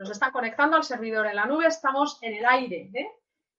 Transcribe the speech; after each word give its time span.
Nos 0.00 0.12
están 0.12 0.32
conectando 0.32 0.78
al 0.78 0.82
servidor 0.82 1.26
en 1.26 1.36
la 1.36 1.44
nube, 1.44 1.66
estamos 1.66 2.18
en 2.22 2.32
el 2.32 2.46
aire. 2.46 2.90
¿eh? 2.94 3.10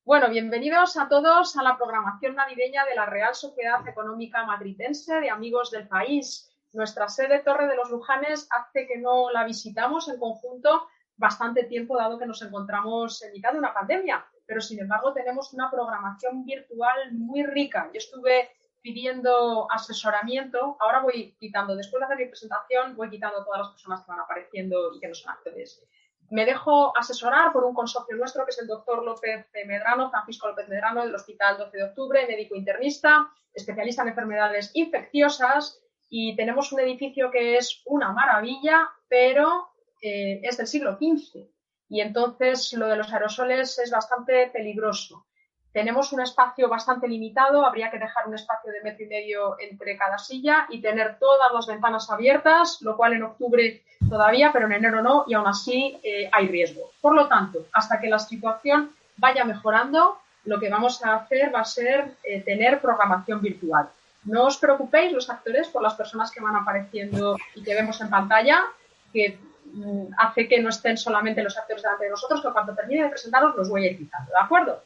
Bueno, 0.04 0.28
bienvenidos 0.28 0.98
a 0.98 1.08
todos 1.08 1.56
a 1.56 1.62
la 1.62 1.78
programación 1.78 2.34
navideña 2.34 2.84
de 2.84 2.96
la 2.96 3.06
Real 3.06 3.36
Sociedad 3.36 3.88
Económica 3.88 4.44
Madridense 4.44 5.22
de 5.22 5.30
Amigos 5.30 5.70
del 5.70 5.88
País. 5.88 6.52
Nuestra 6.74 7.10
sede 7.10 7.44
Torre 7.44 7.68
de 7.68 7.76
los 7.76 7.92
Lujanes 7.92 8.48
hace 8.50 8.88
que 8.88 8.98
no 8.98 9.30
la 9.30 9.44
visitamos 9.44 10.10
en 10.10 10.18
conjunto 10.18 10.88
bastante 11.16 11.66
tiempo, 11.66 11.96
dado 11.96 12.18
que 12.18 12.26
nos 12.26 12.42
encontramos 12.42 13.22
en 13.22 13.34
mitad 13.34 13.52
de 13.52 13.60
una 13.60 13.76
pandemia. 13.76 14.26
Pero, 14.48 14.62
sin 14.62 14.80
embargo, 14.80 15.14
tenemos 15.14 15.54
una 15.54 15.70
programación 15.70 16.44
virtual 16.44 17.14
muy 17.14 17.44
rica. 17.44 17.88
Yo 17.94 18.00
estuve 18.00 18.50
pidiendo 18.82 19.72
asesoramiento. 19.72 20.76
Ahora 20.80 21.02
voy 21.02 21.36
quitando, 21.40 21.76
después 21.76 22.00
de 22.00 22.06
hacer 22.06 22.18
mi 22.18 22.26
presentación, 22.26 22.96
voy 22.96 23.12
quitando 23.12 23.46
todas 23.46 23.60
las 23.60 23.70
personas 23.70 24.02
que 24.02 24.10
van 24.10 24.22
apareciendo 24.22 24.92
y 24.96 25.00
que 25.00 25.08
no 25.08 25.14
son 25.14 25.34
actores. 25.34 25.84
Me 26.32 26.46
dejo 26.46 26.98
asesorar 26.98 27.52
por 27.52 27.66
un 27.66 27.74
consorcio 27.74 28.16
nuestro, 28.16 28.46
que 28.46 28.52
es 28.52 28.60
el 28.60 28.68
doctor 28.68 29.04
López 29.04 29.48
Medrano, 29.66 30.10
Francisco 30.10 30.48
López 30.48 30.68
Medrano, 30.70 31.04
del 31.04 31.14
Hospital 31.14 31.58
12 31.58 31.78
de 31.78 31.84
Octubre, 31.84 32.26
médico 32.26 32.56
internista, 32.56 33.30
especialista 33.54 34.04
en 34.04 34.08
enfermedades 34.10 34.72
infecciosas, 34.74 35.82
y 36.10 36.34
tenemos 36.38 36.72
un 36.72 36.80
edificio 36.80 37.32
que 37.32 37.58
es 37.58 37.82
una 37.86 38.14
maravilla, 38.14 38.90
pero 39.10 39.72
eh, 40.02 40.40
es 40.44 40.56
del 40.56 40.68
siglo 40.68 40.98
XV. 40.98 41.50
Y 41.90 42.00
entonces 42.00 42.72
lo 42.74 42.88
de 42.88 42.96
los 42.96 43.12
aerosoles 43.12 43.78
es 43.80 43.92
bastante 43.92 44.50
peligroso. 44.54 45.26
Tenemos 45.74 46.12
un 46.12 46.22
espacio 46.22 46.68
bastante 46.68 47.08
limitado, 47.08 47.66
habría 47.66 47.90
que 47.90 47.98
dejar 47.98 48.28
un 48.28 48.36
espacio 48.36 48.72
de 48.74 48.82
metro 48.82 49.06
y 49.06 49.08
medio 49.08 49.56
entre 49.60 49.98
cada 49.98 50.18
silla 50.18 50.68
y 50.70 50.82
tener 50.82 51.18
todas 51.18 51.52
las 51.54 51.66
ventanas 51.66 52.10
abiertas, 52.10 52.82
lo 52.82 52.98
cual 52.98 53.14
en 53.14 53.24
octubre 53.24 53.82
todavía, 54.10 54.52
pero 54.52 54.66
en 54.66 54.74
enero 54.74 55.02
no, 55.02 55.24
y 55.28 55.34
aún 55.34 55.48
así 55.48 55.98
eh, 56.04 56.30
hay 56.32 56.48
riesgo. 56.48 56.92
Por 57.00 57.16
lo 57.16 57.28
tanto, 57.28 57.68
hasta 57.72 58.02
que 58.02 58.10
la 58.10 58.20
situación 58.20 58.92
vaya 59.16 59.46
mejorando, 59.46 60.20
lo 60.44 60.60
que 60.60 60.70
vamos 60.70 61.04
a 61.06 61.16
hacer 61.16 61.54
va 61.56 61.62
a 61.62 61.66
ser 61.66 62.16
eh, 62.24 62.42
tener 62.42 62.82
programación 62.82 63.42
virtual. 63.42 63.88
No 64.26 64.46
os 64.46 64.58
preocupéis, 64.58 65.14
los 65.14 65.30
actores, 65.30 65.70
por 65.70 65.82
las 65.82 65.94
personas 65.94 66.32
que 66.32 66.42
van 66.42 66.56
apareciendo 66.56 67.38
y 67.56 67.64
que 67.64 67.74
vemos 67.74 68.02
en 68.02 68.10
pantalla, 68.10 68.66
que 69.14 69.40
mm, 69.74 70.14
hace 70.18 70.48
que 70.50 70.62
no 70.62 70.70
estén 70.70 70.98
solamente 70.98 71.42
los 71.42 71.58
actores 71.58 71.82
delante 71.82 72.06
de 72.06 72.12
nosotros, 72.12 72.42
que 72.42 72.52
cuando 72.52 72.76
termine 72.76 73.04
de 73.04 73.10
presentaros 73.10 73.56
los 73.56 73.70
voy 73.70 73.86
a 73.86 73.92
ir 73.92 73.98
quitando, 73.98 74.32
¿de 74.32 74.40
acuerdo? 74.40 74.84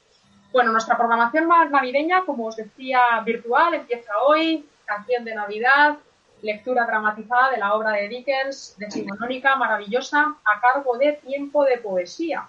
Bueno, 0.55 0.71
nuestra 0.71 0.95
programación 0.97 1.47
más 1.47 1.69
navideña, 1.69 2.23
como 2.23 2.45
os 2.45 2.55
decía, 2.55 3.01
virtual, 3.25 3.73
empieza 3.73 4.13
hoy, 4.25 4.65
canción 4.85 5.25
de 5.25 5.35
Navidad, 5.35 5.97
lectura 6.41 6.85
dramatizada 6.85 7.51
de 7.51 7.57
la 7.57 7.73
obra 7.73 7.91
de 7.91 8.07
Dickens, 8.07 8.73
decimonónica, 8.77 9.57
maravillosa, 9.57 10.37
a 10.45 10.61
cargo 10.61 10.97
de 10.97 11.11
Tiempo 11.11 11.65
de 11.65 11.79
Poesía. 11.79 12.47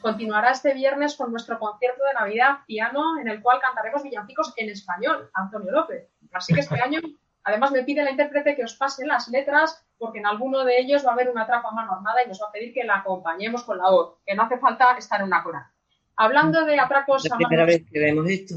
Continuará 0.00 0.52
este 0.52 0.72
viernes 0.72 1.16
con 1.16 1.32
nuestro 1.32 1.58
concierto 1.58 2.04
de 2.04 2.12
Navidad 2.12 2.58
piano, 2.64 3.18
en 3.20 3.26
el 3.26 3.42
cual 3.42 3.58
cantaremos 3.60 4.04
villancicos 4.04 4.52
en 4.54 4.70
español, 4.70 5.28
Antonio 5.34 5.72
López. 5.72 6.06
Así 6.32 6.54
que 6.54 6.60
este 6.60 6.80
año, 6.80 7.00
además, 7.42 7.72
me 7.72 7.82
pide 7.82 8.04
la 8.04 8.12
intérprete 8.12 8.54
que 8.54 8.62
os 8.62 8.74
pase 8.74 9.04
las 9.04 9.26
letras, 9.26 9.84
porque 9.98 10.20
en 10.20 10.26
alguno 10.26 10.64
de 10.64 10.78
ellos 10.78 11.04
va 11.04 11.10
a 11.10 11.14
haber 11.14 11.28
una 11.28 11.44
trapa 11.44 11.72
mano 11.72 11.90
armada 11.90 12.22
y 12.22 12.28
nos 12.28 12.40
va 12.40 12.46
a 12.50 12.52
pedir 12.52 12.72
que 12.72 12.84
la 12.84 12.98
acompañemos 12.98 13.64
con 13.64 13.78
la 13.78 13.90
voz, 13.90 14.18
que 14.24 14.36
no 14.36 14.44
hace 14.44 14.58
falta 14.58 14.96
estar 14.96 15.20
en 15.22 15.26
una 15.26 15.42
cora. 15.42 15.72
Hablando 16.18 16.64
de 16.64 16.80
atracos 16.80 17.30
a 17.30 17.38
mano... 17.38 17.66
vez 17.66 17.86
que 17.90 18.00
vemos 18.00 18.28
esto. 18.28 18.56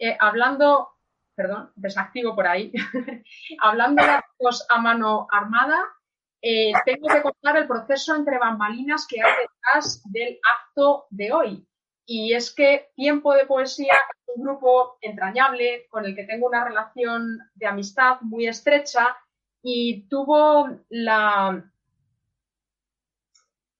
Eh, 0.00 0.16
hablando, 0.18 0.90
perdón, 1.34 1.70
desactivo 1.76 2.34
por 2.34 2.48
ahí. 2.48 2.72
hablando 3.60 4.02
de 4.02 4.10
atracos 4.10 4.66
a 4.68 4.80
mano 4.80 5.28
armada, 5.30 5.78
eh, 6.42 6.72
tengo 6.84 7.06
que 7.08 7.22
contar 7.22 7.56
el 7.56 7.68
proceso 7.68 8.16
entre 8.16 8.38
bambalinas 8.38 9.06
que 9.08 9.22
hay 9.22 9.32
detrás 9.42 10.02
del 10.10 10.40
acto 10.42 11.06
de 11.10 11.32
hoy. 11.32 11.68
Y 12.04 12.34
es 12.34 12.52
que 12.52 12.90
Tiempo 12.96 13.32
de 13.32 13.46
Poesía 13.46 13.94
es 13.94 14.34
un 14.34 14.42
grupo 14.42 14.98
entrañable 15.00 15.86
con 15.90 16.04
el 16.04 16.16
que 16.16 16.24
tengo 16.24 16.48
una 16.48 16.64
relación 16.64 17.38
de 17.54 17.66
amistad 17.66 18.20
muy 18.22 18.48
estrecha 18.48 19.16
y 19.62 20.08
tuvo 20.08 20.68
la 20.88 21.64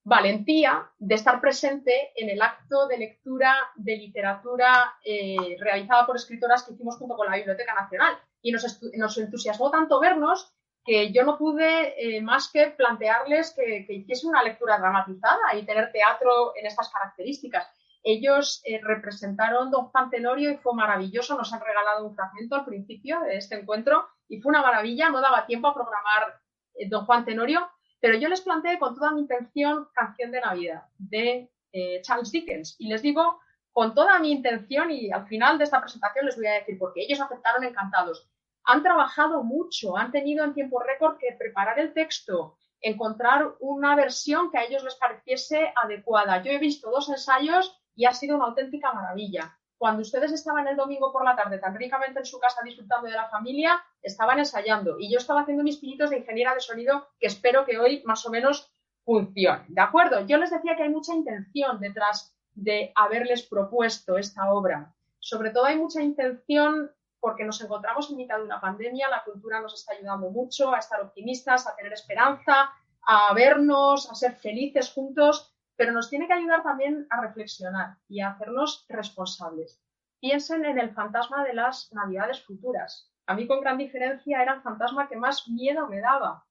valentía 0.08 0.90
de 0.98 1.14
estar 1.14 1.40
presente 1.40 2.12
en 2.16 2.30
el 2.30 2.40
acto 2.40 2.88
de 2.88 2.96
lectura 2.96 3.54
de 3.76 3.96
literatura 3.96 4.94
eh, 5.04 5.56
realizada 5.60 6.06
por 6.06 6.16
escritoras 6.16 6.62
que 6.62 6.72
hicimos 6.72 6.96
junto 6.96 7.14
con 7.14 7.26
la 7.30 7.36
Biblioteca 7.36 7.74
Nacional. 7.74 8.18
Y 8.40 8.52
nos, 8.52 9.18
entusiasmó 9.18 9.70
tanto 9.70 10.00
vernos 10.00 10.54
que 10.84 11.12
yo 11.12 11.24
no 11.24 11.36
pude 11.36 12.16
eh, 12.16 12.22
más 12.22 12.50
que 12.50 12.68
plantearles 12.68 13.52
que, 13.54 13.84
que 13.86 13.92
hiciesen 13.92 14.30
una 14.30 14.42
lectura 14.42 14.78
dramatizada 14.78 15.54
y 15.54 15.66
tener 15.66 15.92
teatro 15.92 16.56
en 16.56 16.66
estas 16.66 16.90
características. 16.90 17.68
Ellos 18.02 18.62
eh, 18.64 18.80
representaron 18.82 19.70
Don 19.70 19.88
Juan 19.88 20.08
Tenorio 20.08 20.50
y 20.50 20.56
fue 20.56 20.74
maravilloso. 20.74 21.36
Nos 21.36 21.52
han 21.52 21.60
regalado 21.60 22.06
un 22.06 22.14
fragmento 22.14 22.54
al 22.54 22.64
principio 22.64 23.20
de 23.20 23.36
este 23.36 23.60
encuentro 23.60 24.08
y 24.26 24.40
fue 24.40 24.50
una 24.50 24.62
maravilla. 24.62 25.10
No 25.10 25.20
daba 25.20 25.44
tiempo 25.44 25.68
a 25.68 25.74
programar 25.74 26.40
Don 26.88 27.04
Juan 27.04 27.24
Tenorio, 27.24 27.68
pero 28.00 28.16
yo 28.18 28.28
les 28.28 28.40
planteé 28.40 28.78
con 28.78 28.94
toda 28.94 29.10
mi 29.10 29.22
intención 29.22 29.88
Canción 29.94 30.30
de 30.30 30.40
Navidad 30.40 30.84
de 30.98 31.50
eh, 31.72 32.00
Charles 32.02 32.30
Dickens 32.30 32.76
y 32.78 32.88
les 32.88 33.02
digo 33.02 33.40
con 33.72 33.94
toda 33.94 34.18
mi 34.18 34.32
intención 34.32 34.90
y 34.90 35.10
al 35.10 35.26
final 35.26 35.58
de 35.58 35.64
esta 35.64 35.80
presentación 35.80 36.26
les 36.26 36.36
voy 36.36 36.46
a 36.46 36.54
decir 36.54 36.78
porque 36.78 37.02
ellos 37.02 37.20
aceptaron 37.20 37.64
encantados. 37.64 38.28
Han 38.64 38.82
trabajado 38.82 39.44
mucho, 39.44 39.96
han 39.96 40.10
tenido 40.10 40.44
en 40.44 40.54
tiempo 40.54 40.80
récord 40.80 41.16
que 41.18 41.36
preparar 41.38 41.78
el 41.78 41.92
texto, 41.92 42.56
encontrar 42.80 43.54
una 43.60 43.94
versión 43.96 44.50
que 44.50 44.58
a 44.58 44.64
ellos 44.64 44.84
les 44.84 44.96
pareciese 44.96 45.72
adecuada. 45.82 46.42
Yo 46.42 46.52
he 46.52 46.58
visto 46.58 46.90
dos 46.90 47.08
ensayos 47.08 47.80
y 47.94 48.04
ha 48.04 48.12
sido 48.12 48.36
una 48.36 48.46
auténtica 48.46 48.92
maravilla 48.92 49.57
cuando 49.78 50.02
ustedes 50.02 50.32
estaban 50.32 50.66
el 50.66 50.76
domingo 50.76 51.12
por 51.12 51.24
la 51.24 51.36
tarde 51.36 51.58
tan 51.58 51.74
ricamente 51.76 52.18
en 52.18 52.26
su 52.26 52.38
casa 52.40 52.60
disfrutando 52.64 53.08
de 53.08 53.14
la 53.14 53.28
familia, 53.28 53.82
estaban 54.02 54.40
ensayando 54.40 54.98
y 54.98 55.10
yo 55.10 55.18
estaba 55.18 55.42
haciendo 55.42 55.62
mis 55.62 55.78
pinitos 55.78 56.10
de 56.10 56.18
ingeniera 56.18 56.52
de 56.52 56.60
sonido 56.60 57.08
que 57.20 57.28
espero 57.28 57.64
que 57.64 57.78
hoy 57.78 58.02
más 58.04 58.26
o 58.26 58.30
menos 58.30 58.72
funcione. 59.04 59.64
¿De 59.68 59.80
acuerdo? 59.80 60.26
Yo 60.26 60.36
les 60.36 60.50
decía 60.50 60.76
que 60.76 60.82
hay 60.82 60.90
mucha 60.90 61.14
intención 61.14 61.78
detrás 61.78 62.34
de 62.54 62.92
haberles 62.96 63.42
propuesto 63.46 64.18
esta 64.18 64.52
obra. 64.52 64.92
Sobre 65.20 65.50
todo 65.50 65.64
hay 65.66 65.76
mucha 65.76 66.02
intención 66.02 66.90
porque 67.20 67.44
nos 67.44 67.60
encontramos 67.60 68.10
en 68.10 68.16
mitad 68.16 68.38
de 68.38 68.44
una 68.44 68.60
pandemia, 68.60 69.08
la 69.08 69.24
cultura 69.24 69.60
nos 69.60 69.74
está 69.74 69.92
ayudando 69.92 70.30
mucho 70.30 70.72
a 70.72 70.78
estar 70.78 71.00
optimistas, 71.00 71.66
a 71.66 71.74
tener 71.74 71.92
esperanza, 71.92 72.70
a 73.02 73.32
vernos, 73.34 74.10
a 74.10 74.14
ser 74.14 74.32
felices 74.32 74.92
juntos 74.92 75.52
pero 75.78 75.92
nos 75.92 76.10
tiene 76.10 76.26
que 76.26 76.32
ayudar 76.32 76.64
también 76.64 77.06
a 77.08 77.20
reflexionar 77.20 77.98
y 78.08 78.20
a 78.20 78.30
hacernos 78.30 78.84
responsables. 78.88 79.80
Piensen 80.18 80.64
en 80.64 80.76
el 80.76 80.90
fantasma 80.90 81.44
de 81.44 81.54
las 81.54 81.92
navidades 81.92 82.42
futuras. 82.42 83.12
A 83.26 83.34
mí 83.34 83.46
con 83.46 83.60
gran 83.60 83.78
diferencia 83.78 84.42
era 84.42 84.54
el 84.54 84.62
fantasma 84.62 85.08
que 85.08 85.16
más 85.16 85.48
miedo 85.48 85.86
me 85.86 86.00
daba. 86.00 86.44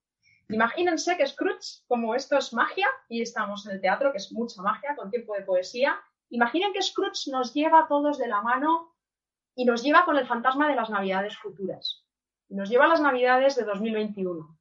Imagínense 0.47 1.17
que 1.17 1.27
Scrooge, 1.27 1.83
como 1.89 2.15
esto 2.15 2.37
es 2.37 2.53
magia, 2.53 2.87
y 3.09 3.21
estamos 3.21 3.67
en 3.67 3.73
el 3.73 3.81
teatro, 3.81 4.13
que 4.13 4.17
es 4.19 4.31
mucha 4.31 4.61
magia, 4.61 4.95
con 4.95 5.11
tiempo 5.11 5.33
de 5.33 5.43
poesía, 5.43 5.99
imaginen 6.29 6.71
que 6.71 6.81
Scrooge 6.81 7.29
nos 7.29 7.53
lleva 7.53 7.81
a 7.81 7.87
todos 7.89 8.17
de 8.17 8.29
la 8.29 8.41
mano 8.41 8.95
y 9.55 9.65
nos 9.65 9.83
lleva 9.83 10.05
con 10.05 10.15
el 10.15 10.25
fantasma 10.25 10.69
de 10.69 10.75
las 10.75 10.89
navidades 10.89 11.37
futuras. 11.37 12.05
nos 12.47 12.69
lleva 12.69 12.85
a 12.85 12.87
las 12.87 13.01
navidades 13.01 13.57
de 13.57 13.65
2021. 13.65 14.57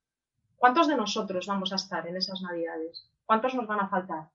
¿Cuántos 0.56 0.88
de 0.88 0.96
nosotros 0.96 1.46
vamos 1.46 1.72
a 1.72 1.76
estar 1.76 2.04
en 2.08 2.16
esas 2.16 2.42
navidades? 2.42 3.08
¿Cuántos 3.26 3.54
nos 3.54 3.68
van 3.68 3.78
a 3.78 3.88
faltar? 3.88 4.28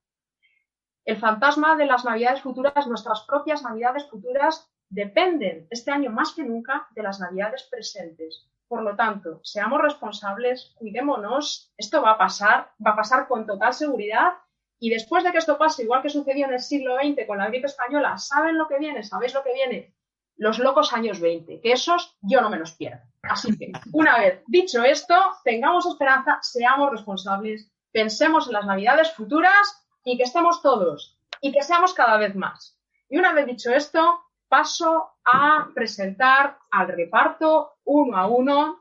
El 1.06 1.18
fantasma 1.18 1.76
de 1.76 1.86
las 1.86 2.06
navidades 2.06 2.42
futuras, 2.42 2.88
nuestras 2.88 3.22
propias 3.22 3.64
navidades 3.64 4.08
futuras, 4.10 4.70
dependen 4.90 5.68
este 5.70 5.90
año 5.92 6.12
más 6.12 6.34
que 6.34 6.44
nunca 6.44 6.88
de 6.92 7.02
las 7.02 7.20
navidades 7.20 7.64
presentes. 7.72 8.48
Por 8.68 8.84
lo 8.84 8.96
tanto, 8.96 9.42
seamos 9.44 9.82
responsables, 9.82 10.74
cuidémonos, 10.76 11.74
esto 11.78 12.02
va 12.02 12.12
a 12.12 12.18
pasar, 12.18 12.72
va 12.86 12.92
a 12.92 12.96
pasar 12.96 13.28
con 13.28 13.46
total 13.46 13.74
seguridad 13.74 14.34
y 14.80 14.90
después 14.90 15.24
de 15.24 15.32
que 15.32 15.40
esto 15.40 15.58
pase, 15.58 15.84
igual 15.84 16.02
que 16.02 16.10
sucedió 16.10 16.46
en 16.46 16.54
el 16.54 16.60
siglo 16.60 16.96
XX 16.96 17.26
con 17.28 17.38
la 17.38 17.48
gripe 17.48 17.68
española, 17.68 18.18
¿saben 18.18 18.58
lo 18.58 18.68
que 18.68 18.80
viene? 18.80 19.04
¿Sabéis 19.04 19.34
lo 19.34 19.44
que 19.44 19.54
viene? 19.54 19.96
Los 20.38 20.60
locos 20.60 20.94
años 20.94 21.20
20, 21.20 21.62
que 21.62 21.72
esos 21.72 22.18
yo 22.22 22.42
no 22.42 22.50
me 22.50 22.58
los 22.58 22.74
pierdo. 22.74 23.02
Así 23.24 23.58
que, 23.58 23.72
una 23.92 24.18
vez 24.18 24.44
dicho 24.48 24.84
esto, 24.84 25.16
tengamos 25.44 25.86
esperanza, 25.86 26.40
seamos 26.42 26.92
responsables, 26.92 27.70
pensemos 27.92 28.48
en 28.48 28.54
las 28.54 28.66
navidades 28.66 29.12
futuras 29.12 29.81
y 30.04 30.18
que 30.18 30.24
estemos 30.24 30.62
todos 30.62 31.18
y 31.42 31.52
que 31.52 31.64
seamos 31.64 31.94
cada 31.94 32.18
vez 32.18 32.36
más. 32.36 32.78
Y 33.10 33.18
una 33.18 33.34
vez 33.34 33.46
dicho 33.46 33.72
esto, 33.72 34.22
paso 34.48 35.12
a 35.26 35.70
presentar 35.74 36.58
al 36.72 36.88
reparto 36.90 37.74
uno 37.86 38.18
a 38.18 38.28
uno. 38.28 38.80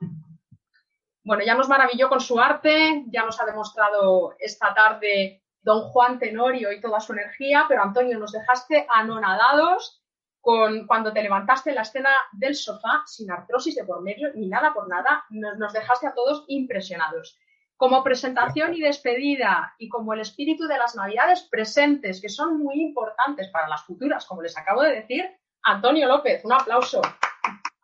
Bueno, 1.24 1.44
ya 1.44 1.54
nos 1.54 1.68
maravilló 1.68 2.08
con 2.08 2.20
su 2.20 2.40
arte, 2.40 3.04
ya 3.08 3.24
nos 3.24 3.40
ha 3.40 3.46
demostrado 3.46 4.34
esta 4.38 4.74
tarde 4.74 5.42
don 5.62 5.82
Juan 5.90 6.18
Tenorio 6.18 6.72
y 6.72 6.80
toda 6.80 7.00
su 7.00 7.12
energía, 7.12 7.66
pero 7.68 7.82
Antonio, 7.82 8.18
nos 8.18 8.32
dejaste 8.32 8.86
anonadados 8.88 10.02
con 10.40 10.86
cuando 10.86 11.12
te 11.12 11.22
levantaste 11.22 11.70
en 11.70 11.76
la 11.76 11.82
escena 11.82 12.10
del 12.32 12.54
sofá 12.54 13.02
sin 13.06 13.30
artrosis 13.30 13.76
de 13.76 13.84
por 13.84 14.02
medio 14.02 14.30
ni 14.34 14.48
nada 14.48 14.72
por 14.72 14.88
nada, 14.88 15.24
nos 15.30 15.72
dejaste 15.72 16.06
a 16.06 16.14
todos 16.14 16.44
impresionados. 16.48 17.38
Como 17.80 18.04
presentación 18.04 18.74
y 18.74 18.82
despedida 18.82 19.74
y 19.78 19.88
como 19.88 20.12
el 20.12 20.20
espíritu 20.20 20.66
de 20.66 20.76
las 20.76 20.94
navidades 20.96 21.44
presentes, 21.44 22.20
que 22.20 22.28
son 22.28 22.58
muy 22.58 22.78
importantes 22.78 23.48
para 23.48 23.68
las 23.68 23.84
futuras, 23.84 24.26
como 24.26 24.42
les 24.42 24.54
acabo 24.58 24.82
de 24.82 24.96
decir, 24.96 25.24
Antonio 25.62 26.06
López, 26.06 26.44
un 26.44 26.52
aplauso. 26.52 27.00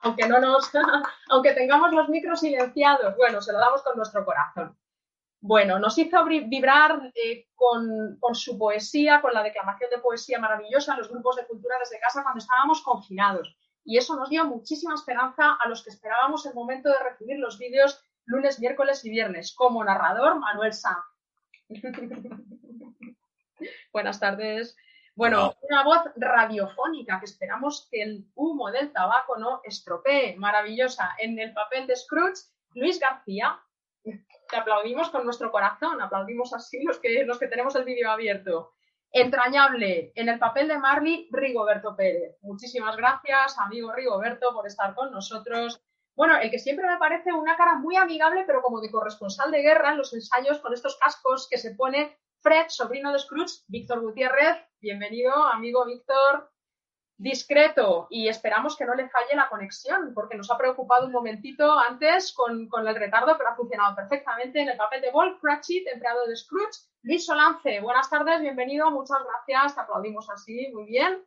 Aunque 0.01 0.29
no 0.29 0.39
nos, 0.39 0.71
aunque 1.31 1.55
tengamos 1.55 1.95
los 1.95 2.11
micros 2.11 2.41
silenciados, 2.41 3.17
bueno, 3.17 3.41
se 3.41 3.55
lo 3.55 3.59
damos 3.59 3.83
con 3.83 3.97
nuestro 3.97 4.23
corazón. 4.27 4.77
Bueno, 5.41 5.79
nos 5.79 5.97
hizo 5.97 6.23
vibrar 6.27 7.11
eh, 7.15 7.47
con, 7.55 8.19
su 8.35 8.59
poesía, 8.59 9.23
con 9.23 9.33
la 9.33 9.43
declamación 9.43 9.89
de 9.89 9.99
poesía 9.99 10.39
maravillosa 10.39 10.93
en 10.93 10.99
los 10.99 11.09
grupos 11.09 11.37
de 11.37 11.47
cultura 11.47 11.79
desde 11.79 12.01
casa 12.01 12.23
cuando 12.23 12.41
estábamos 12.41 12.83
confinados. 12.83 13.57
Y 13.83 13.97
eso 13.97 14.15
nos 14.15 14.29
dio 14.29 14.45
muchísima 14.45 14.93
esperanza 14.93 15.57
a 15.59 15.67
los 15.71 15.83
que 15.83 15.89
esperábamos 15.89 16.45
el 16.45 16.53
momento 16.53 16.91
de 16.91 16.99
recibir 16.99 17.39
los 17.39 17.59
vídeos 17.59 18.06
lunes, 18.27 18.61
miércoles 18.61 19.05
y 19.05 19.11
viernes. 19.11 19.55
Como 19.55 19.83
narrador, 19.85 20.39
Manuel 20.39 20.73
Sanz. 20.73 21.05
Buenas 23.93 24.21
tardes. 24.21 24.77
Bueno, 25.15 25.55
una 25.63 25.83
voz 25.83 26.03
radiofónica 26.17 27.19
que 27.19 27.25
esperamos 27.25 27.89
que 27.91 28.03
el 28.03 28.27
humo 28.35 28.71
del 28.71 28.93
tabaco 28.93 29.39
no 29.39 29.61
estropee. 29.65 30.37
Maravillosa. 30.37 31.15
En 31.19 31.39
el 31.39 31.55
papel 31.55 31.87
de 31.87 31.97
Scrooge, 31.97 32.43
Luis 32.75 33.01
García. 33.01 33.59
Te 34.03 34.57
aplaudimos 34.57 35.11
con 35.11 35.25
nuestro 35.25 35.51
corazón, 35.51 36.01
aplaudimos 36.01 36.53
así 36.53 36.81
los 36.85 37.01
que, 37.01 37.25
los 37.25 37.39
que 37.39 37.49
tenemos 37.49 37.75
el 37.75 37.85
vídeo 37.85 38.09
abierto. 38.11 38.75
Entrañable, 39.11 40.13
en 40.15 40.29
el 40.29 40.39
papel 40.39 40.69
de 40.69 40.79
Marley, 40.79 41.29
Rigoberto 41.33 41.97
Pérez. 41.97 42.37
Muchísimas 42.43 42.97
gracias, 42.97 43.59
amigo 43.59 43.93
Rigoberto, 43.93 44.53
por 44.53 44.67
estar 44.67 44.95
con 44.95 45.11
nosotros. 45.11 45.83
Bueno, 46.17 46.39
el 46.39 46.51
que 46.51 46.59
siempre 46.59 46.89
me 46.89 46.97
parece 46.97 47.31
una 47.31 47.59
cara 47.59 47.75
muy 47.75 47.95
amigable, 47.97 48.45
pero 48.47 48.63
como 48.63 48.81
de 48.81 48.91
corresponsal 48.91 49.51
de 49.51 49.61
guerra 49.61 49.91
en 49.91 49.99
los 49.99 50.15
ensayos 50.15 50.61
con 50.61 50.73
estos 50.73 50.97
cascos 50.97 51.47
que 51.51 51.59
se 51.59 51.75
pone 51.75 52.17
Fred, 52.41 52.67
sobrino 52.69 53.13
de 53.13 53.19
Scrooge, 53.19 53.65
Víctor 53.69 54.01
Gutiérrez. 54.01 54.57
Bienvenido, 54.81 55.35
amigo 55.45 55.85
Víctor. 55.85 56.51
Discreto 57.19 58.07
y 58.09 58.29
esperamos 58.29 58.79
que 58.79 58.87
no 58.87 58.95
le 58.95 59.11
falle 59.11 59.37
la 59.37 59.51
conexión, 59.51 60.15
porque 60.15 60.39
nos 60.39 60.51
ha 60.51 60.57
preocupado 60.57 61.05
un 61.05 61.13
momentito 61.13 61.79
antes 61.79 62.33
con, 62.33 62.67
el 62.87 62.97
retardo, 62.97 63.37
pero 63.37 63.51
ha 63.51 63.55
funcionado 63.55 63.95
perfectamente 63.95 64.63
en 64.63 64.71
el 64.71 64.77
papel 64.79 65.03
de 65.03 65.11
Wolf 65.11 65.39
Cratchit, 65.43 65.87
empleado 65.87 66.27
de 66.27 66.37
Scrooge. 66.37 66.81
Luis 67.03 67.27
Solance, 67.27 67.81
buenas 67.81 68.09
tardes, 68.09 68.41
bienvenido, 68.41 68.91
muchas 68.91 69.19
gracias, 69.23 69.75
te 69.75 69.81
aplaudimos 69.83 70.31
así, 70.31 70.71
muy 70.73 70.87
bien. 70.87 71.23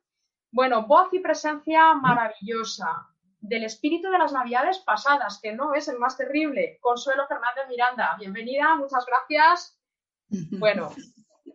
Bueno, 0.52 0.88
voz 0.88 1.14
y 1.14 1.20
presencia 1.20 1.94
maravillosa 1.94 3.08
del 3.42 3.64
espíritu 3.64 4.10
de 4.10 4.18
las 4.18 4.34
navidades 4.34 4.80
pasadas, 4.80 5.40
que 5.42 5.54
no 5.54 5.74
es 5.74 5.88
el 5.88 6.00
más 6.00 6.18
terrible. 6.18 6.78
Consuelo 6.82 7.28
Fernández 7.28 7.66
Miranda, 7.70 8.16
bienvenida, 8.20 8.76
muchas 8.76 9.06
gracias. 9.06 9.76
Bueno, 10.60 10.92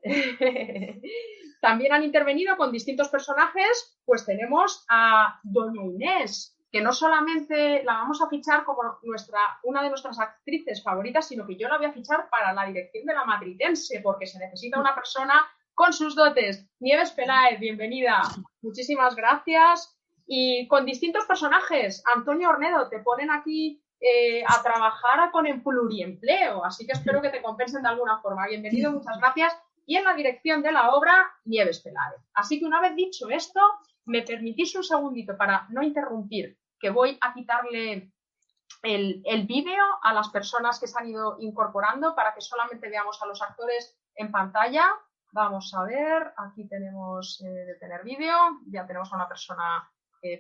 también 1.61 1.93
han 1.93 2.03
intervenido 2.03 2.57
con 2.57 2.73
distintos 2.73 3.09
personajes, 3.09 4.01
pues 4.05 4.27
tenemos 4.27 4.85
a 4.89 5.39
Doña 5.45 5.85
Inés, 5.85 6.59
que 6.73 6.81
no 6.81 6.93
solamente 6.93 7.85
la 7.85 7.93
vamos 7.93 8.21
a 8.21 8.29
fichar 8.29 8.65
como 8.65 8.99
nuestra, 9.05 9.39
una 9.63 9.81
de 9.81 9.91
nuestras 9.91 10.19
actrices 10.19 10.83
favoritas, 10.83 11.29
sino 11.29 11.47
que 11.47 11.57
yo 11.57 11.69
la 11.69 11.77
voy 11.77 11.87
a 11.87 11.93
fichar 11.93 12.29
para 12.29 12.53
la 12.53 12.67
dirección 12.67 13.07
de 13.07 13.15
la 13.15 13.25
Madritense, 13.25 14.01
porque 14.03 14.27
se 14.27 14.41
necesita 14.41 14.81
una 14.81 14.93
persona 14.93 15.47
con 15.73 15.93
sus 15.93 16.17
dotes. 16.17 16.69
Nieves 16.81 17.13
Peláez, 17.13 17.61
bienvenida. 17.61 18.23
Muchísimas 18.61 19.15
gracias 19.15 19.97
y 20.27 20.67
con 20.69 20.85
distintos 20.85 21.25
personajes. 21.27 22.03
Antonio 22.15 22.51
Ornedo, 22.51 22.89
te 22.89 23.01
ponen 23.01 23.31
aquí 23.31 23.83
eh, 24.01 24.45
a 24.47 24.63
trabajar 24.63 25.31
con 25.31 25.47
el 25.47 25.63
pluriempleo, 25.63 26.65
así 26.65 26.87
que 26.87 26.93
espero 26.93 27.23
que 27.23 27.31
te 27.31 27.43
compensen 27.43 27.83
de 27.83 27.89
alguna 27.89 28.21
forma. 28.21 28.47
Bienvenido, 28.47 28.93
muchas 28.93 29.19
gracias. 29.19 29.57
Y 29.87 29.97
en 29.97 30.05
la 30.05 30.15
dirección 30.15 30.63
de 30.63 30.73
la 30.73 30.91
obra, 30.91 31.31
Nieves 31.45 31.81
Peláez. 31.81 32.21
Así 32.35 32.59
que 32.59 32.67
una 32.67 32.81
vez 32.81 32.95
dicho 32.97 33.29
esto, 33.29 33.61
me 34.07 34.23
permitís 34.23 34.75
un 34.75 34.85
segundito 34.85 35.37
para 35.37 35.67
no 35.71 35.83
interrumpir, 35.83 36.59
que 36.79 36.91
voy 36.91 37.19
a 37.21 37.33
quitarle 37.35 38.11
el, 38.83 39.23
el 39.25 39.47
vídeo 39.47 39.83
a 40.03 40.13
las 40.13 40.29
personas 40.29 40.81
que 40.81 40.87
se 40.87 40.99
han 40.99 41.09
ido 41.09 41.37
incorporando 41.41 42.15
para 42.15 42.35
que 42.35 42.41
solamente 42.41 42.89
veamos 42.89 43.23
a 43.23 43.27
los 43.27 43.43
actores 43.43 43.97
en 44.15 44.31
pantalla. 44.31 44.87
Vamos 45.33 45.75
a 45.75 45.83
ver, 45.85 46.33
aquí 46.37 46.69
tenemos 46.69 47.43
eh, 47.43 47.49
de 47.49 47.75
tener 47.77 48.05
vídeo, 48.05 48.37
ya 48.69 48.87
tenemos 48.87 49.13
a 49.13 49.17
una 49.17 49.29
persona 49.29 49.91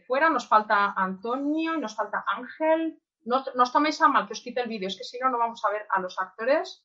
fuera, 0.07 0.31
nos 0.31 0.47
falta 0.49 0.93
Antonio 0.97 1.77
nos 1.77 1.95
falta 1.95 2.25
Ángel. 2.27 3.01
No, 3.25 3.43
os 3.65 3.73
toméis 3.73 4.01
a 4.01 4.09
mal 4.09 4.27
que 4.27 4.37
os 4.37 4.43
quite 4.45 4.61
el 4.61 4.69
vídeo, 4.69 4.89
es 4.89 4.97
que 4.97 5.05
si 5.05 5.19
no, 5.19 5.31
no 5.31 5.39
vamos 5.39 5.65
a 5.65 5.71
ver 5.71 5.87
a 5.89 6.01
los 6.01 6.19
actores, 6.19 6.85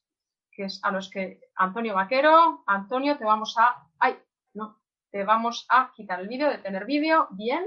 que 0.51 0.63
es 0.66 0.80
a 0.84 0.92
los 0.92 1.10
que 1.10 1.40
Antonio 1.56 1.94
Vaquero, 1.96 2.63
Antonio, 2.68 3.18
te 3.18 3.25
vamos 3.25 3.56
a. 3.57 3.75
¡Ay! 4.00 4.18
No, 4.54 4.80
te 5.12 5.24
vamos 5.24 5.66
a 5.69 5.92
quitar 5.96 6.19
el 6.19 6.28
vídeo, 6.28 6.50
de 6.50 6.60
tener 6.60 6.86
vídeo, 6.86 7.28
bien. 7.31 7.66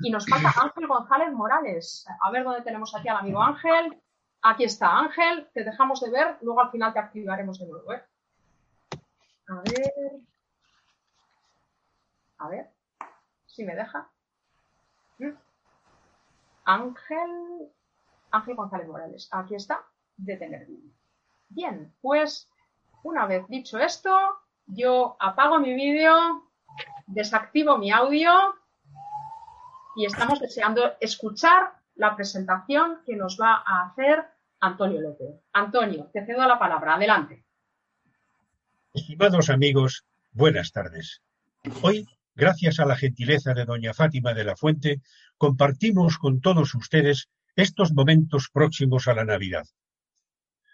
Y 0.00 0.10
nos 0.10 0.26
falta 0.26 0.52
Ángel 0.62 0.86
González 0.86 1.32
Morales. 1.32 2.06
A 2.20 2.30
ver 2.30 2.44
dónde 2.44 2.62
tenemos 2.62 2.94
aquí 2.94 3.08
al 3.08 3.18
amigo 3.18 3.42
Ángel. 3.42 4.00
Aquí 4.42 4.64
está 4.64 4.98
Ángel, 4.98 5.48
te 5.54 5.62
dejamos 5.64 6.00
de 6.00 6.10
ver, 6.10 6.38
luego 6.42 6.60
al 6.60 6.70
final 6.70 6.92
te 6.92 6.98
activaremos 6.98 7.58
de 7.60 7.66
nuevo. 7.68 7.92
¿eh? 7.92 8.02
A 9.48 9.60
ver. 9.62 10.20
A 12.38 12.48
ver 12.48 12.72
si 13.52 13.64
me 13.64 13.76
deja. 13.76 14.10
Ángel, 16.64 17.70
Ángel 18.30 18.56
González 18.56 18.88
Morales. 18.88 19.28
Aquí 19.32 19.54
está, 19.54 19.84
de 20.16 20.36
tener 20.36 20.66
vídeo. 20.66 20.90
Bien, 21.48 21.94
pues 22.00 22.48
una 23.02 23.26
vez 23.26 23.46
dicho 23.48 23.78
esto, 23.78 24.16
yo 24.66 25.16
apago 25.18 25.58
mi 25.58 25.74
vídeo, 25.74 26.50
desactivo 27.06 27.78
mi 27.78 27.90
audio 27.90 28.32
y 29.96 30.06
estamos 30.06 30.40
deseando 30.40 30.94
escuchar 31.00 31.74
la 31.96 32.16
presentación 32.16 33.00
que 33.04 33.16
nos 33.16 33.38
va 33.40 33.62
a 33.66 33.86
hacer 33.86 34.24
Antonio 34.60 35.00
López. 35.00 35.40
Antonio, 35.52 36.08
te 36.12 36.24
cedo 36.24 36.46
la 36.46 36.58
palabra. 36.58 36.94
Adelante. 36.94 37.44
Estimados 38.94 39.50
amigos, 39.50 40.04
buenas 40.32 40.72
tardes. 40.72 41.22
Hoy 41.82 42.06
gracias 42.34 42.80
a 42.80 42.86
la 42.86 42.96
gentileza 42.96 43.54
de 43.54 43.64
doña 43.64 43.94
Fátima 43.94 44.34
de 44.34 44.44
la 44.44 44.56
Fuente, 44.56 45.00
compartimos 45.42 46.18
con 46.18 46.40
todos 46.40 46.72
ustedes 46.76 47.28
estos 47.56 47.92
momentos 47.92 48.48
próximos 48.52 49.08
a 49.08 49.14
la 49.14 49.24
Navidad. 49.24 49.66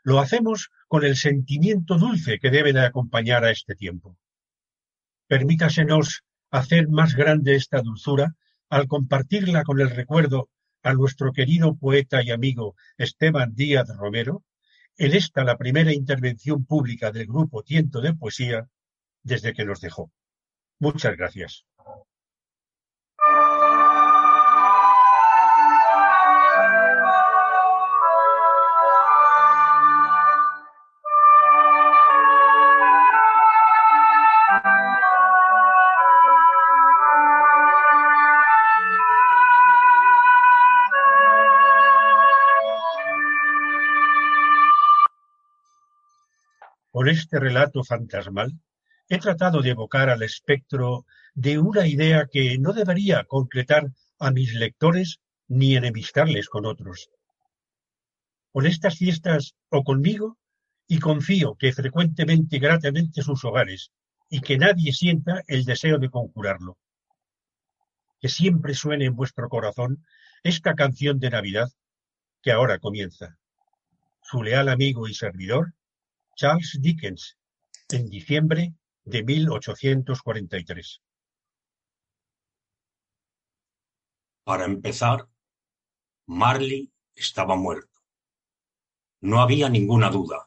Lo 0.03 0.21
hacemos 0.21 0.69
con 0.89 1.07
el 1.07 1.17
sentimiento 1.17 1.97
dulce 1.97 2.39
que 2.39 2.51
debe 2.51 2.75
de 2.75 2.85
acompañar 2.85 3.47
a 3.47 3.51
este 3.51 3.75
tiempo. 3.75 4.19
Permítasenos 5.27 6.23
hacer 6.51 6.87
más 6.89 7.15
grande 7.15 7.55
esta 7.55 7.81
dulzura 7.81 8.35
al 8.69 8.89
compartirla 8.89 9.63
con 9.63 9.81
el 9.81 9.89
recuerdo 9.89 10.51
a 10.83 10.93
nuestro 10.93 11.33
querido 11.33 11.75
poeta 11.75 12.23
y 12.23 12.31
amigo 12.31 12.77
Esteban 12.99 13.55
Díaz 13.55 13.89
Romero, 13.97 14.45
en 14.99 15.15
esta 15.15 15.45
la 15.45 15.57
primera 15.57 15.95
intervención 15.95 16.67
pública 16.67 17.11
del 17.11 17.27
grupo 17.27 17.63
Tiento 17.63 18.03
de 18.03 18.13
Poesía 18.13 18.69
desde 19.23 19.55
que 19.55 19.65
nos 19.65 19.81
dejó. 19.81 20.13
Muchas 20.79 21.17
gracias. 21.17 21.65
Con 46.99 47.09
este 47.09 47.39
relato 47.39 47.85
fantasmal 47.85 48.51
he 49.09 49.19
tratado 49.19 49.63
de 49.63 49.71
evocar 49.71 50.11
al 50.11 50.25
espectro 50.25 51.07
de 51.33 51.61
una 51.61 51.87
idea 51.87 52.27
que 52.27 52.59
no 52.59 52.73
debería 52.73 53.23
concretar 53.23 53.93
a 54.19 54.33
mis 54.33 54.53
lectores 54.55 55.21
ni 55.47 55.77
enemistarles 55.77 56.49
con 56.49 56.67
otros. 56.67 57.09
Con 58.51 58.67
estas 58.67 58.99
fiestas 58.99 59.55
o 59.69 59.85
conmigo, 59.85 60.39
y 60.89 60.99
confío 60.99 61.55
que 61.55 61.73
frecuentemente 61.73 62.59
gratamente 62.59 63.23
sus 63.23 63.45
hogares, 63.45 63.93
y 64.29 64.41
que 64.41 64.59
nadie 64.59 64.93
sienta 64.93 65.45
el 65.47 65.65
deseo 65.65 65.99
de 65.99 66.11
conjurarlo. 66.11 66.79
Que 68.21 68.29
siempre 68.29 68.75
suene 68.75 69.05
en 69.05 69.15
vuestro 69.15 69.49
corazón 69.49 70.05
esta 70.43 70.75
canción 70.75 71.21
de 71.21 71.31
Navidad 71.31 71.69
que 72.43 72.51
ahora 72.51 72.81
comienza. 72.81 73.39
Su 74.21 74.43
leal 74.43 74.69
amigo 74.69 75.07
y 75.07 75.15
servidor, 75.15 75.75
Charles 76.39 76.79
Dickens, 76.81 77.37
en 77.89 78.09
diciembre 78.09 78.73
de 79.05 79.25
1843. 79.25 81.03
Para 84.45 84.65
empezar, 84.67 85.29
Marley 86.29 86.93
estaba 87.17 87.57
muerto. 87.57 88.01
No 89.21 89.41
había 89.41 89.69
ninguna 89.69 90.11
duda. 90.11 90.47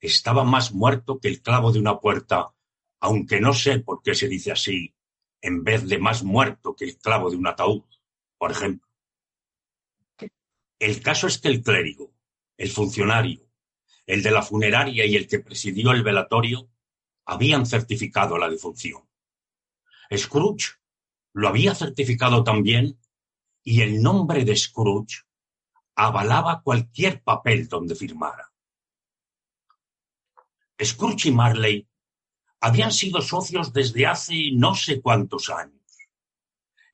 estaba 0.00 0.42
más 0.42 0.72
muerto 0.72 1.20
que 1.20 1.28
el 1.28 1.42
clavo 1.42 1.70
de 1.70 1.78
una 1.78 2.00
puerta, 2.00 2.52
aunque 2.98 3.40
no 3.40 3.54
sé 3.54 3.78
por 3.78 4.02
qué 4.02 4.16
se 4.16 4.26
dice 4.26 4.50
así, 4.50 4.96
en 5.40 5.62
vez 5.62 5.88
de 5.88 5.98
más 5.98 6.24
muerto 6.24 6.74
que 6.74 6.86
el 6.86 6.98
clavo 6.98 7.30
de 7.30 7.36
un 7.36 7.46
ataúd, 7.46 7.84
por 8.36 8.50
ejemplo. 8.50 8.88
El 10.80 11.00
caso 11.02 11.28
es 11.28 11.38
que 11.38 11.48
el 11.48 11.62
clérigo, 11.62 12.12
el 12.56 12.70
funcionario, 12.70 13.47
el 14.08 14.22
de 14.22 14.30
la 14.30 14.42
funeraria 14.42 15.04
y 15.04 15.16
el 15.16 15.28
que 15.28 15.38
presidió 15.38 15.92
el 15.92 16.02
velatorio 16.02 16.70
habían 17.26 17.66
certificado 17.66 18.38
la 18.38 18.48
defunción. 18.48 19.06
Scrooge 20.16 20.78
lo 21.34 21.46
había 21.46 21.74
certificado 21.74 22.42
también 22.42 22.98
y 23.62 23.82
el 23.82 24.02
nombre 24.02 24.46
de 24.46 24.56
Scrooge 24.56 25.24
avalaba 25.94 26.62
cualquier 26.62 27.22
papel 27.22 27.68
donde 27.68 27.94
firmara. 27.94 28.50
Scrooge 30.82 31.28
y 31.28 31.32
Marley 31.32 31.86
habían 32.60 32.92
sido 32.92 33.20
socios 33.20 33.74
desde 33.74 34.06
hace 34.06 34.52
no 34.54 34.74
sé 34.74 35.02
cuántos 35.02 35.50
años. 35.50 35.82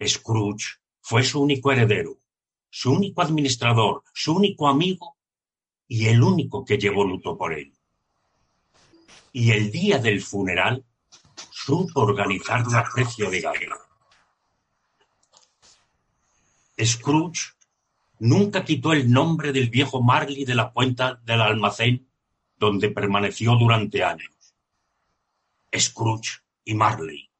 Scrooge 0.04 0.80
fue 1.00 1.22
su 1.22 1.40
único 1.40 1.70
heredero, 1.70 2.18
su 2.70 2.90
único 2.90 3.22
administrador, 3.22 4.02
su 4.12 4.34
único 4.34 4.66
amigo 4.66 5.13
y 5.88 6.06
el 6.06 6.22
único 6.22 6.64
que 6.64 6.78
llevó 6.78 7.04
luto 7.04 7.36
por 7.36 7.52
él. 7.52 7.72
Y 9.32 9.50
el 9.50 9.70
día 9.70 9.98
del 9.98 10.22
funeral 10.22 10.84
supo 11.50 12.00
organizarlo 12.00 12.78
a 12.78 12.84
precio 12.92 13.30
de 13.30 13.40
gala. 13.40 13.78
Scrooge 16.82 17.52
nunca 18.18 18.64
quitó 18.64 18.92
el 18.92 19.10
nombre 19.10 19.52
del 19.52 19.70
viejo 19.70 20.02
Marley 20.02 20.44
de 20.44 20.54
la 20.54 20.70
cuenta 20.72 21.20
del 21.24 21.40
almacén 21.40 22.08
donde 22.56 22.90
permaneció 22.90 23.56
durante 23.56 24.02
años. 24.02 24.54
Scrooge 25.76 26.40
y 26.64 26.74
Marley. 26.74 27.30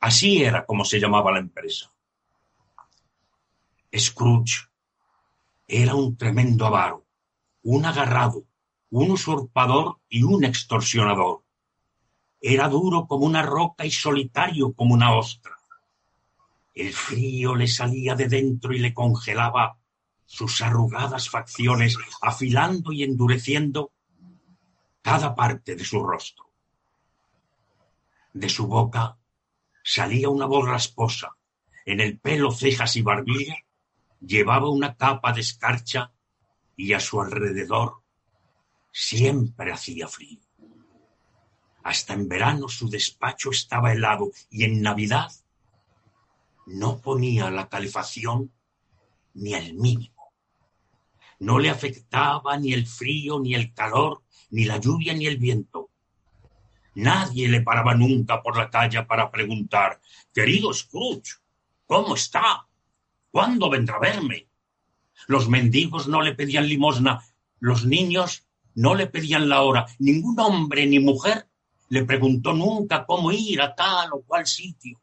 Así 0.00 0.42
era 0.42 0.64
como 0.64 0.84
se 0.84 0.98
llamaba 1.00 1.32
la 1.32 1.38
empresa. 1.38 1.92
Scrooge 3.96 4.68
era 5.66 5.94
un 5.94 6.16
tremendo 6.16 6.66
avaro, 6.66 7.05
un 7.68 7.84
agarrado, 7.84 8.44
un 8.90 9.10
usurpador 9.10 9.98
y 10.08 10.22
un 10.22 10.44
extorsionador. 10.44 11.42
Era 12.40 12.68
duro 12.68 13.08
como 13.08 13.26
una 13.26 13.42
roca 13.42 13.84
y 13.84 13.90
solitario 13.90 14.72
como 14.72 14.94
una 14.94 15.16
ostra. 15.16 15.56
El 16.74 16.92
frío 16.92 17.56
le 17.56 17.66
salía 17.66 18.14
de 18.14 18.28
dentro 18.28 18.72
y 18.72 18.78
le 18.78 18.94
congelaba 18.94 19.78
sus 20.24 20.62
arrugadas 20.62 21.28
facciones, 21.28 21.98
afilando 22.22 22.92
y 22.92 23.02
endureciendo 23.02 23.90
cada 25.02 25.34
parte 25.34 25.74
de 25.74 25.84
su 25.84 26.04
rostro. 26.04 26.44
De 28.32 28.48
su 28.48 28.68
boca 28.68 29.18
salía 29.82 30.28
una 30.28 30.46
voz 30.46 30.68
rasposa, 30.68 31.36
en 31.84 31.98
el 31.98 32.20
pelo, 32.20 32.52
cejas 32.52 32.94
y 32.94 33.02
barbilla 33.02 33.56
llevaba 34.20 34.70
una 34.70 34.94
capa 34.94 35.32
de 35.32 35.40
escarcha 35.40 36.12
y 36.76 36.92
a 36.92 37.00
su 37.00 37.20
alrededor 37.20 38.02
siempre 38.92 39.72
hacía 39.72 40.08
frío. 40.08 40.40
Hasta 41.82 42.14
en 42.14 42.28
verano 42.28 42.68
su 42.68 42.88
despacho 42.88 43.50
estaba 43.50 43.92
helado 43.92 44.30
y 44.50 44.64
en 44.64 44.82
Navidad 44.82 45.32
no 46.66 47.00
ponía 47.00 47.50
la 47.50 47.68
calefacción 47.68 48.52
ni 49.34 49.54
el 49.54 49.74
mínimo. 49.74 50.32
No 51.38 51.58
le 51.58 51.70
afectaba 51.70 52.56
ni 52.56 52.72
el 52.72 52.86
frío, 52.86 53.38
ni 53.38 53.54
el 53.54 53.72
calor, 53.72 54.22
ni 54.50 54.64
la 54.64 54.78
lluvia, 54.78 55.12
ni 55.14 55.26
el 55.26 55.36
viento. 55.36 55.90
Nadie 56.94 57.46
le 57.48 57.60
paraba 57.60 57.94
nunca 57.94 58.42
por 58.42 58.56
la 58.56 58.70
calle 58.70 59.02
para 59.04 59.30
preguntar, 59.30 60.00
querido 60.32 60.72
Scrooge, 60.72 61.34
¿cómo 61.84 62.14
está? 62.14 62.66
¿Cuándo 63.30 63.68
vendrá 63.68 63.96
a 63.96 64.00
verme? 64.00 64.45
Los 65.26 65.48
mendigos 65.48 66.08
no 66.08 66.22
le 66.22 66.34
pedían 66.34 66.68
limosna, 66.68 67.22
los 67.58 67.84
niños 67.84 68.46
no 68.74 68.94
le 68.94 69.06
pedían 69.06 69.48
la 69.48 69.62
hora, 69.62 69.86
ningún 69.98 70.38
hombre 70.38 70.86
ni 70.86 71.00
mujer 71.00 71.48
le 71.88 72.04
preguntó 72.04 72.52
nunca 72.52 73.06
cómo 73.06 73.32
ir 73.32 73.60
a 73.60 73.74
tal 73.74 74.12
o 74.12 74.22
cual 74.22 74.46
sitio. 74.46 75.00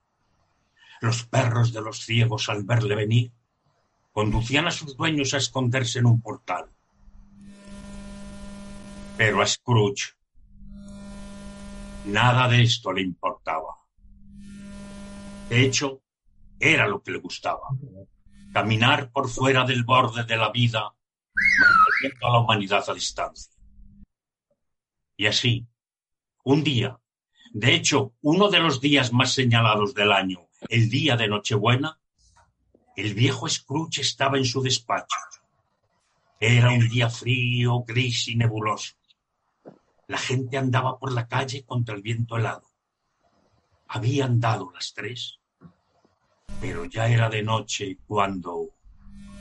Los 1.01 1.25
perros 1.25 1.74
de 1.74 1.82
los 1.82 2.00
ciegos 2.01 2.50
al 2.50 2.63
verle 2.63 2.96
venir 2.96 3.32
conducían 4.12 4.67
a 4.67 4.72
sus 4.72 4.96
dueños 4.96 5.34
a 5.34 5.38
esconderse 5.38 6.00
en 6.00 6.05
un 6.05 6.22
portal. 6.22 6.70
Pero 9.17 9.41
a 9.41 9.48
Scrooge 9.48 10.13
nada 12.05 12.48
de 12.48 12.62
esto 12.62 12.91
le 12.93 13.01
importaba. 13.01 13.77
De 15.50 15.65
hecho, 15.65 16.01
era 16.60 16.88
lo 16.88 17.01
que 17.01 17.12
le 17.12 17.20
gustaba 17.20 17.62
caminar 18.53 19.12
por 19.12 19.29
fuera 19.29 19.65
del 19.65 19.83
borde 19.83 20.24
de 20.24 20.38
la 20.38 20.51
vida, 20.51 20.93
manteniendo 21.60 22.27
a 22.27 22.31
la 22.31 22.39
humanidad 22.39 22.88
a 22.88 22.93
distancia. 22.93 23.51
Y 25.17 25.25
así, 25.25 25.67
un 26.43 26.63
día, 26.63 27.00
de 27.51 27.74
hecho, 27.74 28.13
uno 28.22 28.50
de 28.50 28.60
los 28.60 28.79
días 28.79 29.12
más 29.12 29.33
señalados 29.33 29.93
del 29.95 30.12
año, 30.12 30.48
el 30.69 30.89
día 30.89 31.17
de 31.17 31.27
Nochebuena, 31.27 32.00
el 32.95 33.15
viejo 33.15 33.50
Scrooge 33.50 34.01
estaba 34.01 34.38
en 34.38 34.45
su 34.45 34.62
despacho. 34.62 35.17
Era 36.39 36.72
un 36.72 36.88
día 36.89 37.10
frío, 37.10 37.83
gris 37.88 38.27
y 38.27 38.36
nebuloso. 38.36 38.93
La 40.07 40.17
gente 40.17 40.57
andaba 40.57 41.00
por 41.00 41.12
la 41.12 41.27
calle 41.27 41.65
contra 41.65 41.95
el 41.95 42.01
viento 42.01 42.38
helado. 42.38 42.69
Habían 43.88 44.39
dado 44.39 44.72
las 44.72 44.93
tres 44.93 45.39
pero 46.60 46.86
ya 46.86 47.07
era 47.07 47.29
de 47.29 47.43
noche 47.43 47.98
cuando... 48.07 48.69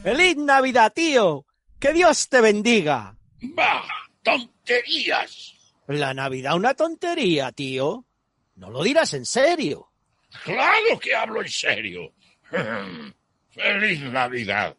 ¡Feliz 0.02 0.36
Navidad, 0.36 0.92
tío! 0.92 1.46
¡Que 1.78 1.92
Dios 1.92 2.28
te 2.28 2.40
bendiga! 2.40 3.16
¡Bah! 3.40 3.84
¡Tonterías! 4.22 5.54
La 5.88 6.14
Navidad 6.14 6.54
una 6.54 6.74
tontería, 6.74 7.52
tío. 7.52 8.04
No 8.56 8.70
lo 8.70 8.82
dirás 8.82 9.14
en 9.14 9.26
serio. 9.26 9.90
Claro 10.44 10.98
que 11.00 11.14
hablo 11.14 11.42
en 11.42 11.48
serio. 11.48 12.12
¡Feliz 13.50 14.00
Navidad! 14.00 14.76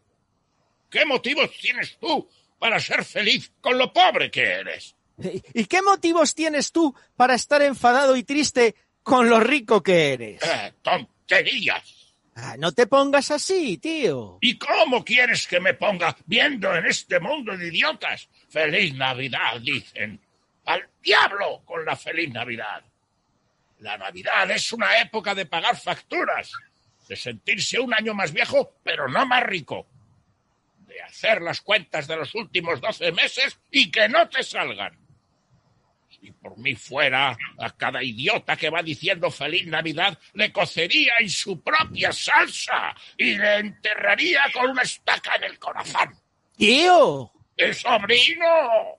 ¿Qué 0.90 1.04
motivos 1.04 1.50
tienes 1.60 1.96
tú 1.98 2.28
para 2.58 2.78
ser 2.80 3.04
feliz 3.04 3.52
con 3.60 3.76
lo 3.76 3.92
pobre 3.92 4.30
que 4.30 4.42
eres? 4.42 4.94
¿Y 5.18 5.64
qué 5.66 5.82
motivos 5.82 6.34
tienes 6.34 6.72
tú 6.72 6.94
para 7.16 7.34
estar 7.34 7.62
enfadado 7.62 8.16
y 8.16 8.24
triste 8.24 8.74
con 9.02 9.28
lo 9.28 9.40
rico 9.40 9.82
que 9.82 10.12
eres? 10.12 10.42
Eh, 10.42 10.72
tonterías. 10.82 12.03
Ah, 12.36 12.56
no 12.58 12.72
te 12.72 12.86
pongas 12.86 13.30
así, 13.30 13.78
tío. 13.78 14.38
¿Y 14.40 14.58
cómo 14.58 15.04
quieres 15.04 15.46
que 15.46 15.60
me 15.60 15.74
ponga 15.74 16.16
viendo 16.26 16.74
en 16.74 16.86
este 16.86 17.20
mundo 17.20 17.56
de 17.56 17.68
idiotas? 17.68 18.28
Feliz 18.48 18.94
Navidad, 18.94 19.60
dicen. 19.60 20.20
Al 20.64 20.88
diablo 21.00 21.62
con 21.64 21.84
la 21.84 21.94
feliz 21.94 22.32
Navidad. 22.32 22.82
La 23.78 23.96
Navidad 23.98 24.50
es 24.50 24.72
una 24.72 25.00
época 25.00 25.34
de 25.34 25.46
pagar 25.46 25.76
facturas, 25.76 26.50
de 27.08 27.16
sentirse 27.16 27.78
un 27.78 27.92
año 27.94 28.14
más 28.14 28.32
viejo, 28.32 28.78
pero 28.82 29.08
no 29.08 29.26
más 29.26 29.42
rico, 29.44 29.86
de 30.86 31.02
hacer 31.02 31.42
las 31.42 31.60
cuentas 31.60 32.08
de 32.08 32.16
los 32.16 32.34
últimos 32.34 32.80
doce 32.80 33.12
meses 33.12 33.58
y 33.70 33.90
que 33.90 34.08
no 34.08 34.28
te 34.28 34.42
salgan 34.42 35.03
si 36.24 36.32
por 36.32 36.56
mí 36.56 36.74
fuera, 36.74 37.36
a 37.58 37.70
cada 37.76 38.02
idiota 38.02 38.56
que 38.56 38.70
va 38.70 38.82
diciendo 38.82 39.30
feliz 39.30 39.66
Navidad 39.66 40.18
le 40.32 40.50
cocería 40.50 41.12
en 41.20 41.28
su 41.28 41.60
propia 41.62 42.12
salsa 42.12 42.94
y 43.18 43.36
le 43.36 43.56
enterraría 43.58 44.44
con 44.54 44.70
una 44.70 44.82
estaca 44.82 45.34
en 45.36 45.44
el 45.44 45.58
corazón. 45.58 46.18
¡Tío! 46.56 47.30
¡El 47.56 47.74
sobrino! 47.74 48.98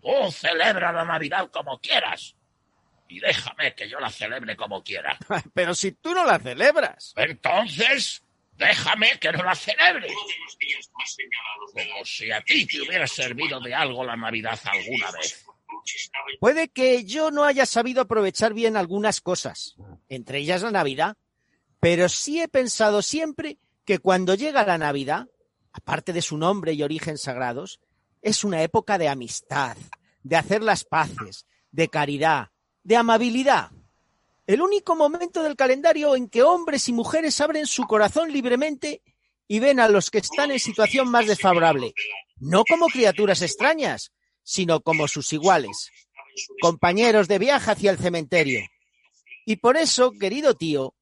Tú 0.00 0.32
celebra 0.32 0.92
la 0.92 1.04
Navidad 1.04 1.50
como 1.50 1.78
quieras. 1.78 2.34
Y 3.08 3.20
déjame 3.20 3.74
que 3.74 3.88
yo 3.88 4.00
la 4.00 4.10
celebre 4.10 4.56
como 4.56 4.82
quiera. 4.82 5.18
Pero 5.54 5.74
si 5.74 5.92
tú 5.92 6.14
no 6.14 6.24
la 6.24 6.38
celebras. 6.38 7.12
Entonces, 7.16 8.22
déjame 8.52 9.18
que 9.18 9.30
no 9.32 9.42
la 9.42 9.54
celebre. 9.54 10.08
Como 11.74 12.04
si 12.04 12.30
a 12.30 12.40
ti 12.40 12.66
te 12.66 12.80
hubiera 12.80 13.06
servido 13.06 13.60
de 13.60 13.74
algo 13.74 14.04
la 14.04 14.16
Navidad 14.16 14.58
alguna 14.64 15.10
vez. 15.10 15.44
Puede 16.40 16.68
que 16.68 17.04
yo 17.04 17.30
no 17.30 17.44
haya 17.44 17.66
sabido 17.66 18.02
aprovechar 18.02 18.54
bien 18.54 18.76
algunas 18.76 19.20
cosas, 19.20 19.76
entre 20.08 20.38
ellas 20.38 20.62
la 20.62 20.70
Navidad, 20.70 21.16
pero 21.80 22.08
sí 22.08 22.40
he 22.40 22.48
pensado 22.48 23.02
siempre 23.02 23.58
que 23.84 23.98
cuando 23.98 24.34
llega 24.34 24.66
la 24.66 24.78
Navidad, 24.78 25.28
aparte 25.72 26.12
de 26.12 26.22
su 26.22 26.36
nombre 26.36 26.72
y 26.72 26.82
origen 26.82 27.18
sagrados, 27.18 27.80
es 28.22 28.44
una 28.44 28.62
época 28.62 28.98
de 28.98 29.08
amistad, 29.08 29.76
de 30.22 30.36
hacer 30.36 30.62
las 30.62 30.84
paces, 30.84 31.46
de 31.70 31.88
caridad, 31.88 32.48
de 32.82 32.96
amabilidad. 32.96 33.70
El 34.46 34.62
único 34.62 34.96
momento 34.96 35.42
del 35.42 35.56
calendario 35.56 36.16
en 36.16 36.28
que 36.28 36.42
hombres 36.42 36.88
y 36.88 36.92
mujeres 36.92 37.40
abren 37.40 37.66
su 37.66 37.84
corazón 37.84 38.32
libremente 38.32 39.02
y 39.46 39.60
ven 39.60 39.80
a 39.80 39.88
los 39.88 40.10
que 40.10 40.18
están 40.18 40.50
en 40.50 40.58
situación 40.58 41.10
más 41.10 41.26
desfavorable, 41.26 41.94
no 42.38 42.64
como 42.68 42.86
criaturas 42.86 43.42
extrañas, 43.42 44.12
sino 44.48 44.80
como 44.80 45.08
sus 45.08 45.30
iguales, 45.34 45.90
compañeros 46.62 47.28
de 47.28 47.38
viaje 47.38 47.70
hacia 47.70 47.90
el 47.90 47.98
cementerio. 47.98 48.60
Y 49.44 49.56
por 49.56 49.76
eso, 49.76 50.12
querido 50.12 50.54
tío, 50.54 50.94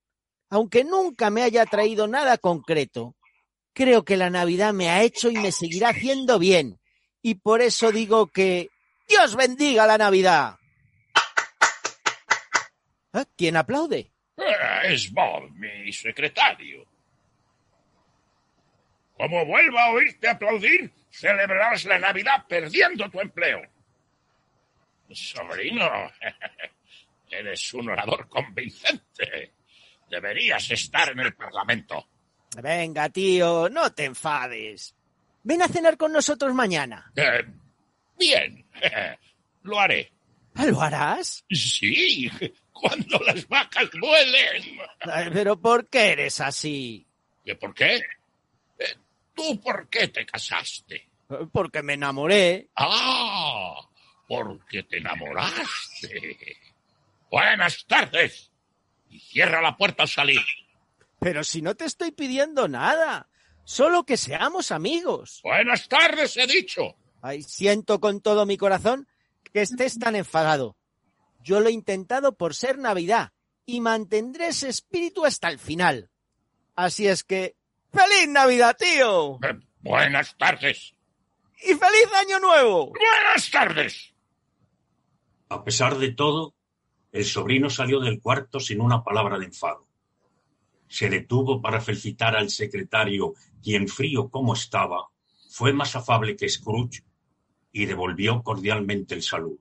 aunque 0.51 0.83
nunca 0.83 1.31
me 1.31 1.45
haya 1.45 1.65
traído 1.65 2.09
nada 2.09 2.39
concreto, 2.39 3.15
creo 3.73 4.05
que 4.05 4.17
la 4.17 4.31
Navidad 4.31 4.73
me 4.73 4.91
ha 4.91 5.05
hecho 5.05 5.31
y 5.31 5.37
me 5.37 5.53
seguirá 5.53 5.91
haciendo 5.91 6.41
bien. 6.41 6.81
Y 7.23 7.37
por 7.37 7.63
eso 7.63 7.93
digo 7.93 8.27
que 8.27 8.69
Dios 9.09 9.37
bendiga 9.37 9.87
la 9.87 9.97
Navidad. 9.97 10.57
¿Eh? 13.13 13.25
¿Quién 13.37 13.57
aplaude? 13.57 14.11
Es 14.89 15.13
Bob, 15.13 15.53
mi 15.53 15.93
secretario. 15.93 16.85
Como 19.17 19.47
vuelva 19.47 19.85
a 19.85 19.91
oírte 19.93 20.29
aplaudir, 20.29 20.93
celebrarás 21.11 21.85
la 21.87 21.99
Navidad 21.99 22.45
perdiendo 22.47 23.09
tu 23.11 23.21
empleo. 23.21 23.63
Sobrino, 25.11 25.89
eres 27.31 27.75
un 27.75 27.91
orador 27.91 28.29
convincente. 28.29 29.55
Deberías 30.11 30.71
estar 30.71 31.11
en 31.11 31.21
el 31.21 31.35
Parlamento. 31.35 32.09
Venga, 32.63 33.09
tío, 33.09 33.69
no 33.69 33.93
te 33.93 34.05
enfades. 34.05 34.95
Ven 35.43 35.63
a 35.63 35.69
cenar 35.69 35.97
con 35.97 36.13
nosotros 36.13 36.53
mañana. 36.55 37.11
Eh, 37.17 37.45
bien, 38.19 38.67
lo 39.63 39.81
haré. 39.81 40.13
¿Ah, 40.55 40.67
¿Lo 40.67 40.81
harás? 40.81 41.45
Sí, 41.51 42.31
cuando 42.73 43.19
las 43.21 43.47
vacas 43.47 43.91
vuelen. 44.01 44.81
Ay, 45.01 45.29
Pero 45.33 45.61
¿por 45.61 45.89
qué 45.89 46.13
eres 46.13 46.41
así? 46.41 47.07
¿Y 47.45 47.55
por 47.55 47.75
qué? 47.75 47.97
Eh, 48.79 48.95
¿Tú 49.37 49.61
por 49.61 49.89
qué 49.89 50.09
te 50.09 50.27
casaste? 50.27 51.11
Porque 51.53 51.83
me 51.83 51.95
enamoré. 51.95 52.71
Ah, 52.75 53.77
porque 54.27 54.83
te 54.85 54.99
enamoraste. 54.99 56.57
Buenas 57.31 57.85
tardes. 57.87 58.51
Y 59.11 59.21
cierra 59.21 59.61
la 59.61 59.77
puerta 59.77 60.05
al 60.05 60.09
salir. 60.09 60.41
Pero 61.21 61.45
si 61.45 61.63
no 61.63 61.75
te 61.75 61.85
estoy 61.85 62.13
pidiendo 62.13 62.67
nada. 62.67 63.29
Solo 63.65 64.05
que 64.05 64.17
seamos 64.17 64.71
amigos. 64.71 65.41
Buenas 65.43 65.89
tardes, 65.89 66.37
he 66.37 66.47
dicho. 66.47 66.97
Ay, 67.21 67.43
siento 67.43 68.01
con 68.01 68.21
todo 68.21 68.47
mi 68.47 68.57
corazón 68.57 69.09
que 69.53 69.63
estés 69.63 69.99
tan 69.99 70.15
enfadado. 70.15 70.77
Yo 71.43 71.59
lo 71.61 71.69
he 71.69 71.73
intentado 71.73 72.37
por 72.37 72.55
ser 72.55 72.79
Navidad 72.79 73.33
y 73.67 73.81
mantendré 73.81 74.49
ese 74.49 74.69
espíritu 74.69 75.25
hasta 75.25 75.49
el 75.49 75.59
final. 75.59 76.11
Así 76.77 77.09
es 77.09 77.25
que, 77.25 77.57
¡Feliz 77.97 78.29
Navidad, 78.29 78.77
tío! 78.79 79.39
Eh, 79.43 79.59
buenas 79.81 80.37
tardes. 80.37 80.95
¡Y 81.63 81.69
feliz 81.69 82.09
Año 82.21 82.39
Nuevo! 82.41 82.93
Buenas 82.93 83.51
tardes. 83.51 84.15
A 85.49 85.65
pesar 85.65 85.97
de 85.97 86.13
todo, 86.13 86.55
el 87.13 87.25
sobrino 87.25 87.71
salió 87.71 88.01
del 88.01 88.21
cuarto 88.21 88.61
sin 88.61 88.81
una 88.83 89.03
palabra 89.03 89.39
de 89.39 89.47
enfado. 89.47 89.87
Se 90.89 91.09
detuvo 91.09 91.63
para 91.63 91.81
felicitar 91.81 92.37
al 92.37 92.51
secretario, 92.51 93.35
quien 93.63 93.89
frío 93.89 94.29
como 94.29 94.53
estaba, 94.53 95.09
fue 95.49 95.73
más 95.73 95.97
afable 95.97 96.37
que 96.37 96.49
Scrooge 96.49 97.03
y 97.73 97.87
devolvió 97.87 98.43
cordialmente 98.43 99.15
el 99.15 99.23
saludo. 99.23 99.59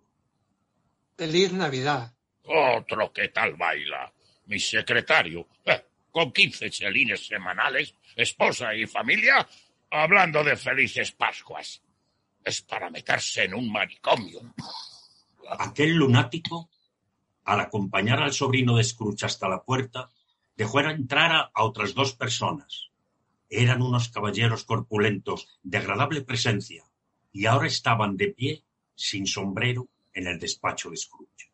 Feliz 1.17 1.53
Navidad. 1.53 2.13
Otro 2.43 3.11
que 3.13 3.29
tal 3.29 3.55
baila. 3.55 4.11
Mi 4.47 4.59
secretario, 4.59 5.47
eh, 5.63 5.85
con 6.11 6.31
15 6.31 6.69
chelines 6.69 7.25
semanales, 7.25 7.95
esposa 8.15 8.73
y 8.73 8.85
familia, 8.87 9.47
hablando 9.91 10.43
de 10.43 10.55
felices 10.55 11.11
Pascuas. 11.11 11.81
Es 12.43 12.61
para 12.61 12.89
meterse 12.89 13.43
en 13.43 13.55
un 13.55 13.71
manicomio. 13.71 14.53
Aquel 15.59 15.95
lunático, 15.95 16.69
al 17.43 17.59
acompañar 17.59 18.21
al 18.21 18.33
sobrino 18.33 18.77
de 18.77 18.83
Scrooge 18.83 19.25
hasta 19.25 19.49
la 19.49 19.63
puerta, 19.63 20.09
dejó 20.55 20.79
entrar 20.79 21.51
a, 21.53 21.63
otras 21.63 21.93
dos 21.93 22.13
personas. 22.13 22.89
Eran 23.49 23.81
unos 23.81 24.09
caballeros 24.09 24.63
corpulentos 24.63 25.59
de 25.63 25.77
agradable 25.77 26.21
presencia 26.21 26.83
y 27.31 27.45
ahora 27.45 27.67
estaban 27.67 28.17
de 28.17 28.29
pie, 28.29 28.63
sin 28.95 29.27
sombrero, 29.27 29.87
en 30.13 30.27
el 30.27 30.39
despacho 30.39 30.89
de 30.89 30.97
Scrooge. 30.97 31.51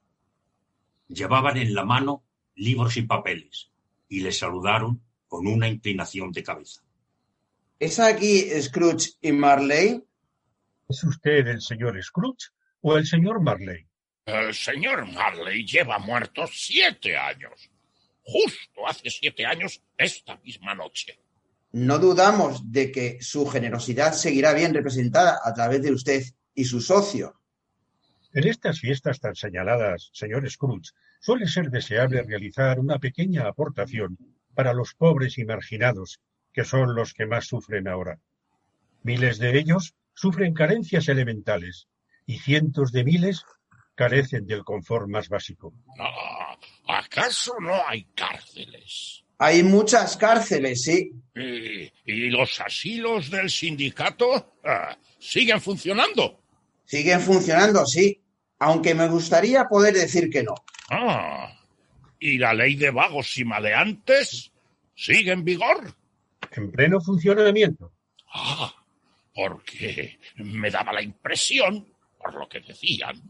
Llevaban 1.07 1.57
en 1.57 1.73
la 1.73 1.83
mano 1.83 2.23
libros 2.55 2.95
y 2.97 3.01
papeles 3.01 3.71
y 4.07 4.19
le 4.19 4.31
saludaron 4.31 5.01
con 5.31 5.47
una 5.47 5.69
inclinación 5.69 6.29
de 6.33 6.43
cabeza. 6.43 6.81
¿Es 7.79 8.01
aquí 8.01 8.49
Scrooge 8.61 9.11
y 9.21 9.31
Marley? 9.31 10.03
¿Es 10.89 11.05
usted 11.05 11.47
el 11.47 11.61
señor 11.61 12.03
Scrooge 12.03 12.49
o 12.81 12.97
el 12.97 13.05
señor 13.05 13.41
Marley? 13.41 13.87
El 14.25 14.53
señor 14.53 15.09
Marley 15.09 15.65
lleva 15.65 15.99
muerto 15.99 16.45
siete 16.51 17.15
años. 17.15 17.71
Justo 18.23 18.85
hace 18.85 19.09
siete 19.09 19.45
años, 19.45 19.81
esta 19.97 20.35
misma 20.43 20.75
noche. 20.75 21.17
No 21.71 21.97
dudamos 21.97 22.69
de 22.69 22.91
que 22.91 23.21
su 23.21 23.47
generosidad 23.47 24.11
seguirá 24.11 24.53
bien 24.53 24.73
representada 24.73 25.39
a 25.41 25.53
través 25.53 25.81
de 25.81 25.93
usted 25.93 26.23
y 26.53 26.65
su 26.65 26.81
socio. 26.81 27.39
En 28.33 28.49
estas 28.49 28.81
fiestas 28.81 29.21
tan 29.21 29.35
señaladas, 29.35 30.09
señor 30.11 30.49
Scrooge, 30.51 30.91
suele 31.21 31.47
ser 31.47 31.69
deseable 31.69 32.21
realizar 32.21 32.81
una 32.81 32.99
pequeña 32.99 33.47
aportación 33.47 34.17
para 34.61 34.75
los 34.75 34.93
pobres 34.93 35.39
y 35.39 35.43
marginados, 35.43 36.19
que 36.53 36.63
son 36.63 36.93
los 36.93 37.15
que 37.15 37.25
más 37.25 37.47
sufren 37.47 37.87
ahora. 37.87 38.19
Miles 39.01 39.39
de 39.39 39.57
ellos 39.57 39.95
sufren 40.13 40.53
carencias 40.53 41.07
elementales 41.07 41.87
y 42.27 42.37
cientos 42.37 42.91
de 42.91 43.03
miles 43.03 43.43
carecen 43.95 44.45
del 44.45 44.63
confort 44.63 45.07
más 45.07 45.29
básico. 45.29 45.73
¿Acaso 46.87 47.55
no 47.59 47.73
hay 47.87 48.03
cárceles? 48.13 49.23
Hay 49.39 49.63
muchas 49.63 50.15
cárceles, 50.15 50.83
sí. 50.83 51.11
¿Y, 51.35 51.91
y 52.05 52.29
los 52.29 52.61
asilos 52.61 53.31
del 53.31 53.49
sindicato 53.49 54.57
ah, 54.63 54.95
siguen 55.17 55.59
funcionando? 55.59 56.39
Siguen 56.85 57.19
funcionando, 57.19 57.83
sí. 57.87 58.21
Aunque 58.59 58.93
me 58.93 59.07
gustaría 59.07 59.63
poder 59.67 59.95
decir 59.95 60.29
que 60.29 60.43
no. 60.43 60.53
Ah, 60.91 61.51
¿y 62.19 62.37
la 62.37 62.53
ley 62.53 62.75
de 62.75 62.91
vagos 62.91 63.35
y 63.39 63.43
maleantes 63.43 64.50
sigue 64.95 65.31
en 65.31 65.43
vigor? 65.43 65.95
En 66.51 66.71
pleno 66.71 66.99
funcionamiento. 67.01 67.91
Ah, 68.33 68.73
porque 69.33 70.19
me 70.37 70.69
daba 70.69 70.93
la 70.93 71.01
impresión, 71.01 71.87
por 72.17 72.33
lo 72.33 72.47
que 72.47 72.59
decían, 72.59 73.21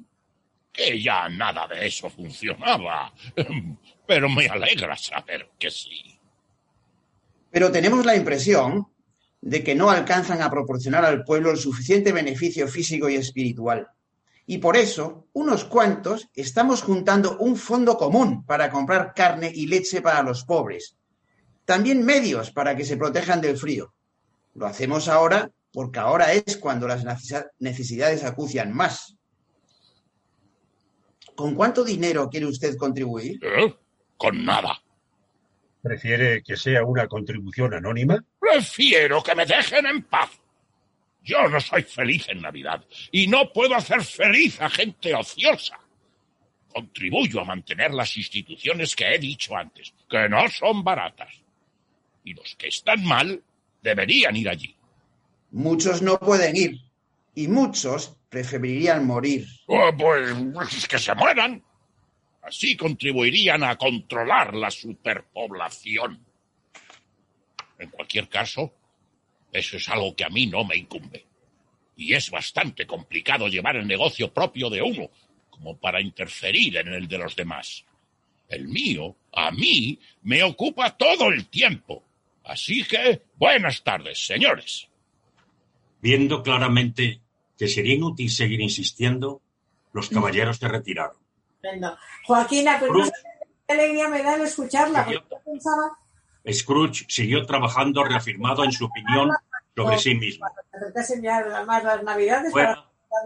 que 0.72 1.02
ya 1.02 1.30
nada 1.30 1.68
de 1.68 1.88
eso 1.88 2.10
funcionaba. 2.10 3.14
Pero 4.08 4.30
me 4.30 4.48
alegra 4.48 4.98
saber 4.98 5.52
que 5.58 5.70
sí. 5.70 6.20
Pero 7.50 7.72
tenemos 7.72 8.06
la 8.06 8.16
impresión 8.16 8.88
de 9.42 9.64
que 9.64 9.76
no 9.76 9.90
alcanzan 9.90 10.42
a 10.42 10.50
proporcionar 10.50 11.04
al 11.04 11.24
pueblo 11.24 11.52
el 11.52 11.58
suficiente 11.58 12.12
beneficio 12.12 12.68
físico 12.68 13.10
y 13.10 13.16
espiritual. 13.16 13.88
Y 14.46 14.60
por 14.60 14.78
eso, 14.78 15.28
unos 15.34 15.66
cuantos 15.66 16.30
estamos 16.36 16.82
juntando 16.82 17.38
un 17.38 17.56
fondo 17.56 17.98
común 17.98 18.46
para 18.46 18.70
comprar 18.70 19.14
carne 19.14 19.52
y 19.54 19.68
leche 19.68 20.02
para 20.02 20.24
los 20.24 20.44
pobres. 20.44 20.98
También 21.72 22.04
medios 22.04 22.52
para 22.52 22.76
que 22.76 22.84
se 22.84 22.98
protejan 22.98 23.40
del 23.40 23.56
frío. 23.56 23.94
Lo 24.56 24.66
hacemos 24.66 25.08
ahora 25.08 25.50
porque 25.72 26.00
ahora 26.00 26.34
es 26.34 26.58
cuando 26.58 26.86
las 26.86 27.06
necesidades 27.60 28.26
acucian 28.26 28.74
más. 28.74 29.16
¿Con 31.34 31.56
cuánto 31.56 31.86
dinero 31.86 32.30
quiere 32.30 32.48
usted 32.48 32.76
contribuir? 32.76 33.40
¿Eh? 33.42 33.74
Con 34.18 34.44
nada. 34.44 34.84
¿Prefiere 35.82 36.44
que 36.44 36.58
sea 36.58 36.84
una 36.84 37.08
contribución 37.08 37.74
anónima? 37.74 38.22
Prefiero 38.38 39.24
que 39.24 39.34
me 39.34 39.46
dejen 39.46 39.86
en 39.86 40.04
paz. 40.04 40.30
Yo 41.24 41.48
no 41.48 41.62
soy 41.62 41.84
feliz 41.84 42.28
en 42.28 42.42
Navidad 42.42 42.84
y 43.14 43.28
no 43.28 43.54
puedo 43.54 43.76
hacer 43.76 44.04
feliz 44.04 44.60
a 44.60 44.70
gente 44.70 45.16
ociosa. 45.16 45.80
Contribuyo 46.68 47.40
a 47.40 47.46
mantener 47.46 47.94
las 47.94 48.18
instituciones 48.18 48.94
que 48.94 49.16
he 49.16 49.20
dicho 49.20 49.56
antes, 49.56 49.94
que 50.10 50.28
no 50.28 50.50
son 50.50 50.84
baratas. 50.84 51.41
Y 52.24 52.34
los 52.34 52.56
que 52.56 52.68
están 52.68 53.04
mal 53.04 53.44
deberían 53.82 54.36
ir 54.36 54.50
allí. 54.50 54.76
Muchos 55.52 56.02
no 56.02 56.20
pueden 56.20 56.56
ir 56.56 56.82
y 57.36 57.48
muchos 57.48 58.16
preferirían 58.30 59.06
morir. 59.06 59.48
Oh, 59.68 59.92
pues 59.98 60.88
que 60.88 61.00
se 61.00 61.14
mueran. 61.16 61.64
Así 62.42 62.76
contribuirían 62.76 63.64
a 63.64 63.78
controlar 63.78 64.56
la 64.56 64.72
superpoblación. 64.72 66.26
En 67.78 67.90
cualquier 67.90 68.30
caso, 68.30 68.74
eso 69.52 69.78
es 69.78 69.90
algo 69.90 70.16
que 70.16 70.24
a 70.24 70.30
mí 70.30 70.48
no 70.48 70.64
me 70.64 70.78
incumbe. 70.78 71.26
Y 71.98 72.14
es 72.14 72.32
bastante 72.32 72.88
complicado 72.88 73.48
llevar 73.48 73.76
el 73.76 73.88
negocio 73.88 74.34
propio 74.34 74.70
de 74.70 74.82
uno, 74.82 75.10
como 75.50 75.78
para 75.78 76.02
interferir 76.02 76.78
en 76.78 76.88
el 76.90 77.08
de 77.08 77.18
los 77.18 77.36
demás. 77.36 77.86
El 78.48 78.68
mío, 78.68 79.16
a 79.34 79.52
mí, 79.52 80.00
me 80.24 80.42
ocupa 80.44 80.98
todo 80.98 81.30
el 81.30 81.48
tiempo. 81.48 82.04
Así 82.44 82.84
que, 82.84 83.24
buenas 83.36 83.84
tardes, 83.84 84.26
señores. 84.26 84.88
Viendo 86.02 86.42
claramente 86.42 87.22
que 87.58 87.68
sería 87.68 87.94
inútil 87.94 88.30
seguir 88.30 88.62
insistiendo, 88.62 89.42
los 89.94 90.10
caballeros 90.10 90.58
se 90.58 90.68
retiraron. 90.68 91.18
Joaquina, 92.26 92.78
pues 92.80 92.92
Cruz. 92.92 93.12
qué 93.68 93.74
alegría 93.74 94.08
me 94.10 94.24
da 94.24 94.36
el 94.36 94.42
escucharla, 94.42 95.06
porque 95.06 95.24
yo 95.30 95.40
pensaba 95.46 95.98
Scrooge 96.50 97.06
siguió 97.08 97.46
trabajando 97.46 98.04
reafirmado 98.04 98.64
en 98.64 98.72
su 98.72 98.86
opinión 98.86 99.30
sobre 99.76 99.98
sí 100.00 100.16
mismo. 100.16 100.48
más 101.66 101.84
las 101.84 102.04
navidades 102.04 102.52
para 102.52 102.86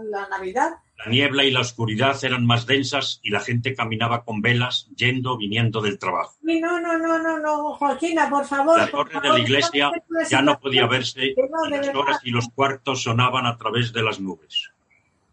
la 0.10 0.28
Navidad. 0.28 0.74
La 0.98 1.12
niebla 1.12 1.44
y 1.44 1.52
la 1.52 1.60
oscuridad 1.60 2.18
eran 2.24 2.46
más 2.46 2.66
densas 2.66 3.20
y 3.22 3.30
la 3.30 3.42
gente 3.42 3.76
caminaba 3.76 4.24
con 4.24 4.42
velas 4.42 4.90
yendo 4.96 5.34
o 5.34 5.38
viniendo 5.38 5.82
del 5.82 6.00
trabajo. 6.00 6.36
No, 6.42 6.80
no, 6.80 6.98
no, 6.98 7.20
no, 7.20 7.40
no, 7.40 7.74
Joaquina, 7.76 8.30
por 8.30 8.46
favor. 8.46 8.78
La 8.78 8.88
por 8.88 9.10
torre 9.10 9.28
de 9.28 9.34
la 9.34 9.40
iglesia 9.40 9.92
no 10.10 10.28
ya 10.28 10.42
no 10.42 10.60
podía 10.60 10.88
verse 10.88 11.34
no, 11.36 11.68
y 11.68 11.70
las 11.70 11.88
verdad. 11.88 11.96
horas 11.98 12.20
y 12.24 12.32
los 12.32 12.48
cuartos 12.50 13.04
sonaban 13.04 13.46
a 13.46 13.58
través 13.58 13.92
de 13.92 14.04
las 14.04 14.20
nubes. 14.20 14.72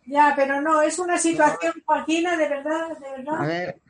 Ya, 0.06 0.32
pero 0.34 0.60
no, 0.60 0.82
es 0.82 0.98
una 0.98 1.16
situación, 1.16 1.74
Joaquina, 1.86 2.36
de 2.36 2.48
verdad, 2.48 2.98
de 2.98 3.10
verdad. 3.10 3.40
A 3.40 3.46
ver, 3.46 3.80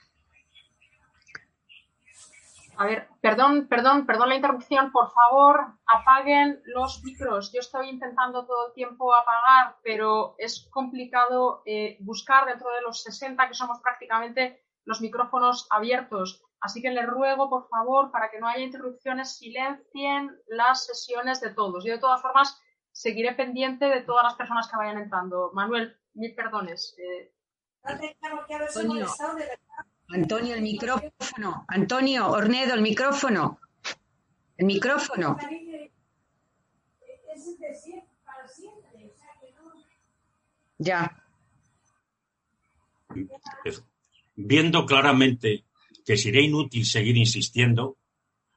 A 2.83 2.85
ver, 2.85 3.09
perdón, 3.21 3.69
perdón, 3.69 4.07
perdón 4.07 4.31
la 4.31 4.35
interrupción. 4.35 4.91
Por 4.91 5.09
favor, 5.13 5.79
apaguen 5.87 6.61
los 6.65 7.05
micros. 7.05 7.53
Yo 7.53 7.61
estoy 7.61 7.89
intentando 7.89 8.45
todo 8.45 8.67
el 8.67 8.73
tiempo 8.73 9.15
apagar, 9.15 9.77
pero 9.85 10.35
es 10.37 10.69
complicado 10.69 11.63
eh, 11.65 11.97
buscar 12.01 12.45
dentro 12.45 12.69
de 12.71 12.83
los 12.83 13.05
60 13.05 13.47
que 13.47 13.55
somos 13.55 13.79
prácticamente 13.81 14.65
los 14.85 15.01
micrófonos 15.01 15.69
abiertos. 15.71 16.43
Así 16.61 16.83
que 16.83 16.91
les 16.91 17.07
ruego, 17.07 17.49
por 17.49 17.69
favor, 17.69 18.11
para 18.11 18.33
que 18.33 18.41
no 18.41 18.49
haya 18.49 18.65
interrupciones, 18.65 19.37
silencien 19.37 20.37
las 20.49 20.85
sesiones 20.85 21.41
de 21.41 21.55
todos. 21.55 21.85
Yo, 21.85 21.93
de 21.93 22.01
todas 22.01 22.21
formas, 22.21 22.61
seguiré 22.91 23.37
pendiente 23.37 23.85
de 23.85 24.01
todas 24.01 24.25
las 24.25 24.35
personas 24.35 24.69
que 24.69 24.77
vayan 24.77 24.99
entrando. 24.99 25.53
Manuel, 25.55 25.97
mil 26.15 26.35
perdones. 26.35 26.97
eh. 26.99 27.33
Antonio, 30.13 30.55
el 30.55 30.63
micrófono. 30.63 31.65
Antonio, 31.69 32.29
Ornedo, 32.29 32.75
el 32.75 32.83
micrófono. 32.83 33.59
El 34.59 34.67
micrófono. 34.67 35.39
Ya. 40.77 41.17
Viendo 44.35 44.85
claramente 44.85 45.65
que 46.05 46.17
sería 46.19 46.43
inútil 46.43 46.85
seguir 46.85 47.17
insistiendo, 47.17 47.97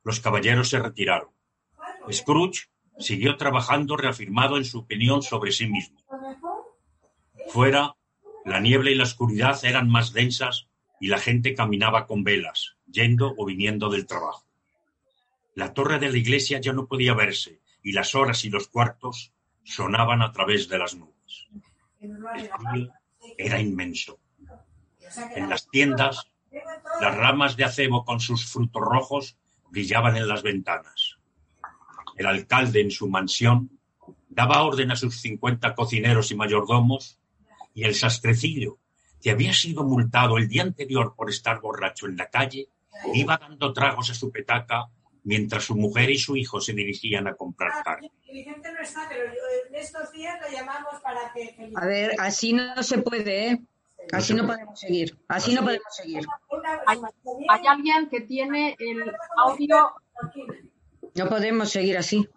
los 0.03 0.19
caballeros 0.19 0.69
se 0.69 0.79
retiraron. 0.79 1.29
Scrooge 2.11 2.69
siguió 2.99 3.37
trabajando 3.37 3.95
reafirmado 3.95 4.57
en 4.57 4.65
su 4.65 4.79
opinión 4.79 5.21
sobre 5.21 5.53
sí 5.53 5.67
mismo. 5.67 6.01
Fuera, 7.47 7.95
la 8.43 8.59
niebla 8.59 8.91
y 8.91 8.95
la 8.95 9.03
oscuridad 9.03 9.63
eran 9.63 9.89
más 9.89 10.11
densas 10.11 10.67
y 10.99 11.08
la 11.08 11.19
gente 11.19 11.53
caminaba 11.53 12.08
con 12.08 12.23
velas, 12.23 12.75
yendo 12.91 13.34
o 13.38 13.45
viniendo 13.45 13.89
del 13.89 14.05
trabajo. 14.05 14.45
La 15.53 15.73
torre 15.73 15.99
de 15.99 16.10
la 16.10 16.17
iglesia 16.17 16.60
ya 16.60 16.73
no 16.73 16.88
podía 16.88 17.13
verse 17.13 17.60
y 17.81 17.91
las 17.93 18.15
horas 18.15 18.43
y 18.45 18.49
los 18.49 18.67
cuartos 18.67 19.31
sonaban 19.63 20.21
a 20.21 20.31
través 20.31 20.67
de 20.67 20.77
las 20.77 20.95
nubes. 20.95 21.47
El 21.99 22.17
frío 22.69 22.93
era 23.38 23.60
inmenso. 23.60 24.19
En 25.36 25.49
las 25.49 25.67
tiendas, 25.69 26.29
las 27.01 27.15
ramas 27.15 27.55
de 27.55 27.63
acebo 27.63 28.05
con 28.05 28.19
sus 28.19 28.45
frutos 28.45 28.81
rojos 28.81 29.38
brillaban 29.69 30.15
en 30.17 30.27
las 30.27 30.43
ventanas. 30.43 31.17
El 32.17 32.27
alcalde 32.27 32.81
en 32.81 32.91
su 32.91 33.10
mansión 33.10 33.69
daba 34.29 34.63
orden 34.63 34.91
a 34.91 34.95
sus 34.95 35.21
cincuenta 35.21 35.75
cocineros 35.75 36.31
y 36.31 36.36
mayordomos 36.36 37.19
y 37.73 37.84
el 37.84 37.95
sastrecillo, 37.95 38.77
que 39.25 39.31
había 39.31 39.51
sido 39.53 39.83
multado 39.83 40.38
el 40.38 40.47
día 40.47 40.61
anterior 40.61 41.15
por 41.17 41.31
estar 41.31 41.59
borracho 41.59 42.05
en 42.05 42.15
la 42.15 42.29
calle, 42.29 42.67
iba 43.11 43.35
dando 43.38 43.73
tragos 43.73 44.11
a 44.11 44.13
su 44.13 44.31
petaca 44.31 44.85
mientras 45.23 45.63
su 45.63 45.75
mujer 45.75 46.11
y 46.11 46.19
su 46.19 46.35
hijo 46.38 46.61
se 46.61 46.73
dirigían 46.73 47.27
a 47.27 47.33
comprar 47.33 47.83
carne. 47.83 48.11
Vicente 48.31 48.71
no 48.71 48.79
está, 48.81 49.09
pero 49.09 49.23
en 49.23 49.73
estos 49.73 50.11
días 50.11 50.39
lo 50.39 50.55
llamamos 50.55 51.01
para 51.01 51.33
que... 51.33 51.55
que- 51.55 51.71
A 51.75 51.85
ver, 51.88 52.11
así 52.19 52.53
no 52.53 52.83
se 52.83 52.99
puede, 52.99 53.47
¿eh? 53.49 53.61
Así 54.11 54.35
no 54.35 54.45
podemos 54.45 54.79
seguir. 54.79 55.17
Así 55.27 55.55
no 55.55 55.61
podemos 55.63 55.95
seguir. 55.95 56.23
Hay, 56.85 56.99
hay 57.49 57.65
alguien 57.65 58.07
que 58.11 58.21
tiene 58.21 58.75
el 58.77 59.11
audio. 59.39 59.91
No 61.15 61.27
podemos 61.29 61.71
seguir 61.71 61.97
así. 61.97 62.29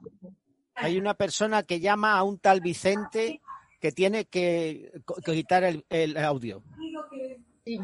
Hay 0.74 0.96
una 0.96 1.12
persona 1.12 1.62
que 1.64 1.81
llama 1.81 2.16
a 2.16 2.22
un 2.22 2.38
tal 2.38 2.62
Vicente 2.62 3.42
que 3.81 3.93
tiene 3.93 4.25
que, 4.27 4.93
que 5.25 5.33
quitar 5.33 5.64
el, 5.64 5.85
el 5.88 6.17
audio. 6.17 6.62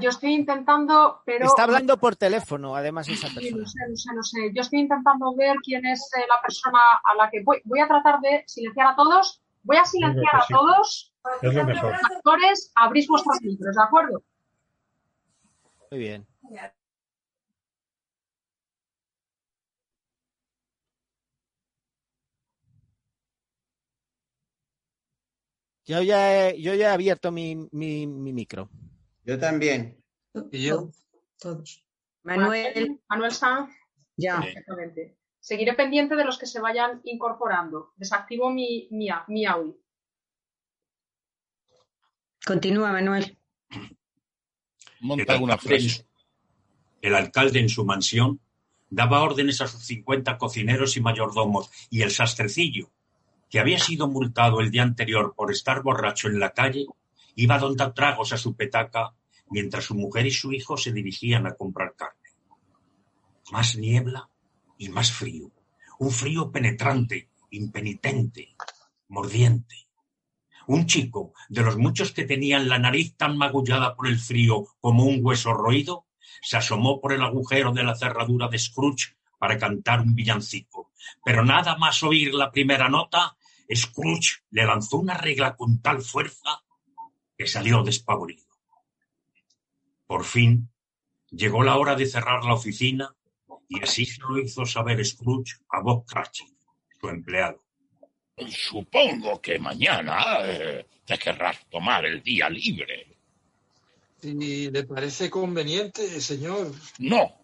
Yo 0.01 0.09
estoy 0.11 0.33
intentando, 0.33 1.21
pero. 1.27 1.45
Está 1.45 1.65
hablando 1.65 1.99
por 1.99 2.17
teléfono, 2.17 2.75
además, 2.75 3.07
esa 3.09 3.29
Sí, 3.29 3.35
persona. 3.35 3.61
no 3.61 3.67
sé, 3.67 3.79
no 3.89 3.97
sé, 3.97 4.15
no 4.15 4.23
sé. 4.23 4.53
Yo 4.55 4.63
estoy 4.63 4.81
intentando 4.81 5.35
ver 5.37 5.57
quién 5.63 5.85
es 5.85 6.11
eh, 6.17 6.25
la 6.29 6.41
persona 6.41 6.79
a 7.05 7.15
la 7.17 7.29
que 7.31 7.43
voy. 7.43 7.61
Voy 7.65 7.81
a 7.81 7.87
tratar 7.87 8.19
de 8.21 8.45
silenciar 8.47 8.87
a 8.89 8.97
todos. 8.97 9.43
Voy 9.63 9.77
a 9.77 9.85
silenciar 9.85 10.37
a 10.37 10.41
sí. 10.43 10.55
todos. 10.55 11.13
es 11.43 11.55
lo 11.55 11.65
mejor. 11.65 11.95
Actores, 11.95 12.73
abrís 12.75 13.07
vuestros 13.09 13.39
micros, 13.43 13.77
¿de 13.77 13.83
acuerdo? 13.83 14.23
Muy 15.91 16.01
bien. 16.01 16.27
Yo 25.87 26.03
ya 26.03 26.49
he, 26.49 26.61
yo 26.61 26.75
ya 26.75 26.91
he 26.91 26.93
abierto 26.93 27.31
mi, 27.31 27.57
mi, 27.73 28.07
mi 28.07 28.33
micro. 28.33 28.71
yo 29.25 29.39
también. 29.39 30.03
Y 30.51 30.63
yo, 30.63 30.91
Todos. 31.39 31.85
Manuel, 32.23 33.01
Manuel 33.09 33.33
Sanz, 33.33 33.71
ya. 34.17 34.41
exactamente. 34.41 35.17
Seguiré 35.41 35.75
pendiente 35.75 36.17
de 36.17 36.25
los 36.25 36.39
que 36.39 36.47
se 36.47 36.59
vayan 36.59 37.03
incorporando. 37.05 37.93
Desactivo 37.97 38.51
mi, 38.51 38.89
mi, 38.91 39.09
mi 39.29 39.45
audio. 39.45 39.77
Continúa, 42.47 42.93
Manuel. 42.93 43.37
Monta 45.01 45.35
alguna 45.35 45.59
frase. 45.59 46.07
el 47.03 47.15
alcalde 47.15 47.61
en 47.61 47.69
su 47.69 47.85
mansión 47.85 48.41
daba 48.89 49.23
órdenes 49.23 49.61
a 49.61 49.67
sus 49.67 49.85
cincuenta 49.85 50.39
cocineros 50.39 50.97
y 50.97 51.01
mayordomos 51.03 51.71
y 51.91 52.01
el 52.03 52.11
sastrecillo, 52.11 52.91
que 53.55 53.61
había 53.61 53.79
sido 53.79 54.09
multado 54.09 54.59
el 54.59 54.73
día 54.73 54.83
anterior 54.83 55.33
por 55.37 55.53
estar 55.53 55.81
borracho 55.81 56.27
en 56.27 56.41
la 56.41 56.51
calle, 56.51 56.87
iba 57.37 57.57
dando 57.57 57.93
tragos 57.93 58.33
a 58.33 58.37
su 58.37 58.57
petaca 58.57 59.15
mientras 59.49 59.85
su 59.85 59.95
mujer 59.95 60.27
y 60.27 60.33
su 60.33 60.53
hijo 60.53 60.77
se 60.77 60.91
dirigían 60.91 61.47
a 61.47 61.55
comprar 61.55 61.95
carne. 61.95 62.31
Más 63.53 63.77
niebla 63.77 64.29
y 64.77 64.89
más 64.89 65.13
frío. 65.13 65.53
Un 66.01 66.11
frío 66.11 66.51
penetrante, 66.51 67.29
impenitente, 67.51 68.57
mordiente. 69.07 69.87
Un 70.67 70.87
chico, 70.87 71.33
de 71.49 71.63
los 71.63 71.77
muchos 71.77 72.11
que 72.11 72.25
tenían 72.25 72.69
la 72.69 72.81
nariz 72.81 73.15
tan 73.17 73.39
magullada 73.39 73.95
por 73.95 74.09
el 74.09 74.19
frío 74.19 74.67
como 74.81 75.05
un 75.05 75.21
hueso 75.23 75.53
roído, 75.53 76.07
se 76.43 76.57
asomó 76.57 77.01
por 77.01 77.13
el 77.13 77.23
agujero 77.23 77.71
de 77.71 77.85
la 77.85 77.95
cerradura 77.95 78.49
de 78.49 78.59
Scrooge 78.59 79.15
para 79.39 79.57
cantar 79.59 80.01
un 80.01 80.17
villancico. 80.17 80.91
Pero 81.25 81.45
nada 81.45 81.77
más 81.77 82.03
oír 82.03 82.35
la 82.35 82.51
primera 82.51 82.89
nota, 82.89 83.37
Scrooge 83.73 84.43
le 84.51 84.65
lanzó 84.65 84.99
una 84.99 85.17
regla 85.17 85.57
con 85.57 85.81
tal 85.81 86.03
fuerza 86.03 86.63
que 87.37 87.47
salió 87.47 87.83
despavorido. 87.83 88.45
Por 90.07 90.25
fin 90.25 90.71
llegó 91.31 91.63
la 91.63 91.77
hora 91.77 91.95
de 91.97 92.07
cerrar 92.07 92.45
la 92.45 92.55
oficina 92.55 93.15
y 93.69 93.83
así 93.83 94.05
se 94.05 94.21
lo 94.23 94.39
hizo 94.39 94.67
saber 94.67 95.05
Scrooge 95.05 95.57
a 95.71 95.81
Bob 95.81 96.05
Cratchit, 96.07 96.55
su 97.01 97.09
empleado. 97.09 97.65
Supongo 98.49 99.41
que 99.41 99.59
mañana 99.59 100.39
eh, 100.43 100.87
te 101.05 101.19
querrás 101.19 101.69
tomar 101.71 102.05
el 102.05 102.23
día 102.23 102.49
libre. 102.49 103.17
si 104.21 104.71
le 104.71 104.85
parece 104.85 105.31
conveniente, 105.31 106.21
señor. 106.21 106.73
No, 106.99 107.41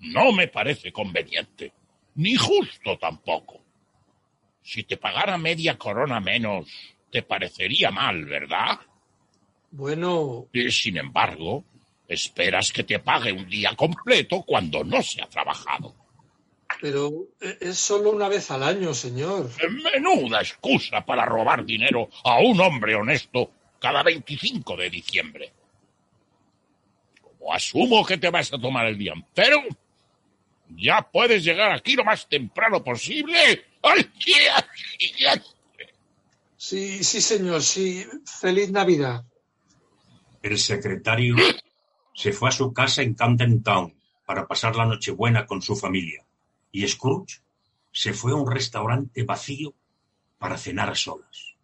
no 0.00 0.32
me 0.32 0.48
parece 0.48 0.92
conveniente, 0.92 1.72
ni 2.16 2.34
justo 2.34 2.98
tampoco. 2.98 3.61
Si 4.62 4.84
te 4.84 4.96
pagara 4.96 5.36
media 5.38 5.76
corona 5.76 6.20
menos, 6.20 6.68
te 7.10 7.22
parecería 7.22 7.90
mal, 7.90 8.24
¿verdad? 8.24 8.78
Bueno, 9.70 10.46
Y, 10.52 10.70
sin 10.70 10.98
embargo, 10.98 11.64
esperas 12.08 12.72
que 12.72 12.84
te 12.84 12.98
pague 12.98 13.32
un 13.32 13.48
día 13.48 13.74
completo 13.74 14.42
cuando 14.42 14.84
no 14.84 15.02
se 15.02 15.22
ha 15.22 15.26
trabajado. 15.26 15.94
pero 16.80 17.10
e- 17.40 17.58
es 17.60 17.78
solo 17.78 18.10
una 18.10 18.28
vez 18.28 18.50
al 18.50 18.62
año, 18.62 18.92
señor. 18.94 19.50
Menuda 19.70 20.40
excusa 20.40 21.04
para 21.04 21.24
robar 21.24 21.64
dinero 21.64 22.08
a 22.24 22.38
un 22.40 22.60
hombre 22.60 22.94
honesto 22.94 23.50
cada 23.78 24.02
25 24.02 24.76
de 24.76 24.90
diciembre. 24.90 25.52
Como 27.20 27.52
asumo 27.52 28.04
que 28.04 28.18
te 28.18 28.30
vas 28.30 28.52
a 28.52 28.58
tomar 28.58 28.86
el 28.86 28.98
día 28.98 29.12
entero, 29.14 29.60
ya 30.70 31.02
puedes 31.02 31.44
llegar 31.44 31.72
aquí 31.72 31.94
lo 31.94 32.04
más 32.04 32.28
temprano 32.28 32.82
posible. 32.82 33.64
Sí, 36.56 37.02
sí, 37.04 37.20
señor, 37.20 37.62
sí. 37.62 38.06
Feliz 38.24 38.70
Navidad. 38.70 39.24
El 40.42 40.58
secretario 40.58 41.36
se 42.14 42.32
fue 42.32 42.48
a 42.48 42.52
su 42.52 42.72
casa 42.72 43.02
en 43.02 43.14
Camden 43.14 43.62
Town 43.62 43.94
para 44.24 44.46
pasar 44.46 44.76
la 44.76 44.86
Nochebuena 44.86 45.46
con 45.46 45.60
su 45.62 45.76
familia 45.76 46.24
y 46.70 46.88
Scrooge 46.88 47.42
se 47.92 48.14
fue 48.14 48.32
a 48.32 48.36
un 48.36 48.50
restaurante 48.50 49.22
vacío 49.24 49.74
para 50.38 50.56
cenar 50.56 50.90
a 50.90 50.94
solas. 50.94 51.54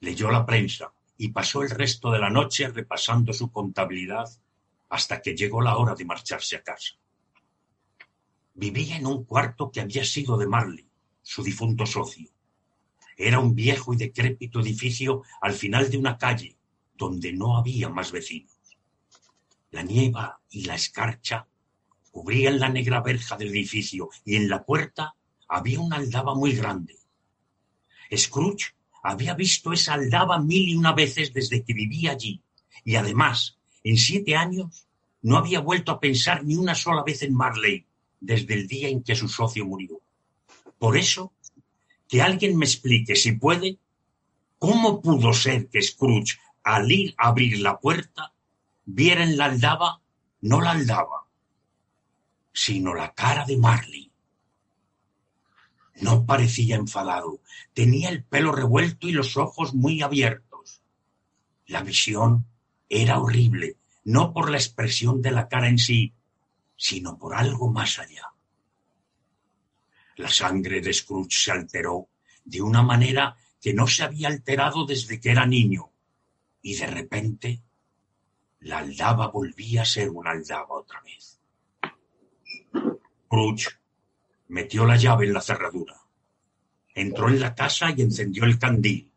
Leyó 0.00 0.30
la 0.30 0.44
prensa 0.44 0.92
y 1.16 1.28
pasó 1.28 1.62
el 1.62 1.70
resto 1.70 2.10
de 2.10 2.18
la 2.18 2.30
noche 2.30 2.68
repasando 2.68 3.32
su 3.32 3.50
contabilidad 3.52 4.28
hasta 4.88 5.22
que 5.22 5.36
llegó 5.36 5.62
la 5.62 5.76
hora 5.76 5.94
de 5.94 6.04
marcharse 6.04 6.56
a 6.56 6.62
casa. 6.62 6.94
Vivía 8.54 8.96
en 8.96 9.06
un 9.06 9.24
cuarto 9.24 9.70
que 9.70 9.80
había 9.80 10.04
sido 10.04 10.36
de 10.36 10.46
Marley, 10.46 10.89
su 11.30 11.44
difunto 11.44 11.86
socio. 11.86 12.28
Era 13.16 13.38
un 13.38 13.54
viejo 13.54 13.94
y 13.94 13.96
decrépito 13.96 14.58
edificio 14.58 15.22
al 15.40 15.52
final 15.52 15.88
de 15.88 15.96
una 15.96 16.18
calle 16.18 16.56
donde 16.96 17.32
no 17.32 17.56
había 17.56 17.88
más 17.88 18.10
vecinos. 18.10 18.58
La 19.70 19.84
nieva 19.84 20.40
y 20.50 20.64
la 20.64 20.74
escarcha 20.74 21.46
cubrían 22.10 22.58
la 22.58 22.68
negra 22.68 23.00
verja 23.00 23.36
del 23.36 23.50
edificio 23.50 24.08
y 24.24 24.34
en 24.34 24.48
la 24.48 24.64
puerta 24.64 25.14
había 25.46 25.78
una 25.78 25.98
aldaba 25.98 26.34
muy 26.34 26.52
grande. 26.52 26.98
Scrooge 28.12 28.74
había 29.04 29.34
visto 29.34 29.72
esa 29.72 29.94
aldaba 29.94 30.40
mil 30.40 30.68
y 30.68 30.74
una 30.74 30.94
veces 30.94 31.32
desde 31.32 31.62
que 31.62 31.74
vivía 31.74 32.10
allí 32.10 32.42
y 32.84 32.96
además, 32.96 33.56
en 33.84 33.96
siete 33.96 34.34
años, 34.34 34.88
no 35.22 35.36
había 35.36 35.60
vuelto 35.60 35.92
a 35.92 36.00
pensar 36.00 36.44
ni 36.44 36.56
una 36.56 36.74
sola 36.74 37.04
vez 37.04 37.22
en 37.22 37.34
Marley 37.34 37.86
desde 38.18 38.54
el 38.54 38.66
día 38.66 38.88
en 38.88 39.04
que 39.04 39.14
su 39.14 39.28
socio 39.28 39.64
murió. 39.64 40.00
Por 40.80 40.96
eso, 40.96 41.34
que 42.08 42.22
alguien 42.22 42.56
me 42.56 42.64
explique, 42.64 43.14
si 43.14 43.32
puede, 43.32 43.78
cómo 44.58 45.02
pudo 45.02 45.34
ser 45.34 45.68
que 45.68 45.82
Scrooge, 45.82 46.38
al 46.62 46.90
ir 46.90 47.14
a 47.18 47.28
abrir 47.28 47.60
la 47.60 47.78
puerta, 47.78 48.32
viera 48.86 49.22
en 49.22 49.36
la 49.36 49.44
aldaba 49.44 50.00
no 50.40 50.62
la 50.62 50.70
aldaba, 50.70 51.26
sino 52.50 52.94
la 52.94 53.12
cara 53.12 53.44
de 53.44 53.58
Marley. 53.58 54.10
No 55.96 56.24
parecía 56.24 56.76
enfadado, 56.76 57.42
tenía 57.74 58.08
el 58.08 58.24
pelo 58.24 58.50
revuelto 58.50 59.06
y 59.06 59.12
los 59.12 59.36
ojos 59.36 59.74
muy 59.74 60.00
abiertos. 60.00 60.80
La 61.66 61.82
visión 61.82 62.46
era 62.88 63.18
horrible, 63.18 63.76
no 64.04 64.32
por 64.32 64.50
la 64.50 64.56
expresión 64.56 65.20
de 65.20 65.32
la 65.32 65.46
cara 65.46 65.68
en 65.68 65.76
sí, 65.76 66.14
sino 66.74 67.18
por 67.18 67.34
algo 67.34 67.70
más 67.70 67.98
allá. 67.98 68.29
La 70.20 70.28
sangre 70.28 70.82
de 70.82 70.92
Scrooge 70.92 71.44
se 71.44 71.50
alteró 71.50 72.10
de 72.44 72.60
una 72.60 72.82
manera 72.82 73.38
que 73.58 73.72
no 73.72 73.86
se 73.86 74.02
había 74.02 74.28
alterado 74.28 74.84
desde 74.84 75.18
que 75.18 75.30
era 75.30 75.46
niño, 75.46 75.92
y 76.60 76.74
de 76.74 76.86
repente 76.86 77.62
la 78.60 78.80
aldaba 78.80 79.28
volvía 79.28 79.80
a 79.80 79.86
ser 79.86 80.10
una 80.10 80.32
aldaba 80.32 80.74
otra 80.74 81.00
vez. 81.00 81.40
Scrooge 83.24 83.70
metió 84.48 84.84
la 84.84 84.96
llave 84.98 85.24
en 85.24 85.32
la 85.32 85.40
cerradura. 85.40 85.98
Entró 86.94 87.30
en 87.30 87.40
la 87.40 87.54
casa 87.54 87.90
y 87.96 88.02
encendió 88.02 88.44
el 88.44 88.58
candil. 88.58 89.10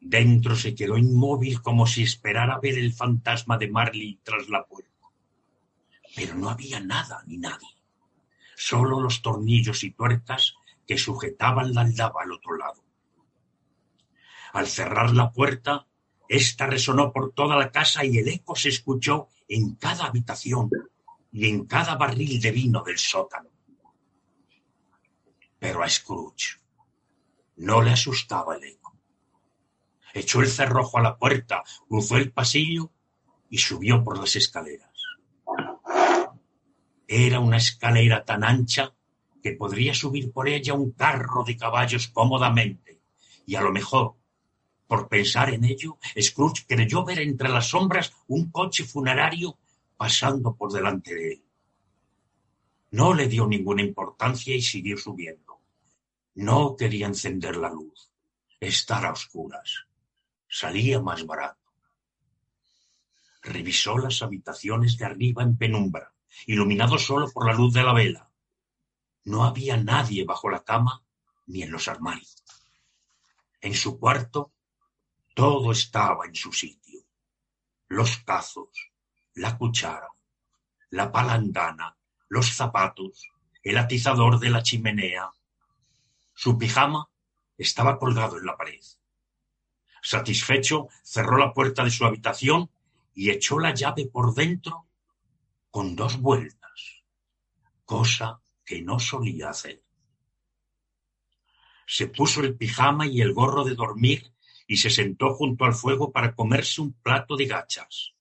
Dentro 0.00 0.56
se 0.56 0.74
quedó 0.74 0.96
inmóvil 0.96 1.60
como 1.60 1.86
si 1.86 2.04
esperara 2.04 2.58
ver 2.60 2.78
el 2.78 2.94
fantasma 2.94 3.58
de 3.58 3.68
Marley 3.68 4.20
tras 4.22 4.48
la 4.48 4.64
puerta. 4.64 5.10
Pero 6.16 6.34
no 6.34 6.48
había 6.48 6.80
nada 6.80 7.22
ni 7.26 7.36
nadie. 7.36 7.81
Solo 8.56 9.00
los 9.00 9.22
tornillos 9.22 9.84
y 9.84 9.92
tuercas 9.92 10.54
que 10.86 10.98
sujetaban 10.98 11.74
la 11.74 11.82
aldaba 11.82 12.22
al 12.22 12.32
otro 12.32 12.56
lado. 12.56 12.84
Al 14.52 14.66
cerrar 14.66 15.12
la 15.14 15.32
puerta, 15.32 15.86
ésta 16.28 16.66
resonó 16.66 17.12
por 17.12 17.32
toda 17.32 17.56
la 17.56 17.70
casa 17.70 18.04
y 18.04 18.18
el 18.18 18.28
eco 18.28 18.54
se 18.54 18.68
escuchó 18.68 19.28
en 19.48 19.74
cada 19.76 20.06
habitación 20.06 20.70
y 21.30 21.48
en 21.48 21.66
cada 21.66 21.96
barril 21.96 22.40
de 22.40 22.50
vino 22.50 22.82
del 22.82 22.98
sótano. 22.98 23.48
Pero 25.58 25.82
a 25.82 25.88
Scrooge 25.88 26.60
no 27.56 27.80
le 27.82 27.92
asustaba 27.92 28.56
el 28.56 28.64
eco. 28.64 28.96
Echó 30.12 30.40
el 30.40 30.48
cerrojo 30.48 30.98
a 30.98 31.02
la 31.02 31.16
puerta, 31.16 31.62
cruzó 31.88 32.16
el 32.16 32.32
pasillo 32.32 32.90
y 33.48 33.58
subió 33.58 34.04
por 34.04 34.18
las 34.18 34.36
escaleras. 34.36 34.91
Era 37.14 37.40
una 37.40 37.58
escalera 37.58 38.24
tan 38.24 38.42
ancha 38.42 38.94
que 39.42 39.52
podría 39.52 39.92
subir 39.92 40.32
por 40.32 40.48
ella 40.48 40.72
un 40.72 40.92
carro 40.92 41.44
de 41.44 41.58
caballos 41.58 42.08
cómodamente, 42.08 43.02
y 43.44 43.54
a 43.54 43.60
lo 43.60 43.70
mejor, 43.70 44.14
por 44.86 45.10
pensar 45.10 45.52
en 45.52 45.64
ello, 45.64 45.98
Scrooge 46.18 46.64
creyó 46.66 47.04
ver 47.04 47.20
entre 47.20 47.50
las 47.50 47.68
sombras 47.68 48.14
un 48.28 48.50
coche 48.50 48.84
funerario 48.84 49.58
pasando 49.98 50.56
por 50.56 50.72
delante 50.72 51.14
de 51.14 51.32
él. 51.32 51.44
No 52.92 53.12
le 53.12 53.28
dio 53.28 53.46
ninguna 53.46 53.82
importancia 53.82 54.56
y 54.56 54.62
siguió 54.62 54.96
subiendo. 54.96 55.60
No 56.36 56.76
quería 56.76 57.08
encender 57.08 57.56
la 57.56 57.68
luz, 57.68 58.10
estar 58.58 59.04
a 59.04 59.12
oscuras. 59.12 59.84
Salía 60.48 60.98
más 60.98 61.26
barato. 61.26 61.60
Revisó 63.42 63.98
las 63.98 64.22
habitaciones 64.22 64.96
de 64.96 65.04
arriba 65.04 65.42
en 65.42 65.58
penumbra, 65.58 66.11
iluminado 66.46 66.98
solo 66.98 67.30
por 67.30 67.46
la 67.46 67.54
luz 67.54 67.72
de 67.72 67.82
la 67.82 67.92
vela. 67.92 68.30
No 69.24 69.44
había 69.44 69.76
nadie 69.76 70.24
bajo 70.24 70.48
la 70.50 70.64
cama 70.64 71.02
ni 71.46 71.62
en 71.62 71.70
los 71.70 71.88
armarios. 71.88 72.42
En 73.60 73.74
su 73.74 73.98
cuarto 73.98 74.52
todo 75.34 75.72
estaba 75.72 76.26
en 76.26 76.34
su 76.34 76.52
sitio. 76.52 77.00
Los 77.88 78.18
cazos, 78.18 78.90
la 79.34 79.56
cuchara, 79.56 80.08
la 80.90 81.12
palandana, 81.12 81.96
los 82.28 82.54
zapatos, 82.54 83.30
el 83.62 83.78
atizador 83.78 84.38
de 84.40 84.50
la 84.50 84.62
chimenea. 84.62 85.30
Su 86.34 86.58
pijama 86.58 87.08
estaba 87.56 87.98
colgado 87.98 88.38
en 88.38 88.46
la 88.46 88.56
pared. 88.56 88.80
Satisfecho, 90.02 90.88
cerró 91.02 91.38
la 91.38 91.52
puerta 91.52 91.84
de 91.84 91.90
su 91.90 92.04
habitación 92.04 92.70
y 93.14 93.30
echó 93.30 93.58
la 93.58 93.72
llave 93.72 94.06
por 94.06 94.34
dentro 94.34 94.88
con 95.72 95.96
dos 95.96 96.20
vueltas, 96.20 97.02
cosa 97.86 98.42
que 98.62 98.82
no 98.82 99.00
solía 99.00 99.48
hacer. 99.48 99.82
Se 101.86 102.08
puso 102.08 102.42
el 102.42 102.58
pijama 102.58 103.06
y 103.06 103.22
el 103.22 103.32
gorro 103.32 103.64
de 103.64 103.74
dormir 103.74 104.34
y 104.66 104.76
se 104.76 104.90
sentó 104.90 105.34
junto 105.34 105.64
al 105.64 105.72
fuego 105.72 106.12
para 106.12 106.34
comerse 106.34 106.82
un 106.82 106.92
plato 106.92 107.36
de 107.36 107.46
gachas. 107.46 108.12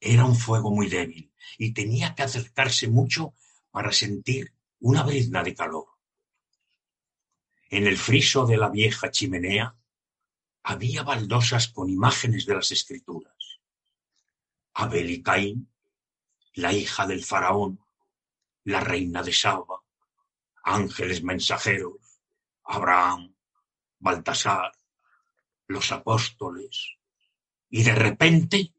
Era 0.00 0.24
un 0.24 0.34
fuego 0.34 0.70
muy 0.70 0.88
débil 0.88 1.30
y 1.58 1.74
tenía 1.74 2.14
que 2.14 2.22
acercarse 2.22 2.88
mucho 2.88 3.34
para 3.70 3.92
sentir 3.92 4.54
una 4.80 5.02
brizna 5.02 5.42
de 5.42 5.54
calor. 5.54 5.88
En 7.68 7.86
el 7.86 7.98
friso 7.98 8.46
de 8.46 8.56
la 8.56 8.70
vieja 8.70 9.10
chimenea 9.10 9.76
había 10.62 11.02
baldosas 11.02 11.68
con 11.68 11.90
imágenes 11.90 12.46
de 12.46 12.54
las 12.54 12.70
escrituras. 12.70 13.60
Abel 14.72 15.10
y 15.10 15.22
Caín, 15.22 15.71
la 16.54 16.72
hija 16.72 17.06
del 17.06 17.24
faraón, 17.24 17.80
la 18.64 18.80
reina 18.80 19.22
de 19.22 19.32
Saba, 19.32 19.82
ángeles 20.64 21.22
mensajeros, 21.22 22.20
Abraham, 22.64 23.34
Baltasar, 23.98 24.72
los 25.66 25.90
apóstoles. 25.92 26.96
Y 27.70 27.82
de 27.82 27.94
repente, 27.94 28.72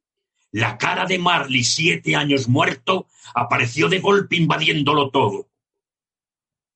la 0.52 0.78
cara 0.78 1.06
de 1.06 1.18
Marley, 1.18 1.64
siete 1.64 2.16
años 2.16 2.48
muerto, 2.48 3.08
apareció 3.34 3.90
de 3.90 4.00
golpe 4.00 4.36
invadiéndolo 4.36 5.10
todo. 5.10 5.50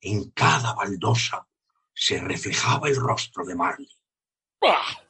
En 0.01 0.31
cada 0.31 0.73
baldosa 0.73 1.47
se 1.93 2.19
reflejaba 2.19 2.89
el 2.89 2.95
rostro 2.95 3.45
de 3.45 3.55
Marley. 3.55 3.89
¡Ah! 4.61 5.01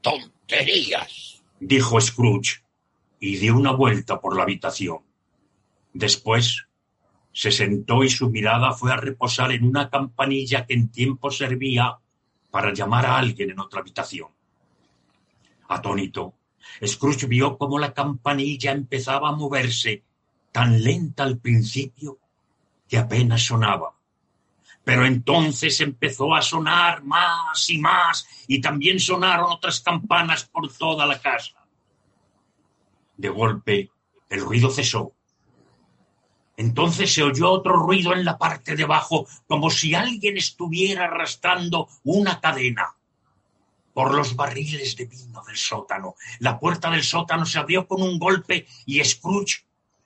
¡Tonterías! 0.00 1.42
dijo 1.60 2.00
Scrooge, 2.00 2.62
y 3.20 3.36
dio 3.36 3.56
una 3.56 3.72
vuelta 3.72 4.20
por 4.20 4.36
la 4.36 4.44
habitación. 4.44 5.07
Después 5.92 6.66
se 7.32 7.50
sentó 7.50 8.02
y 8.02 8.10
su 8.10 8.30
mirada 8.30 8.72
fue 8.72 8.92
a 8.92 8.96
reposar 8.96 9.52
en 9.52 9.64
una 9.64 9.88
campanilla 9.90 10.66
que 10.66 10.74
en 10.74 10.90
tiempo 10.90 11.30
servía 11.30 11.98
para 12.50 12.72
llamar 12.72 13.06
a 13.06 13.18
alguien 13.18 13.50
en 13.50 13.60
otra 13.60 13.80
habitación. 13.80 14.28
Atónito, 15.68 16.34
Scrooge 16.84 17.26
vio 17.26 17.58
cómo 17.58 17.78
la 17.78 17.92
campanilla 17.92 18.72
empezaba 18.72 19.28
a 19.28 19.36
moverse, 19.36 20.02
tan 20.52 20.82
lenta 20.82 21.24
al 21.24 21.38
principio 21.38 22.18
que 22.88 22.98
apenas 22.98 23.42
sonaba. 23.44 23.94
Pero 24.82 25.04
entonces 25.04 25.80
empezó 25.80 26.34
a 26.34 26.40
sonar 26.40 27.04
más 27.04 27.68
y 27.68 27.78
más, 27.78 28.26
y 28.46 28.60
también 28.60 28.98
sonaron 28.98 29.52
otras 29.52 29.80
campanas 29.80 30.44
por 30.44 30.72
toda 30.72 31.04
la 31.04 31.20
casa. 31.20 31.66
De 33.16 33.28
golpe, 33.28 33.90
el 34.30 34.40
ruido 34.40 34.70
cesó. 34.70 35.12
Entonces 36.58 37.14
se 37.14 37.22
oyó 37.22 37.52
otro 37.52 37.74
ruido 37.74 38.12
en 38.12 38.24
la 38.24 38.36
parte 38.36 38.74
de 38.74 38.82
abajo, 38.82 39.28
como 39.46 39.70
si 39.70 39.94
alguien 39.94 40.36
estuviera 40.36 41.04
arrastrando 41.04 41.88
una 42.02 42.40
cadena. 42.40 42.94
por 43.94 44.14
los 44.14 44.36
barriles 44.36 44.94
de 44.96 45.06
vino 45.06 45.42
del 45.44 45.56
sótano. 45.56 46.14
La 46.38 46.60
puerta 46.60 46.88
del 46.88 47.02
sótano 47.02 47.44
se 47.44 47.58
abrió 47.58 47.88
con 47.88 48.00
un 48.00 48.16
golpe 48.16 48.64
y 48.86 49.02
Scrooge 49.02 49.64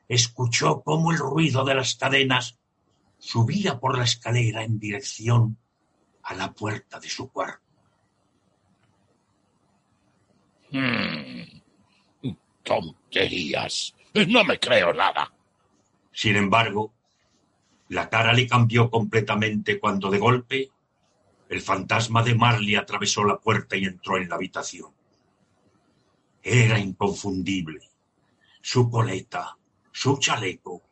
escuchó 0.08 0.80
cómo 0.82 1.12
el 1.12 1.18
ruido 1.18 1.62
de 1.62 1.74
las 1.74 1.94
cadenas 1.96 2.58
subía 3.18 3.78
por 3.78 3.98
la 3.98 4.04
escalera 4.04 4.62
en 4.64 4.78
dirección 4.78 5.58
a 6.22 6.32
la 6.34 6.52
puerta 6.52 6.98
de 7.00 7.10
su 7.10 7.30
cuarto. 7.30 7.60
Hmm. 10.70 11.60
Tonterías. 12.62 13.94
No 14.14 14.42
me 14.44 14.58
creo 14.58 14.94
nada. 14.94 15.30
Sin 16.12 16.36
embargo, 16.36 16.92
la 17.88 18.08
cara 18.08 18.32
le 18.32 18.46
cambió 18.46 18.90
completamente 18.90 19.80
cuando 19.80 20.10
de 20.10 20.18
golpe 20.18 20.70
el 21.48 21.60
fantasma 21.60 22.22
de 22.22 22.34
Marley 22.34 22.76
atravesó 22.76 23.24
la 23.24 23.38
puerta 23.38 23.76
y 23.76 23.84
entró 23.84 24.16
en 24.16 24.28
la 24.28 24.36
habitación. 24.36 24.90
Era 26.42 26.78
inconfundible. 26.78 27.90
Su 28.62 28.88
coleta, 28.90 29.58
su 29.90 30.16
chaleco, 30.18 30.82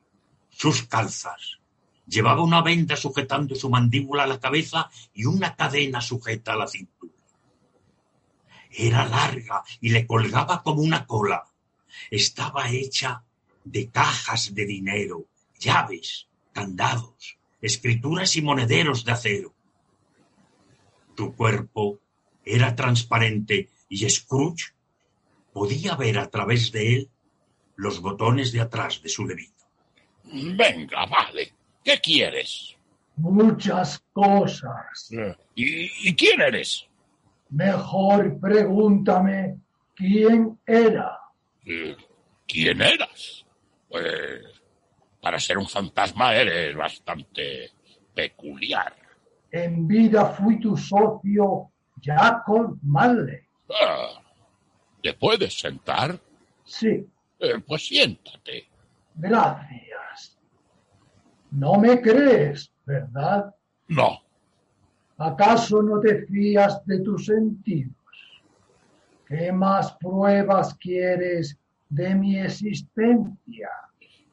sus 0.51 0.83
calzas. 0.83 1.61
Llevaba 2.07 2.43
una 2.43 2.61
venda 2.61 2.97
sujetando 2.97 3.55
su 3.55 3.71
mandíbula 3.71 4.25
a 4.25 4.27
la 4.27 4.41
cabeza 4.41 4.91
y 5.15 5.25
una 5.25 5.57
cadena 5.57 6.03
sujeta 6.03 6.53
a 6.53 6.57
la 6.57 6.67
cintura. 6.67 7.15
Era 8.71 9.07
larga 9.07 9.63
y 9.81 9.91
le 9.91 10.07
colgaba 10.07 10.63
como 10.63 10.83
una 10.83 11.07
cola. 11.07 11.47
Estaba 12.11 12.69
hecha 12.69 13.25
de 13.71 13.89
cajas 13.91 14.55
de 14.55 14.67
dinero, 14.67 15.27
llaves, 15.59 16.29
candados, 16.53 17.39
escrituras 17.61 18.35
y 18.37 18.43
monederos 18.43 19.05
de 19.05 19.13
acero. 19.13 19.55
Su 21.17 21.35
cuerpo 21.35 22.01
era 22.45 22.75
transparente 22.75 23.69
y 23.89 24.09
Scrooge 24.09 24.73
podía 25.53 25.95
ver 25.97 26.19
a 26.19 26.31
través 26.31 26.73
de 26.73 26.95
él 26.95 27.11
los 27.77 28.01
botones 28.01 28.53
de 28.53 28.61
atrás 28.61 29.03
de 29.03 29.09
su 29.09 29.27
levito. 29.27 29.65
Venga, 30.25 31.07
vale. 31.07 31.53
¿Qué 31.85 31.99
quieres? 32.01 32.77
Muchas 33.17 34.03
cosas. 34.13 35.11
¿Y, 35.55 36.09
y 36.09 36.15
quién 36.15 36.41
eres? 36.41 36.87
Mejor 37.51 38.39
pregúntame 38.41 39.57
quién 39.95 40.59
era. 40.67 41.19
¿Quién 42.47 42.81
eras? 42.81 43.45
Pues 43.91 44.43
para 45.21 45.39
ser 45.41 45.59
un 45.59 45.67
fantasma 45.69 46.35
eres 46.35 46.75
bastante 46.77 47.71
peculiar. 48.15 48.95
En 49.51 49.87
vida 49.87 50.27
fui 50.27 50.61
tu 50.61 50.77
socio, 50.77 51.71
Jacob 52.01 52.79
Marley. 52.83 53.41
Ah, 53.69 54.23
¿Te 55.03 55.13
puedes 55.15 55.59
sentar? 55.59 56.19
Sí, 56.65 57.07
Eh, 57.41 57.59
pues 57.67 57.87
siéntate. 57.87 58.69
gracias. 59.15 60.39
No 61.51 61.75
me 61.81 62.01
crees, 62.01 62.71
¿verdad? 62.87 63.55
No, 63.89 64.23
¿Acaso 65.19 65.83
no 65.83 66.01
te 66.01 66.25
fías 66.27 66.83
de 66.87 67.01
tus 67.01 67.27
sentidos? 67.27 67.93
¿Qué 69.27 69.53
más 69.53 69.93
pruebas 69.97 70.75
quieres 70.77 71.59
de 71.91 72.15
mi 72.15 72.39
existencia? 72.39 73.69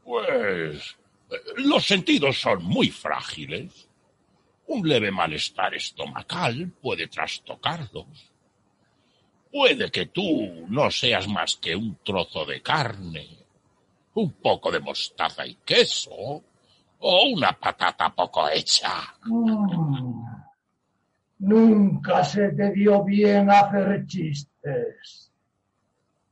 pues 0.07 0.97
eh, 1.29 1.35
los 1.57 1.85
sentidos 1.85 2.39
son 2.39 2.63
muy 2.63 2.89
frágiles. 2.89 3.89
Un 4.67 4.87
leve 4.87 5.11
malestar 5.11 5.75
estomacal 5.75 6.71
puede 6.81 7.07
trastocarlos. 7.07 8.31
Puede 9.51 9.91
que 9.91 10.07
tú 10.07 10.65
no 10.69 10.89
seas 10.91 11.27
más 11.27 11.57
que 11.57 11.75
un 11.75 11.97
trozo 12.03 12.45
de 12.45 12.61
carne, 12.61 13.27
un 14.13 14.31
poco 14.33 14.71
de 14.71 14.79
mostaza 14.79 15.45
y 15.45 15.55
queso, 15.55 16.43
o 16.99 17.23
una 17.29 17.51
patata 17.53 18.13
poco 18.13 18.49
hecha. 18.49 19.13
Mm. 19.25 20.25
Nunca 21.39 22.23
se 22.23 22.49
te 22.49 22.71
dio 22.71 23.03
bien 23.03 23.49
hacer 23.49 24.05
chistes. 24.05 25.26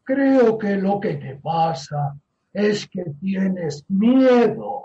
Creo 0.05 0.57
que 0.59 0.75
lo 0.75 0.99
que 0.99 1.15
te 1.15 1.35
pasa 1.35 2.15
es 2.53 2.87
que 2.87 3.03
tienes 3.19 3.83
miedo. 3.89 4.83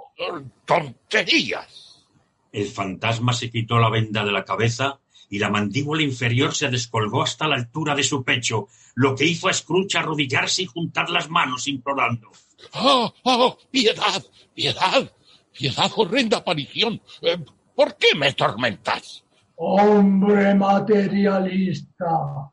¡Tonterías! 0.65 2.07
El 2.51 2.67
fantasma 2.67 3.35
se 3.35 3.51
quitó 3.51 3.79
la 3.79 3.91
venda 3.91 4.25
de 4.25 4.33
la 4.33 4.47
cabeza 4.47 4.99
y 5.29 5.39
la 5.39 5.51
mandíbula 5.51 6.03
inferior 6.03 6.55
se 6.55 6.71
descolgó 6.71 7.23
hasta 7.23 7.47
la 7.47 7.57
altura 7.57 7.95
de 7.95 8.03
su 8.03 8.25
pecho, 8.25 8.69
lo 8.95 9.15
que 9.15 9.27
hizo 9.27 9.49
a 9.49 9.53
Scrooge 9.53 9.99
arrodillarse 9.99 10.63
y 10.63 10.67
juntar 10.67 11.11
las 11.11 11.29
manos 11.29 11.69
implorando. 11.69 12.31
¡Oh, 12.73 13.13
oh! 13.25 13.59
¡Piedad! 13.71 14.25
¡Piedad! 14.55 15.13
¡Piedad, 15.53 15.91
horrenda 15.97 16.39
aparición! 16.39 17.01
Eh, 17.21 17.37
¿Por 17.77 17.95
qué 17.97 18.15
me 18.17 18.33
tormentas? 18.33 19.23
Hombre 19.57 20.55
materialista, 20.55 22.51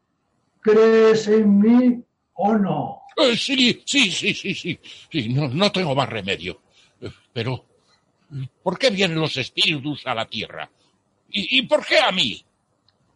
¿crees 0.59 1.27
en 1.29 1.59
mí 1.59 2.03
o 2.37 2.55
no? 2.55 3.01
Eh, 3.17 3.35
sí, 3.35 3.81
sí, 3.85 4.11
sí, 4.11 4.33
sí, 4.33 4.53
sí. 4.53 4.79
Sí, 5.11 5.29
no, 5.33 5.47
no 5.47 5.71
tengo 5.71 5.95
más 5.95 6.07
remedio. 6.09 6.61
Eh, 7.01 7.09
Pero, 7.33 7.65
¿por 8.63 8.77
qué 8.77 8.89
vienen 8.89 9.19
los 9.19 9.35
espíritus 9.37 10.05
a 10.05 10.13
la 10.13 10.25
tierra? 10.25 10.69
¿Y, 11.29 11.59
y 11.59 11.61
por 11.63 11.85
qué 11.85 11.99
a 11.99 12.11
mí? 12.11 12.43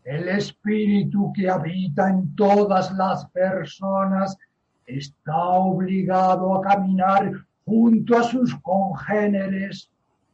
El 0.03 0.27
espíritu 0.29 1.31
que 1.33 1.49
habita 1.49 2.09
en 2.09 2.35
todas 2.35 2.91
las 2.93 3.27
personas 3.29 4.37
está 4.85 5.37
obligado 5.37 6.55
a 6.55 6.61
caminar 6.61 7.31
junto 7.63 8.17
a 8.17 8.23
sus 8.23 8.55
congéneres 8.61 9.89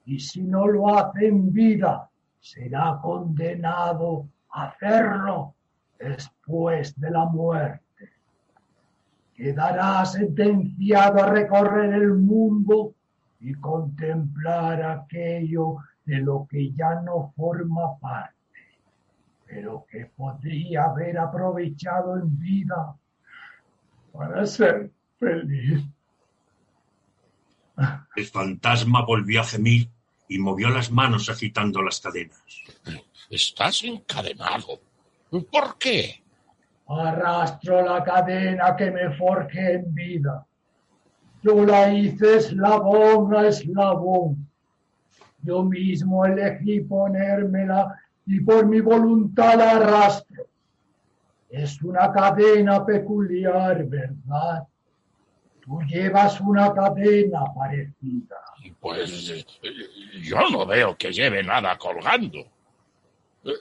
y 0.05 0.19
si 0.19 0.41
no 0.41 0.65
lo 0.67 0.97
hace 0.97 1.27
en 1.27 1.51
vida, 1.51 2.09
será 2.39 2.97
condenado 3.01 4.29
a 4.49 4.69
hacerlo 4.69 5.53
después 5.99 6.97
de 6.99 7.11
la 7.11 7.25
muerte. 7.25 7.83
Quedará 9.37 10.03
sentenciado 10.03 11.21
a 11.21 11.29
recorrer 11.29 11.93
el 11.93 12.15
mundo 12.15 12.95
y 13.39 13.53
contemplar 13.53 14.81
aquello 14.81 15.77
de 16.05 16.17
lo 16.17 16.47
que 16.49 16.71
ya 16.71 17.01
no 17.01 17.31
forma 17.35 17.99
parte, 17.99 18.33
pero 19.45 19.85
que 19.87 20.07
podría 20.07 20.85
haber 20.85 21.19
aprovechado 21.19 22.17
en 22.17 22.39
vida 22.39 22.95
para 24.11 24.43
ser 24.47 24.89
feliz. 25.19 25.85
El 28.15 28.25
fantasma 28.25 29.05
volvió 29.05 29.41
a 29.41 29.43
gemir 29.43 29.87
y 30.27 30.39
movió 30.39 30.69
las 30.69 30.91
manos 30.91 31.29
agitando 31.29 31.83
las 31.83 32.01
cadenas. 32.01 32.41
Estás 33.29 33.83
encadenado. 33.83 34.81
¿Por 35.29 35.77
qué? 35.77 36.23
Arrastro 36.87 37.81
la 37.81 38.03
cadena 38.03 38.75
que 38.75 38.91
me 38.91 39.11
forjé 39.15 39.73
en 39.73 39.93
vida. 39.93 40.45
Yo 41.43 41.65
la 41.65 41.91
hice 41.91 42.37
eslabón 42.37 43.35
a 43.35 43.47
eslabón. 43.47 44.49
Yo 45.41 45.63
mismo 45.63 46.25
elegí 46.25 46.81
ponérmela 46.81 47.95
y 48.25 48.39
por 48.39 48.65
mi 48.65 48.79
voluntad 48.81 49.57
la 49.57 49.71
arrastro. 49.71 50.47
Es 51.49 51.81
una 51.81 52.11
cadena 52.11 52.85
peculiar, 52.85 53.85
¿verdad? 53.85 54.67
Tú 55.61 55.81
llevas 55.81 56.39
una 56.41 56.73
cadena 56.73 57.41
parecida. 57.53 58.37
Pues 58.79 59.45
yo 60.21 60.49
no 60.49 60.65
veo 60.65 60.97
que 60.97 61.11
lleve 61.11 61.43
nada 61.43 61.77
colgando. 61.77 62.39
Eh, 63.43 63.51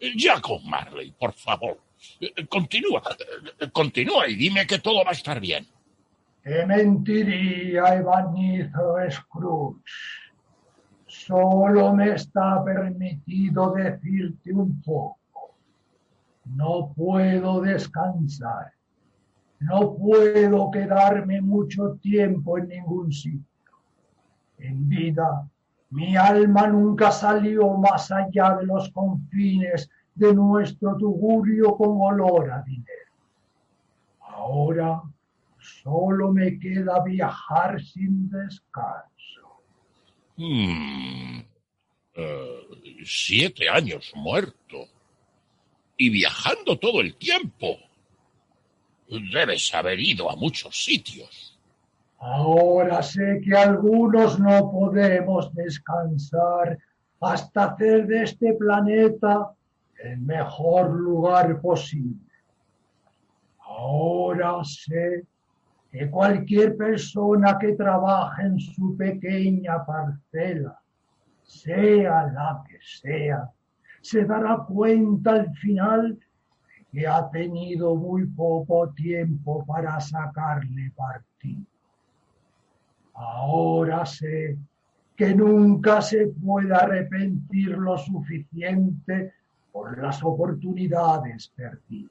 eh, 0.00 0.12
Jacob 0.16 0.60
Marley, 0.64 1.12
por 1.12 1.32
favor. 1.32 1.78
Eh, 2.20 2.46
Continúa, 2.46 3.02
eh, 3.60 3.70
continúa 3.70 4.28
y 4.28 4.36
dime 4.36 4.66
que 4.66 4.78
todo 4.78 5.04
va 5.04 5.10
a 5.10 5.14
estar 5.14 5.40
bien. 5.40 5.66
Te 6.42 6.64
mentiría, 6.66 7.94
Evanizo 7.94 8.96
Scrooge. 9.10 9.82
Solo 11.06 11.92
me 11.94 12.14
está 12.14 12.62
permitido 12.64 13.72
decirte 13.72 14.52
un 14.52 14.80
poco. 14.82 15.18
No 16.44 16.92
puedo 16.96 17.60
descansar. 17.60 18.72
No 19.60 19.94
puedo 19.96 20.70
quedarme 20.70 21.40
mucho 21.40 21.98
tiempo 22.00 22.58
en 22.58 22.68
ningún 22.68 23.12
sitio. 23.12 23.44
En 24.58 24.88
vida, 24.88 25.48
mi 25.90 26.16
alma 26.16 26.66
nunca 26.66 27.10
salió 27.10 27.70
más 27.76 28.10
allá 28.10 28.56
de 28.56 28.66
los 28.66 28.90
confines 28.90 29.90
de 30.18 30.34
nuestro 30.34 30.96
tugurio 30.96 31.76
con 31.76 31.96
olor 32.00 32.50
a 32.50 32.62
dinero. 32.62 33.12
Ahora 34.20 35.00
solo 35.58 36.32
me 36.32 36.58
queda 36.58 37.02
viajar 37.04 37.80
sin 37.82 38.28
descanso. 38.30 39.62
Hmm, 40.36 41.40
eh, 42.14 42.68
siete 43.04 43.68
años 43.68 44.12
muerto. 44.14 44.88
y 46.00 46.10
viajando 46.10 46.78
todo 46.78 47.00
el 47.00 47.16
tiempo. 47.16 47.76
Debes 49.08 49.74
haber 49.74 49.98
ido 49.98 50.30
a 50.30 50.36
muchos 50.36 50.84
sitios. 50.84 51.58
Ahora 52.20 53.02
sé 53.02 53.40
que 53.44 53.56
algunos 53.56 54.38
no 54.38 54.70
podemos 54.70 55.52
descansar 55.54 56.78
hasta 57.20 57.64
hacer 57.64 58.06
de 58.06 58.22
este 58.22 58.54
planeta 58.54 59.52
el 59.98 60.18
mejor 60.18 60.90
lugar 60.90 61.60
posible. 61.60 62.30
Ahora 63.60 64.62
sé 64.64 65.24
que 65.90 66.10
cualquier 66.10 66.76
persona 66.76 67.58
que 67.58 67.72
trabaje 67.72 68.42
en 68.42 68.58
su 68.58 68.96
pequeña 68.96 69.84
parcela, 69.84 70.78
sea 71.42 72.26
la 72.26 72.62
que 72.68 72.78
sea, 72.82 73.50
se 74.00 74.24
dará 74.24 74.58
cuenta 74.68 75.32
al 75.32 75.54
final 75.54 76.18
que 76.90 77.06
ha 77.06 77.28
tenido 77.30 77.94
muy 77.94 78.26
poco 78.26 78.90
tiempo 78.90 79.64
para 79.66 80.00
sacarle 80.00 80.92
partido. 80.96 81.66
Ahora 83.14 84.06
sé 84.06 84.56
que 85.16 85.34
nunca 85.34 86.00
se 86.00 86.28
puede 86.28 86.72
arrepentir 86.72 87.70
lo 87.70 87.98
suficiente 87.98 89.34
por 89.78 89.96
las 89.96 90.24
oportunidades 90.24 91.52
perdidas. 91.54 92.10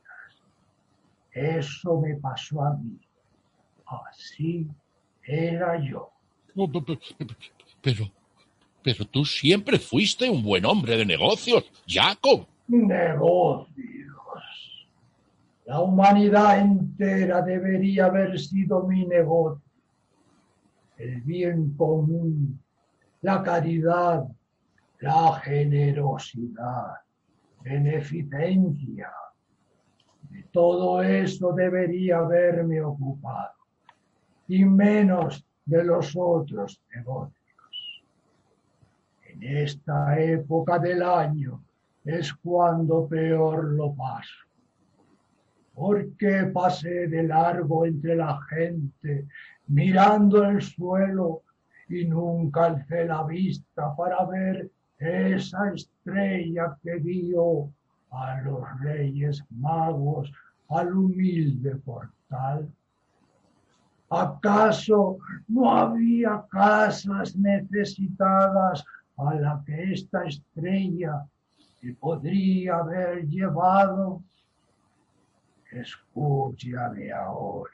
Eso 1.34 1.99
me 1.99 2.15
pasó 2.15 2.63
a 2.63 2.78
mí. 2.78 2.97
Así 3.86 4.65
era 5.22 5.78
yo. 5.78 6.09
Pero, 7.82 8.05
pero 8.82 9.05
tú 9.05 9.26
siempre 9.26 9.78
fuiste 9.80 10.30
un 10.30 10.41
buen 10.43 10.65
hombre 10.65 10.95
de 10.95 11.05
negocios, 11.05 11.70
Jacob. 11.86 12.47
Negocios. 12.70 13.76
La 15.65 15.82
humanidad 15.82 16.59
entera 16.59 17.41
debería 17.41 18.05
haber 18.05 18.39
sido 18.39 18.84
mi 18.84 19.05
negocio. 19.05 19.61
El 20.95 21.20
bien 21.20 21.74
común, 21.76 22.63
la 23.22 23.43
caridad, 23.43 24.24
la 25.01 25.34
generosidad, 25.43 27.07
beneficencia. 27.68 29.11
De 30.30 30.43
todo 30.51 31.01
eso 31.01 31.53
debería 31.53 32.20
haberme 32.20 32.82
ocupado, 32.82 33.53
y 34.47 34.63
menos 34.65 35.45
de 35.65 35.84
los 35.84 36.13
otros 36.15 36.82
negocios. 36.93 38.03
En 39.24 39.43
esta 39.43 40.20
época 40.20 40.80
del 40.80 41.03
año 41.03 41.63
es 42.05 42.34
cuando 42.34 43.07
peor 43.07 43.65
lo 43.74 43.93
paso. 43.93 44.45
Porque 45.74 46.49
pasé 46.53 47.07
de 47.07 47.24
largo 47.24 47.86
entre 47.86 48.15
la 48.15 48.39
gente, 48.49 49.28
mirando 49.68 50.43
el 50.43 50.61
suelo, 50.61 51.43
y 51.89 52.05
nunca 52.05 52.65
alcé 52.65 53.05
la 53.05 53.24
vista 53.24 53.95
para 53.95 54.26
ver 54.26 54.70
esa 54.97 55.72
que 56.84 56.99
dio 56.99 57.72
a 58.12 58.41
los 58.41 58.64
reyes 58.82 59.43
magos 59.49 60.32
al 60.70 60.95
humilde 60.95 61.76
portal. 61.78 62.70
¿Acaso 64.10 65.18
no 65.49 65.72
había 65.72 66.45
casas 66.49 67.36
necesitadas 67.36 68.86
a 69.18 69.34
la 69.36 69.62
que 69.66 69.93
esta 69.93 70.24
estrella 70.24 71.26
se 71.82 71.93
podría 71.93 72.78
haber 72.78 73.28
llevado? 73.28 74.24
Escúchame 75.72 77.12
ahora. 77.12 77.72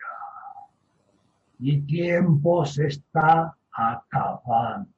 Mi 1.59 1.81
tiempo 1.81 2.65
se 2.65 2.87
está 2.87 3.55
acabando. 3.71 4.89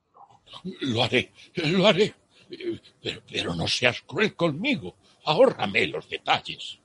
Lo 0.82 1.04
haré, 1.04 1.32
lo 1.56 1.86
haré. 1.86 2.14
Pero, 2.50 3.22
pero 3.32 3.56
no 3.56 3.68
seas 3.68 4.02
cruel 4.02 4.36
conmigo. 4.36 4.96
Ahórrame 5.26 5.88
los 5.88 6.10
detalles. 6.10 6.80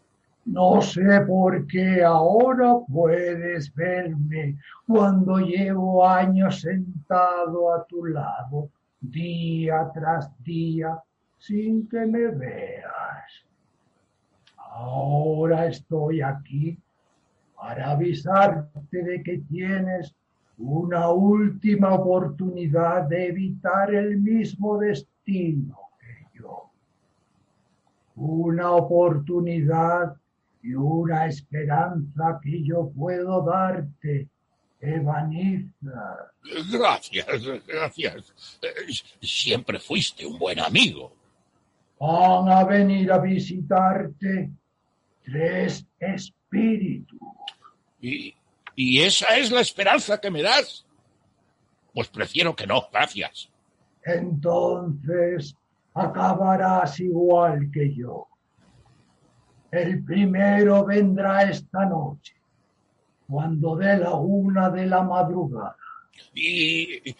No 0.46 0.80
sé 0.80 1.20
por 1.26 1.66
qué 1.66 2.02
ahora 2.02 2.74
puedes 2.90 3.72
verme 3.74 4.56
cuando 4.86 5.38
llevo 5.38 6.06
años 6.06 6.62
sentado 6.62 7.72
a 7.74 7.84
tu 7.84 8.06
lado, 8.06 8.70
día 9.00 9.90
tras 9.92 10.30
día, 10.42 10.98
sin 11.38 11.86
que 11.88 12.06
me 12.06 12.28
veas. 12.28 13.44
Ahora 14.56 15.66
estoy 15.66 16.22
aquí 16.22 16.78
para 17.54 17.90
avisarte 17.90 19.02
de 19.02 19.22
que 19.22 19.38
tienes 19.38 20.14
una 20.56 21.10
última 21.10 21.94
oportunidad 21.94 23.02
de 23.08 23.28
evitar 23.28 23.94
el 23.94 24.18
mismo 24.18 24.78
destino 24.78 25.09
que 25.24 26.26
yo. 26.34 26.70
Una 28.16 28.72
oportunidad 28.72 30.16
y 30.62 30.74
una 30.74 31.26
esperanza 31.26 32.38
que 32.42 32.62
yo 32.62 32.90
puedo 32.90 33.42
darte, 33.42 34.28
Evaniza. 34.80 36.32
Gracias, 36.72 37.26
gracias. 37.66 38.34
Siempre 39.20 39.78
fuiste 39.78 40.26
un 40.26 40.38
buen 40.38 40.58
amigo. 40.58 41.14
Van 41.98 42.48
a 42.48 42.64
venir 42.64 43.12
a 43.12 43.18
visitarte 43.18 44.50
tres 45.22 45.86
espíritus. 45.98 47.20
¿Y, 48.00 48.34
¿Y 48.74 49.00
esa 49.00 49.36
es 49.36 49.50
la 49.50 49.60
esperanza 49.60 50.18
que 50.18 50.30
me 50.30 50.42
das? 50.42 50.86
Pues 51.92 52.08
prefiero 52.08 52.56
que 52.56 52.66
no, 52.66 52.88
gracias. 52.90 53.50
Entonces 54.04 55.54
acabarás 55.94 56.98
igual 57.00 57.70
que 57.72 57.94
yo. 57.94 58.26
El 59.70 60.02
primero 60.04 60.84
vendrá 60.84 61.42
esta 61.42 61.86
noche, 61.86 62.34
cuando 63.28 63.76
dé 63.76 63.98
la 63.98 64.14
una 64.14 64.70
de 64.70 64.86
la 64.86 65.02
madrugada. 65.02 65.76
¿Y, 66.34 67.14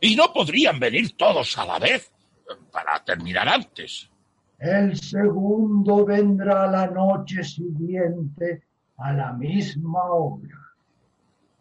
y 0.00 0.16
no 0.16 0.32
podrían 0.32 0.80
venir 0.80 1.16
todos 1.16 1.58
a 1.58 1.66
la 1.66 1.78
vez 1.78 2.10
para 2.72 3.04
terminar 3.04 3.48
antes? 3.48 4.10
El 4.58 4.96
segundo 4.96 6.04
vendrá 6.04 6.66
la 6.66 6.86
noche 6.86 7.42
siguiente 7.42 8.62
a 8.98 9.12
la 9.12 9.32
misma 9.32 10.04
hora 10.04 10.58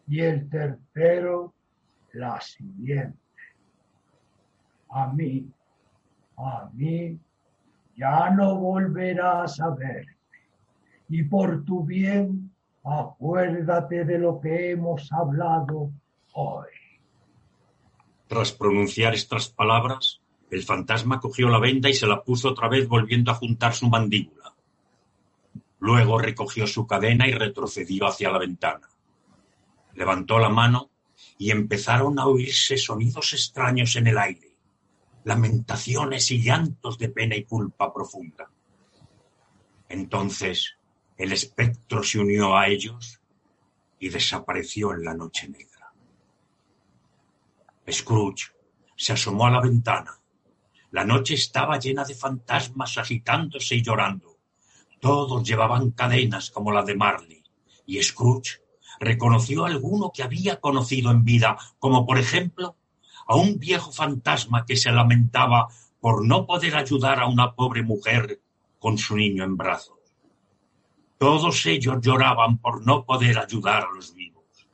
y 0.07 0.19
el 0.19 0.49
tercero 0.49 1.53
la 2.13 2.41
siguiente. 2.41 3.28
A 4.89 5.07
mí, 5.07 5.45
a 6.37 6.69
mí, 6.73 7.19
ya 7.95 8.29
no 8.29 8.55
volverás 8.55 9.59
a 9.59 9.69
verme. 9.69 10.15
Y 11.09 11.23
por 11.23 11.63
tu 11.65 11.83
bien, 11.83 12.51
acuérdate 12.83 14.05
de 14.05 14.19
lo 14.19 14.39
que 14.39 14.71
hemos 14.71 15.11
hablado 15.11 15.91
hoy. 16.33 16.67
Tras 18.27 18.51
pronunciar 18.51 19.15
estas 19.15 19.49
palabras, 19.49 20.21
el 20.49 20.63
fantasma 20.63 21.19
cogió 21.19 21.49
la 21.49 21.59
venda 21.59 21.89
y 21.89 21.93
se 21.93 22.07
la 22.07 22.23
puso 22.23 22.49
otra 22.49 22.69
vez 22.69 22.87
volviendo 22.87 23.31
a 23.31 23.35
juntar 23.35 23.73
su 23.73 23.89
mandíbula. 23.89 24.53
Luego 25.79 26.19
recogió 26.19 26.67
su 26.67 26.85
cadena 26.85 27.27
y 27.27 27.31
retrocedió 27.31 28.07
hacia 28.07 28.31
la 28.31 28.37
ventana. 28.37 28.87
Levantó 29.93 30.39
la 30.39 30.49
mano 30.49 30.89
y 31.37 31.51
empezaron 31.51 32.19
a 32.19 32.27
oírse 32.27 32.77
sonidos 32.77 33.33
extraños 33.33 33.95
en 33.95 34.07
el 34.07 34.17
aire, 34.17 34.48
lamentaciones 35.23 36.31
y 36.31 36.41
llantos 36.41 36.97
de 36.97 37.09
pena 37.09 37.35
y 37.35 37.43
culpa 37.43 37.93
profunda. 37.93 38.49
Entonces 39.87 40.75
el 41.17 41.31
espectro 41.33 42.03
se 42.03 42.19
unió 42.19 42.55
a 42.55 42.67
ellos 42.67 43.19
y 43.99 44.09
desapareció 44.09 44.93
en 44.93 45.03
la 45.03 45.13
noche 45.13 45.49
negra. 45.49 45.91
Scrooge 47.91 48.53
se 48.95 49.13
asomó 49.13 49.47
a 49.47 49.51
la 49.51 49.61
ventana. 49.61 50.19
La 50.91 51.03
noche 51.03 51.33
estaba 51.33 51.79
llena 51.79 52.03
de 52.03 52.15
fantasmas 52.15 52.97
agitándose 52.97 53.75
y 53.75 53.81
llorando. 53.81 54.37
Todos 54.99 55.47
llevaban 55.47 55.91
cadenas 55.91 56.51
como 56.51 56.71
la 56.71 56.83
de 56.83 56.95
Marley, 56.95 57.43
y 57.85 58.01
Scrooge 58.01 58.61
reconoció 58.99 59.65
a 59.65 59.69
alguno 59.69 60.11
que 60.13 60.23
había 60.23 60.59
conocido 60.59 61.11
en 61.11 61.23
vida, 61.23 61.57
como 61.79 62.05
por 62.05 62.17
ejemplo 62.17 62.75
a 63.29 63.35
un 63.35 63.59
viejo 63.59 63.91
fantasma 63.91 64.65
que 64.65 64.75
se 64.75 64.91
lamentaba 64.91 65.67
por 66.01 66.25
no 66.25 66.47
poder 66.47 66.75
ayudar 66.75 67.19
a 67.19 67.27
una 67.27 67.53
pobre 67.53 67.83
mujer 67.83 68.41
con 68.79 68.97
su 68.97 69.15
niño 69.15 69.43
en 69.43 69.55
brazos. 69.55 69.99
Todos 71.19 71.63
ellos 71.67 71.97
lloraban 72.01 72.57
por 72.57 72.83
no 72.83 73.05
poder 73.05 73.37
ayudar 73.37 73.83
a 73.83 73.93
los 73.93 74.15
vivos. 74.15 74.67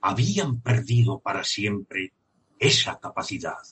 Habían 0.00 0.60
perdido 0.60 1.20
para 1.20 1.44
siempre 1.44 2.12
esa 2.58 2.98
capacidad. 2.98 3.62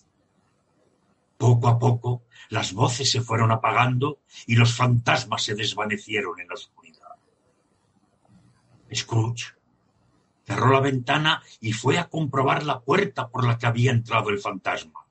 Poco 1.37 1.67
a 1.67 1.77
poco 1.77 2.23
las 2.49 2.75
voces 2.75 3.11
se 3.11 3.23
fueron 3.23 3.51
apagando 3.51 4.21
y 4.47 4.55
los 4.55 4.73
fantasmas 4.73 5.43
se 5.43 5.57
desvanecieron 5.57 6.39
en 6.39 6.47
la 6.47 6.55
oscuridad. 6.55 7.17
Scrooge 8.95 9.56
cerró 10.47 10.73
la 10.73 10.81
ventana 10.81 11.43
y 11.61 11.73
fue 11.73 11.99
a 11.99 12.09
comprobar 12.09 12.65
la 12.65 12.81
puerta 12.81 13.29
por 13.29 13.45
la 13.45 13.59
que 13.59 13.67
había 13.67 13.91
entrado 13.91 14.31
el 14.31 14.39
fantasma. 14.39 15.05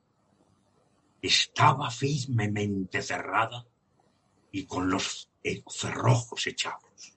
Estaba 1.20 1.90
firmemente 1.90 3.02
cerrada 3.02 3.66
y 4.50 4.64
con 4.64 4.88
los 4.88 5.28
cerrojos 5.68 6.46
echados. 6.46 7.14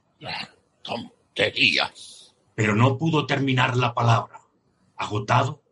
¡Tontería! 0.81 1.91
Pero 2.55 2.75
no 2.75 2.97
pudo 2.97 3.25
terminar 3.25 3.77
la 3.77 3.93
palabra. 3.93 4.41
Agotado, 4.97 5.63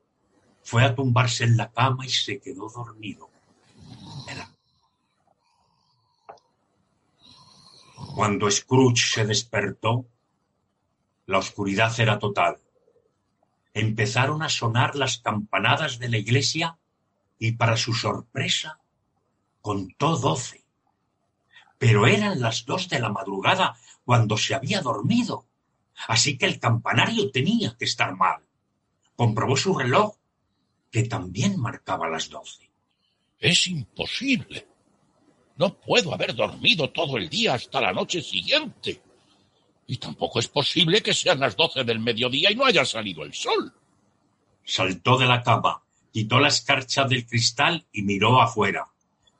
fue 0.63 0.85
a 0.85 0.95
tumbarse 0.95 1.43
en 1.43 1.57
la 1.57 1.69
cama 1.71 2.05
y 2.05 2.09
se 2.09 2.39
quedó 2.39 2.69
dormido. 2.69 3.29
Cuando 8.15 8.49
Scrooge 8.49 9.13
se 9.13 9.25
despertó, 9.25 10.07
la 11.27 11.37
oscuridad 11.37 11.93
era 11.99 12.17
total. 12.17 12.57
Empezaron 13.73 14.41
a 14.41 14.49
sonar 14.49 14.95
las 14.95 15.19
campanadas 15.19 15.99
de 15.99 16.09
la 16.09 16.17
iglesia 16.17 16.79
y 17.37 17.51
para 17.51 17.77
su 17.77 17.93
sorpresa 17.93 18.79
contó 19.61 20.17
doce. 20.17 20.63
Pero 21.77 22.07
eran 22.07 22.39
las 22.39 22.65
dos 22.65 22.89
de 22.89 22.99
la 22.99 23.09
madrugada 23.09 23.75
cuando 24.03 24.37
se 24.37 24.55
había 24.55 24.81
dormido. 24.81 25.45
Así 26.07 26.37
que 26.37 26.45
el 26.45 26.59
campanario 26.59 27.29
tenía 27.29 27.75
que 27.77 27.85
estar 27.85 28.15
mal. 28.15 28.41
Comprobó 29.15 29.57
su 29.57 29.77
reloj 29.77 30.15
que 30.89 31.03
también 31.03 31.59
marcaba 31.59 32.07
las 32.07 32.29
doce. 32.29 32.71
Es 33.37 33.67
imposible. 33.67 34.65
No 35.57 35.73
puedo 35.73 36.13
haber 36.13 36.33
dormido 36.33 36.89
todo 36.91 37.17
el 37.17 37.29
día 37.29 37.55
hasta 37.55 37.81
la 37.81 37.91
noche 37.91 38.21
siguiente. 38.21 39.01
Y 39.87 39.97
tampoco 39.97 40.39
es 40.39 40.47
posible 40.47 41.01
que 41.01 41.13
sean 41.13 41.39
las 41.39 41.55
doce 41.55 41.83
del 41.83 41.99
mediodía 41.99 42.51
y 42.51 42.55
no 42.55 42.65
haya 42.65 42.85
salido 42.85 43.23
el 43.23 43.33
sol. 43.33 43.73
Saltó 44.63 45.17
de 45.17 45.25
la 45.25 45.41
cama, 45.41 45.81
quitó 46.11 46.39
la 46.39 46.49
escarcha 46.49 47.05
del 47.05 47.25
cristal 47.25 47.87
y 47.91 48.03
miró 48.03 48.41
afuera, 48.41 48.85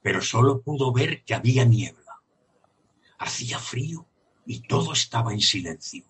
pero 0.01 0.21
solo 0.21 0.61
pudo 0.61 0.93
ver 0.93 1.23
que 1.25 1.35
había 1.35 1.65
niebla. 1.65 2.13
Hacía 3.19 3.59
frío 3.59 4.07
y 4.45 4.61
todo 4.61 4.93
estaba 4.93 5.33
en 5.33 5.41
silencio. 5.41 6.05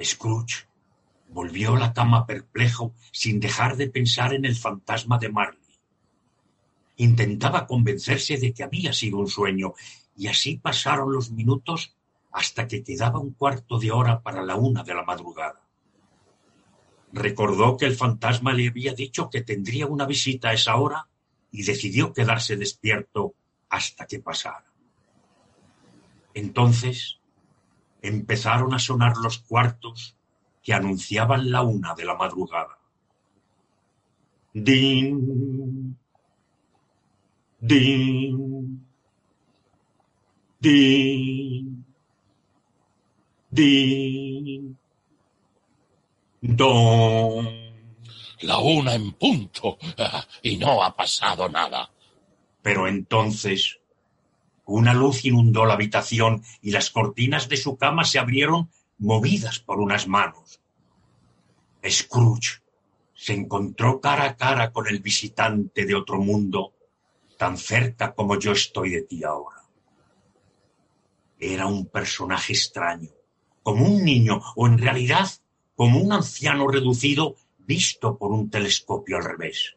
Scrooge 0.00 0.68
Volvió 1.30 1.74
a 1.74 1.78
la 1.78 1.92
cama 1.92 2.26
perplejo 2.26 2.94
sin 3.12 3.38
dejar 3.38 3.76
de 3.76 3.88
pensar 3.88 4.32
en 4.32 4.44
el 4.46 4.56
fantasma 4.56 5.18
de 5.18 5.28
Marley. 5.28 5.60
Intentaba 6.96 7.66
convencerse 7.66 8.38
de 8.38 8.52
que 8.54 8.64
había 8.64 8.92
sido 8.92 9.18
un 9.18 9.28
sueño, 9.28 9.74
y 10.16 10.28
así 10.28 10.56
pasaron 10.56 11.12
los 11.12 11.30
minutos 11.30 11.94
hasta 12.32 12.66
que 12.66 12.82
quedaba 12.82 13.18
un 13.18 13.32
cuarto 13.32 13.78
de 13.78 13.90
hora 13.90 14.20
para 14.20 14.42
la 14.42 14.56
una 14.56 14.82
de 14.82 14.94
la 14.94 15.04
madrugada. 15.04 15.60
Recordó 17.12 17.76
que 17.76 17.86
el 17.86 17.96
fantasma 17.96 18.52
le 18.52 18.68
había 18.68 18.92
dicho 18.92 19.30
que 19.30 19.42
tendría 19.42 19.86
una 19.86 20.06
visita 20.06 20.50
a 20.50 20.52
esa 20.52 20.76
hora 20.76 21.08
y 21.50 21.62
decidió 21.62 22.12
quedarse 22.12 22.56
despierto 22.56 23.34
hasta 23.70 24.06
que 24.06 24.20
pasara. 24.20 24.64
Entonces 26.34 27.18
empezaron 28.02 28.74
a 28.74 28.78
sonar 28.78 29.16
los 29.16 29.38
cuartos 29.38 30.16
que 30.62 30.74
anunciaban 30.74 31.50
la 31.50 31.62
una 31.62 31.94
de 31.94 32.04
la 32.04 32.14
madrugada. 32.14 32.78
Din, 34.52 35.96
din, 37.60 38.86
din, 40.60 41.77
don. 46.40 47.68
La 48.42 48.58
una 48.58 48.94
en 48.94 49.12
punto 49.12 49.78
y 50.42 50.56
no 50.56 50.82
ha 50.82 50.94
pasado 50.94 51.48
nada. 51.48 51.90
Pero 52.62 52.86
entonces 52.86 53.78
una 54.64 54.92
luz 54.92 55.24
inundó 55.24 55.64
la 55.64 55.74
habitación 55.74 56.44
y 56.60 56.70
las 56.70 56.90
cortinas 56.90 57.48
de 57.48 57.56
su 57.56 57.76
cama 57.76 58.04
se 58.04 58.18
abrieron 58.18 58.70
movidas 58.98 59.60
por 59.60 59.80
unas 59.80 60.06
manos. 60.06 60.60
Scrooge 61.88 62.60
se 63.14 63.32
encontró 63.32 64.00
cara 64.00 64.24
a 64.24 64.36
cara 64.36 64.70
con 64.70 64.86
el 64.86 65.00
visitante 65.00 65.86
de 65.86 65.94
otro 65.94 66.20
mundo, 66.20 66.74
tan 67.36 67.56
cerca 67.56 68.14
como 68.14 68.38
yo 68.38 68.52
estoy 68.52 68.90
de 68.90 69.02
ti 69.02 69.24
ahora. 69.24 69.64
Era 71.38 71.66
un 71.66 71.86
personaje 71.86 72.52
extraño, 72.52 73.10
como 73.68 73.84
un 73.84 74.02
niño, 74.02 74.40
o 74.56 74.66
en 74.66 74.78
realidad 74.78 75.28
como 75.76 76.00
un 76.00 76.10
anciano 76.10 76.68
reducido 76.68 77.36
visto 77.58 78.16
por 78.16 78.32
un 78.32 78.48
telescopio 78.48 79.18
al 79.18 79.24
revés. 79.24 79.76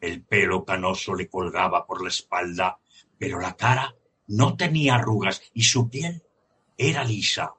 El 0.00 0.22
pelo 0.22 0.64
canoso 0.64 1.14
le 1.14 1.28
colgaba 1.28 1.86
por 1.86 2.02
la 2.02 2.08
espalda, 2.08 2.78
pero 3.18 3.38
la 3.38 3.54
cara 3.54 3.94
no 4.28 4.56
tenía 4.56 4.94
arrugas 4.94 5.42
y 5.52 5.64
su 5.64 5.90
piel 5.90 6.22
era 6.78 7.04
lisa, 7.04 7.52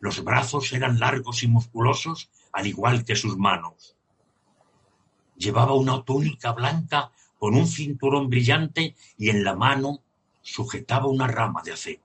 los 0.00 0.24
brazos 0.24 0.72
eran 0.72 0.98
largos 0.98 1.44
y 1.44 1.46
musculosos, 1.46 2.28
al 2.52 2.66
igual 2.66 3.04
que 3.04 3.14
sus 3.14 3.36
manos. 3.36 3.94
Llevaba 5.36 5.74
una 5.74 6.02
túnica 6.02 6.50
blanca 6.50 7.12
con 7.38 7.54
un 7.54 7.68
cinturón 7.68 8.28
brillante 8.28 8.96
y 9.16 9.30
en 9.30 9.44
la 9.44 9.54
mano 9.54 10.02
sujetaba 10.42 11.06
una 11.06 11.28
rama 11.28 11.62
de 11.62 11.74
acero. 11.74 12.02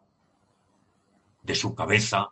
De 1.41 1.55
su 1.55 1.73
cabeza 1.73 2.31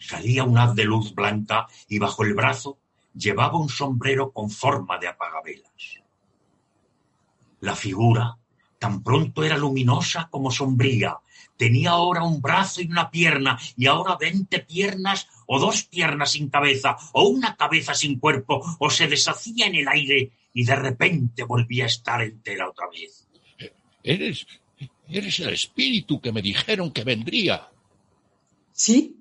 salía 0.00 0.42
un 0.42 0.58
haz 0.58 0.74
de 0.74 0.84
luz 0.84 1.14
blanca 1.14 1.68
y 1.88 2.00
bajo 2.00 2.24
el 2.24 2.34
brazo 2.34 2.78
llevaba 3.14 3.58
un 3.58 3.68
sombrero 3.68 4.32
con 4.32 4.50
forma 4.50 4.98
de 4.98 5.06
apagabelas. 5.06 6.00
La 7.60 7.76
figura 7.76 8.36
tan 8.80 9.02
pronto 9.02 9.44
era 9.44 9.56
luminosa 9.56 10.28
como 10.30 10.50
sombría, 10.50 11.18
Tenía 11.60 11.90
ahora 11.90 12.22
un 12.22 12.40
brazo 12.40 12.80
y 12.80 12.86
una 12.86 13.10
pierna, 13.10 13.58
y 13.76 13.84
ahora 13.84 14.16
veinte 14.16 14.60
piernas, 14.60 15.28
o 15.44 15.60
dos 15.60 15.82
piernas 15.82 16.32
sin 16.32 16.48
cabeza, 16.48 16.96
o 17.12 17.28
una 17.28 17.54
cabeza 17.54 17.94
sin 17.94 18.18
cuerpo, 18.18 18.64
o 18.78 18.88
se 18.88 19.08
deshacía 19.08 19.66
en 19.66 19.74
el 19.74 19.86
aire 19.86 20.32
y 20.54 20.64
de 20.64 20.74
repente 20.74 21.44
volvía 21.44 21.84
a 21.84 21.88
estar 21.88 22.22
entera 22.22 22.66
otra 22.66 22.86
vez. 22.88 23.28
Eres. 24.02 24.46
eres 25.06 25.38
el 25.40 25.50
espíritu 25.50 26.18
que 26.18 26.32
me 26.32 26.40
dijeron 26.40 26.92
que 26.92 27.04
vendría. 27.04 27.68
Sí. 28.72 29.19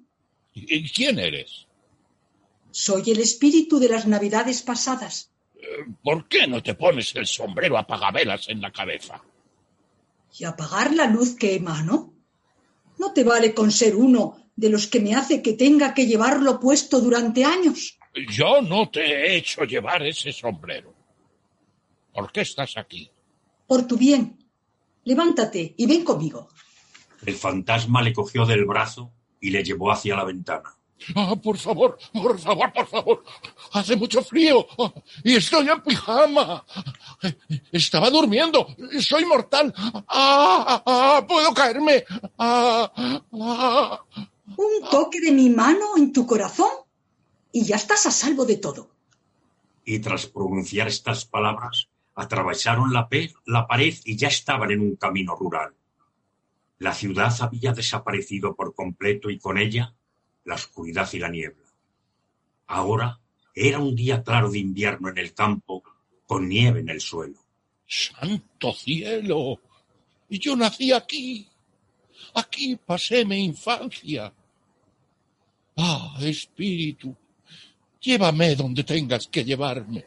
¿Y 0.53 0.89
quién 0.89 1.19
eres? 1.19 1.67
Soy 2.71 3.11
el 3.11 3.19
espíritu 3.19 3.79
de 3.79 3.89
las 3.89 4.07
navidades 4.07 4.61
pasadas. 4.61 5.31
¿Por 6.03 6.27
qué 6.27 6.47
no 6.47 6.61
te 6.61 6.75
pones 6.75 7.15
el 7.15 7.27
sombrero 7.27 7.77
apagabelas 7.77 8.49
en 8.49 8.61
la 8.61 8.71
cabeza? 8.71 9.21
¿Y 10.37 10.45
apagar 10.45 10.93
la 10.93 11.07
luz 11.07 11.35
que 11.35 11.55
emano? 11.55 12.13
No 12.97 13.13
te 13.13 13.23
vale 13.23 13.53
con 13.53 13.71
ser 13.71 13.95
uno 13.95 14.51
de 14.55 14.69
los 14.69 14.87
que 14.87 14.99
me 14.99 15.15
hace 15.15 15.41
que 15.41 15.53
tenga 15.53 15.93
que 15.93 16.05
llevarlo 16.05 16.59
puesto 16.59 16.99
durante 16.99 17.45
años. 17.45 17.97
Yo 18.31 18.61
no 18.61 18.89
te 18.89 19.01
he 19.01 19.37
hecho 19.37 19.63
llevar 19.63 20.05
ese 20.05 20.31
sombrero. 20.33 20.93
¿Por 22.13 22.31
qué 22.31 22.41
estás 22.41 22.75
aquí? 22.77 23.09
Por 23.67 23.87
tu 23.87 23.97
bien. 23.97 24.37
Levántate 25.05 25.75
y 25.77 25.85
ven 25.85 26.03
conmigo. 26.03 26.49
El 27.25 27.35
fantasma 27.35 28.01
le 28.01 28.13
cogió 28.13 28.45
del 28.45 28.65
brazo 28.65 29.13
y 29.39 29.49
le 29.49 29.63
llevó 29.63 29.91
hacia 29.91 30.15
la 30.15 30.23
ventana. 30.23 30.73
Ah, 31.15 31.35
por 31.41 31.57
favor, 31.57 31.97
por 32.13 32.37
favor, 32.39 32.73
por 32.73 32.87
favor. 32.87 33.23
Hace 33.73 33.95
mucho 33.95 34.21
frío 34.21 34.67
y 35.23 35.35
estoy 35.35 35.69
en 35.69 35.81
pijama. 35.81 36.65
Estaba 37.71 38.09
durmiendo. 38.09 38.67
Soy 38.99 39.25
mortal. 39.25 39.73
Ah, 40.07 40.83
ah, 40.85 41.25
puedo 41.27 41.53
caerme. 41.53 42.03
Ah, 42.37 42.91
ah. 43.33 44.03
Un 44.57 44.89
toque 44.89 45.21
de 45.21 45.31
mi 45.31 45.49
mano 45.49 45.97
en 45.97 46.11
tu 46.11 46.25
corazón 46.25 46.69
y 47.51 47.63
ya 47.63 47.77
estás 47.77 48.05
a 48.05 48.11
salvo 48.11 48.45
de 48.45 48.57
todo. 48.57 48.89
Y 49.85 49.99
tras 49.99 50.27
pronunciar 50.27 50.87
estas 50.87 51.25
palabras, 51.25 51.87
atravesaron 52.13 52.93
la, 52.93 53.07
la 53.45 53.67
pared 53.67 53.95
y 54.03 54.17
ya 54.17 54.27
estaban 54.27 54.71
en 54.71 54.81
un 54.81 54.95
camino 54.97 55.35
rural. 55.35 55.73
La 56.80 56.93
ciudad 56.93 57.36
había 57.41 57.73
desaparecido 57.73 58.55
por 58.55 58.73
completo 58.73 59.30
y 59.30 59.38
con 59.38 59.57
ella 59.57 59.93
la 60.45 60.55
oscuridad 60.55 61.09
y 61.13 61.19
la 61.19 61.30
niebla. 61.30 61.67
Ahora 62.67 63.19
era 63.53 63.80
un 63.80 63.95
día 63.95 64.23
claro 64.23 64.49
de 64.49 64.59
invierno 64.59 65.09
en 65.09 65.17
el 65.17 65.34
campo, 65.34 65.84
con 66.25 66.47
nieve 66.47 66.80
en 66.80 66.89
el 66.89 67.01
suelo. 67.01 67.39
¡Santo 67.86 68.73
cielo! 68.73 69.59
Y 70.30 70.39
yo 70.39 70.55
nací 70.55 70.91
aquí. 70.91 71.47
Aquí 72.36 72.75
pasé 72.77 73.25
mi 73.25 73.43
infancia. 73.43 74.32
Ah, 75.75 76.17
espíritu, 76.21 77.15
llévame 77.99 78.55
donde 78.55 78.84
tengas 78.84 79.27
que 79.27 79.43
llevarme. 79.43 80.05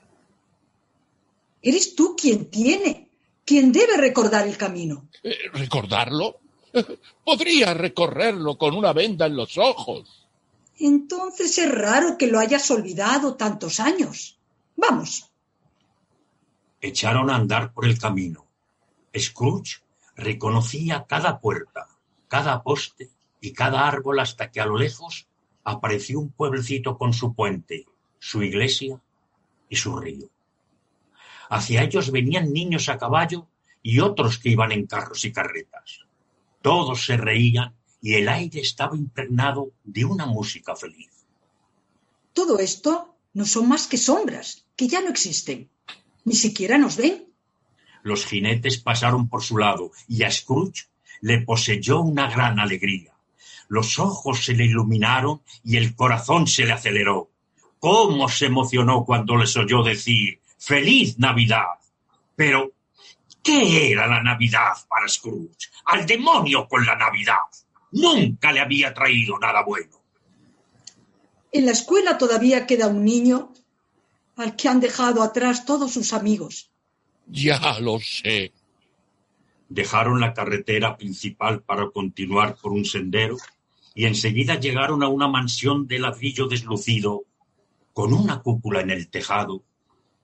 Eres 1.60 1.94
tú 1.94 2.14
quien 2.16 2.50
tiene 2.50 3.08
quien 3.44 3.72
debe 3.72 3.96
recordar 3.96 4.46
el 4.46 4.56
camino. 4.56 5.08
Eh, 5.22 5.36
¿Recordarlo? 5.52 6.41
Podría 7.24 7.74
recorrerlo 7.74 8.56
con 8.56 8.74
una 8.74 8.92
venda 8.92 9.26
en 9.26 9.36
los 9.36 9.58
ojos. 9.58 10.28
Entonces 10.78 11.58
es 11.58 11.70
raro 11.70 12.16
que 12.18 12.26
lo 12.26 12.38
hayas 12.38 12.70
olvidado 12.70 13.36
tantos 13.36 13.78
años. 13.80 14.38
Vamos. 14.76 15.30
Echaron 16.80 17.30
a 17.30 17.36
andar 17.36 17.72
por 17.72 17.84
el 17.84 17.98
camino. 17.98 18.46
Scrooge 19.16 19.82
reconocía 20.16 21.04
cada 21.08 21.38
puerta, 21.38 21.88
cada 22.28 22.62
poste 22.62 23.10
y 23.40 23.52
cada 23.52 23.86
árbol 23.86 24.20
hasta 24.20 24.50
que 24.50 24.60
a 24.60 24.66
lo 24.66 24.76
lejos 24.76 25.26
apareció 25.64 26.18
un 26.18 26.30
pueblecito 26.30 26.98
con 26.98 27.12
su 27.12 27.34
puente, 27.34 27.86
su 28.18 28.42
iglesia 28.42 29.00
y 29.68 29.76
su 29.76 29.96
río. 29.96 30.28
Hacia 31.50 31.82
ellos 31.82 32.10
venían 32.10 32.52
niños 32.52 32.88
a 32.88 32.98
caballo 32.98 33.46
y 33.82 34.00
otros 34.00 34.38
que 34.38 34.48
iban 34.48 34.72
en 34.72 34.86
carros 34.86 35.24
y 35.24 35.32
carretas. 35.32 36.06
Todos 36.62 37.04
se 37.04 37.16
reían 37.16 37.74
y 38.00 38.14
el 38.14 38.28
aire 38.28 38.60
estaba 38.60 38.96
impregnado 38.96 39.72
de 39.84 40.04
una 40.04 40.26
música 40.26 40.74
feliz. 40.76 41.10
Todo 42.32 42.58
esto 42.58 43.16
no 43.34 43.44
son 43.44 43.68
más 43.68 43.86
que 43.86 43.98
sombras, 43.98 44.64
que 44.76 44.88
ya 44.88 45.00
no 45.00 45.10
existen. 45.10 45.68
Ni 46.24 46.34
siquiera 46.34 46.78
nos 46.78 46.96
ven. 46.96 47.26
Los 48.02 48.26
jinetes 48.26 48.78
pasaron 48.78 49.28
por 49.28 49.42
su 49.42 49.58
lado 49.58 49.90
y 50.08 50.22
a 50.22 50.30
Scrooge 50.30 50.88
le 51.20 51.40
poseyó 51.42 52.00
una 52.00 52.28
gran 52.30 52.58
alegría. 52.58 53.12
Los 53.68 53.98
ojos 53.98 54.44
se 54.44 54.54
le 54.54 54.64
iluminaron 54.66 55.42
y 55.64 55.76
el 55.76 55.94
corazón 55.94 56.46
se 56.46 56.64
le 56.64 56.72
aceleró. 56.72 57.30
¿Cómo 57.78 58.28
se 58.28 58.46
emocionó 58.46 59.04
cuando 59.04 59.36
les 59.36 59.56
oyó 59.56 59.82
decir 59.82 60.40
¡Feliz 60.58 61.18
Navidad! 61.18 61.80
Pero, 62.36 62.72
¿qué 63.42 63.92
era 63.92 64.06
la 64.06 64.22
Navidad 64.22 64.72
para 64.88 65.08
Scrooge? 65.08 65.70
Al 65.86 66.06
demonio 66.06 66.66
con 66.68 66.84
la 66.86 66.96
Navidad. 66.96 67.42
Nunca 67.92 68.52
le 68.52 68.60
había 68.60 68.94
traído 68.94 69.38
nada 69.38 69.62
bueno. 69.62 70.00
En 71.52 71.66
la 71.66 71.72
escuela 71.72 72.16
todavía 72.16 72.66
queda 72.66 72.86
un 72.86 73.04
niño 73.04 73.52
al 74.36 74.56
que 74.56 74.68
han 74.68 74.80
dejado 74.80 75.22
atrás 75.22 75.66
todos 75.66 75.92
sus 75.92 76.12
amigos. 76.12 76.70
Ya 77.26 77.78
lo 77.80 77.98
sé. 78.00 78.52
Dejaron 79.68 80.20
la 80.20 80.32
carretera 80.32 80.96
principal 80.96 81.62
para 81.62 81.90
continuar 81.90 82.56
por 82.56 82.72
un 82.72 82.84
sendero 82.84 83.36
y 83.94 84.06
enseguida 84.06 84.58
llegaron 84.58 85.02
a 85.02 85.08
una 85.08 85.28
mansión 85.28 85.86
de 85.86 85.98
ladrillo 85.98 86.46
deslucido 86.46 87.24
con 87.92 88.14
una 88.14 88.40
cúpula 88.40 88.80
en 88.80 88.90
el 88.90 89.08
tejado 89.08 89.64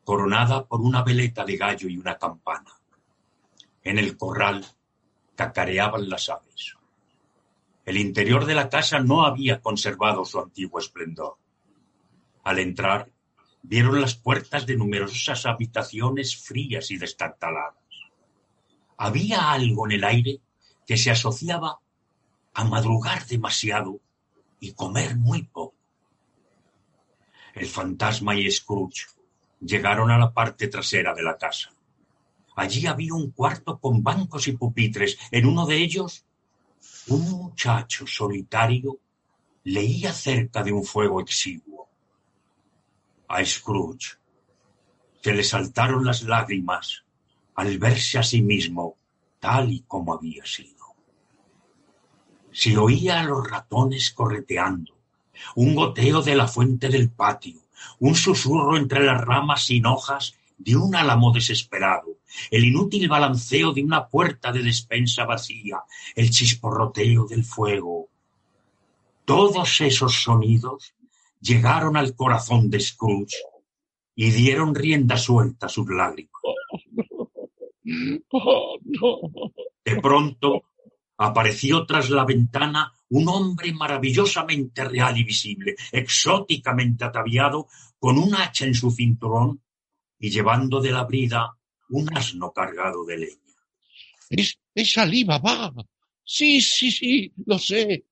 coronada 0.04 0.66
por 0.66 0.80
una 0.80 1.02
veleta 1.02 1.44
de 1.44 1.58
gallo 1.58 1.86
y 1.86 1.98
una 1.98 2.16
campana. 2.16 2.72
En 3.82 3.98
el 3.98 4.16
corral 4.16 4.66
cacareaban 5.34 6.08
las 6.08 6.28
aves. 6.28 6.76
El 7.84 7.96
interior 7.96 8.44
de 8.44 8.54
la 8.54 8.68
casa 8.68 9.00
no 9.00 9.24
había 9.24 9.60
conservado 9.60 10.24
su 10.24 10.38
antiguo 10.38 10.78
esplendor. 10.78 11.38
Al 12.44 12.58
entrar, 12.58 13.10
vieron 13.62 14.00
las 14.00 14.14
puertas 14.14 14.66
de 14.66 14.76
numerosas 14.76 15.46
habitaciones 15.46 16.36
frías 16.36 16.90
y 16.90 16.98
destartaladas. 16.98 17.74
Había 18.96 19.52
algo 19.52 19.86
en 19.86 19.92
el 19.92 20.04
aire 20.04 20.40
que 20.86 20.96
se 20.96 21.10
asociaba 21.10 21.78
a 22.54 22.64
madrugar 22.64 23.26
demasiado 23.26 24.00
y 24.60 24.72
comer 24.72 25.16
muy 25.16 25.44
poco. 25.44 25.76
El 27.54 27.66
fantasma 27.66 28.34
y 28.34 28.50
Scrooge 28.50 29.06
llegaron 29.60 30.10
a 30.10 30.18
la 30.18 30.32
parte 30.32 30.68
trasera 30.68 31.14
de 31.14 31.22
la 31.22 31.36
casa. 31.36 31.70
Allí 32.58 32.86
había 32.86 33.14
un 33.14 33.30
cuarto 33.30 33.78
con 33.78 34.02
bancos 34.02 34.48
y 34.48 34.52
pupitres. 34.52 35.16
En 35.30 35.46
uno 35.46 35.64
de 35.64 35.76
ellos, 35.76 36.24
un 37.06 37.30
muchacho 37.30 38.04
solitario 38.04 38.98
leía 39.62 40.12
cerca 40.12 40.64
de 40.64 40.72
un 40.72 40.82
fuego 40.84 41.20
exiguo. 41.20 41.88
A 43.28 43.44
Scrooge 43.44 44.18
se 45.22 45.34
le 45.34 45.44
saltaron 45.44 46.04
las 46.04 46.24
lágrimas 46.24 47.04
al 47.54 47.78
verse 47.78 48.18
a 48.18 48.24
sí 48.24 48.42
mismo 48.42 48.96
tal 49.38 49.70
y 49.70 49.84
como 49.86 50.14
había 50.14 50.44
sido. 50.44 50.96
Se 52.50 52.76
oía 52.76 53.20
a 53.20 53.24
los 53.24 53.48
ratones 53.48 54.10
correteando, 54.10 54.98
un 55.54 55.76
goteo 55.76 56.22
de 56.22 56.34
la 56.34 56.48
fuente 56.48 56.88
del 56.88 57.08
patio, 57.08 57.60
un 58.00 58.16
susurro 58.16 58.76
entre 58.76 59.04
las 59.04 59.20
ramas 59.20 59.66
sin 59.66 59.86
hojas 59.86 60.34
de 60.56 60.74
un 60.74 60.96
álamo 60.96 61.30
desesperado, 61.30 62.17
el 62.50 62.64
inútil 62.64 63.08
balanceo 63.08 63.72
de 63.72 63.82
una 63.82 64.08
puerta 64.08 64.52
de 64.52 64.62
despensa 64.62 65.24
vacía, 65.24 65.78
el 66.14 66.30
chisporroteo 66.30 67.26
del 67.26 67.44
fuego. 67.44 68.08
Todos 69.24 69.80
esos 69.80 70.22
sonidos 70.22 70.94
llegaron 71.40 71.96
al 71.96 72.14
corazón 72.14 72.70
de 72.70 72.80
Scrooge 72.80 73.36
y 74.14 74.30
dieron 74.30 74.74
rienda 74.74 75.16
suelta 75.16 75.66
a 75.66 75.68
sus 75.68 75.88
lágrimas. 75.88 76.32
De 79.84 80.00
pronto 80.00 80.64
apareció 81.16 81.86
tras 81.86 82.10
la 82.10 82.24
ventana 82.24 82.92
un 83.10 83.28
hombre 83.28 83.72
maravillosamente 83.72 84.84
real 84.84 85.16
y 85.16 85.24
visible, 85.24 85.74
exóticamente 85.92 87.04
ataviado, 87.04 87.66
con 87.98 88.18
un 88.18 88.34
hacha 88.34 88.66
en 88.66 88.74
su 88.74 88.90
cinturón 88.90 89.60
y 90.18 90.30
llevando 90.30 90.80
de 90.80 90.92
la 90.92 91.04
brida 91.04 91.57
un 91.90 92.16
asno 92.16 92.52
cargado 92.52 93.04
de 93.04 93.18
leña. 93.18 93.54
Es, 94.30 94.58
es 94.74 94.98
Ali 94.98 95.24
Baba. 95.24 95.72
Sí, 96.24 96.60
sí, 96.60 96.90
sí, 96.90 97.32
lo 97.46 97.58
sé. 97.58 98.04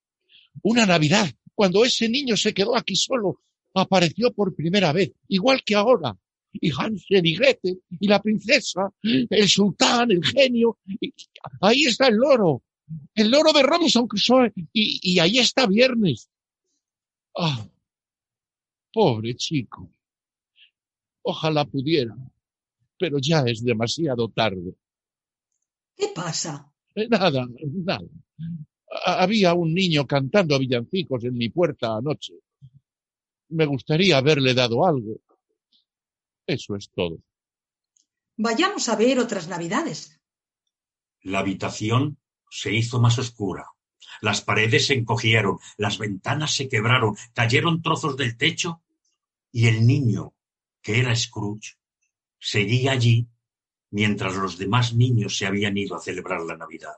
Una 0.62 0.86
Navidad, 0.86 1.30
cuando 1.54 1.84
ese 1.84 2.08
niño 2.08 2.36
se 2.36 2.54
quedó 2.54 2.76
aquí 2.76 2.96
solo, 2.96 3.42
apareció 3.74 4.32
por 4.32 4.54
primera 4.54 4.92
vez, 4.92 5.12
igual 5.28 5.62
que 5.64 5.74
ahora. 5.74 6.16
Y 6.52 6.70
Hansel 6.70 7.26
y 7.26 7.36
Gretel, 7.36 7.82
y 8.00 8.08
la 8.08 8.22
princesa, 8.22 8.90
el 9.02 9.48
sultán, 9.48 10.10
el 10.10 10.24
genio. 10.24 10.78
ahí 11.60 11.84
está 11.84 12.06
el 12.06 12.16
loro, 12.16 12.62
el 13.14 13.30
loro 13.30 13.52
de 13.52 13.62
Robinson 13.62 14.08
Crusoe, 14.08 14.52
y, 14.72 15.00
y 15.02 15.18
ahí 15.18 15.38
está 15.38 15.66
Viernes. 15.66 16.30
Ah, 17.36 17.68
pobre 18.90 19.34
chico. 19.34 19.90
Ojalá 21.20 21.66
pudiera, 21.66 22.16
pero 22.98 23.18
ya 23.20 23.40
es 23.46 23.62
demasiado 23.62 24.28
tarde. 24.28 24.74
¿Qué 25.96 26.08
pasa? 26.14 26.72
Eh, 26.94 27.08
Nada, 27.08 27.46
nada. 27.84 28.06
Ha- 29.04 29.22
Había 29.22 29.54
un 29.54 29.74
niño 29.74 30.06
cantando 30.06 30.58
villancicos 30.58 31.24
en 31.24 31.34
mi 31.34 31.48
puerta 31.48 31.96
anoche. 31.96 32.34
Me 33.48 33.66
gustaría 33.66 34.18
haberle 34.18 34.54
dado 34.54 34.86
algo. 34.86 35.20
Eso 36.46 36.76
es 36.76 36.90
todo. 36.90 37.18
Vayamos 38.36 38.88
a 38.88 38.96
ver 38.96 39.18
otras 39.18 39.48
navidades. 39.48 40.20
La 41.22 41.40
habitación 41.40 42.18
se 42.50 42.72
hizo 42.74 43.00
más 43.00 43.18
oscura. 43.18 43.66
Las 44.20 44.40
paredes 44.40 44.86
se 44.86 44.94
encogieron, 44.94 45.58
las 45.76 45.98
ventanas 45.98 46.54
se 46.54 46.68
quebraron, 46.68 47.16
cayeron 47.34 47.82
trozos 47.82 48.16
del 48.16 48.36
techo 48.36 48.82
y 49.52 49.66
el 49.66 49.86
niño, 49.86 50.34
que 50.80 51.00
era 51.00 51.14
Scrooge, 51.16 51.76
seguía 52.38 52.92
allí 52.92 53.28
mientras 53.90 54.34
los 54.36 54.58
demás 54.58 54.94
niños 54.94 55.36
se 55.36 55.46
habían 55.46 55.76
ido 55.76 55.96
a 55.96 56.00
celebrar 56.00 56.42
la 56.42 56.56
Navidad. 56.56 56.96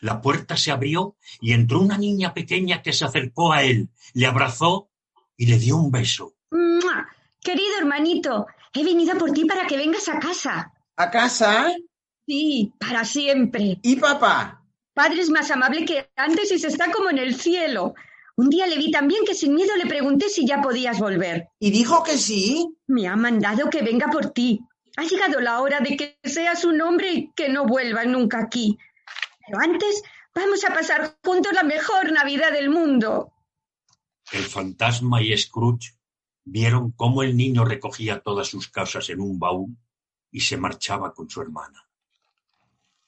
La 0.00 0.20
puerta 0.20 0.56
se 0.56 0.70
abrió 0.70 1.16
y 1.40 1.52
entró 1.52 1.80
una 1.80 1.98
niña 1.98 2.34
pequeña 2.34 2.82
que 2.82 2.92
se 2.92 3.04
acercó 3.04 3.52
a 3.52 3.62
él, 3.62 3.88
le 4.14 4.26
abrazó 4.26 4.90
y 5.36 5.46
le 5.46 5.58
dio 5.58 5.76
un 5.76 5.90
beso. 5.90 6.34
¡Mua! 6.50 7.08
Querido 7.40 7.78
hermanito, 7.78 8.46
he 8.72 8.84
venido 8.84 9.16
por 9.18 9.32
ti 9.32 9.44
para 9.44 9.66
que 9.66 9.76
vengas 9.76 10.08
a 10.08 10.18
casa. 10.18 10.72
¿A 10.96 11.10
casa? 11.10 11.74
Sí, 12.26 12.72
para 12.78 13.04
siempre. 13.04 13.78
¿Y 13.82 13.96
papá? 13.96 14.64
Padre 14.92 15.22
es 15.22 15.30
más 15.30 15.50
amable 15.50 15.84
que 15.84 16.10
antes 16.16 16.50
y 16.50 16.58
se 16.58 16.68
está 16.68 16.90
como 16.90 17.10
en 17.10 17.18
el 17.18 17.34
cielo. 17.34 17.94
Un 18.38 18.50
día 18.50 18.68
le 18.68 18.78
vi 18.78 18.92
tan 18.92 19.08
bien 19.08 19.24
que 19.26 19.34
sin 19.34 19.52
miedo 19.52 19.74
le 19.74 19.86
pregunté 19.86 20.28
si 20.28 20.46
ya 20.46 20.62
podías 20.62 21.00
volver. 21.00 21.48
¿Y 21.58 21.72
dijo 21.72 22.04
que 22.04 22.16
sí? 22.16 22.72
Me 22.86 23.08
ha 23.08 23.16
mandado 23.16 23.68
que 23.68 23.82
venga 23.82 24.06
por 24.12 24.30
ti. 24.30 24.60
Ha 24.96 25.02
llegado 25.02 25.40
la 25.40 25.60
hora 25.60 25.80
de 25.80 25.96
que 25.96 26.18
seas 26.22 26.64
un 26.64 26.80
hombre 26.80 27.12
y 27.12 27.32
que 27.32 27.48
no 27.48 27.66
vuelvas 27.66 28.06
nunca 28.06 28.38
aquí. 28.38 28.78
Pero 29.44 29.58
antes 29.60 30.04
vamos 30.32 30.64
a 30.64 30.72
pasar 30.72 31.18
juntos 31.24 31.52
la 31.52 31.64
mejor 31.64 32.12
Navidad 32.12 32.52
del 32.52 32.70
mundo. 32.70 33.32
El 34.30 34.44
fantasma 34.44 35.20
y 35.20 35.36
Scrooge 35.36 35.96
vieron 36.44 36.92
cómo 36.92 37.24
el 37.24 37.36
niño 37.36 37.64
recogía 37.64 38.20
todas 38.20 38.46
sus 38.46 38.68
cosas 38.68 39.08
en 39.10 39.20
un 39.20 39.40
baúl 39.40 39.76
y 40.30 40.42
se 40.42 40.56
marchaba 40.56 41.12
con 41.12 41.28
su 41.28 41.42
hermana. 41.42 41.90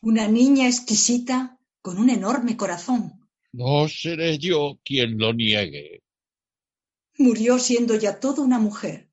Una 0.01 0.27
niña 0.27 0.67
exquisita 0.67 1.57
con 1.83 1.99
un 1.99 2.11
enorme 2.11 2.57
corazón. 2.57 3.20
No 3.53 3.89
seré 3.89 4.39
yo 4.39 4.79
quien 4.85 5.19
lo 5.19 5.33
niegue. 5.33 6.03
Murió 7.19 7.59
siendo 7.59 7.95
ya 7.97 8.21
toda 8.21 8.43
una 8.43 8.59
mujer 8.59 9.11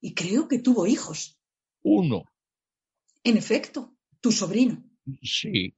y 0.00 0.14
creo 0.14 0.46
que 0.46 0.58
tuvo 0.58 0.86
hijos. 0.86 1.38
Uno. 1.82 2.24
En 3.24 3.36
efecto, 3.36 3.94
tu 4.20 4.30
sobrino. 4.30 4.84
Sí. 5.22 5.74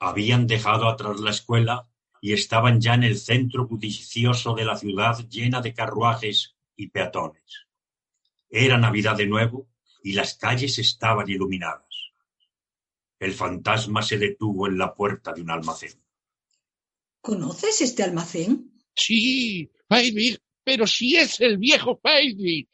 Habían 0.00 0.46
dejado 0.46 0.88
atrás 0.88 1.20
la 1.20 1.30
escuela 1.30 1.88
y 2.20 2.32
estaban 2.32 2.80
ya 2.80 2.94
en 2.94 3.04
el 3.04 3.18
centro 3.18 3.66
bullicioso 3.66 4.54
de 4.54 4.64
la 4.64 4.76
ciudad 4.76 5.18
llena 5.28 5.60
de 5.60 5.72
carruajes 5.74 6.56
y 6.76 6.88
peatones. 6.88 7.66
Era 8.50 8.78
Navidad 8.78 9.16
de 9.16 9.26
nuevo 9.26 9.68
y 10.02 10.12
las 10.12 10.34
calles 10.34 10.78
estaban 10.78 11.28
iluminadas. 11.28 12.12
El 13.18 13.32
fantasma 13.32 14.02
se 14.02 14.18
detuvo 14.18 14.66
en 14.66 14.76
la 14.76 14.94
puerta 14.94 15.32
de 15.32 15.42
un 15.42 15.50
almacén. 15.50 16.03
¿Conoces 17.24 17.80
este 17.80 18.02
almacén? 18.02 18.70
Sí, 18.94 19.72
pero 20.62 20.86
si 20.86 21.16
es 21.16 21.40
el 21.40 21.56
viejo 21.56 21.98
Faisby. 22.02 22.68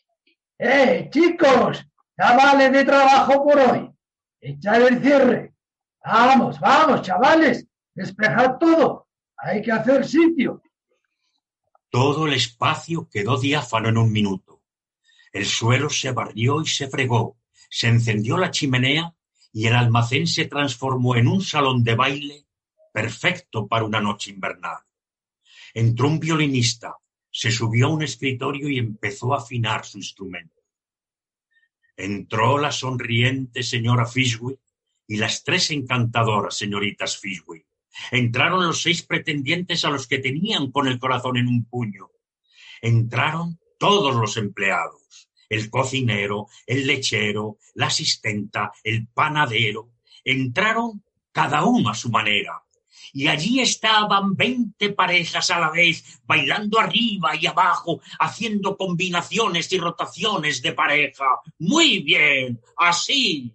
¡Eh, 0.58 1.08
chicos! 1.08 1.86
Chavales 2.18 2.72
de 2.72 2.84
trabajo 2.84 3.44
por 3.44 3.60
hoy. 3.60 3.88
Echad 4.40 4.88
el 4.88 5.00
cierre. 5.00 5.54
Vamos, 6.04 6.58
vamos, 6.58 7.02
chavales. 7.02 7.64
Despejad 7.94 8.58
todo. 8.58 9.06
Hay 9.36 9.62
que 9.62 9.70
hacer 9.70 10.04
sitio. 10.04 10.60
Todo 11.88 12.26
el 12.26 12.32
espacio 12.32 13.08
quedó 13.08 13.38
diáfano 13.38 13.90
en 13.90 13.98
un 13.98 14.10
minuto. 14.10 14.62
El 15.32 15.46
suelo 15.46 15.88
se 15.90 16.10
barrió 16.10 16.60
y 16.60 16.66
se 16.66 16.88
fregó, 16.88 17.38
se 17.70 17.86
encendió 17.86 18.36
la 18.36 18.50
chimenea 18.50 19.14
y 19.52 19.68
el 19.68 19.76
almacén 19.76 20.26
se 20.26 20.46
transformó 20.46 21.14
en 21.14 21.28
un 21.28 21.40
salón 21.40 21.84
de 21.84 21.94
baile 21.94 22.46
perfecto 22.92 23.66
para 23.66 23.84
una 23.84 24.00
noche 24.00 24.30
invernal. 24.30 24.78
Entró 25.74 26.08
un 26.08 26.18
violinista, 26.18 26.96
se 27.30 27.50
subió 27.50 27.86
a 27.86 27.90
un 27.90 28.02
escritorio 28.02 28.68
y 28.68 28.78
empezó 28.78 29.34
a 29.34 29.38
afinar 29.38 29.84
su 29.84 29.98
instrumento. 29.98 30.60
Entró 31.96 32.58
la 32.58 32.72
sonriente 32.72 33.62
señora 33.62 34.06
Fishwick 34.06 34.58
y 35.06 35.16
las 35.16 35.44
tres 35.44 35.70
encantadoras 35.70 36.56
señoritas 36.56 37.18
Fishwick. 37.18 37.66
Entraron 38.10 38.66
los 38.66 38.82
seis 38.82 39.02
pretendientes 39.02 39.84
a 39.84 39.90
los 39.90 40.06
que 40.06 40.18
tenían 40.18 40.70
con 40.70 40.88
el 40.88 40.98
corazón 40.98 41.36
en 41.36 41.48
un 41.48 41.64
puño. 41.64 42.10
Entraron 42.80 43.58
todos 43.78 44.14
los 44.14 44.36
empleados, 44.36 45.28
el 45.48 45.68
cocinero, 45.70 46.46
el 46.66 46.86
lechero, 46.86 47.58
la 47.74 47.86
asistenta, 47.86 48.72
el 48.84 49.06
panadero. 49.08 49.90
Entraron 50.24 51.04
cada 51.32 51.64
uno 51.64 51.90
a 51.90 51.94
su 51.94 52.10
manera. 52.10 52.62
Y 53.12 53.26
allí 53.26 53.60
estaban 53.60 54.36
veinte 54.36 54.90
parejas 54.90 55.50
a 55.50 55.58
la 55.58 55.70
vez, 55.70 56.20
bailando 56.24 56.78
arriba 56.78 57.34
y 57.36 57.46
abajo, 57.46 58.00
haciendo 58.18 58.76
combinaciones 58.76 59.72
y 59.72 59.78
rotaciones 59.78 60.62
de 60.62 60.72
pareja. 60.72 61.24
Muy 61.58 62.00
bien, 62.02 62.60
así. 62.76 63.52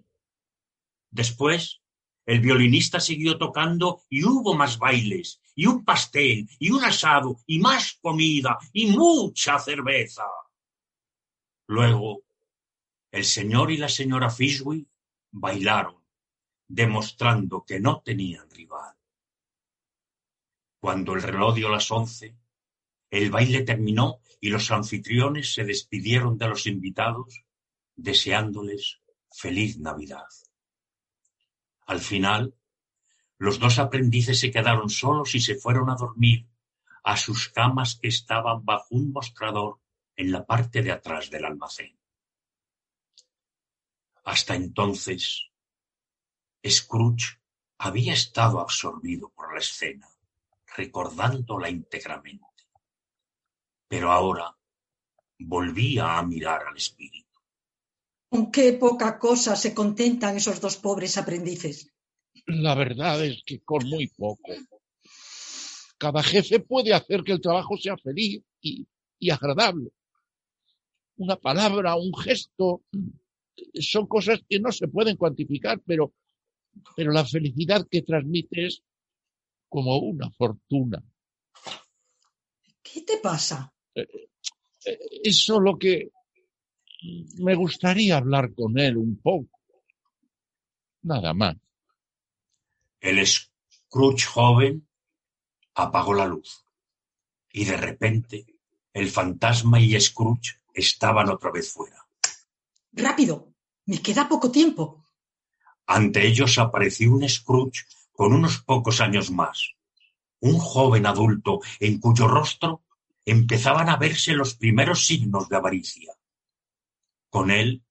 Después, 1.10 1.82
el 2.26 2.39
violinista 2.39 2.99
siguió 2.99 3.38
tocando 3.38 4.01
y 4.10 4.24
hubo 4.24 4.56
más 4.56 4.78
bailes, 4.78 5.39
y 5.53 5.68
un 5.68 5.86
pastel, 5.86 6.49
y 6.60 6.72
un 6.72 6.84
asado, 6.84 7.38
y 7.45 7.60
más 7.60 7.99
comida, 8.01 8.58
y 8.74 8.88
mucha 8.88 9.60
cerveza. 9.60 10.24
Luego, 11.68 12.24
el 13.12 13.24
señor 13.24 13.72
y 13.72 13.78
la 13.78 13.89
señora 13.89 14.30
Fishwick 14.30 14.88
bailaron, 15.32 16.03
demostrando 16.68 17.64
que 17.64 17.80
no 17.80 18.01
tenían 18.01 18.49
rival. 18.49 18.95
Cuando 20.86 21.16
el 21.16 21.24
reloj 21.24 21.56
dio 21.56 21.70
las 21.70 21.90
once, 21.90 22.38
el 23.10 23.32
baile 23.32 23.64
terminó 23.64 24.20
y 24.40 24.50
los 24.50 24.70
anfitriones 24.70 25.52
se 25.52 25.64
despidieron 25.64 26.38
de 26.38 26.48
los 26.48 26.68
invitados, 26.68 27.44
deseándoles 27.96 29.02
feliz 29.32 29.80
Navidad. 29.80 30.28
Al 31.88 32.00
final, 32.00 32.54
los 33.40 33.58
dos 33.58 33.80
aprendices 33.80 34.40
se 34.40 34.52
quedaron 34.52 34.92
solos 34.92 35.34
y 35.34 35.40
se 35.40 35.56
fueron 35.56 35.90
a 35.90 35.96
dormir 35.96 36.48
a 37.04 37.18
sus 37.18 37.50
camas 37.50 37.98
que 38.00 38.10
estaban 38.10 38.64
bajo 38.64 38.86
un 38.92 39.12
mostrador 39.12 39.80
en 40.16 40.32
la 40.32 40.46
parte 40.46 40.84
de 40.84 40.92
atrás 40.92 41.32
del 41.32 41.46
almacén. 41.46 41.98
Hasta 44.24 44.54
entonces, 44.54 45.48
Scrooge 46.64 47.40
había 47.80 48.14
estado 48.14 48.60
absorbido 48.60 49.30
por 49.30 49.52
la 49.52 49.62
escena, 49.62 50.08
recordándola 50.78 51.69
íntegramente. 51.69 52.45
Pero 53.88 54.11
ahora 54.11 54.55
volvía 55.39 56.17
a 56.17 56.23
mirar 56.23 56.67
al 56.67 56.78
espíritu. 56.78 57.26
Con 58.30 58.51
qué 58.51 58.73
poca 58.73 59.19
cosa 59.19 59.55
se 59.55 59.73
contentan 59.73 60.36
esos 60.38 60.59
dos 60.59 60.78
pobres 60.78 61.17
aprendices. 61.17 61.93
La 62.47 62.76
verdad 62.76 63.23
es 63.23 63.43
que 63.45 63.61
con 63.61 63.88
muy 63.88 64.07
poco. 64.07 64.51
Cada 65.97 66.21
jefe 66.21 66.59
puede 66.59 66.93
hacer 66.93 67.23
que 67.23 67.32
el 67.32 67.41
trabajo 67.41 67.78
sea 67.78 67.97
feliz 67.97 68.43
y, 68.61 68.86
y 69.19 69.30
agradable. 69.30 69.91
Una 71.17 71.38
palabra, 71.38 71.95
un 71.95 72.13
gesto, 72.13 72.84
son 73.80 74.07
cosas 74.07 74.41
que 74.49 74.59
no 74.59 74.71
se 74.71 74.88
pueden 74.88 75.15
cuantificar, 75.15 75.80
pero, 75.86 76.13
pero 76.95 77.11
la 77.11 77.26
felicidad 77.26 77.88
que 77.89 78.01
transmite 78.01 78.67
es 78.67 78.84
como 79.76 79.97
una 79.97 80.32
fortuna. 80.32 81.03
¿Qué 82.82 83.01
te 83.01 83.17
pasa? 83.17 83.73
Es 85.21 85.43
solo 85.43 85.78
que 85.78 86.11
me 87.39 87.55
gustaría 87.55 88.15
hablar 88.15 88.53
con 88.53 88.80
él 88.80 88.95
un 88.95 89.17
poco. 89.17 89.59
Nada 91.01 91.34
más. 91.34 91.57
El 93.01 93.28
Scrooge 93.28 94.26
joven 94.26 94.88
apagó 95.73 96.13
la 96.13 96.26
luz 96.26 96.63
y 97.51 97.65
de 97.65 97.76
repente 97.76 98.45
el 98.93 99.09
fantasma 99.09 99.82
y 99.82 99.99
Scrooge 99.99 100.61
estaban 100.73 101.28
otra 101.30 101.51
vez 101.51 101.69
fuera. 101.69 102.07
Rápido, 102.93 103.51
me 103.88 104.01
queda 104.01 104.30
poco 104.30 104.49
tiempo. 104.49 105.03
Ante 105.86 106.26
ellos 106.26 106.57
apareció 106.59 107.11
un 107.11 107.28
Scrooge 107.28 107.84
con 108.16 108.34
unos 108.34 108.59
pocos 108.59 109.01
años 109.01 109.30
más, 109.32 109.76
un 110.39 110.57
joven 110.57 111.05
adulto 111.05 111.59
en 111.80 111.99
cuyo 111.99 112.28
rostro 112.28 112.84
empezaban 113.26 113.89
a 113.89 113.97
verse 113.97 114.34
los 114.34 114.55
primeros 114.55 115.05
signos 115.05 115.49
de 115.49 115.55
avaricia. 115.55 116.13
Con 117.30 117.51
él 117.51 117.84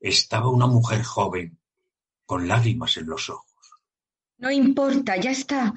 estaba 0.00 0.48
una 0.48 0.66
mujer 0.66 1.02
joven, 1.02 1.58
con 2.24 2.48
lágrimas 2.48 2.96
en 2.96 3.06
los 3.06 3.28
ojos. 3.28 3.46
No 4.38 4.50
importa, 4.50 5.16
ya 5.16 5.30
está. 5.30 5.74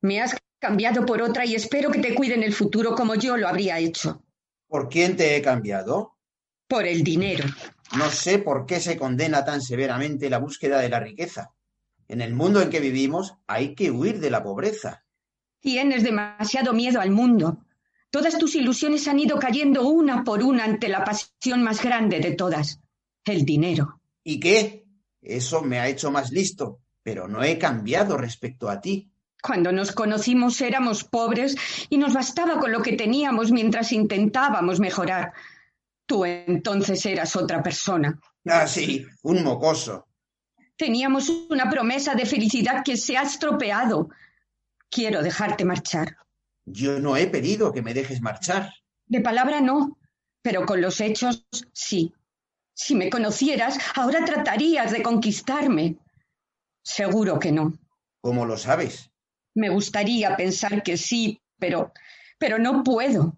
Me 0.00 0.20
has 0.20 0.36
cambiado 0.58 1.06
por 1.06 1.22
otra 1.22 1.46
y 1.46 1.54
espero 1.54 1.90
que 1.90 2.00
te 2.00 2.14
cuide 2.14 2.34
en 2.34 2.42
el 2.42 2.52
futuro 2.52 2.94
como 2.94 3.14
yo 3.14 3.36
lo 3.36 3.48
habría 3.48 3.78
hecho. 3.78 4.22
¿Por 4.66 4.88
quién 4.88 5.16
te 5.16 5.36
he 5.36 5.42
cambiado? 5.42 6.16
Por 6.66 6.86
el 6.86 7.02
dinero. 7.02 7.44
No 7.96 8.10
sé 8.10 8.38
por 8.38 8.66
qué 8.66 8.80
se 8.80 8.96
condena 8.96 9.44
tan 9.44 9.62
severamente 9.62 10.28
la 10.28 10.38
búsqueda 10.38 10.80
de 10.80 10.88
la 10.88 11.00
riqueza. 11.00 11.52
En 12.10 12.20
el 12.20 12.34
mundo 12.34 12.60
en 12.60 12.70
que 12.70 12.80
vivimos 12.80 13.34
hay 13.46 13.76
que 13.76 13.92
huir 13.92 14.18
de 14.18 14.30
la 14.30 14.42
pobreza. 14.42 15.04
Tienes 15.60 16.02
demasiado 16.02 16.72
miedo 16.72 17.00
al 17.00 17.12
mundo. 17.12 17.64
Todas 18.10 18.36
tus 18.36 18.56
ilusiones 18.56 19.06
han 19.06 19.20
ido 19.20 19.38
cayendo 19.38 19.88
una 19.88 20.24
por 20.24 20.42
una 20.42 20.64
ante 20.64 20.88
la 20.88 21.04
pasión 21.04 21.62
más 21.62 21.80
grande 21.80 22.18
de 22.18 22.32
todas, 22.32 22.80
el 23.24 23.44
dinero. 23.44 24.00
¿Y 24.24 24.40
qué? 24.40 24.86
Eso 25.22 25.62
me 25.62 25.78
ha 25.78 25.86
hecho 25.86 26.10
más 26.10 26.32
listo, 26.32 26.80
pero 27.04 27.28
no 27.28 27.44
he 27.44 27.56
cambiado 27.58 28.16
respecto 28.16 28.68
a 28.68 28.80
ti. 28.80 29.08
Cuando 29.40 29.70
nos 29.70 29.92
conocimos 29.92 30.60
éramos 30.62 31.04
pobres 31.04 31.54
y 31.90 31.96
nos 31.96 32.12
bastaba 32.12 32.58
con 32.58 32.72
lo 32.72 32.82
que 32.82 32.96
teníamos 32.96 33.52
mientras 33.52 33.92
intentábamos 33.92 34.80
mejorar. 34.80 35.32
Tú 36.06 36.24
entonces 36.24 37.06
eras 37.06 37.36
otra 37.36 37.62
persona. 37.62 38.18
Ah, 38.46 38.66
sí, 38.66 39.06
un 39.22 39.44
mocoso. 39.44 40.09
Teníamos 40.80 41.28
una 41.50 41.68
promesa 41.68 42.14
de 42.14 42.24
felicidad 42.24 42.82
que 42.82 42.96
se 42.96 43.14
ha 43.18 43.22
estropeado. 43.24 44.08
Quiero 44.88 45.22
dejarte 45.22 45.66
marchar. 45.66 46.16
Yo 46.64 46.98
no 46.98 47.18
he 47.18 47.26
pedido 47.26 47.70
que 47.70 47.82
me 47.82 47.92
dejes 47.92 48.22
marchar. 48.22 48.72
De 49.06 49.20
palabra 49.20 49.60
no, 49.60 49.98
pero 50.40 50.64
con 50.64 50.80
los 50.80 51.02
hechos 51.02 51.46
sí. 51.74 52.14
Si 52.72 52.94
me 52.94 53.10
conocieras, 53.10 53.78
ahora 53.94 54.24
tratarías 54.24 54.90
de 54.90 55.02
conquistarme. 55.02 55.98
Seguro 56.82 57.38
que 57.38 57.52
no. 57.52 57.78
¿Cómo 58.22 58.46
lo 58.46 58.56
sabes? 58.56 59.10
Me 59.54 59.68
gustaría 59.68 60.34
pensar 60.34 60.82
que 60.82 60.96
sí, 60.96 61.42
pero 61.58 61.92
pero 62.38 62.58
no 62.58 62.82
puedo. 62.84 63.34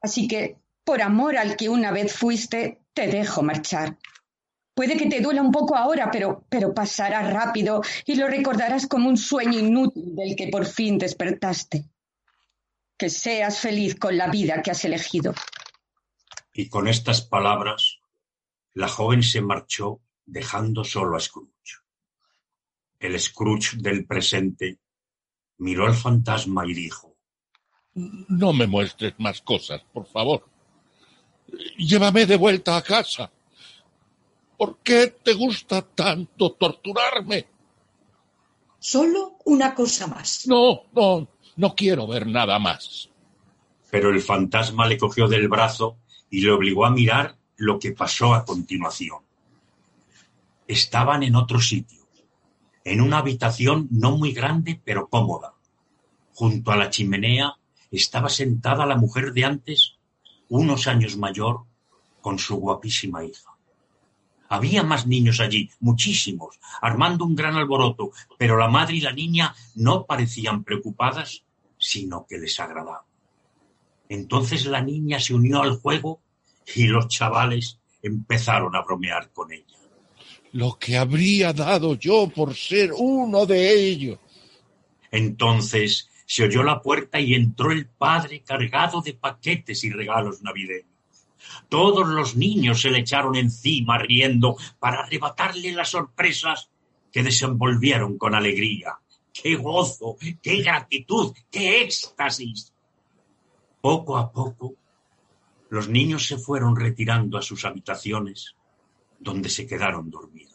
Así 0.00 0.26
que, 0.26 0.56
por 0.84 1.02
amor 1.02 1.36
al 1.36 1.54
que 1.54 1.68
una 1.68 1.90
vez 1.90 2.14
fuiste, 2.14 2.80
te 2.94 3.08
dejo 3.08 3.42
marchar. 3.42 3.98
Puede 4.74 4.96
que 4.96 5.06
te 5.06 5.20
duela 5.20 5.42
un 5.42 5.52
poco 5.52 5.76
ahora, 5.76 6.10
pero, 6.10 6.46
pero 6.48 6.72
pasará 6.72 7.30
rápido 7.30 7.82
y 8.06 8.14
lo 8.14 8.26
recordarás 8.26 8.86
como 8.86 9.08
un 9.08 9.18
sueño 9.18 9.58
inútil 9.58 10.14
del 10.16 10.34
que 10.34 10.48
por 10.48 10.64
fin 10.64 10.98
despertaste. 10.98 11.90
Que 12.96 13.10
seas 13.10 13.58
feliz 13.58 13.98
con 13.98 14.16
la 14.16 14.28
vida 14.28 14.62
que 14.62 14.70
has 14.70 14.84
elegido. 14.84 15.34
Y 16.54 16.68
con 16.68 16.88
estas 16.88 17.20
palabras, 17.22 17.98
la 18.74 18.88
joven 18.88 19.22
se 19.22 19.42
marchó 19.42 20.00
dejando 20.24 20.84
solo 20.84 21.16
a 21.16 21.20
Scrooge. 21.20 21.80
El 22.98 23.18
Scrooge 23.20 23.76
del 23.78 24.06
presente 24.06 24.78
miró 25.58 25.86
al 25.86 25.94
fantasma 25.94 26.66
y 26.66 26.72
dijo, 26.72 27.16
No 27.94 28.52
me 28.52 28.66
muestres 28.66 29.14
más 29.18 29.42
cosas, 29.42 29.82
por 29.92 30.06
favor. 30.06 30.48
Llévame 31.76 32.24
de 32.24 32.36
vuelta 32.36 32.76
a 32.76 32.82
casa. 32.82 33.30
¿Por 34.62 34.78
qué 34.78 35.08
te 35.08 35.32
gusta 35.34 35.82
tanto 35.82 36.52
torturarme? 36.52 37.48
Solo 38.78 39.38
una 39.46 39.74
cosa 39.74 40.06
más. 40.06 40.46
No, 40.46 40.82
no, 40.94 41.26
no 41.56 41.74
quiero 41.74 42.06
ver 42.06 42.28
nada 42.28 42.60
más. 42.60 43.10
pero 43.90 44.10
el 44.10 44.20
fantasma 44.20 44.86
le 44.86 44.98
cogió 44.98 45.26
del 45.26 45.48
brazo 45.48 45.96
y 46.30 46.42
le 46.42 46.52
obligó 46.52 46.86
a 46.86 46.92
mirar 46.92 47.36
lo 47.56 47.80
que 47.80 47.90
pasó 47.90 48.34
a 48.34 48.44
continuación. 48.44 49.18
Estaban 50.68 51.24
en 51.24 51.34
otro 51.34 51.60
sitio, 51.60 52.06
en 52.84 53.00
una 53.00 53.18
habitación 53.18 53.88
no 53.90 54.16
muy 54.16 54.32
grande 54.32 54.80
pero 54.84 55.08
cómoda. 55.08 55.54
Junto 56.34 56.70
a 56.70 56.76
la 56.76 56.88
chimenea 56.88 57.56
estaba 57.90 58.28
sentada 58.28 58.86
la 58.86 58.96
mujer 58.96 59.32
de 59.32 59.44
antes, 59.44 59.96
unos 60.48 60.86
años 60.86 61.16
mayor, 61.16 61.64
con 62.20 62.38
su 62.38 62.58
guapísima 62.58 63.24
hija. 63.24 63.51
Había 64.52 64.82
más 64.82 65.06
niños 65.06 65.40
allí, 65.40 65.70
muchísimos, 65.80 66.60
armando 66.82 67.24
un 67.24 67.34
gran 67.34 67.56
alboroto, 67.56 68.10
pero 68.36 68.58
la 68.58 68.68
madre 68.68 68.96
y 68.96 69.00
la 69.00 69.10
niña 69.10 69.54
no 69.76 70.04
parecían 70.04 70.62
preocupadas, 70.62 71.42
sino 71.78 72.26
que 72.26 72.36
les 72.36 72.60
agradaba. 72.60 73.06
Entonces 74.10 74.66
la 74.66 74.82
niña 74.82 75.20
se 75.20 75.32
unió 75.32 75.62
al 75.62 75.76
juego 75.76 76.20
y 76.74 76.86
los 76.86 77.08
chavales 77.08 77.78
empezaron 78.02 78.76
a 78.76 78.82
bromear 78.82 79.30
con 79.32 79.50
ella. 79.54 79.78
Lo 80.52 80.78
que 80.78 80.98
habría 80.98 81.54
dado 81.54 81.94
yo 81.94 82.28
por 82.28 82.54
ser 82.54 82.90
uno 82.94 83.46
de 83.46 83.72
ellos. 83.72 84.18
Entonces 85.10 86.10
se 86.26 86.44
oyó 86.44 86.62
la 86.62 86.82
puerta 86.82 87.18
y 87.18 87.32
entró 87.32 87.72
el 87.72 87.86
padre 87.86 88.42
cargado 88.42 89.00
de 89.00 89.14
paquetes 89.14 89.82
y 89.82 89.88
regalos 89.88 90.42
navideños. 90.42 90.91
Todos 91.68 92.08
los 92.08 92.36
niños 92.36 92.80
se 92.80 92.90
le 92.90 93.00
echaron 93.00 93.36
encima 93.36 93.98
riendo 93.98 94.56
para 94.78 95.00
arrebatarle 95.00 95.72
las 95.72 95.90
sorpresas 95.90 96.70
que 97.10 97.22
desenvolvieron 97.22 98.18
con 98.18 98.34
alegría. 98.34 98.98
¡Qué 99.32 99.56
gozo! 99.56 100.16
¡Qué 100.42 100.62
gratitud! 100.62 101.34
¡Qué 101.50 101.82
éxtasis! 101.82 102.72
Poco 103.80 104.16
a 104.16 104.30
poco, 104.30 104.74
los 105.70 105.88
niños 105.88 106.26
se 106.26 106.38
fueron 106.38 106.76
retirando 106.76 107.38
a 107.38 107.42
sus 107.42 107.64
habitaciones, 107.64 108.54
donde 109.18 109.48
se 109.48 109.66
quedaron 109.66 110.10
dormidos. 110.10 110.52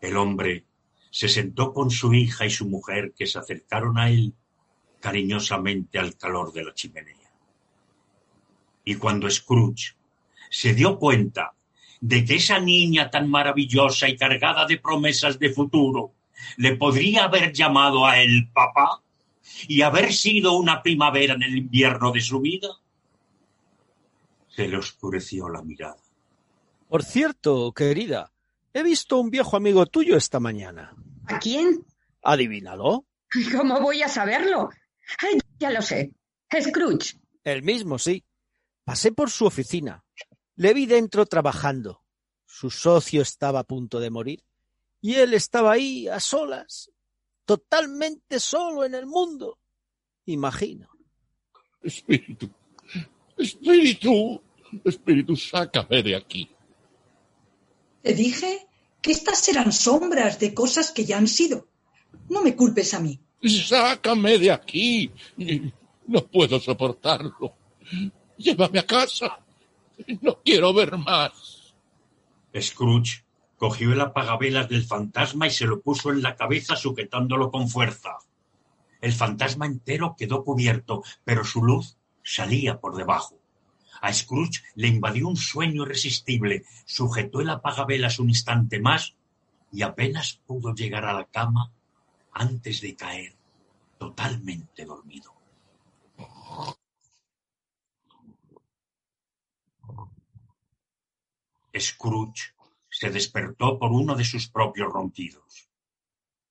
El 0.00 0.16
hombre 0.16 0.64
se 1.10 1.28
sentó 1.28 1.72
con 1.72 1.90
su 1.90 2.12
hija 2.12 2.44
y 2.44 2.50
su 2.50 2.68
mujer 2.68 3.12
que 3.16 3.26
se 3.26 3.38
acercaron 3.38 3.98
a 3.98 4.10
él 4.10 4.34
cariñosamente 4.98 5.98
al 5.98 6.16
calor 6.16 6.52
de 6.52 6.64
la 6.64 6.74
chimenea. 6.74 7.21
Y 8.84 8.96
cuando 8.96 9.30
Scrooge 9.30 9.94
se 10.50 10.74
dio 10.74 10.98
cuenta 10.98 11.52
de 12.00 12.24
que 12.24 12.36
esa 12.36 12.58
niña 12.58 13.10
tan 13.10 13.30
maravillosa 13.30 14.08
y 14.08 14.16
cargada 14.16 14.66
de 14.66 14.78
promesas 14.78 15.38
de 15.38 15.50
futuro 15.50 16.12
le 16.56 16.76
podría 16.76 17.24
haber 17.24 17.52
llamado 17.52 18.06
a 18.06 18.20
él 18.20 18.50
papá 18.52 19.00
y 19.68 19.82
haber 19.82 20.12
sido 20.12 20.54
una 20.54 20.82
primavera 20.82 21.34
en 21.34 21.42
el 21.42 21.56
invierno 21.56 22.10
de 22.10 22.20
su 22.20 22.40
vida, 22.40 22.68
se 24.48 24.68
le 24.68 24.76
oscureció 24.76 25.48
la 25.48 25.62
mirada. 25.62 25.96
Por 26.88 27.04
cierto, 27.04 27.72
querida, 27.72 28.32
he 28.74 28.82
visto 28.82 29.18
un 29.18 29.30
viejo 29.30 29.56
amigo 29.56 29.86
tuyo 29.86 30.16
esta 30.16 30.40
mañana. 30.40 30.94
¿A 31.26 31.38
quién? 31.38 31.84
Adivínalo. 32.22 33.06
¿Cómo 33.56 33.80
voy 33.80 34.02
a 34.02 34.08
saberlo? 34.08 34.70
Ay, 35.18 35.38
ya 35.58 35.70
lo 35.70 35.80
sé. 35.80 36.12
Scrooge. 36.60 37.16
El 37.44 37.62
mismo, 37.62 37.98
sí. 37.98 38.24
Pasé 38.84 39.12
por 39.12 39.30
su 39.30 39.46
oficina. 39.46 40.04
Le 40.56 40.74
vi 40.74 40.86
dentro 40.86 41.26
trabajando. 41.26 42.02
Su 42.46 42.70
socio 42.70 43.22
estaba 43.22 43.60
a 43.60 43.64
punto 43.64 44.00
de 44.00 44.10
morir. 44.10 44.44
Y 45.00 45.14
él 45.14 45.34
estaba 45.34 45.72
ahí 45.72 46.06
a 46.06 46.20
solas, 46.20 46.90
totalmente 47.44 48.38
solo 48.38 48.84
en 48.84 48.94
el 48.94 49.06
mundo. 49.06 49.58
Imagino. 50.26 50.88
Espíritu, 51.82 52.48
espíritu, 53.36 54.40
espíritu, 54.84 55.36
sácame 55.36 56.02
de 56.02 56.14
aquí. 56.14 56.48
Te 58.02 58.14
dije 58.14 58.68
que 59.00 59.10
estas 59.10 59.48
eran 59.48 59.72
sombras 59.72 60.38
de 60.38 60.54
cosas 60.54 60.92
que 60.92 61.04
ya 61.04 61.18
han 61.18 61.26
sido. 61.26 61.66
No 62.28 62.42
me 62.42 62.54
culpes 62.54 62.94
a 62.94 63.00
mí. 63.00 63.18
Sácame 63.42 64.38
de 64.38 64.52
aquí. 64.52 65.10
No 66.06 66.24
puedo 66.26 66.60
soportarlo. 66.60 67.56
Llévame 68.42 68.78
a 68.80 68.86
casa. 68.86 69.38
No 70.20 70.40
quiero 70.44 70.74
ver 70.74 70.96
más. 70.98 71.74
Scrooge 72.60 73.24
cogió 73.56 73.92
el 73.92 74.00
apagavelas 74.00 74.68
del 74.68 74.84
fantasma 74.84 75.46
y 75.46 75.50
se 75.50 75.66
lo 75.66 75.80
puso 75.80 76.10
en 76.10 76.22
la 76.22 76.34
cabeza 76.34 76.74
sujetándolo 76.74 77.50
con 77.50 77.68
fuerza. 77.68 78.18
El 79.00 79.12
fantasma 79.12 79.66
entero 79.66 80.16
quedó 80.18 80.44
cubierto, 80.44 81.04
pero 81.24 81.44
su 81.44 81.62
luz 81.62 81.96
salía 82.24 82.80
por 82.80 82.96
debajo. 82.96 83.38
A 84.00 84.12
Scrooge 84.12 84.62
le 84.74 84.88
invadió 84.88 85.28
un 85.28 85.36
sueño 85.36 85.84
irresistible, 85.84 86.64
sujetó 86.84 87.40
el 87.40 87.50
apagavelas 87.50 88.18
un 88.18 88.30
instante 88.30 88.80
más 88.80 89.14
y 89.70 89.82
apenas 89.82 90.40
pudo 90.46 90.74
llegar 90.74 91.04
a 91.04 91.12
la 91.12 91.24
cama 91.26 91.70
antes 92.32 92.80
de 92.80 92.96
caer 92.96 93.34
totalmente 93.98 94.84
dormido. 94.84 95.32
Scrooge 101.78 102.54
se 102.90 103.10
despertó 103.10 103.78
por 103.78 103.90
uno 103.92 104.14
de 104.14 104.24
sus 104.24 104.48
propios 104.48 104.92
ronquidos. 104.92 105.68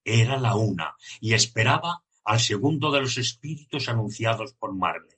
Era 0.04 0.38
la 0.40 0.56
una 0.56 0.96
y 1.20 1.34
esperaba 1.34 2.04
al 2.24 2.40
segundo 2.40 2.92
de 2.92 3.02
los 3.02 3.18
espíritus 3.18 3.90
anunciados 3.90 4.54
por 4.54 4.74
Marley. 4.74 5.18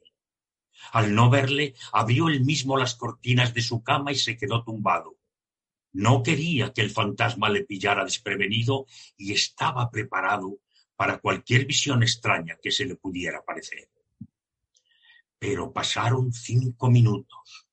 Al 0.92 1.16
no 1.16 1.30
verle, 1.30 1.76
abrió 1.94 2.28
él 2.28 2.42
mismo 2.44 2.78
las 2.78 2.96
cortinas 2.96 3.54
de 3.54 3.62
su 3.62 3.82
cama 3.82 4.12
y 4.12 4.16
se 4.16 4.38
quedó 4.38 4.64
tumbado. 4.64 5.18
No 5.94 6.24
quería 6.24 6.74
que 6.74 6.82
el 6.82 6.90
fantasma 6.90 7.50
le 7.50 7.64
pillara 7.64 8.04
desprevenido 8.04 8.86
y 9.16 9.32
estaba 9.32 9.90
preparado 9.90 10.60
para 10.96 11.20
cualquier 11.20 11.66
visión 11.66 12.04
extraña 12.04 12.58
que 12.62 12.72
se 12.72 12.86
le 12.86 12.96
pudiera 12.96 13.40
aparecer. 13.40 13.90
Pero 15.40 15.72
pasaron 15.72 16.34
cinco 16.34 16.90
minutos, 16.90 17.68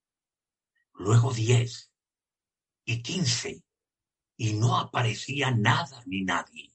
luego 0.94 1.32
diez 1.32 1.89
y 2.90 3.02
quince, 3.02 3.62
y 4.36 4.54
no 4.54 4.76
aparecía 4.76 5.52
nada 5.52 6.02
ni 6.06 6.22
nadie. 6.22 6.72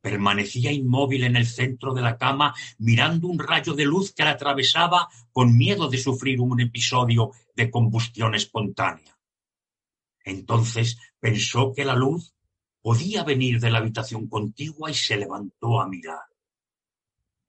Permanecía 0.00 0.72
inmóvil 0.72 1.24
en 1.24 1.36
el 1.36 1.46
centro 1.46 1.92
de 1.92 2.00
la 2.00 2.16
cama, 2.16 2.54
mirando 2.78 3.28
un 3.28 3.38
rayo 3.38 3.74
de 3.74 3.84
luz 3.84 4.14
que 4.14 4.24
la 4.24 4.30
atravesaba 4.30 5.08
con 5.30 5.58
miedo 5.58 5.88
de 5.88 5.98
sufrir 5.98 6.40
un 6.40 6.58
episodio 6.62 7.32
de 7.54 7.70
combustión 7.70 8.34
espontánea. 8.34 9.18
Entonces 10.24 10.96
pensó 11.20 11.74
que 11.74 11.84
la 11.84 11.94
luz 11.94 12.32
podía 12.80 13.24
venir 13.24 13.60
de 13.60 13.70
la 13.70 13.78
habitación 13.78 14.26
contigua 14.26 14.90
y 14.90 14.94
se 14.94 15.18
levantó 15.18 15.82
a 15.82 15.86
mirar. 15.86 16.28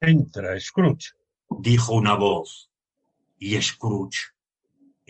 Entra, 0.01 0.59
Scrooge. 0.59 1.13
Dijo 1.49 1.93
una 1.93 2.15
voz, 2.15 2.69
y 3.37 3.59
Scrooge 3.61 4.33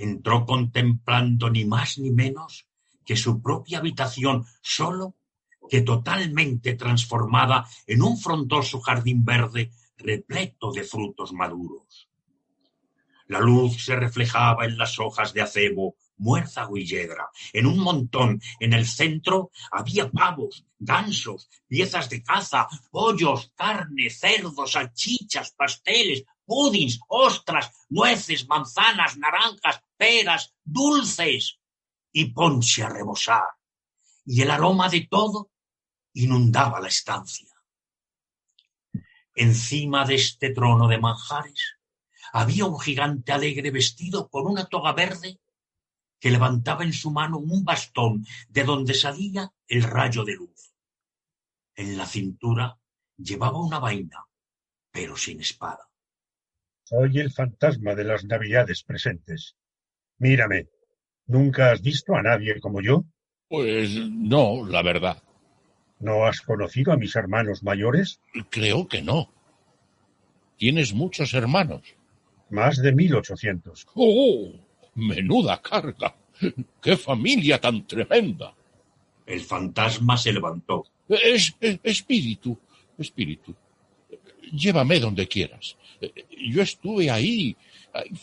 entró 0.04 0.45
contemplando 0.45 1.50
ni 1.50 1.66
más 1.66 1.97
ni 1.97 2.12
menos 2.12 2.68
que 3.06 3.16
su 3.16 3.41
propia 3.41 3.80
habitación 3.80 4.45
solo 4.62 5.16
que 5.70 5.82
totalmente 5.82 6.74
transformada 6.74 7.68
en 7.86 8.02
un 8.02 8.18
frondoso 8.18 8.82
jardín 8.82 9.24
verde 9.24 9.72
repleto 9.97 10.72
de 10.72 10.84
frutos 10.84 11.34
maduros. 11.34 12.10
La 13.28 13.39
luz 13.39 13.86
se 13.86 13.95
reflejaba 13.95 14.66
en 14.66 14.78
las 14.78 14.97
hojas 15.00 15.34
de 15.34 15.41
acebo, 15.41 15.95
muérzago 16.18 16.78
y 16.78 16.86
yedra. 16.86 17.30
En 17.54 17.68
un 17.68 17.80
montón, 17.80 18.41
en 18.60 18.74
el 18.74 18.86
centro, 18.86 19.52
había 19.72 20.10
pavos, 20.10 20.66
gansos, 20.80 21.50
piezas 21.68 22.10
de 22.10 22.24
caza, 22.24 22.68
pollos, 22.89 23.52
carne, 23.56 24.10
cerdos, 24.10 24.72
salchichas, 24.72 25.52
pasteles, 25.52 26.24
pudins, 26.45 27.00
ostras, 27.08 27.72
nueces, 27.89 28.47
manzanas, 28.47 29.18
naranjas, 29.18 29.82
peras, 30.00 30.56
dulces 30.64 31.60
y 32.14 32.32
ponche 32.32 32.84
a 32.84 32.89
rebosar. 32.89 33.50
Y 34.26 34.41
el 34.41 34.50
aroma 34.50 34.88
de 34.88 35.08
todo 35.12 35.52
inundaba 36.14 36.80
la 36.80 36.88
estancia. 36.88 37.54
Encima 39.36 40.06
de 40.06 40.16
este 40.16 40.52
trono 40.52 40.88
de 40.88 41.00
manjares 41.00 41.76
había 42.32 42.66
un 42.66 42.80
gigante 42.80 43.34
alegre 43.34 43.72
vestido 43.72 44.30
con 44.30 44.47
una 44.47 44.66
toga 44.66 44.93
verde 44.93 45.39
que 46.20 46.32
levantaba 46.32 46.84
en 46.84 46.93
su 46.93 47.12
mano 47.12 47.38
un 47.38 47.64
bastón 47.66 48.26
de 48.47 48.64
donde 48.64 48.93
salía 48.93 49.52
el 49.68 49.84
rayo 49.84 50.24
de 50.24 50.36
luz. 50.36 50.74
En 51.76 51.97
la 51.97 52.06
cintura 52.06 52.80
llevaba 53.18 53.60
una 53.60 53.80
vaina, 53.80 54.26
pero 54.91 55.18
sin 55.18 55.41
espada. 55.41 55.89
Soy 56.84 57.20
el 57.20 57.32
fantasma 57.32 57.95
de 57.95 58.04
las 58.04 58.26
navidades 58.26 58.84
presentes. 58.84 59.56
Mírame, 60.20 60.67
¿nunca 61.28 61.72
has 61.72 61.82
visto 61.82 62.15
a 62.15 62.22
nadie 62.22 62.59
como 62.59 62.82
yo? 62.82 63.03
Pues 63.47 63.95
no, 63.95 64.65
la 64.65 64.82
verdad. 64.82 65.22
¿No 65.99 66.26
has 66.26 66.41
conocido 66.41 66.91
a 66.93 66.97
mis 66.97 67.15
hermanos 67.15 67.63
mayores? 67.63 68.20
Creo 68.49 68.88
que 68.88 69.01
no. 69.01 69.34
¿Tienes 70.57 70.93
muchos 70.93 71.34
hermanos? 71.34 71.82
Más 72.49 72.78
de 72.82 72.91
mil 72.93 73.15
ochocientos. 73.15 73.88
¡Oh! 73.95 74.51
Menuda 74.95 75.61
carga. 75.61 76.15
¡Qué 76.82 76.97
familia 76.97 77.59
tan 77.59 77.86
tremenda! 77.88 78.53
El 79.26 79.41
fantasma 79.41 80.17
se 80.17 80.34
levantó. 80.34 80.86
Es, 81.07 81.55
es- 81.59 81.80
espíritu, 81.84 82.57
espíritu. 82.97 83.55
Llévame 84.51 84.99
donde 84.99 85.28
quieras. 85.28 85.78
Yo 86.49 86.61
estuve 86.61 87.11
ahí, 87.11 87.55
ahí 87.55 87.55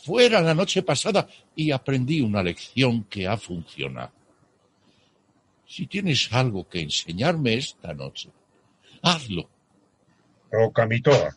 fuera 0.05 0.41
la 0.41 0.55
noche 0.55 0.83
pasada 0.83 1.29
y 1.55 1.71
aprendí 1.71 2.21
una 2.21 2.43
lección 2.43 3.05
que 3.05 3.27
ha 3.27 3.37
funcionado. 3.37 4.13
Si 5.67 5.87
tienes 5.87 6.33
algo 6.33 6.69
que 6.69 6.81
enseñarme 6.81 7.55
esta 7.55 7.93
noche, 7.93 8.31
hazlo. 9.03 9.51
Toca 10.51 10.87
mi 10.87 11.01
toa. 11.01 11.37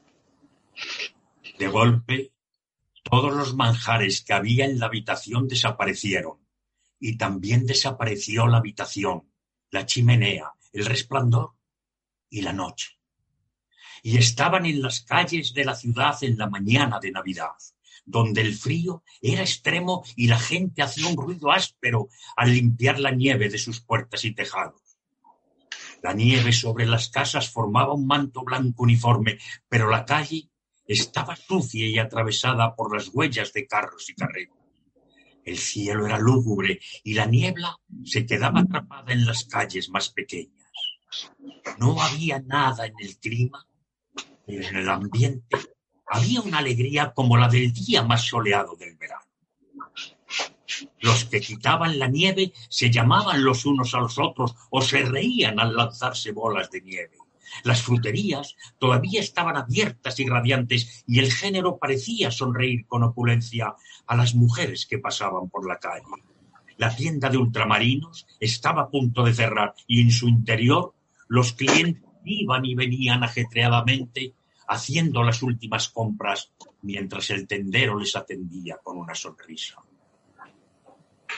De 1.57 1.67
golpe, 1.67 2.31
todos 3.03 3.33
los 3.33 3.55
manjares 3.55 4.21
que 4.21 4.33
había 4.33 4.65
en 4.65 4.79
la 4.79 4.85
habitación 4.85 5.47
desaparecieron, 5.47 6.37
y 6.99 7.17
también 7.17 7.65
desapareció 7.65 8.47
la 8.47 8.57
habitación, 8.57 9.31
la 9.71 9.85
chimenea, 9.85 10.53
el 10.73 10.85
resplandor 10.85 11.53
y 12.29 12.41
la 12.41 12.53
noche. 12.53 12.99
Y 14.03 14.17
estaban 14.17 14.65
en 14.65 14.81
las 14.81 15.01
calles 15.01 15.53
de 15.53 15.65
la 15.65 15.75
ciudad 15.75 16.17
en 16.23 16.37
la 16.37 16.47
mañana 16.47 16.99
de 16.99 17.11
Navidad, 17.11 17.51
donde 18.05 18.41
el 18.41 18.53
frío 18.53 19.03
era 19.21 19.41
extremo 19.41 20.03
y 20.15 20.27
la 20.27 20.39
gente 20.39 20.81
hacía 20.81 21.07
un 21.07 21.17
ruido 21.17 21.51
áspero 21.51 22.09
al 22.35 22.53
limpiar 22.53 22.99
la 22.99 23.11
nieve 23.11 23.49
de 23.49 23.57
sus 23.57 23.81
puertas 23.81 24.25
y 24.25 24.33
tejados. 24.33 24.81
La 26.01 26.13
nieve 26.13 26.53
sobre 26.53 26.85
las 26.85 27.09
casas 27.09 27.49
formaba 27.49 27.93
un 27.93 28.07
manto 28.07 28.43
blanco 28.43 28.83
uniforme, 28.83 29.37
pero 29.67 29.89
la 29.89 30.05
calle 30.05 30.49
estaba 30.87 31.35
sucia 31.35 31.85
y 31.85 31.99
atravesada 31.99 32.75
por 32.75 32.95
las 32.95 33.09
huellas 33.13 33.53
de 33.53 33.67
carros 33.67 34.09
y 34.09 34.15
carretas. 34.15 34.57
El 35.43 35.57
cielo 35.57 36.05
era 36.05 36.17
lúgubre 36.17 36.79
y 37.03 37.13
la 37.13 37.25
niebla 37.25 37.75
se 38.03 38.25
quedaba 38.25 38.61
atrapada 38.61 39.13
en 39.13 39.25
las 39.25 39.45
calles 39.45 39.89
más 39.89 40.09
pequeñas. 40.09 40.53
No 41.77 42.01
había 42.01 42.39
nada 42.39 42.85
en 42.85 42.93
el 42.99 43.17
clima, 43.17 43.65
pero 44.45 44.67
en 44.67 44.75
el 44.75 44.89
ambiente 44.89 45.57
había 46.09 46.41
una 46.41 46.57
alegría 46.57 47.11
como 47.13 47.37
la 47.37 47.47
del 47.47 47.71
día 47.71 48.03
más 48.03 48.23
soleado 48.25 48.75
del 48.75 48.95
verano. 48.95 49.23
Los 51.01 51.25
que 51.25 51.41
quitaban 51.41 51.99
la 51.99 52.07
nieve 52.07 52.53
se 52.69 52.89
llamaban 52.89 53.43
los 53.43 53.65
unos 53.65 53.93
a 53.93 53.99
los 53.99 54.17
otros 54.17 54.55
o 54.69 54.81
se 54.81 55.03
reían 55.03 55.59
al 55.59 55.75
lanzarse 55.75 56.31
bolas 56.31 56.71
de 56.71 56.81
nieve. 56.81 57.17
Las 57.63 57.81
fruterías 57.81 58.55
todavía 58.77 59.19
estaban 59.19 59.57
abiertas 59.57 60.19
y 60.19 60.27
radiantes 60.27 61.03
y 61.07 61.19
el 61.19 61.31
género 61.31 61.77
parecía 61.77 62.31
sonreír 62.31 62.85
con 62.85 63.03
opulencia 63.03 63.75
a 64.05 64.15
las 64.15 64.35
mujeres 64.35 64.85
que 64.85 64.99
pasaban 64.99 65.49
por 65.49 65.67
la 65.67 65.79
calle. 65.79 66.05
La 66.77 66.95
tienda 66.95 67.29
de 67.29 67.37
ultramarinos 67.37 68.25
estaba 68.39 68.83
a 68.83 68.89
punto 68.89 69.23
de 69.23 69.33
cerrar 69.33 69.73
y 69.87 70.01
en 70.01 70.11
su 70.11 70.27
interior 70.27 70.93
los 71.27 71.53
clientes 71.53 72.03
iban 72.23 72.65
y 72.65 72.75
venían 72.75 73.23
ajetreadamente 73.23 74.33
haciendo 74.69 75.23
las 75.23 75.41
últimas 75.41 75.89
compras 75.89 76.51
mientras 76.83 77.31
el 77.31 77.47
tendero 77.47 77.97
les 77.97 78.15
atendía 78.15 78.77
con 78.83 78.97
una 78.97 79.15
sonrisa. 79.15 79.81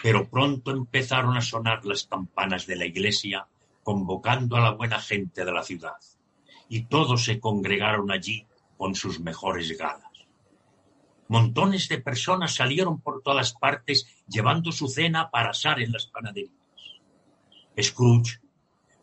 Pero 0.04 0.30
pronto 0.30 0.72
empezaron 0.72 1.38
a 1.38 1.42
sonar 1.42 1.86
las 1.86 2.06
campanas 2.06 2.68
de 2.68 2.76
la 2.76 2.86
iglesia 2.86 3.48
convocando 3.84 4.58
a 4.58 4.60
la 4.60 4.72
buena 4.72 5.00
gente 5.00 5.46
de 5.46 5.52
la 5.52 5.64
ciudad, 5.64 5.96
y 6.68 6.84
todos 6.84 7.24
se 7.24 7.40
congregaron 7.40 8.12
allí 8.12 8.46
con 8.78 8.96
sus 8.96 9.22
mejores 9.22 9.78
galas. 9.78 10.12
Montones 11.30 11.88
de 11.88 12.00
personas 12.00 12.56
salieron 12.56 13.00
por 13.00 13.22
todas 13.24 13.54
partes 13.54 14.08
llevando 14.28 14.74
su 14.74 14.90
cena 14.90 15.32
para 15.32 15.52
asar 15.52 15.80
en 15.80 15.94
las 15.94 16.06
panaderías. 16.08 16.52
Scrooge 17.82 18.42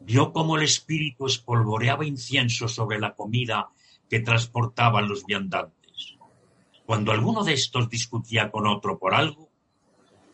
vio 0.00 0.34
cómo 0.34 0.58
el 0.58 0.64
espíritu 0.64 1.26
espolvoreaba 1.26 2.04
incienso 2.04 2.68
sobre 2.68 3.00
la 3.00 3.14
comida 3.14 3.70
que 4.08 4.20
transportaban 4.20 5.08
los 5.08 5.24
viandantes. 5.24 6.16
Cuando 6.86 7.12
alguno 7.12 7.44
de 7.44 7.52
estos 7.52 7.88
discutía 7.88 8.50
con 8.50 8.66
otro 8.66 8.98
por 8.98 9.14
algo, 9.14 9.48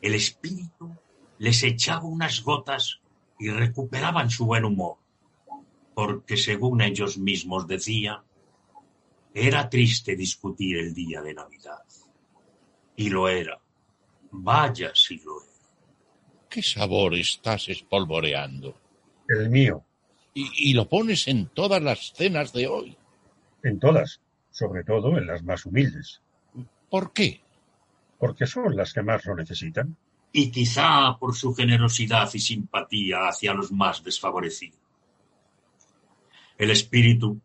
el 0.00 0.14
espíritu 0.14 0.94
les 1.38 1.62
echaba 1.62 2.04
unas 2.04 2.42
gotas 2.42 3.00
y 3.38 3.48
recuperaban 3.50 4.30
su 4.30 4.46
buen 4.46 4.64
humor, 4.64 4.96
porque 5.94 6.36
según 6.36 6.80
ellos 6.80 7.18
mismos 7.18 7.66
decían, 7.66 8.20
era 9.34 9.68
triste 9.68 10.14
discutir 10.14 10.78
el 10.78 10.94
día 10.94 11.20
de 11.20 11.34
Navidad. 11.34 11.82
Y 12.96 13.08
lo 13.10 13.28
era. 13.28 13.58
Vaya 14.30 14.92
si 14.94 15.18
lo 15.18 15.42
era. 15.42 15.52
¿Qué 16.48 16.62
sabor 16.62 17.14
estás 17.16 17.68
espolvoreando? 17.68 18.76
El 19.28 19.50
mío. 19.50 19.82
Y, 20.34 20.70
y 20.70 20.74
lo 20.74 20.88
pones 20.88 21.26
en 21.26 21.48
todas 21.48 21.82
las 21.82 22.12
cenas 22.12 22.52
de 22.52 22.68
hoy. 22.68 22.96
En 23.64 23.80
todas, 23.80 24.20
sobre 24.50 24.84
todo 24.84 25.16
en 25.16 25.26
las 25.26 25.42
más 25.42 25.64
humildes. 25.64 26.20
¿Por 26.90 27.12
qué? 27.12 27.42
Porque 28.18 28.46
son 28.46 28.76
las 28.76 28.92
que 28.92 29.02
más 29.02 29.24
lo 29.24 29.34
necesitan. 29.34 29.96
Y 30.30 30.50
quizá 30.50 31.16
por 31.18 31.34
su 31.34 31.54
generosidad 31.54 32.28
y 32.34 32.40
simpatía 32.40 33.26
hacia 33.26 33.54
los 33.54 33.72
más 33.72 34.04
desfavorecidos. 34.04 34.78
El 36.58 36.70
espíritu 36.70 37.40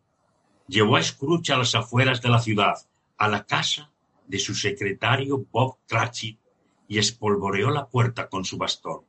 llevó 0.68 0.96
a 0.96 1.02
Scrooge 1.02 1.52
a 1.52 1.56
las 1.56 1.74
afueras 1.74 2.20
de 2.20 2.28
la 2.28 2.38
ciudad, 2.38 2.74
a 3.16 3.28
la 3.28 3.46
casa 3.46 3.90
de 4.26 4.38
su 4.38 4.54
secretario 4.54 5.46
Bob 5.50 5.78
Cratchit, 5.88 6.38
y 6.86 6.98
espolvoreó 6.98 7.70
la 7.70 7.88
puerta 7.88 8.28
con 8.28 8.44
su 8.44 8.58
bastón. 8.58 9.04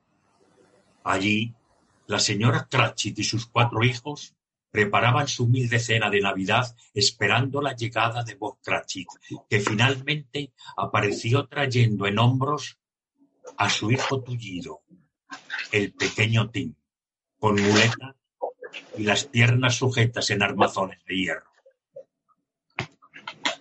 Allí, 1.04 1.54
la 2.08 2.20
señora 2.20 2.68
Cratchit 2.70 3.20
y 3.20 3.24
sus 3.24 3.48
cuatro 3.48 3.84
hijos 3.84 4.34
preparaban 4.72 5.28
su 5.28 5.44
humilde 5.44 5.80
cena 5.80 6.10
de 6.10 6.22
Navidad 6.22 6.76
esperando 6.94 7.62
la 7.62 7.76
llegada 7.76 8.24
de 8.24 8.36
Bob 8.36 8.60
Cratchit, 8.64 9.08
que 9.50 9.60
finalmente 9.60 10.54
apareció 10.78 11.46
trayendo 11.48 12.08
en 12.08 12.18
hombros 12.18 12.78
a 13.58 13.70
su 13.70 13.92
hijo 13.92 14.24
tullido, 14.24 14.82
el 15.72 15.94
pequeño 15.94 16.50
Tim, 16.50 16.74
con 17.38 17.62
muletas 17.62 18.16
y 18.98 19.04
las 19.04 19.26
piernas 19.26 19.76
sujetas 19.76 20.30
en 20.30 20.42
armazones 20.42 21.04
de 21.06 21.16
hierro. 21.16 21.52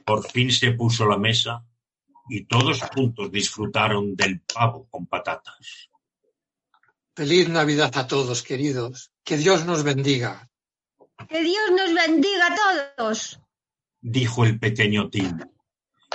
Por 0.04 0.28
fin 0.30 0.50
se 0.52 0.72
puso 0.72 1.06
la 1.06 1.18
mesa 1.18 1.64
y 2.28 2.44
todos 2.44 2.82
juntos 2.82 3.30
disfrutaron 3.32 4.14
del 4.14 4.40
pavo 4.40 4.86
con 4.88 5.06
patatas. 5.06 5.90
Feliz 7.14 7.48
Navidad 7.48 7.90
a 7.96 8.06
todos, 8.06 8.42
queridos. 8.42 9.12
Que 9.24 9.36
Dios 9.36 9.66
nos 9.66 9.82
bendiga. 9.82 10.49
Que 11.28 11.42
Dios 11.42 11.70
nos 11.76 11.94
bendiga 11.94 12.46
a 12.46 12.94
todos. 12.96 13.40
Dijo 14.00 14.44
el 14.44 14.58
pequeño 14.58 15.10
Tim, 15.10 15.38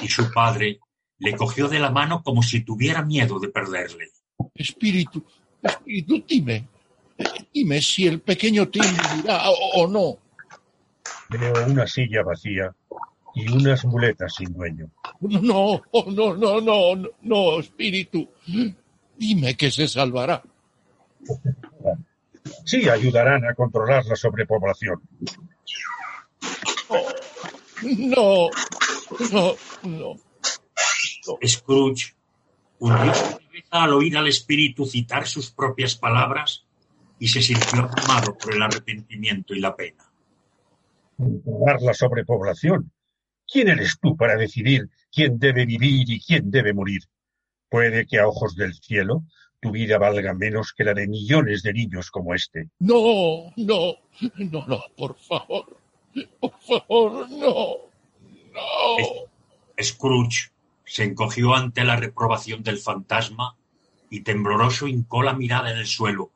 y 0.02 0.08
su 0.08 0.32
padre 0.32 0.80
le 1.20 1.36
cogió 1.36 1.68
de 1.68 1.80
la 1.80 1.92
mano 1.92 2.24
como 2.24 2.42
si 2.42 2.62
tuviera 2.62 3.04
miedo 3.04 3.40
de 3.40 3.50
perderle. 3.50 4.10
Espíritu, 4.54 5.24
espíritu, 5.62 6.24
dime, 6.28 6.68
dime 7.54 7.82
si 7.82 8.08
el 8.08 8.22
pequeño 8.22 8.68
Tim 8.70 8.84
vivirá 8.84 9.50
o, 9.50 9.84
o 9.84 9.88
no. 9.88 10.18
Veo 11.30 11.68
una 11.68 11.88
silla 11.88 12.24
vacía 12.24 12.76
y 13.36 13.52
unas 13.52 13.86
muletas 13.86 14.34
sin 14.36 14.54
dueño. 14.54 14.90
No, 15.20 15.82
oh, 15.92 16.12
no, 16.12 16.36
no, 16.36 16.62
no, 16.62 16.96
no, 16.96 17.10
no, 17.22 17.60
espíritu. 17.60 18.28
Dime 19.18 19.56
que 19.56 19.72
se 19.72 19.88
salvará. 19.88 20.42
Sí 22.66 22.90
ayudarán 22.90 23.46
a 23.46 23.54
controlar 23.54 24.06
la 24.06 24.16
sobrepoblación. 24.16 25.02
No, 27.84 28.50
no, 29.32 29.56
no. 29.84 30.16
Scrooge 31.46 32.16
hundió 32.80 33.14
su 33.14 33.38
cabeza 33.38 33.84
al 33.84 33.94
oír 33.94 34.18
al 34.18 34.28
espíritu 34.28 34.86
citar 34.86 35.28
sus 35.28 35.52
propias 35.52 35.96
palabras 35.96 36.66
y 37.20 37.28
se 37.28 37.42
sintió 37.42 37.84
abrumado 37.84 38.38
por 38.38 38.54
el 38.54 38.62
arrepentimiento 38.62 39.54
y 39.54 39.60
la 39.60 39.76
pena. 39.76 40.12
Controlar 41.18 41.82
la 41.82 41.94
sobrepoblación. 41.94 42.92
¿Quién 43.48 43.70
eres 43.70 44.00
tú 44.02 44.16
para 44.18 44.36
decidir 44.36 44.90
quién 45.12 45.38
debe 45.38 45.66
vivir 45.66 46.10
y 46.10 46.20
quién 46.20 46.50
debe 46.50 46.74
morir? 46.74 47.02
Puede 47.70 48.06
que 48.06 48.20
a 48.20 48.28
ojos 48.28 48.56
del 48.56 48.74
cielo 48.74 49.24
tu 49.66 49.72
vida 49.72 49.98
valga 49.98 50.34
menos 50.34 50.74
que 50.74 50.84
la 50.84 50.94
de 50.94 51.08
millones 51.08 51.64
de 51.64 51.74
niños 51.74 52.12
como 52.12 52.36
este. 52.36 52.70
No, 52.80 53.52
no, 53.56 53.96
no, 54.38 54.68
no, 54.68 54.84
por 54.96 55.18
favor. 55.18 55.78
Por 56.40 56.54
favor, 56.62 57.30
no. 57.32 57.78
No. 58.54 59.82
Scrooge 59.82 60.52
se 60.86 61.04
encogió 61.04 61.56
ante 61.56 61.84
la 61.84 61.96
reprobación 61.96 62.62
del 62.62 62.78
fantasma 62.78 63.58
y 64.12 64.22
tembloroso 64.22 64.88
hincó 64.88 65.24
la 65.24 65.34
mirada 65.34 65.72
en 65.72 65.78
el 65.78 65.88
suelo, 65.88 66.30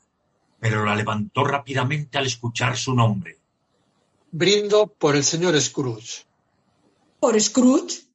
pero 0.60 0.84
la 0.84 0.96
levantó 0.96 1.44
rápidamente 1.44 2.18
al 2.18 2.26
escuchar 2.26 2.76
su 2.78 2.96
nombre. 2.96 3.38
Brindo 4.32 4.88
por 4.88 5.16
el 5.16 5.24
señor 5.24 5.60
Scrooge. 5.62 6.26
¿Por 7.20 7.40
Scrooge? 7.40 8.08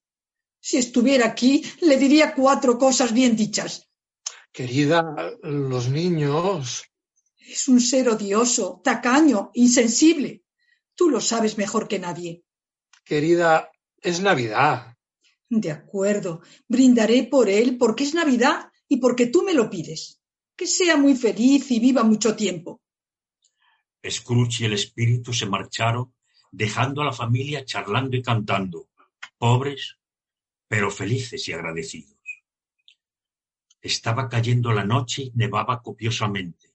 Si 0.61 0.77
estuviera 0.79 1.27
aquí, 1.27 1.63
le 1.83 1.97
diría 1.99 2.35
cuatro 2.35 2.79
cosas 2.79 3.13
bien 3.13 3.37
dichas. 3.37 3.89
Querida, 4.55 5.35
los 5.43 5.89
niños. 5.89 6.85
Es 7.39 7.67
un 7.67 7.81
ser 7.81 8.09
odioso, 8.09 8.81
tacaño, 8.85 9.51
insensible. 9.55 10.45
Tú 10.95 11.11
lo 11.11 11.21
sabes 11.21 11.59
mejor 11.59 11.89
que 11.89 11.99
nadie. 11.99 12.45
Querida, 13.05 13.73
es 14.01 14.21
Navidad. 14.21 14.97
De 15.51 15.73
acuerdo, 15.73 16.43
brindaré 16.69 17.25
por 17.25 17.49
él 17.49 17.77
porque 17.77 18.05
es 18.05 18.15
Navidad 18.15 18.71
y 18.87 18.99
porque 18.99 19.27
tú 19.27 19.43
me 19.43 19.55
lo 19.55 19.69
pides. 19.69 20.21
Que 20.55 20.69
sea 20.69 20.97
muy 20.97 21.17
feliz 21.17 21.69
y 21.73 21.81
viva 21.81 22.05
mucho 22.05 22.37
tiempo. 22.37 22.81
Scrooge 24.09 24.63
y 24.63 24.67
el 24.67 24.75
espíritu 24.75 25.33
se 25.33 25.47
marcharon, 25.47 26.15
dejando 26.53 27.03
a 27.03 27.07
la 27.07 27.13
familia 27.13 27.65
charlando 27.65 28.17
y 28.17 28.23
cantando, 28.23 28.89
pobres, 29.37 29.97
pero 30.69 30.93
felices 30.93 31.49
y 31.49 31.53
agradecidos. 31.53 32.14
Estaba 33.85 34.31
cayendo 34.31 34.73
la 34.73 34.83
noche 34.83 35.25
y 35.25 35.33
nevaba 35.35 35.83
copiosamente. 35.83 36.73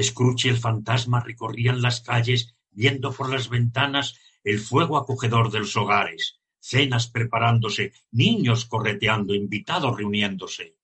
Scrooge 0.00 0.46
y 0.46 0.48
el 0.48 0.56
fantasma 0.56 1.20
recorrían 1.20 1.82
las 1.82 2.00
calles 2.00 2.54
viendo 2.70 3.12
por 3.12 3.28
las 3.28 3.50
ventanas 3.50 4.18
el 4.42 4.58
fuego 4.58 4.96
acogedor 4.96 5.50
de 5.50 5.58
los 5.58 5.76
hogares, 5.76 6.40
cenas 6.58 7.08
preparándose, 7.08 7.92
niños 8.10 8.64
correteando, 8.64 9.34
invitados 9.34 9.94
reuniéndose. 9.94 10.78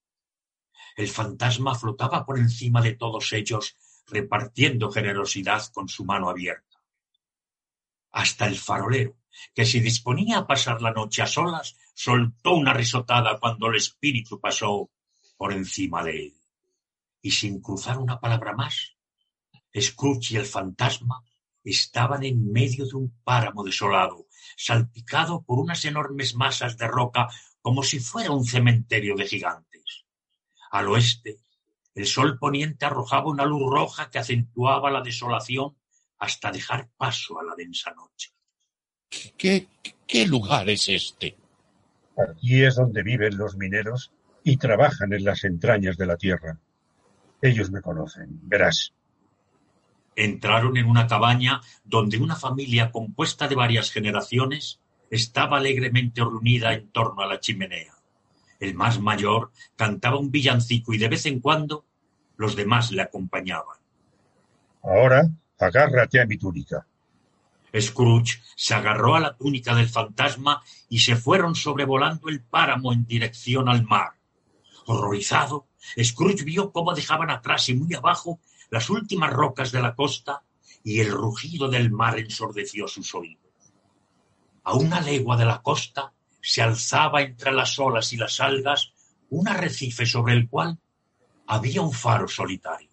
El 0.95 1.09
fantasma 1.09 1.75
flotaba 1.75 2.27
por 2.27 2.39
encima 2.39 2.83
de 2.83 2.93
todos 2.93 3.33
ellos, 3.33 3.77
repartiendo 4.09 4.93
generosidad 4.93 5.65
con 5.73 5.89
su 5.89 6.05
mano 6.05 6.29
abierta. 6.29 6.83
Hasta 8.13 8.47
el 8.47 8.57
farolero, 8.57 9.17
que 9.55 9.65
se 9.65 9.81
disponía 9.81 10.37
a 10.37 10.47
pasar 10.47 10.83
la 10.83 10.93
noche 10.93 11.23
a 11.23 11.27
solas, 11.27 11.79
soltó 11.95 12.53
una 12.53 12.75
risotada 12.75 13.39
cuando 13.41 13.69
el 13.69 13.77
espíritu 13.77 14.39
pasó 14.39 14.91
por 15.37 15.53
encima 15.53 16.03
de 16.03 16.27
él. 16.27 16.35
Y 17.21 17.31
sin 17.31 17.61
cruzar 17.61 17.99
una 17.99 18.21
palabra 18.21 18.55
más, 18.55 18.97
Scrooge 19.79 20.35
y 20.35 20.37
el 20.37 20.47
fantasma 20.47 21.23
estaban 21.65 22.25
en 22.25 22.53
medio 22.53 22.87
de 22.87 22.95
un 22.95 23.21
páramo 23.25 23.65
desolado, 23.65 24.27
salpicado 24.57 25.43
por 25.43 25.59
unas 25.59 25.85
enormes 25.85 26.35
masas 26.35 26.77
de 26.77 26.87
roca 26.87 27.29
como 27.61 27.83
si 27.83 27.99
fuera 27.99 28.31
un 28.31 28.45
cementerio 28.45 29.17
de 29.17 29.27
gigantes. 29.27 30.05
Al 30.71 30.89
oeste, 30.89 31.39
el 31.95 32.07
sol 32.07 32.39
poniente 32.39 32.85
arrojaba 32.85 33.31
una 33.31 33.45
luz 33.45 33.69
roja 33.69 34.11
que 34.11 34.19
acentuaba 34.19 34.91
la 34.91 35.01
desolación 35.01 35.77
hasta 36.19 36.53
dejar 36.53 36.89
paso 36.97 37.41
a 37.41 37.45
la 37.45 37.55
densa 37.57 37.93
noche. 37.95 38.33
¿Qué, 39.37 39.69
qué 40.07 40.27
lugar 40.27 40.69
es 40.71 40.89
este? 40.89 41.37
Aquí 42.17 42.63
es 42.63 42.77
donde 42.77 43.03
viven 43.03 43.37
los 43.37 43.57
mineros 43.57 44.13
y 44.47 44.59
trabajan 44.59 45.13
en 45.13 45.25
las 45.25 45.43
entrañas 45.43 45.97
de 45.97 46.07
la 46.07 46.17
tierra. 46.17 46.57
Ellos 47.43 47.73
me 47.73 47.83
conocen, 47.83 48.39
verás. 48.45 48.95
Entraron 50.15 50.77
en 50.77 50.87
una 50.87 51.09
cabaña 51.09 51.61
donde 51.83 52.19
una 52.19 52.37
familia 52.37 52.93
compuesta 52.93 53.49
de 53.49 53.57
varias 53.57 53.91
generaciones 53.91 54.79
estaba 55.11 55.57
alegremente 55.57 56.21
reunida 56.21 56.75
en 56.75 56.89
torno 56.93 57.23
a 57.23 57.27
la 57.27 57.41
chimenea. 57.41 57.95
El 58.61 58.77
más 58.77 59.01
mayor 59.01 59.51
cantaba 59.75 60.17
un 60.17 60.31
villancico 60.31 60.95
y 60.95 60.99
de 60.99 61.09
vez 61.09 61.27
en 61.27 61.41
cuando 61.41 61.85
los 62.37 62.55
demás 62.55 62.93
le 62.93 63.03
acompañaban. 63.03 63.79
Ahora 64.85 65.29
agárrate 65.59 66.21
a 66.21 66.25
mi 66.25 66.39
túnica. 66.39 66.87
Scrooge 67.77 68.41
se 68.55 68.75
agarró 68.75 69.17
a 69.17 69.21
la 69.21 69.37
túnica 69.37 69.75
del 69.75 69.89
fantasma 69.89 70.63
y 70.89 71.01
se 71.01 71.17
fueron 71.17 71.57
sobrevolando 71.57 72.29
el 72.29 72.43
páramo 72.43 72.93
en 72.93 73.07
dirección 73.07 73.69
al 73.69 73.83
mar. 73.83 74.16
Horrorizado, 74.87 75.67
Scrooge 76.03 76.45
vio 76.45 76.73
cómo 76.73 76.95
dejaban 76.95 77.31
atrás 77.31 77.69
y 77.69 77.75
muy 77.75 77.95
abajo 77.95 78.41
las 78.71 78.89
últimas 78.89 79.33
rocas 79.33 79.73
de 79.73 79.83
la 79.83 79.95
costa 79.95 80.43
y 80.85 81.01
el 81.01 81.11
rugido 81.11 81.69
del 81.69 81.91
mar 81.91 82.19
ensordeció 82.19 82.87
sus 82.87 83.15
oídos. 83.15 83.43
A 84.63 84.75
una 84.75 85.01
legua 85.01 85.37
de 85.37 85.45
la 85.45 85.61
costa 85.61 86.13
se 86.41 86.63
alzaba 86.63 87.23
entre 87.23 87.53
las 87.53 87.79
olas 87.79 88.13
y 88.13 88.17
las 88.17 88.41
algas 88.41 88.93
un 89.31 89.49
arrecife 89.49 90.07
sobre 90.07 90.35
el 90.35 90.49
cual 90.49 90.79
había 91.49 91.83
un 91.83 91.93
faro 91.93 92.29
solitario. 92.29 92.91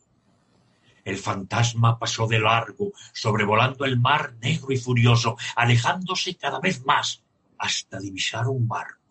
El 1.04 1.18
fantasma 1.18 2.00
pasó 2.00 2.28
de 2.28 2.40
largo, 2.40 2.94
sobrevolando 3.14 3.86
el 3.86 4.00
mar 4.00 4.36
negro 4.42 4.72
y 4.72 4.78
furioso, 4.78 5.36
alejándose 5.56 6.36
cada 6.36 6.60
vez 6.60 6.84
más 6.86 7.24
hasta 7.58 8.00
divisar 8.00 8.48
un 8.48 8.68
barco. 8.68 9.03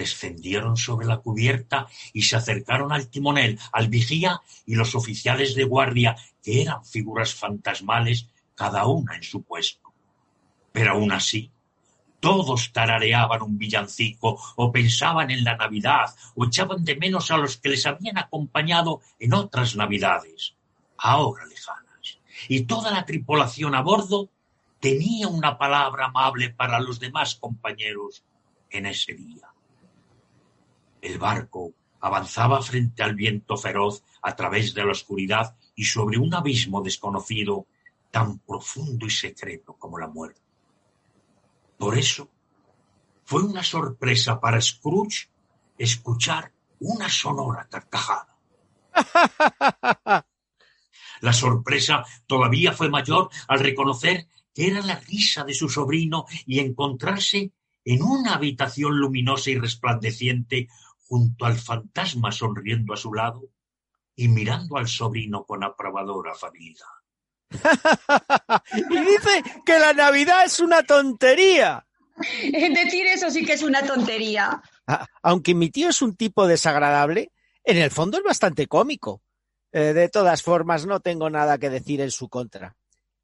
Descendieron 0.00 0.78
sobre 0.78 1.06
la 1.06 1.18
cubierta 1.18 1.86
y 2.14 2.22
se 2.22 2.34
acercaron 2.34 2.90
al 2.90 3.08
timonel, 3.08 3.58
al 3.70 3.88
vigía 3.88 4.40
y 4.64 4.74
los 4.74 4.94
oficiales 4.94 5.54
de 5.54 5.64
guardia, 5.64 6.16
que 6.42 6.62
eran 6.62 6.86
figuras 6.86 7.34
fantasmales, 7.34 8.26
cada 8.54 8.86
una 8.86 9.16
en 9.16 9.22
su 9.22 9.42
puesto. 9.42 9.92
Pero 10.72 10.92
aún 10.92 11.12
así, 11.12 11.50
todos 12.18 12.72
tarareaban 12.72 13.42
un 13.42 13.58
villancico 13.58 14.40
o 14.56 14.72
pensaban 14.72 15.30
en 15.30 15.44
la 15.44 15.58
Navidad 15.58 16.14
o 16.34 16.46
echaban 16.46 16.82
de 16.82 16.96
menos 16.96 17.30
a 17.30 17.36
los 17.36 17.58
que 17.58 17.68
les 17.68 17.84
habían 17.84 18.16
acompañado 18.16 19.02
en 19.18 19.34
otras 19.34 19.76
Navidades, 19.76 20.54
ahora 20.96 21.44
lejanas. 21.44 22.20
Y 22.48 22.62
toda 22.62 22.90
la 22.90 23.04
tripulación 23.04 23.74
a 23.74 23.82
bordo 23.82 24.30
tenía 24.80 25.28
una 25.28 25.58
palabra 25.58 26.06
amable 26.06 26.48
para 26.48 26.80
los 26.80 26.98
demás 27.00 27.34
compañeros 27.34 28.24
en 28.70 28.86
ese 28.86 29.12
día. 29.12 29.50
El 31.00 31.18
barco 31.18 31.72
avanzaba 32.00 32.62
frente 32.62 33.02
al 33.02 33.14
viento 33.14 33.56
feroz 33.56 34.02
a 34.22 34.34
través 34.34 34.74
de 34.74 34.84
la 34.84 34.92
oscuridad 34.92 35.56
y 35.74 35.84
sobre 35.84 36.18
un 36.18 36.34
abismo 36.34 36.82
desconocido 36.82 37.66
tan 38.10 38.38
profundo 38.40 39.06
y 39.06 39.10
secreto 39.10 39.74
como 39.74 39.98
la 39.98 40.08
muerte. 40.08 40.40
Por 41.78 41.96
eso 41.96 42.28
fue 43.24 43.42
una 43.42 43.62
sorpresa 43.62 44.40
para 44.40 44.60
Scrooge 44.60 45.28
escuchar 45.78 46.52
una 46.80 47.08
sonora 47.08 47.68
carcajada. 47.70 48.36
La 51.20 51.32
sorpresa 51.32 52.04
todavía 52.26 52.72
fue 52.72 52.88
mayor 52.88 53.28
al 53.46 53.60
reconocer 53.60 54.26
que 54.54 54.68
era 54.68 54.80
la 54.80 54.96
risa 54.96 55.44
de 55.44 55.54
su 55.54 55.68
sobrino 55.68 56.24
y 56.46 56.60
encontrarse 56.60 57.52
en 57.84 58.02
una 58.02 58.34
habitación 58.34 58.98
luminosa 58.98 59.50
y 59.50 59.58
resplandeciente 59.58 60.68
junto 61.10 61.44
al 61.44 61.58
fantasma 61.58 62.30
sonriendo 62.30 62.94
a 62.94 62.96
su 62.96 63.12
lado 63.12 63.42
y 64.14 64.28
mirando 64.28 64.76
al 64.76 64.86
sobrino 64.86 65.44
con 65.44 65.64
aprobadora 65.64 66.30
afabilidad. 66.30 66.86
y 68.90 69.00
dice 69.00 69.42
que 69.66 69.76
la 69.80 69.92
Navidad 69.92 70.44
es 70.44 70.60
una 70.60 70.84
tontería. 70.84 71.84
Decir 72.16 73.06
eso 73.06 73.28
sí 73.28 73.44
que 73.44 73.54
es 73.54 73.62
una 73.64 73.84
tontería. 73.84 74.62
Aunque 75.20 75.52
mi 75.52 75.70
tío 75.70 75.88
es 75.88 76.00
un 76.00 76.14
tipo 76.14 76.46
desagradable, 76.46 77.32
en 77.64 77.78
el 77.78 77.90
fondo 77.90 78.18
es 78.18 78.22
bastante 78.22 78.68
cómico. 78.68 79.20
Eh, 79.72 79.92
de 79.92 80.08
todas 80.08 80.44
formas, 80.44 80.86
no 80.86 81.00
tengo 81.00 81.28
nada 81.28 81.58
que 81.58 81.70
decir 81.70 82.00
en 82.02 82.12
su 82.12 82.28
contra. 82.28 82.76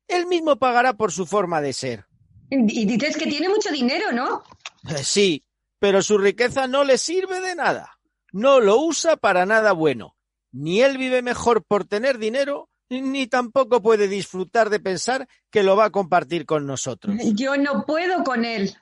Él 0.09 0.27
mismo 0.27 0.57
pagará 0.57 0.95
por 0.95 1.13
su 1.13 1.25
forma 1.25 1.61
de 1.61 1.73
ser. 1.73 2.07
Y 2.51 2.85
dices 2.85 3.17
que 3.17 3.27
tiene 3.27 3.49
mucho 3.49 3.71
dinero, 3.71 4.11
¿no? 4.13 4.43
Eh, 4.89 5.05
sí, 5.05 5.45
pero 5.79 6.03
su 6.03 6.19
riqueza 6.19 6.67
no 6.67 6.85
le 6.85 6.99
sirve 6.99 7.41
de 7.41 7.55
nada. 7.55 7.99
No 8.33 8.61
lo 8.61 8.81
usa 8.81 9.17
para 9.17 9.47
nada 9.47 9.73
bueno. 9.73 10.17
Ni 10.53 10.81
él 10.81 10.99
vive 10.99 11.23
mejor 11.23 11.65
por 11.65 11.85
tener 11.85 12.19
dinero, 12.19 12.71
ni 12.89 13.27
tampoco 13.27 13.83
puede 13.83 14.09
disfrutar 14.09 14.71
de 14.71 14.81
pensar 14.81 15.29
que 15.51 15.63
lo 15.63 15.77
va 15.77 15.87
a 15.87 15.91
compartir 15.91 16.47
con 16.47 16.67
nosotros. 16.67 17.17
Yo 17.35 17.57
no 17.57 17.85
puedo 17.85 18.25
con 18.25 18.45
él. 18.45 18.77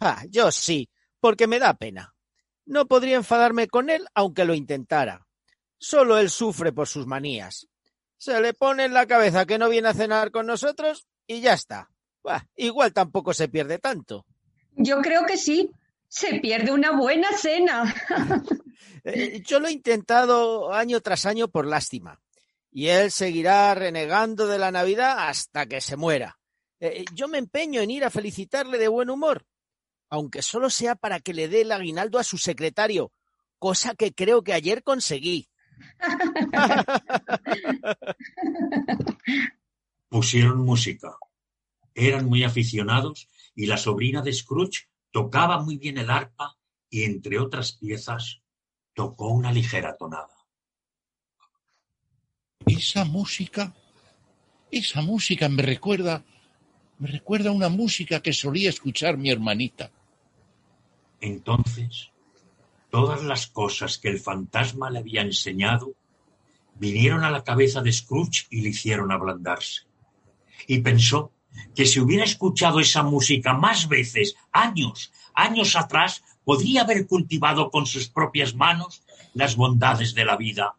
Ah, 0.00 0.24
yo 0.30 0.50
sí, 0.50 0.88
porque 1.20 1.46
me 1.46 1.58
da 1.58 1.74
pena. 1.74 2.14
No 2.64 2.86
podría 2.86 3.16
enfadarme 3.16 3.68
con 3.68 3.90
él 3.90 4.06
aunque 4.14 4.46
lo 4.46 4.54
intentara. 4.54 5.26
Solo 5.78 6.18
él 6.18 6.30
sufre 6.30 6.72
por 6.72 6.88
sus 6.88 7.06
manías. 7.06 7.68
Se 8.16 8.40
le 8.40 8.54
pone 8.54 8.86
en 8.86 8.94
la 8.94 9.06
cabeza 9.06 9.44
que 9.44 9.58
no 9.58 9.68
viene 9.68 9.88
a 9.88 9.94
cenar 9.94 10.30
con 10.30 10.46
nosotros 10.46 11.06
y 11.26 11.40
ya 11.40 11.52
está. 11.52 11.90
Bah, 12.24 12.46
igual 12.56 12.92
tampoco 12.92 13.32
se 13.32 13.48
pierde 13.48 13.78
tanto. 13.78 14.26
Yo 14.74 15.00
creo 15.02 15.24
que 15.26 15.36
sí. 15.36 15.70
Se 16.08 16.40
pierde 16.40 16.72
una 16.72 16.92
buena 16.92 17.28
cena. 17.36 17.94
Eh, 19.04 19.42
yo 19.46 19.60
lo 19.60 19.68
he 19.68 19.72
intentado 19.72 20.72
año 20.72 21.00
tras 21.00 21.24
año 21.24 21.48
por 21.48 21.66
lástima. 21.66 22.20
Y 22.70 22.88
él 22.88 23.10
seguirá 23.10 23.74
renegando 23.74 24.46
de 24.46 24.58
la 24.58 24.70
Navidad 24.70 25.28
hasta 25.28 25.66
que 25.66 25.80
se 25.80 25.96
muera. 25.96 26.38
Eh, 26.80 27.04
yo 27.14 27.28
me 27.28 27.38
empeño 27.38 27.80
en 27.80 27.90
ir 27.90 28.04
a 28.04 28.10
felicitarle 28.10 28.76
de 28.76 28.88
buen 28.88 29.08
humor, 29.08 29.46
aunque 30.10 30.42
solo 30.42 30.68
sea 30.68 30.94
para 30.94 31.20
que 31.20 31.32
le 31.32 31.48
dé 31.48 31.62
el 31.62 31.72
aguinaldo 31.72 32.18
a 32.18 32.24
su 32.24 32.38
secretario, 32.38 33.12
cosa 33.58 33.94
que 33.94 34.12
creo 34.12 34.42
que 34.42 34.52
ayer 34.52 34.82
conseguí. 34.82 35.48
Pusieron 40.08 40.58
música. 40.58 41.16
Eran 41.94 42.26
muy 42.26 42.44
aficionados 42.44 43.28
y 43.54 43.66
la 43.66 43.76
sobrina 43.76 44.22
de 44.22 44.32
Scrooge 44.32 44.88
tocaba 45.10 45.60
muy 45.62 45.76
bien 45.76 45.98
el 45.98 46.10
arpa 46.10 46.56
y, 46.90 47.04
entre 47.04 47.38
otras 47.38 47.72
piezas, 47.72 48.40
tocó 48.94 49.28
una 49.28 49.52
ligera 49.52 49.96
tonada. 49.96 50.34
Esa 52.66 53.04
música, 53.04 53.74
esa 54.70 55.00
música 55.02 55.48
me 55.48 55.62
recuerda, 55.62 56.24
me 56.98 57.08
recuerda 57.08 57.50
a 57.50 57.52
una 57.52 57.68
música 57.68 58.20
que 58.20 58.32
solía 58.32 58.68
escuchar 58.68 59.16
mi 59.16 59.30
hermanita. 59.30 59.90
Entonces, 61.20 62.10
todas 62.90 63.22
las 63.22 63.46
cosas 63.46 63.98
que 63.98 64.08
el 64.08 64.20
fantasma 64.20 64.90
le 64.90 65.00
había 65.00 65.22
enseñado 65.22 65.94
vinieron 66.74 67.24
a 67.24 67.30
la 67.30 67.42
cabeza 67.42 67.82
de 67.82 67.92
Scrooge 67.92 68.46
y 68.50 68.60
le 68.60 68.70
hicieron 68.70 69.10
ablandarse. 69.10 69.82
Y 70.66 70.80
pensó 70.80 71.32
que 71.74 71.86
si 71.86 72.00
hubiera 72.00 72.24
escuchado 72.24 72.80
esa 72.80 73.02
música 73.02 73.52
más 73.52 73.88
veces, 73.88 74.36
años, 74.52 75.12
años 75.34 75.76
atrás, 75.76 76.22
podría 76.44 76.82
haber 76.82 77.06
cultivado 77.06 77.70
con 77.70 77.86
sus 77.86 78.08
propias 78.08 78.54
manos 78.54 79.02
las 79.34 79.56
bondades 79.56 80.14
de 80.14 80.24
la 80.24 80.36
vida 80.36 80.74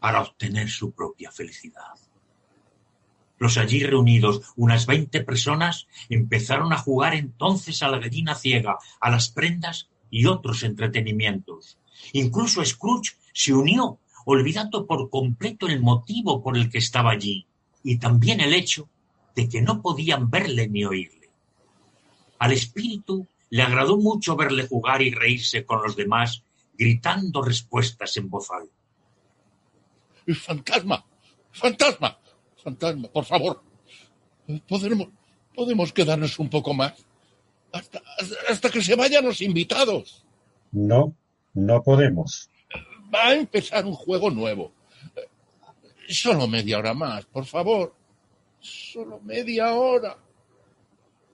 para 0.00 0.22
obtener 0.22 0.70
su 0.70 0.92
propia 0.92 1.30
felicidad. 1.30 1.94
Los 3.38 3.58
allí 3.58 3.84
reunidos, 3.84 4.42
unas 4.56 4.86
veinte 4.86 5.20
personas, 5.20 5.88
empezaron 6.08 6.72
a 6.72 6.78
jugar 6.78 7.14
entonces 7.14 7.82
a 7.82 7.88
la 7.88 7.98
gallina 7.98 8.34
ciega, 8.36 8.78
a 9.00 9.10
las 9.10 9.30
prendas 9.30 9.88
y 10.10 10.26
otros 10.26 10.62
entretenimientos. 10.62 11.78
Incluso 12.12 12.64
Scrooge 12.64 13.16
se 13.32 13.52
unió, 13.52 13.98
olvidando 14.24 14.86
por 14.86 15.10
completo 15.10 15.66
el 15.66 15.80
motivo 15.80 16.42
por 16.42 16.56
el 16.56 16.70
que 16.70 16.78
estaba 16.78 17.10
allí, 17.10 17.46
y 17.82 17.98
también 17.98 18.40
el 18.40 18.54
hecho 18.54 18.88
de 19.34 19.48
que 19.48 19.62
no 19.62 19.80
podían 19.82 20.30
verle 20.30 20.68
ni 20.68 20.84
oírle. 20.84 21.30
Al 22.38 22.52
espíritu 22.52 23.26
le 23.50 23.62
agradó 23.62 23.98
mucho 23.98 24.36
verle 24.36 24.66
jugar 24.66 25.02
y 25.02 25.10
reírse 25.10 25.64
con 25.64 25.82
los 25.82 25.94
demás, 25.94 26.42
gritando 26.74 27.42
respuestas 27.42 28.16
en 28.16 28.28
voz 28.30 28.50
alta. 28.50 28.74
¡Fantasma! 30.34 31.04
¡Fantasma! 31.50 32.18
¡Fantasma! 32.62 33.08
Por 33.08 33.24
favor. 33.24 33.62
¿Podemos, 34.68 35.08
podemos 35.54 35.92
quedarnos 35.92 36.38
un 36.38 36.48
poco 36.48 36.74
más? 36.74 36.94
Hasta, 37.72 38.02
hasta 38.48 38.70
que 38.70 38.82
se 38.82 38.94
vayan 38.94 39.24
los 39.24 39.40
invitados. 39.40 40.24
No, 40.70 41.14
no 41.54 41.82
podemos. 41.82 42.50
Va 43.14 43.28
a 43.28 43.34
empezar 43.34 43.84
un 43.84 43.94
juego 43.94 44.30
nuevo. 44.30 44.72
Solo 46.08 46.48
media 46.48 46.78
hora 46.78 46.94
más, 46.94 47.24
por 47.26 47.44
favor. 47.44 47.94
Solo 48.62 49.20
media 49.20 49.74
hora. 49.74 50.16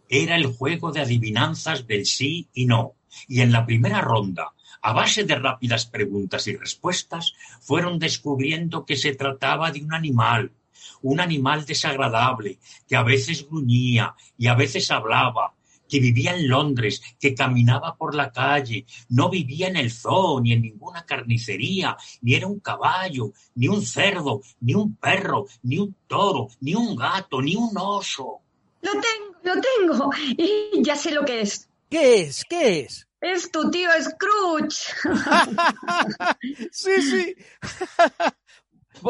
Era 0.09 0.35
el 0.37 0.47
juego 0.47 0.93
de 0.93 1.03
adivinanzas 1.03 1.87
del 1.87 2.07
sí 2.07 2.49
y 2.55 2.65
no, 2.65 2.95
y 3.29 3.43
en 3.43 3.53
la 3.53 3.67
primera 3.67 4.01
ronda, 4.01 4.55
a 4.81 4.95
base 4.95 5.25
de 5.25 5.35
rápidas 5.35 5.85
preguntas 5.85 6.47
y 6.47 6.57
respuestas, 6.57 7.35
fueron 7.61 7.99
descubriendo 7.99 8.87
que 8.87 8.97
se 8.97 9.15
trataba 9.15 9.71
de 9.71 9.83
un 9.83 9.93
animal, 9.93 10.53
un 11.03 11.21
animal 11.21 11.67
desagradable, 11.67 12.59
que 12.89 12.97
a 12.97 13.03
veces 13.03 13.47
gruñía 13.47 14.15
y 14.39 14.47
a 14.47 14.55
veces 14.55 14.91
hablaba, 14.91 15.53
que 15.89 16.01
vivía 16.01 16.35
en 16.35 16.48
Londres, 16.48 17.02
que 17.19 17.35
caminaba 17.35 17.97
por 17.97 18.15
la 18.15 18.31
calle, 18.31 18.86
no 19.09 19.28
vivía 19.31 19.69
en 19.69 19.77
el 19.77 19.90
zoo, 19.90 20.40
ni 20.40 20.52
en 20.52 20.62
ninguna 20.62 21.05
carnicería, 21.05 21.97
ni 22.20 22.35
era 22.35 22.47
un 22.47 22.60
caballo, 22.60 23.32
ni 23.55 23.69
un 23.69 23.82
cerdo, 23.82 24.43
ni 24.60 24.74
un 24.74 24.97
perro, 24.97 25.47
ni 25.62 25.78
un 25.78 25.94
toro, 26.06 26.48
ni 26.60 26.74
un 26.74 26.94
gato, 26.97 27.40
ni 27.40 27.56
un 27.56 27.70
oso. 27.77 28.40
Lo 28.82 28.93
tengo, 28.93 29.36
lo 29.43 29.55
tengo. 29.60 30.10
Y 30.36 30.82
ya 30.82 30.97
sé 30.97 31.10
lo 31.10 31.24
que 31.24 31.40
es. 31.40 31.69
¿Qué 31.90 32.23
es? 32.23 32.44
¿Qué 32.44 32.81
es? 32.81 33.09
Es 33.20 33.51
tu 33.51 33.70
tío 33.70 33.90
Scrooge. 34.01 34.93
sí, 36.70 37.02
sí. 37.02 37.36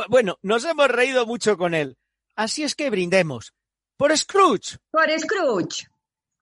bueno, 0.08 0.38
nos 0.42 0.64
hemos 0.64 0.88
reído 0.88 1.26
mucho 1.26 1.58
con 1.58 1.74
él. 1.74 1.98
Así 2.34 2.62
es 2.62 2.74
que 2.74 2.88
brindemos. 2.88 3.52
Por 3.96 4.16
Scrooge. 4.16 4.78
Por 4.90 5.10
Scrooge. 5.18 5.88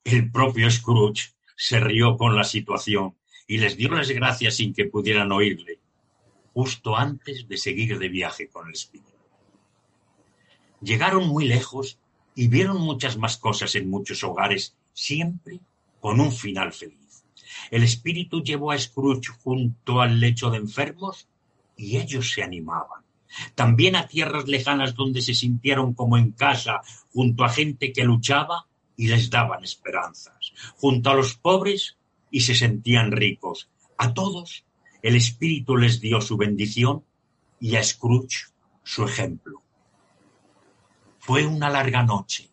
El 0.07 0.31
propio 0.31 0.71
Scrooge 0.71 1.33
se 1.57 1.81
rió 1.81 2.17
con 2.17 2.37
la 2.37 2.45
situación 2.45 3.17
y 3.49 3.59
les 3.59 3.77
dio 3.77 3.89
las 3.89 4.09
gracias 4.09 4.55
sin 4.55 4.73
que 4.73 4.85
pudieran 4.85 5.33
oírle, 5.33 5.81
justo 6.55 6.95
antes 6.95 7.49
de 7.49 7.57
seguir 7.57 7.99
de 7.99 8.09
viaje 8.09 8.49
con 8.49 8.69
el 8.69 8.75
espíritu. 8.75 9.11
Llegaron 10.81 11.27
muy 11.27 11.49
lejos 11.49 11.99
y 12.37 12.47
vieron 12.47 12.81
muchas 12.83 13.17
más 13.17 13.37
cosas 13.37 13.75
en 13.75 13.91
muchos 13.91 14.23
hogares, 14.23 14.77
siempre 14.93 15.59
con 15.99 16.21
un 16.21 16.31
final 16.31 16.73
feliz. 16.73 17.25
El 17.73 17.83
espíritu 17.83 18.45
llevó 18.45 18.71
a 18.71 18.79
Scrooge 18.79 19.33
junto 19.43 20.01
al 20.01 20.21
lecho 20.21 20.51
de 20.51 20.59
enfermos 20.59 21.27
y 21.77 21.97
ellos 21.97 22.31
se 22.31 22.45
animaban. 22.45 23.03
También 23.57 23.97
a 23.97 24.07
tierras 24.07 24.47
lejanas 24.47 24.95
donde 24.95 25.21
se 25.21 25.35
sintieron 25.35 25.95
como 25.95 26.17
en 26.17 26.31
casa, 26.31 26.83
junto 27.13 27.43
a 27.43 27.49
gente 27.49 27.93
que 27.93 28.05
luchaba 28.05 28.69
y 28.97 29.09
les 29.09 29.31
daban 29.31 29.63
esperanzas, 29.63 30.53
junto 30.77 31.11
a 31.11 31.15
los 31.15 31.37
pobres 31.37 31.97
y 32.31 32.41
se 32.41 32.55
sentían 32.55 33.13
ricos. 33.13 33.69
A 33.99 34.15
todos 34.15 34.65
el 35.03 35.17
Espíritu 35.17 35.77
les 35.77 36.01
dio 36.01 36.21
su 36.21 36.37
bendición 36.37 37.05
y 37.61 37.77
a 37.77 37.83
Scrooge 37.83 38.49
su 38.83 39.05
ejemplo. 39.05 39.63
Fue 41.19 41.47
una 41.47 41.71
larga 41.71 42.03
noche, 42.03 42.51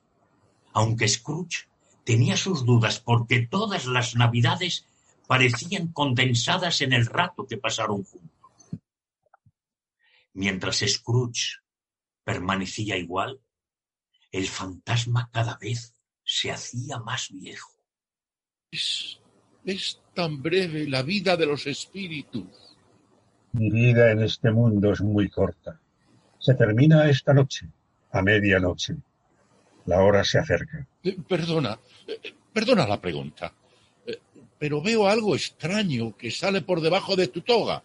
aunque 0.74 1.08
Scrooge 1.08 1.68
tenía 2.04 2.38
sus 2.38 2.66
dudas 2.66 3.00
porque 3.00 3.48
todas 3.48 3.86
las 3.86 4.16
navidades 4.16 4.86
parecían 5.28 5.88
condensadas 5.90 6.82
en 6.82 6.94
el 6.94 7.06
rato 7.06 7.48
que 7.48 7.58
pasaron 7.58 8.04
juntos. 8.04 8.32
Mientras 10.34 10.84
Scrooge 10.86 11.60
permanecía 12.24 12.98
igual, 12.98 13.40
el 14.32 14.48
fantasma 14.48 15.30
cada 15.32 15.58
vez 15.58 15.93
se 16.34 16.50
hacía 16.50 16.98
más 16.98 17.30
viejo. 17.32 17.72
Es, 18.72 19.20
es 19.64 20.02
tan 20.16 20.42
breve 20.42 20.90
la 20.90 21.04
vida 21.04 21.38
de 21.38 21.46
los 21.46 21.68
espíritus. 21.68 22.48
Mi 23.52 23.70
vida 23.70 24.12
en 24.12 24.24
este 24.24 24.50
mundo 24.50 24.94
es 24.94 25.02
muy 25.02 25.30
corta. 25.30 25.80
Se 26.40 26.56
termina 26.56 27.08
esta 27.08 27.36
noche, 27.36 27.68
a 28.12 28.24
medianoche. 28.24 28.96
La 29.86 30.02
hora 30.02 30.24
se 30.24 30.40
acerca. 30.40 30.88
Eh, 31.04 31.18
perdona, 31.30 31.78
eh, 32.08 32.34
perdona 32.52 32.88
la 32.88 33.00
pregunta, 33.00 33.54
eh, 34.04 34.20
pero 34.58 34.82
veo 34.82 35.08
algo 35.08 35.36
extraño 35.36 36.18
que 36.18 36.32
sale 36.32 36.64
por 36.64 36.82
debajo 36.82 37.16
de 37.16 37.28
tu 37.28 37.42
toga. 37.42 37.84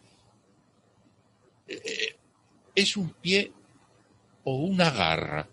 ¿Es 2.75 2.97
un 2.97 3.11
pie 3.11 3.53
o 4.45 4.57
una 4.57 4.91
garra? 4.91 5.47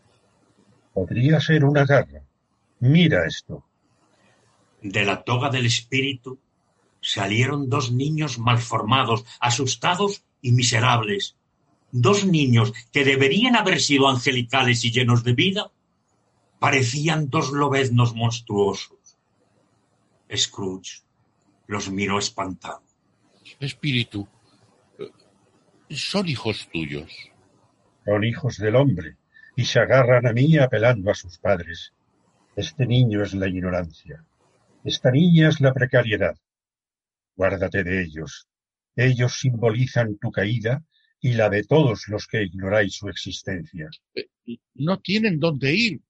Podría 0.94 1.42
ser 1.42 1.66
una 1.66 1.84
garra. 1.84 2.22
Mira 2.86 3.26
esto. 3.26 3.66
De 4.82 5.06
la 5.06 5.24
toga 5.24 5.50
del 5.50 5.66
espíritu 5.66 6.40
salieron 7.02 7.68
dos 7.68 7.92
niños 7.92 8.38
malformados, 8.38 9.26
asustados 9.40 10.24
y 10.40 10.52
miserables. 10.52 11.36
Dos 11.92 12.26
niños 12.26 12.74
que 12.92 13.04
deberían 13.04 13.56
haber 13.56 13.82
sido 13.82 14.08
angelicales 14.08 14.86
y 14.86 14.92
llenos 14.92 15.24
de 15.24 15.34
vida, 15.34 15.72
parecían 16.60 17.30
dos 17.30 17.52
lobeznos 17.52 18.14
monstruosos. 18.14 19.18
Scrooge 20.36 21.02
los 21.66 21.90
miró 21.90 22.20
espantado. 22.20 22.84
Espíritu, 23.60 24.28
son 25.90 26.28
hijos 26.28 26.70
tuyos. 26.72 27.12
Son 28.06 28.24
hijos 28.24 28.58
del 28.58 28.76
hombre 28.76 29.18
y 29.56 29.66
se 29.66 29.80
agarran 29.80 30.28
a 30.28 30.34
mí 30.34 30.56
apelando 30.60 31.10
a 31.10 31.16
sus 31.16 31.40
padres. 31.40 31.95
Este 32.56 32.86
niño 32.86 33.22
es 33.22 33.34
la 33.34 33.50
ignorancia. 33.50 34.26
Esta 34.86 35.12
niña 35.12 35.50
es 35.50 35.60
la 35.60 35.74
precariedad. 35.74 36.38
Guárdate 37.36 37.84
de 37.84 38.02
ellos. 38.02 38.48
Ellos 38.96 39.40
simbolizan 39.40 40.18
tu 40.18 40.32
caída 40.32 40.86
y 41.20 41.34
la 41.34 41.50
de 41.50 41.64
todos 41.64 42.08
los 42.08 42.28
que 42.28 42.44
ignoráis 42.44 42.96
su 42.96 43.10
existencia. 43.10 43.90
No 44.76 45.02
tienen 45.02 45.38
dónde 45.38 45.74
ir. 45.74 46.02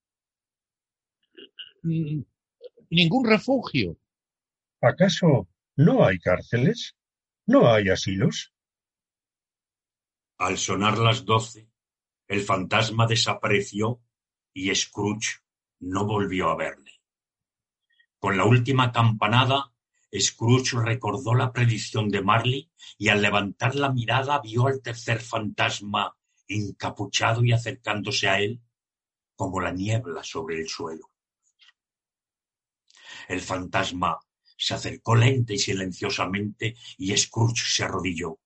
Ningún 2.90 3.26
refugio. 3.28 3.98
¿Acaso 4.82 5.48
No 5.78 6.06
hay 6.06 6.20
cárceles, 6.20 6.96
no 7.48 7.74
hay 7.74 7.90
asilos. 7.90 8.54
Al 10.38 10.58
sonar 10.58 11.00
las 11.00 11.26
doce, 11.26 11.70
el 12.28 12.42
fantasma 12.42 13.08
desapareció 13.08 14.02
y 14.54 14.74
Scrooge 14.76 15.45
no 15.86 16.06
volvió 16.06 16.50
a 16.50 16.56
verle. 16.56 17.00
Con 18.18 18.38
la 18.38 18.46
última 18.46 18.92
campanada, 18.92 19.72
Scrooge 20.18 20.80
recordó 20.84 21.36
la 21.36 21.54
predicción 21.54 22.10
de 22.10 22.22
Marley 22.22 22.72
y 22.98 23.10
al 23.10 23.22
levantar 23.22 23.76
la 23.76 23.92
mirada 23.92 24.40
vio 24.40 24.68
al 24.68 24.82
tercer 24.82 25.22
fantasma 25.22 26.18
encapuchado 26.48 27.44
y 27.44 27.52
acercándose 27.52 28.28
a 28.28 28.40
él 28.40 28.62
como 29.36 29.60
la 29.60 29.72
niebla 29.72 30.24
sobre 30.24 30.60
el 30.60 30.68
suelo. 30.68 31.12
El 33.28 33.42
fantasma 33.42 34.20
se 34.58 34.74
acercó 34.74 35.16
lenta 35.16 35.54
y 35.54 35.60
silenciosamente 35.60 36.76
y 36.98 37.16
Scrooge 37.16 37.64
se 37.68 37.84
arrodilló. 37.84 38.40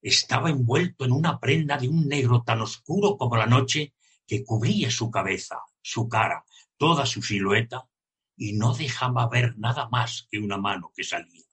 Estaba 0.00 0.48
envuelto 0.48 1.04
en 1.04 1.12
una 1.12 1.38
prenda 1.38 1.76
de 1.76 1.88
un 1.88 2.06
negro 2.08 2.42
tan 2.42 2.62
oscuro 2.62 3.18
como 3.18 3.36
la 3.36 3.46
noche 3.46 3.94
que 4.26 4.44
cubría 4.44 4.90
su 4.90 5.10
cabeza, 5.10 5.58
su 5.88 6.06
cara, 6.06 6.44
toda 6.76 7.06
su 7.06 7.22
silueta 7.22 7.88
y 8.36 8.52
no 8.52 8.74
dejaba 8.74 9.26
ver 9.28 9.56
nada 9.56 9.88
más 9.88 10.28
que 10.30 10.38
una 10.38 10.58
mano 10.58 10.92
que 10.94 11.02
salía. 11.02 11.46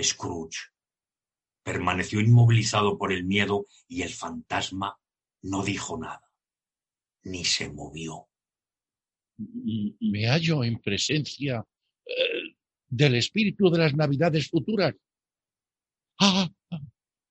Scrooge 0.00 0.70
permaneció 1.64 2.20
inmovilizado 2.20 2.96
por 2.96 3.12
el 3.12 3.24
miedo 3.24 3.66
y 3.88 4.02
el 4.02 4.10
fantasma 4.10 4.96
no 5.42 5.64
dijo 5.64 5.98
nada, 5.98 6.32
ni 7.22 7.44
se 7.44 7.68
movió. 7.68 8.28
Me 9.36 10.28
hallo 10.28 10.62
en 10.62 10.78
presencia 10.80 11.66
eh, 12.06 12.54
del 12.86 13.16
espíritu 13.16 13.70
de 13.70 13.78
las 13.78 13.94
navidades 13.94 14.48
futuras. 14.48 14.94
Ah, 16.20 16.48
ah, 16.70 16.80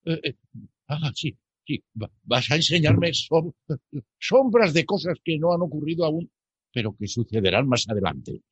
eh, 0.04 0.20
eh, 0.24 0.36
ah 0.88 1.10
sí, 1.14 1.38
sí, 1.70 1.84
vas 2.24 2.50
a 2.50 2.56
enseñarme 2.56 3.12
sombras 4.18 4.72
de 4.72 4.84
cosas 4.84 5.18
que 5.24 5.38
no 5.38 5.52
han 5.52 5.62
ocurrido 5.62 6.04
aún, 6.04 6.30
pero 6.72 6.96
que 6.96 7.06
sucederán 7.06 7.68
más 7.68 7.88
adelante. 7.88 8.42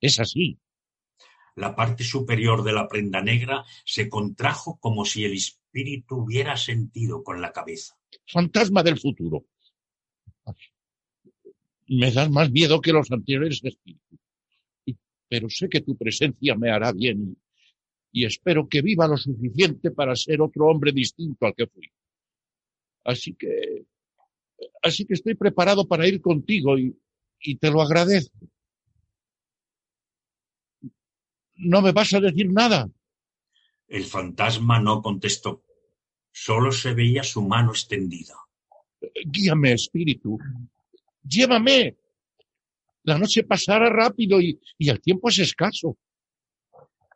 Es 0.00 0.18
así. 0.20 0.58
La 1.56 1.74
parte 1.74 2.02
superior 2.04 2.62
de 2.62 2.72
la 2.72 2.88
prenda 2.88 3.20
negra 3.20 3.64
se 3.84 4.08
contrajo 4.08 4.78
como 4.78 5.04
si 5.04 5.24
el 5.24 5.34
espíritu 5.34 6.16
hubiera 6.16 6.56
sentido 6.56 7.22
con 7.22 7.40
la 7.40 7.52
cabeza. 7.52 7.94
Fantasma 8.26 8.82
del 8.82 8.98
futuro. 8.98 9.44
Me 11.88 12.10
das 12.10 12.30
más 12.30 12.50
miedo 12.50 12.80
que 12.80 12.92
los 12.92 13.10
anteriores 13.10 13.60
espíritus. 13.62 14.18
Pero 15.28 15.48
sé 15.50 15.68
que 15.68 15.80
tu 15.80 15.96
presencia 15.96 16.54
me 16.54 16.70
hará 16.70 16.92
bien 16.92 17.36
y 18.12 18.26
espero 18.26 18.68
que 18.68 18.82
viva 18.82 19.08
lo 19.08 19.16
suficiente 19.16 19.90
para 19.90 20.14
ser 20.14 20.42
otro 20.42 20.66
hombre 20.66 20.92
distinto 20.92 21.46
al 21.46 21.54
que 21.54 21.66
fui. 21.66 21.90
Así 23.04 23.34
que, 23.34 23.86
así 24.82 25.04
que 25.04 25.14
estoy 25.14 25.34
preparado 25.34 25.86
para 25.86 26.06
ir 26.06 26.20
contigo 26.20 26.78
y, 26.78 26.96
y 27.40 27.56
te 27.56 27.70
lo 27.70 27.82
agradezco. 27.82 28.38
¿No 31.56 31.82
me 31.82 31.92
vas 31.92 32.12
a 32.14 32.20
decir 32.20 32.50
nada? 32.50 32.88
El 33.88 34.04
fantasma 34.04 34.80
no 34.80 35.02
contestó. 35.02 35.62
Solo 36.32 36.72
se 36.72 36.94
veía 36.94 37.22
su 37.22 37.42
mano 37.42 37.72
extendida. 37.72 38.34
Guíame, 39.26 39.72
espíritu. 39.72 40.38
Llévame. 41.22 41.96
La 43.04 43.18
noche 43.18 43.42
pasará 43.42 43.90
rápido 43.90 44.40
y, 44.40 44.58
y 44.78 44.88
el 44.88 45.00
tiempo 45.00 45.28
es 45.28 45.38
escaso. 45.38 45.98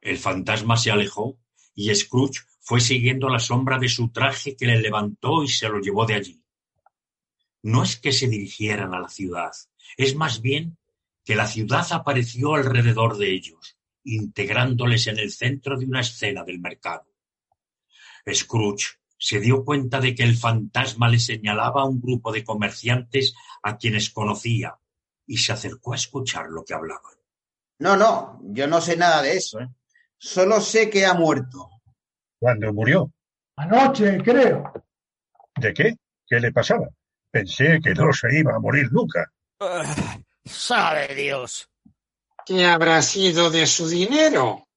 El 0.00 0.18
fantasma 0.18 0.76
se 0.76 0.90
alejó 0.90 1.38
y 1.74 1.94
Scrooge 1.94 2.40
fue 2.68 2.80
siguiendo 2.80 3.28
la 3.28 3.38
sombra 3.38 3.78
de 3.78 3.88
su 3.88 4.08
traje 4.08 4.56
que 4.56 4.66
le 4.66 4.80
levantó 4.80 5.44
y 5.44 5.48
se 5.48 5.68
lo 5.68 5.78
llevó 5.78 6.04
de 6.04 6.14
allí. 6.14 6.42
No 7.62 7.84
es 7.84 7.94
que 7.94 8.10
se 8.10 8.26
dirigieran 8.26 8.92
a 8.92 8.98
la 8.98 9.08
ciudad, 9.08 9.52
es 9.96 10.16
más 10.16 10.40
bien 10.40 10.76
que 11.24 11.36
la 11.36 11.46
ciudad 11.46 11.86
apareció 11.92 12.56
alrededor 12.56 13.18
de 13.18 13.30
ellos 13.30 13.78
integrándoles 14.02 15.06
en 15.06 15.20
el 15.20 15.30
centro 15.30 15.78
de 15.78 15.86
una 15.86 16.00
escena 16.00 16.42
del 16.42 16.58
mercado. 16.58 17.06
Scrooge 18.28 18.98
se 19.16 19.38
dio 19.38 19.64
cuenta 19.64 20.00
de 20.00 20.16
que 20.16 20.24
el 20.24 20.36
fantasma 20.36 21.08
le 21.08 21.20
señalaba 21.20 21.82
a 21.82 21.86
un 21.86 22.00
grupo 22.00 22.32
de 22.32 22.42
comerciantes 22.42 23.32
a 23.62 23.76
quienes 23.76 24.10
conocía 24.10 24.76
y 25.24 25.36
se 25.36 25.52
acercó 25.52 25.92
a 25.92 25.96
escuchar 25.96 26.48
lo 26.48 26.64
que 26.64 26.74
hablaban. 26.74 27.14
No, 27.78 27.96
no, 27.96 28.40
yo 28.42 28.66
no 28.66 28.80
sé 28.80 28.96
nada 28.96 29.22
de 29.22 29.36
eso. 29.36 29.60
¿eh? 29.60 29.68
Solo 30.18 30.60
sé 30.60 30.90
que 30.90 31.06
ha 31.06 31.14
muerto. 31.14 31.75
¿Cuándo 32.38 32.72
murió? 32.72 33.10
Anoche, 33.56 34.18
creo. 34.22 34.72
¿De 35.56 35.72
qué? 35.72 35.96
¿Qué 36.26 36.40
le 36.40 36.52
pasaba? 36.52 36.88
Pensé 37.30 37.80
que 37.82 37.94
no 37.94 38.12
se 38.12 38.38
iba 38.38 38.54
a 38.54 38.60
morir 38.60 38.92
nunca. 38.92 39.30
Uh, 39.60 40.20
sabe 40.44 41.14
Dios. 41.14 41.68
¿Qué 42.44 42.66
habrá 42.66 43.02
sido 43.02 43.50
de 43.50 43.66
su 43.66 43.88
dinero? 43.88 44.68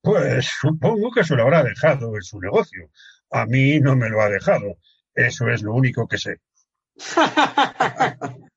Pues 0.00 0.48
supongo 0.60 1.10
que 1.12 1.24
se 1.24 1.34
lo 1.34 1.42
habrá 1.42 1.62
dejado 1.62 2.14
en 2.16 2.22
su 2.22 2.40
negocio. 2.40 2.90
A 3.30 3.46
mí 3.46 3.80
no 3.80 3.96
me 3.96 4.08
lo 4.08 4.20
ha 4.20 4.28
dejado. 4.28 4.76
Eso 5.14 5.48
es 5.48 5.62
lo 5.62 5.74
único 5.74 6.06
que 6.06 6.18
sé. 6.18 6.40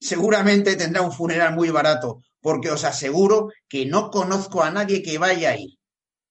Seguramente 0.00 0.76
tendrá 0.76 1.02
un 1.02 1.12
funeral 1.12 1.54
muy 1.54 1.70
barato, 1.70 2.22
porque 2.40 2.70
os 2.70 2.84
aseguro 2.84 3.50
que 3.68 3.86
no 3.86 4.10
conozco 4.10 4.62
a 4.62 4.70
nadie 4.70 5.02
que 5.02 5.18
vaya 5.18 5.50
a 5.50 5.56
ir. 5.56 5.77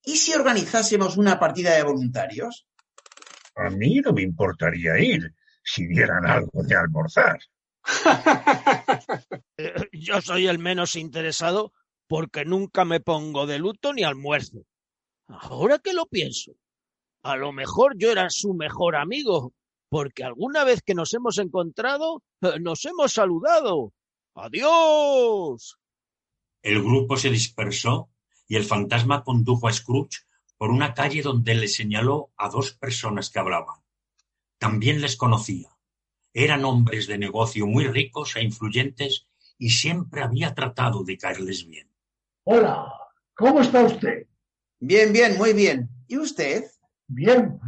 ¿Y 0.08 0.16
si 0.16 0.32
organizásemos 0.32 1.18
una 1.18 1.38
partida 1.38 1.76
de 1.76 1.82
voluntarios? 1.82 2.66
A 3.54 3.68
mí 3.68 4.00
no 4.00 4.14
me 4.14 4.22
importaría 4.22 4.98
ir, 4.98 5.34
si 5.62 5.86
dieran 5.86 6.24
algo 6.24 6.62
de 6.62 6.74
almorzar. 6.74 7.38
Eh, 9.60 9.74
yo 9.92 10.20
soy 10.20 10.46
el 10.46 10.60
menos 10.60 10.94
interesado 10.94 11.72
porque 12.06 12.44
nunca 12.44 12.84
me 12.84 13.00
pongo 13.00 13.44
de 13.44 13.58
luto 13.58 13.92
ni 13.92 14.04
almuerzo. 14.04 14.64
Ahora 15.26 15.80
que 15.80 15.92
lo 15.92 16.06
pienso, 16.06 16.52
a 17.24 17.34
lo 17.34 17.50
mejor 17.50 17.96
yo 17.98 18.12
era 18.12 18.30
su 18.30 18.54
mejor 18.54 18.94
amigo, 18.94 19.52
porque 19.88 20.22
alguna 20.22 20.62
vez 20.62 20.80
que 20.82 20.94
nos 20.94 21.12
hemos 21.12 21.38
encontrado, 21.38 22.22
eh, 22.40 22.60
nos 22.60 22.84
hemos 22.84 23.12
saludado. 23.12 23.92
¡Adiós! 24.36 25.76
El 26.62 26.82
grupo 26.84 27.16
se 27.16 27.30
dispersó 27.30 28.08
y 28.48 28.56
el 28.56 28.64
fantasma 28.64 29.22
condujo 29.22 29.68
a 29.68 29.72
Scrooge 29.72 30.24
por 30.56 30.70
una 30.70 30.94
calle 30.94 31.22
donde 31.22 31.54
le 31.54 31.68
señaló 31.68 32.32
a 32.36 32.48
dos 32.48 32.72
personas 32.72 33.30
que 33.30 33.38
hablaban. 33.38 33.76
También 34.58 35.00
les 35.00 35.16
conocía. 35.16 35.68
Eran 36.32 36.64
hombres 36.64 37.06
de 37.06 37.18
negocio 37.18 37.66
muy 37.66 37.86
ricos 37.86 38.34
e 38.36 38.42
influyentes 38.42 39.28
y 39.58 39.70
siempre 39.70 40.22
había 40.22 40.54
tratado 40.54 41.04
de 41.04 41.16
caerles 41.16 41.66
bien. 41.66 41.88
Hola, 42.44 42.92
¿cómo 43.34 43.60
está 43.60 43.84
usted? 43.84 44.26
Bien, 44.80 45.12
bien, 45.12 45.36
muy 45.36 45.52
bien. 45.52 45.88
¿Y 46.08 46.16
usted? 46.16 46.64
Bien. 47.06 47.60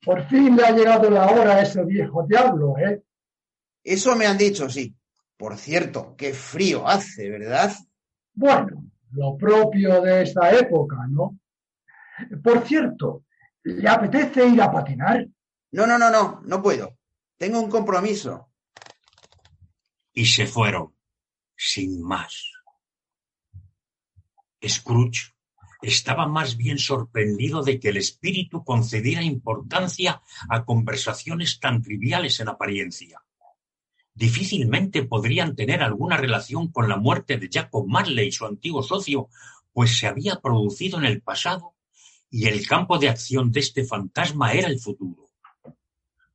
Por 0.00 0.26
fin 0.28 0.56
le 0.56 0.64
ha 0.64 0.72
llegado 0.72 1.10
la 1.10 1.26
hora 1.30 1.56
a 1.56 1.62
ese 1.62 1.84
viejo 1.84 2.24
diablo, 2.26 2.76
¿eh? 2.78 3.02
Eso 3.84 4.14
me 4.16 4.26
han 4.26 4.38
dicho, 4.38 4.68
sí. 4.70 4.94
Por 5.36 5.56
cierto, 5.56 6.14
qué 6.16 6.32
frío 6.32 6.86
hace, 6.86 7.28
¿verdad? 7.30 7.72
Bueno, 8.34 8.91
lo 9.12 9.36
propio 9.36 10.00
de 10.00 10.22
esta 10.22 10.50
época, 10.52 10.96
¿no? 11.08 11.38
Por 12.42 12.66
cierto, 12.66 13.24
¿le 13.64 13.88
apetece 13.88 14.46
ir 14.46 14.60
a 14.60 14.70
patinar? 14.70 15.26
No, 15.72 15.86
no, 15.86 15.98
no, 15.98 16.10
no, 16.10 16.42
no 16.44 16.62
puedo. 16.62 16.98
Tengo 17.36 17.60
un 17.60 17.70
compromiso. 17.70 18.50
Y 20.12 20.26
se 20.26 20.46
fueron, 20.46 20.94
sin 21.56 22.02
más. 22.02 22.52
Scrooge 24.64 25.32
estaba 25.80 26.28
más 26.28 26.56
bien 26.56 26.78
sorprendido 26.78 27.62
de 27.62 27.80
que 27.80 27.88
el 27.88 27.96
espíritu 27.96 28.64
concediera 28.64 29.22
importancia 29.22 30.22
a 30.48 30.64
conversaciones 30.64 31.58
tan 31.58 31.82
triviales 31.82 32.38
en 32.40 32.48
apariencia. 32.48 33.21
Difícilmente 34.14 35.04
podrían 35.04 35.56
tener 35.56 35.82
alguna 35.82 36.16
relación 36.16 36.70
con 36.70 36.88
la 36.88 36.96
muerte 36.96 37.38
de 37.38 37.48
Jacob 37.50 37.86
Marley, 37.88 38.30
su 38.30 38.44
antiguo 38.44 38.82
socio, 38.82 39.28
pues 39.72 39.98
se 39.98 40.06
había 40.06 40.36
producido 40.36 40.98
en 40.98 41.06
el 41.06 41.22
pasado 41.22 41.74
y 42.30 42.46
el 42.46 42.66
campo 42.66 42.98
de 42.98 43.08
acción 43.08 43.50
de 43.50 43.60
este 43.60 43.84
fantasma 43.84 44.52
era 44.52 44.68
el 44.68 44.78
futuro. 44.78 45.30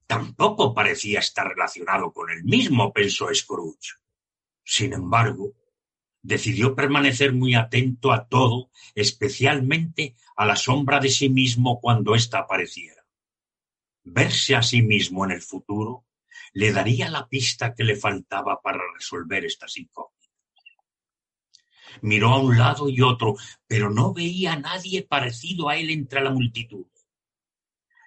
Tampoco 0.08 0.74
parecía 0.74 1.20
estar 1.20 1.48
relacionado 1.48 2.12
con 2.14 2.30
el 2.32 2.44
mismo, 2.44 2.94
pensó 2.94 3.28
Scrooge. 3.34 3.96
Sin 4.64 4.94
embargo, 4.94 5.54
decidió 6.22 6.76
permanecer 6.76 7.34
muy 7.34 7.56
atento 7.56 8.12
a 8.12 8.28
todo, 8.28 8.70
especialmente 8.96 10.16
a 10.36 10.46
la 10.46 10.56
sombra 10.56 11.00
de 11.00 11.10
sí 11.10 11.30
mismo 11.30 11.80
cuando 11.80 12.16
ésta 12.16 12.40
apareciera. 12.40 13.06
Verse 14.04 14.56
a 14.56 14.64
sí 14.64 14.82
mismo 14.82 15.26
en 15.26 15.32
el 15.32 15.42
futuro 15.42 16.07
le 16.54 16.72
daría 16.72 17.10
la 17.10 17.28
pista 17.28 17.74
que 17.74 17.84
le 17.84 17.96
faltaba 17.96 18.62
para 18.62 18.80
resolver 18.94 19.46
estas 19.46 19.78
incógnitas. 19.78 20.18
Miró 22.02 22.30
a 22.30 22.40
un 22.40 22.58
lado 22.58 22.90
y 22.90 23.02
otro, 23.02 23.36
pero 23.68 23.90
no 23.90 24.14
veía 24.14 24.54
a 24.54 24.60
nadie 24.60 25.04
parecido 25.04 25.70
a 25.70 25.78
él 25.78 25.90
entre 25.90 26.22
la 26.22 26.32
multitud. 26.32 26.86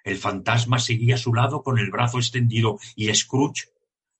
El 0.03 0.17
fantasma 0.17 0.79
seguía 0.79 1.15
a 1.15 1.19
su 1.19 1.33
lado 1.33 1.61
con 1.61 1.77
el 1.77 1.91
brazo 1.91 2.17
extendido 2.17 2.79
y 2.95 3.13
Scrooge 3.13 3.69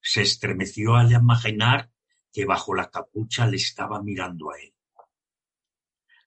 se 0.01 0.21
estremeció 0.21 0.95
al 0.95 1.11
imaginar 1.11 1.91
que 2.31 2.45
bajo 2.45 2.75
la 2.75 2.89
capucha 2.89 3.47
le 3.47 3.57
estaba 3.57 4.01
mirando 4.01 4.51
a 4.51 4.59
él. 4.59 4.73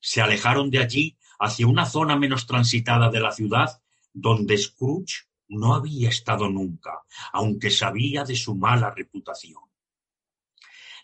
Se 0.01 0.21
alejaron 0.21 0.71
de 0.71 0.81
allí 0.81 1.17
hacia 1.39 1.67
una 1.67 1.87
zona 1.87 2.17
menos 2.17 2.47
transitada 2.47 3.11
de 3.11 3.21
la 3.21 3.33
ciudad 3.33 3.81
donde 4.13 4.59
Scrooge 4.59 5.27
no 5.49 5.75
había 5.75 6.09
estado 6.09 6.49
nunca, 6.49 7.03
aunque 7.33 7.71
sabía 7.71 8.25
de 8.25 8.37
su 8.37 8.55
mala 8.55 8.91
reputación. 8.91 9.63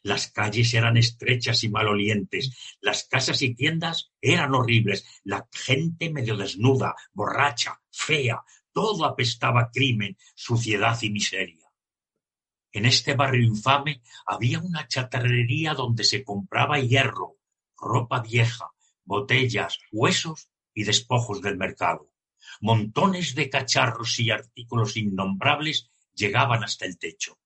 Las 0.02 0.28
calles 0.28 0.72
eran 0.72 0.96
estrechas 0.96 1.62
y 1.62 1.68
malolientes, 1.68 2.76
las 2.80 3.04
casas 3.04 3.42
y 3.42 3.54
tiendas 3.54 4.12
eran 4.20 4.54
horribles, 4.54 5.04
la 5.24 5.46
gente 5.52 6.10
medio 6.10 6.36
desnuda, 6.36 6.94
borracha, 7.12 7.82
fea, 7.90 8.42
todo 8.72 9.04
apestaba 9.04 9.70
crimen, 9.70 10.16
suciedad 10.34 10.98
y 11.02 11.10
miseria. 11.10 11.70
En 12.72 12.86
este 12.86 13.14
barrio 13.14 13.42
infame 13.42 14.00
había 14.24 14.60
una 14.60 14.86
chatarrería 14.86 15.74
donde 15.74 16.04
se 16.04 16.24
compraba 16.24 16.78
hierro, 16.78 17.36
ropa 17.76 18.20
vieja, 18.20 18.70
botellas, 19.04 19.78
huesos 19.90 20.50
y 20.72 20.84
despojos 20.84 21.42
del 21.42 21.56
mercado. 21.56 22.09
Montones 22.60 23.34
de 23.34 23.48
cacharros 23.48 24.18
y 24.20 24.30
artículos 24.30 24.96
innombrables 24.96 25.90
llegaban 26.14 26.64
hasta 26.64 26.86
el 26.86 26.98
techo. 26.98 27.38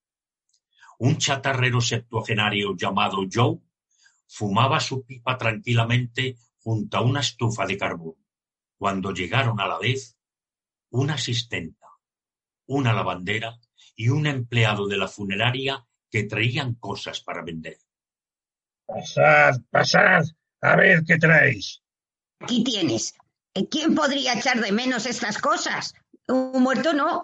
Un 0.98 1.18
chatarrero 1.18 1.80
septuagenario 1.80 2.76
llamado 2.76 3.18
Joe 3.30 3.58
fumaba 4.26 4.80
su 4.80 5.04
pipa 5.04 5.36
tranquilamente 5.36 6.36
junto 6.58 6.96
a 6.96 7.02
una 7.02 7.20
estufa 7.20 7.66
de 7.66 7.76
carbón, 7.76 8.16
cuando 8.78 9.12
llegaron 9.12 9.60
a 9.60 9.66
la 9.66 9.78
vez 9.78 10.16
una 10.90 11.14
asistenta, 11.14 11.88
una 12.66 12.92
lavandera 12.92 13.58
y 13.96 14.08
un 14.08 14.26
empleado 14.26 14.86
de 14.86 14.96
la 14.96 15.08
funeraria 15.08 15.86
que 16.10 16.24
traían 16.24 16.74
cosas 16.74 17.20
para 17.20 17.42
vender. 17.42 17.78
Pasad, 18.86 19.60
pasad, 19.70 20.24
a 20.60 20.76
ver 20.76 21.02
qué 21.04 21.18
traéis. 21.18 21.82
Aquí 22.40 22.62
tienes. 22.62 23.14
¿Quién 23.70 23.94
podría 23.94 24.34
echar 24.34 24.60
de 24.60 24.72
menos 24.72 25.06
estas 25.06 25.38
cosas? 25.38 25.94
Un 26.26 26.62
muerto 26.62 26.92
no. 26.92 27.22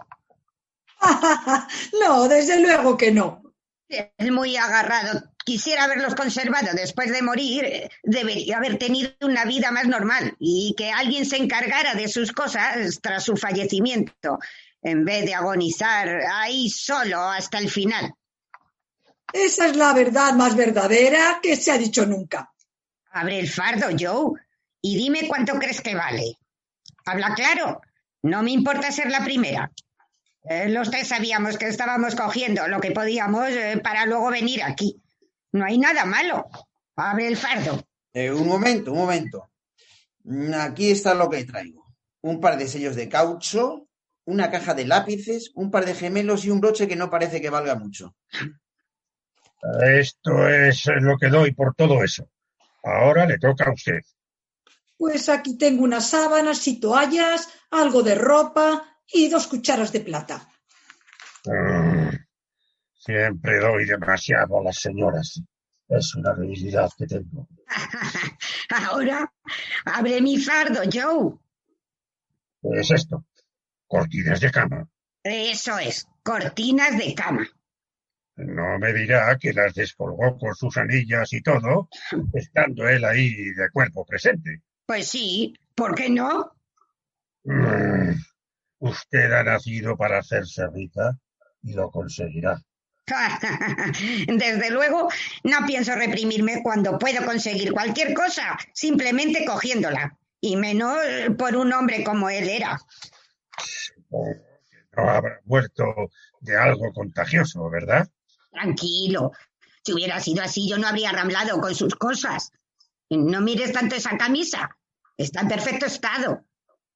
no, 2.00 2.28
desde 2.28 2.60
luego 2.60 2.96
que 2.96 3.10
no. 3.10 3.42
Es 3.88 4.30
muy 4.30 4.56
agarrado. 4.56 5.24
Quisiera 5.44 5.84
haberlos 5.84 6.14
conservado 6.14 6.68
después 6.74 7.10
de 7.10 7.22
morir. 7.22 7.90
Debería 8.04 8.58
haber 8.58 8.78
tenido 8.78 9.10
una 9.22 9.44
vida 9.44 9.72
más 9.72 9.88
normal 9.88 10.36
y 10.38 10.74
que 10.76 10.90
alguien 10.90 11.26
se 11.26 11.38
encargara 11.38 11.94
de 11.94 12.06
sus 12.06 12.30
cosas 12.30 13.00
tras 13.02 13.24
su 13.24 13.36
fallecimiento, 13.36 14.38
en 14.82 15.04
vez 15.04 15.24
de 15.24 15.34
agonizar 15.34 16.08
ahí 16.32 16.68
solo 16.68 17.20
hasta 17.20 17.58
el 17.58 17.68
final. 17.68 18.14
Esa 19.32 19.66
es 19.66 19.76
la 19.76 19.92
verdad 19.92 20.34
más 20.34 20.54
verdadera 20.54 21.40
que 21.42 21.56
se 21.56 21.72
ha 21.72 21.78
dicho 21.78 22.06
nunca. 22.06 22.52
Abre 23.12 23.40
el 23.40 23.48
fardo, 23.48 23.88
Joe, 23.98 24.40
y 24.82 24.96
dime 24.96 25.28
cuánto 25.28 25.54
crees 25.54 25.80
que 25.80 25.94
vale. 25.94 26.36
Habla 27.04 27.34
claro. 27.34 27.80
No 28.22 28.42
me 28.42 28.50
importa 28.50 28.92
ser 28.92 29.10
la 29.10 29.24
primera. 29.24 29.70
Eh, 30.44 30.68
los 30.68 30.90
tres 30.90 31.08
sabíamos 31.08 31.58
que 31.58 31.66
estábamos 31.66 32.14
cogiendo 32.14 32.66
lo 32.68 32.80
que 32.80 32.92
podíamos 32.92 33.50
eh, 33.50 33.80
para 33.82 34.06
luego 34.06 34.30
venir 34.30 34.62
aquí. 34.62 35.02
No 35.52 35.64
hay 35.64 35.78
nada 35.78 36.04
malo. 36.04 36.48
Abre 36.96 37.28
el 37.28 37.36
fardo. 37.36 37.82
Eh, 38.12 38.30
un 38.30 38.46
momento, 38.46 38.92
un 38.92 38.98
momento. 38.98 39.50
Aquí 40.60 40.90
está 40.90 41.14
lo 41.14 41.28
que 41.28 41.44
traigo. 41.44 41.94
Un 42.22 42.40
par 42.40 42.58
de 42.58 42.68
sellos 42.68 42.96
de 42.96 43.08
caucho, 43.08 43.88
una 44.24 44.50
caja 44.50 44.74
de 44.74 44.86
lápices, 44.86 45.50
un 45.54 45.70
par 45.70 45.86
de 45.86 45.94
gemelos 45.94 46.44
y 46.44 46.50
un 46.50 46.60
broche 46.60 46.86
que 46.86 46.96
no 46.96 47.08
parece 47.08 47.40
que 47.40 47.50
valga 47.50 47.74
mucho. 47.74 48.14
Esto 49.82 50.48
es 50.48 50.86
lo 51.00 51.16
que 51.18 51.28
doy 51.28 51.52
por 51.52 51.74
todo 51.74 52.02
eso. 52.02 52.28
Ahora 52.82 53.26
le 53.26 53.38
toca 53.38 53.64
a 53.64 53.72
usted. 53.72 54.00
Pues 55.00 55.30
aquí 55.30 55.56
tengo 55.56 55.84
unas 55.84 56.10
sábanas 56.10 56.68
y 56.68 56.78
toallas, 56.78 57.48
algo 57.70 58.02
de 58.02 58.14
ropa 58.16 58.98
y 59.10 59.30
dos 59.30 59.46
cucharas 59.46 59.92
de 59.92 60.00
plata. 60.00 60.46
Mm, 61.46 62.10
Siempre 62.92 63.60
doy 63.60 63.86
demasiado 63.86 64.60
a 64.60 64.64
las 64.64 64.76
señoras. 64.76 65.40
Es 65.88 66.14
una 66.16 66.34
debilidad 66.34 66.90
que 66.98 67.06
tengo. 67.06 67.48
Ahora 68.68 69.32
abre 69.86 70.20
mi 70.20 70.36
fardo, 70.36 70.82
Joe. 70.92 71.32
¿Qué 72.60 72.80
es 72.80 72.90
esto? 72.90 73.24
Cortinas 73.86 74.38
de 74.38 74.50
cama. 74.50 74.86
Eso 75.22 75.78
es, 75.78 76.06
cortinas 76.22 76.98
de 76.98 77.14
cama. 77.14 77.48
No 78.36 78.78
me 78.78 78.92
dirá 78.92 79.38
que 79.38 79.54
las 79.54 79.74
descolgó 79.74 80.36
con 80.36 80.54
sus 80.54 80.76
anillas 80.76 81.32
y 81.32 81.40
todo, 81.40 81.88
estando 82.34 82.86
él 82.86 83.02
ahí 83.06 83.32
de 83.52 83.70
cuerpo 83.72 84.04
presente. 84.04 84.60
Pues 84.90 85.06
sí, 85.06 85.54
¿por 85.76 85.94
qué 85.94 86.10
no? 86.10 86.50
Mm, 87.44 88.10
Usted 88.80 89.30
ha 89.30 89.44
nacido 89.44 89.96
para 89.96 90.18
hacerse 90.18 90.66
rica 90.66 91.16
y 91.62 91.74
lo 91.74 91.92
conseguirá. 91.92 92.60
Desde 94.26 94.70
luego, 94.72 95.08
no 95.44 95.58
pienso 95.64 95.94
reprimirme 95.94 96.60
cuando 96.64 96.98
puedo 96.98 97.24
conseguir 97.24 97.72
cualquier 97.72 98.14
cosa, 98.14 98.58
simplemente 98.74 99.44
cogiéndola. 99.44 100.18
Y 100.40 100.56
menos 100.56 100.98
por 101.38 101.54
un 101.54 101.72
hombre 101.72 102.02
como 102.02 102.28
él 102.28 102.48
era. 102.48 102.76
No 104.10 105.08
habrá 105.08 105.38
muerto 105.44 105.84
de 106.40 106.56
algo 106.56 106.92
contagioso, 106.92 107.70
¿verdad? 107.70 108.08
Tranquilo. 108.50 109.30
Si 109.84 109.92
hubiera 109.92 110.18
sido 110.18 110.42
así, 110.42 110.68
yo 110.68 110.78
no 110.78 110.88
habría 110.88 111.12
ramlado 111.12 111.60
con 111.60 111.76
sus 111.76 111.94
cosas. 111.94 112.50
No 113.08 113.40
mires 113.40 113.72
tanto 113.72 113.94
esa 113.94 114.18
camisa. 114.18 114.76
Está 115.20 115.42
en 115.42 115.48
perfecto 115.48 115.84
estado. 115.84 116.46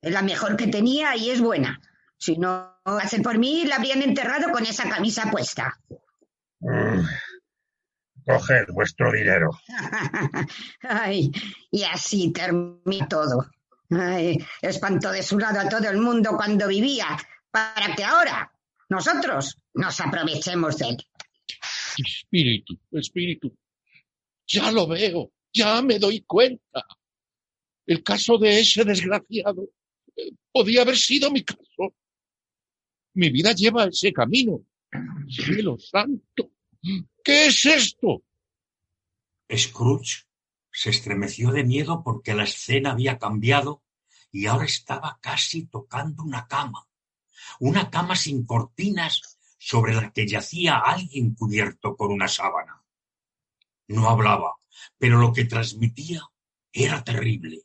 Es 0.01 0.11
la 0.11 0.23
mejor 0.23 0.57
que 0.57 0.67
tenía 0.67 1.15
y 1.15 1.29
es 1.29 1.43
buena. 1.43 1.79
Si 2.17 2.39
no 2.39 2.81
hacen 2.83 3.23
por 3.23 3.37
mí, 3.37 3.67
la 3.67 3.77
habrían 3.77 4.01
enterrado 4.01 4.51
con 4.51 4.65
esa 4.65 4.89
camisa 4.89 5.31
puesta. 5.31 5.79
Mm. 6.61 7.05
Coged 8.27 8.69
vuestro 8.73 9.13
dinero. 9.13 9.51
Ay, 10.81 11.31
y 11.71 11.83
así 11.83 12.33
terminó 12.33 13.07
todo. 13.11 13.47
Ay, 13.91 14.39
espantó 14.63 15.13
de 15.13 15.23
su 15.23 15.39
lado 15.39 15.61
a 15.61 15.69
todo 15.69 15.87
el 15.91 15.99
mundo 15.99 16.31
cuando 16.35 16.67
vivía, 16.67 17.07
para 17.51 17.95
que 17.95 18.05
ahora 18.05 18.51
nosotros 18.89 19.59
nos 19.75 20.01
aprovechemos 20.01 20.79
de 20.79 20.89
él. 20.89 20.97
Espíritu, 21.99 22.81
espíritu. 22.93 23.55
Ya 24.47 24.73
lo 24.73 24.89
veo, 24.89 25.31
ya 25.53 25.83
me 25.83 25.99
doy 25.99 26.23
cuenta. 26.23 26.87
El 27.87 28.03
caso 28.03 28.39
de 28.39 28.61
ese 28.61 28.85
desgraciado 28.85 29.69
eh, 30.17 30.31
podía 30.53 30.83
haber 30.83 30.97
sido 30.97 31.31
mi 31.31 31.43
caso. 31.45 31.95
Mi 33.15 33.31
vida 33.31 33.53
lleva 33.53 33.85
ese 33.85 34.13
camino. 34.13 34.65
Cielo 35.29 35.79
santo. 35.79 36.51
¿Qué 37.23 37.47
es 37.47 37.67
esto? 37.67 38.23
Scrooge 39.55 40.27
se 40.73 40.91
estremeció 40.91 41.53
de 41.53 41.65
miedo 41.65 42.03
porque 42.03 42.35
la 42.35 42.45
escena 42.45 42.93
había 42.93 43.19
cambiado 43.19 43.83
y 44.33 44.47
ahora 44.47 44.65
estaba 44.65 45.19
casi 45.21 45.67
tocando 45.67 46.25
una 46.25 46.49
cama. 46.49 46.89
Una 47.61 47.91
cama 47.91 48.17
sin 48.17 48.45
cortinas 48.45 49.39
sobre 49.59 49.95
la 49.95 50.13
que 50.13 50.27
yacía 50.27 50.79
alguien 50.79 51.35
cubierto 51.35 51.97
con 51.97 52.11
una 52.11 52.29
sábana. 52.29 52.83
No 53.87 54.09
hablaba, 54.09 54.57
pero 54.99 55.19
lo 55.19 55.33
que 55.33 55.45
transmitía 55.45 56.23
era 56.73 57.05
terrible. 57.05 57.64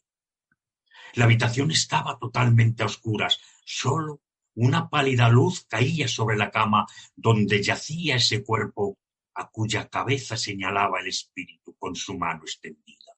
La 1.16 1.26
habitación 1.26 1.72
estaba 1.72 2.18
totalmente 2.18 2.84
a 2.84 2.88
oscuras, 2.88 3.40
solo 3.66 4.22
una 4.56 4.90
pálida 4.90 5.30
luz 5.30 5.66
caía 5.68 6.08
sobre 6.08 6.38
la 6.38 6.52
cama 6.52 6.86
donde 7.16 7.62
yacía 7.64 8.18
ese 8.18 8.44
cuerpo 8.44 8.98
a 9.36 9.50
cuya 9.50 9.88
cabeza 9.88 10.36
señalaba 10.36 11.00
el 11.00 11.08
espíritu 11.08 11.76
con 11.78 11.96
su 11.96 12.18
mano 12.18 12.42
extendida. 12.44 13.14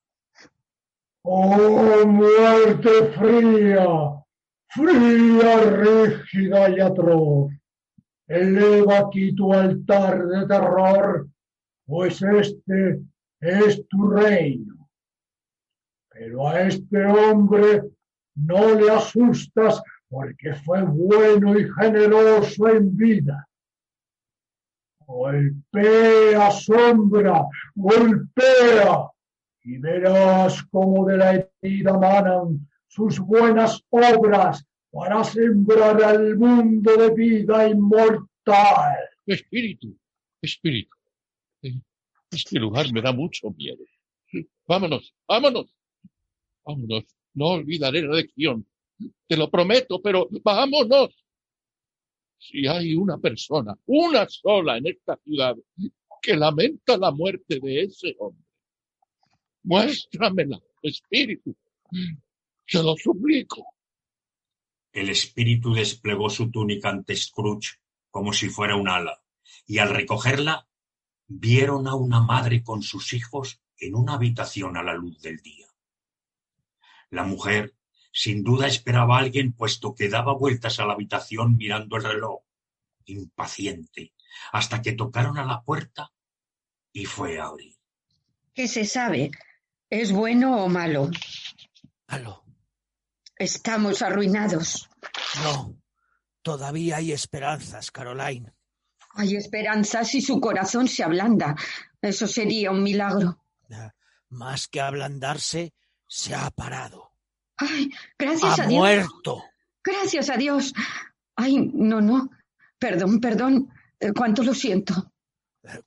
¡Oh, 1.24 2.06
muerte 2.06 3.12
fría! 3.18 4.22
Fría, 4.74 5.62
rígida 5.62 6.70
y 6.70 6.80
atroz. 6.80 7.52
Eleva 8.28 9.00
aquí 9.00 9.36
tu 9.36 9.54
altar 9.54 10.26
de 10.26 10.48
terror, 10.48 11.28
pues 11.86 12.22
este 12.22 13.02
es 13.42 13.86
tu 13.90 14.10
reino. 14.10 14.71
Pero 16.24 16.48
a 16.48 16.62
este 16.68 17.04
hombre 17.04 17.82
no 18.36 18.76
le 18.76 18.92
asustas 18.92 19.82
porque 20.08 20.54
fue 20.54 20.84
bueno 20.84 21.60
y 21.60 21.68
generoso 21.74 22.68
en 22.68 22.96
vida. 22.96 23.50
Golpea, 25.00 26.52
sombra, 26.52 27.48
golpea, 27.74 29.10
y 29.64 29.80
verás 29.80 30.64
cómo 30.70 31.08
de 31.08 31.18
la 31.18 31.50
herida 31.60 31.98
manan 31.98 32.70
sus 32.88 33.18
buenas 33.18 33.84
obras 33.90 34.64
para 34.92 35.24
sembrar 35.24 36.04
al 36.04 36.38
mundo 36.38 36.98
de 36.98 37.16
vida 37.16 37.68
inmortal. 37.68 38.96
Espíritu, 39.26 39.98
espíritu. 40.40 40.96
Este 42.30 42.60
lugar 42.60 42.94
me 42.94 43.02
da 43.02 43.12
mucho 43.12 43.50
miedo. 43.58 43.84
Vámonos, 44.68 45.16
vámonos. 45.28 45.81
Vámonos. 46.66 47.04
No 47.34 47.48
olvidaré 47.48 48.02
la 48.02 48.16
lección. 48.16 48.66
Te 49.28 49.38
lo 49.38 49.50
prometo, 49.50 50.02
pero 50.02 50.28
vámonos. 50.44 51.10
Si 52.38 52.68
hay 52.68 52.96
una 52.96 53.18
persona, 53.18 53.78
una 53.86 54.28
sola 54.28 54.78
en 54.78 54.88
esta 54.88 55.18
ciudad, 55.18 55.56
que 56.22 56.36
lamenta 56.36 56.98
la 56.98 57.12
muerte 57.12 57.60
de 57.60 57.82
ese 57.82 58.16
hombre, 58.20 58.46
muéstramela, 59.64 60.60
espíritu. 60.82 61.56
Te 62.68 62.82
lo 62.82 62.96
suplico. 62.96 63.66
El 64.92 65.10
espíritu 65.10 65.74
desplegó 65.74 66.30
su 66.30 66.52
túnica 66.52 66.90
ante 66.90 67.16
Scrooge 67.16 67.80
como 68.10 68.34
si 68.34 68.50
fuera 68.50 68.76
un 68.76 68.90
ala, 68.90 69.24
y 69.66 69.78
al 69.78 69.90
recogerla 69.90 70.68
vieron 71.28 71.88
a 71.88 71.96
una 71.96 72.20
madre 72.22 72.62
con 72.64 72.82
sus 72.82 73.14
hijos 73.14 73.62
en 73.78 73.96
una 73.96 74.16
habitación 74.16 74.76
a 74.78 74.84
la 74.84 74.94
luz 74.94 75.22
del 75.22 75.38
día. 75.38 75.68
La 77.12 77.24
mujer 77.24 77.76
sin 78.12 78.44
duda 78.44 78.68
esperaba 78.68 79.18
a 79.18 79.20
alguien, 79.20 79.54
puesto 79.54 79.94
que 79.96 80.10
daba 80.10 80.34
vueltas 80.34 80.80
a 80.80 80.86
la 80.86 80.94
habitación 80.94 81.56
mirando 81.56 81.98
el 81.98 82.04
reloj, 82.04 82.42
impaciente, 83.06 84.14
hasta 84.52 84.82
que 84.82 84.94
tocaron 84.94 85.38
a 85.38 85.46
la 85.46 85.62
puerta 85.62 86.12
y 86.92 87.06
fue 87.06 87.40
a 87.40 87.46
abrir. 87.46 87.76
¿Qué 88.54 88.68
se 88.68 88.86
sabe? 88.86 89.32
¿Es 89.90 90.12
bueno 90.12 90.64
o 90.64 90.70
malo? 90.70 91.10
Malo. 92.08 92.44
Estamos 93.38 94.02
arruinados. 94.02 94.90
No, 95.44 95.76
todavía 96.42 96.98
hay 96.98 97.12
esperanzas, 97.12 97.92
Caroline. 97.92 98.54
Hay 99.16 99.36
esperanza 99.36 100.04
si 100.04 100.22
su 100.22 100.40
corazón 100.40 100.88
se 100.88 101.04
ablanda. 101.04 101.56
Eso 102.02 102.28
sería 102.28 102.72
un 102.72 102.84
milagro. 102.84 103.44
Más 104.30 104.68
que 104.68 104.80
ablandarse, 104.80 105.74
se 106.12 106.36
ha 106.36 106.52
parado. 106.52 107.14
Ay, 107.56 107.90
gracias 108.20 108.60
ha 108.60 108.64
a 108.64 108.68
Dios. 108.68 108.80
muerto. 108.80 109.44
Gracias 109.82 110.30
a 110.30 110.36
Dios. 110.36 110.74
Ay, 111.38 111.56
no, 111.74 112.02
no. 112.02 112.30
Perdón, 112.78 113.22
perdón. 113.22 113.70
Eh, 113.98 114.12
Cuánto 114.12 114.44
lo 114.44 114.54
siento. 114.54 115.14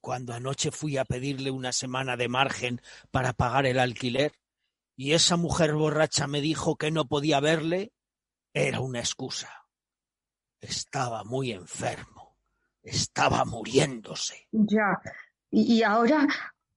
Cuando 0.00 0.32
anoche 0.32 0.70
fui 0.70 0.96
a 0.96 1.04
pedirle 1.04 1.50
una 1.50 1.72
semana 1.72 2.16
de 2.16 2.28
margen 2.28 2.80
para 3.10 3.34
pagar 3.34 3.66
el 3.66 3.78
alquiler 3.78 4.32
y 4.96 5.12
esa 5.12 5.36
mujer 5.36 5.74
borracha 5.74 6.26
me 6.26 6.40
dijo 6.40 6.76
que 6.76 6.90
no 6.90 7.06
podía 7.06 7.40
verle, 7.40 7.92
era 8.54 8.80
una 8.80 9.00
excusa. 9.00 9.66
Estaba 10.58 11.22
muy 11.24 11.50
enfermo. 11.52 12.38
Estaba 12.82 13.44
muriéndose. 13.44 14.48
Ya. 14.52 15.02
Y 15.50 15.74
y 15.74 15.82
ahora, 15.82 16.26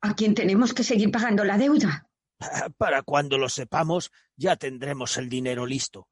¿a 0.02 0.16
quién 0.16 0.36
tenemos 0.36 0.74
que 0.74 0.84
seguir 0.84 1.12
pagando 1.12 1.46
la 1.46 1.58
deuda? 1.58 2.08
Para 2.78 3.02
cuando 3.04 3.38
lo 3.38 3.50
sepamos, 3.50 4.12
ya 4.36 4.56
tendremos 4.56 5.18
el 5.18 5.30
dinero 5.30 5.66
listo. 5.66 6.08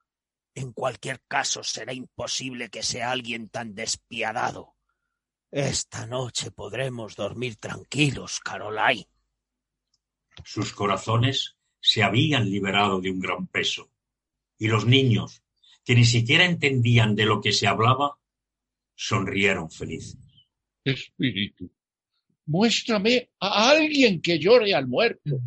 En 0.54 0.72
cualquier 0.72 1.22
caso, 1.28 1.64
será 1.64 1.94
imposible 1.94 2.70
que 2.70 2.82
sea 2.82 3.12
alguien 3.12 3.50
tan 3.50 3.76
despiadado. 3.76 4.76
Esta 5.52 6.06
noche 6.06 6.52
podremos 6.52 7.16
dormir 7.16 7.58
tranquilos, 7.58 8.40
Caroline. 8.40 9.08
Sus 10.44 10.74
corazones 10.74 11.58
se 11.80 12.04
habían 12.04 12.50
liberado 12.50 13.00
de 13.00 13.12
un 13.12 13.20
gran 13.20 13.48
peso, 13.48 13.92
y 14.58 14.68
los 14.68 14.86
niños, 14.86 15.44
que 15.84 15.96
ni 15.96 16.04
siquiera 16.04 16.46
entendían 16.46 17.16
de 17.16 17.26
lo 17.26 17.42
que 17.42 17.52
se 17.52 17.68
hablaba, 17.68 18.18
sonrieron 18.96 19.70
felices. 19.70 20.18
Espíritu, 20.84 21.72
muéstrame 22.46 23.30
a 23.40 23.70
alguien 23.70 24.22
que 24.22 24.40
llore 24.40 24.74
al 24.74 24.88
muerto. 24.88 25.42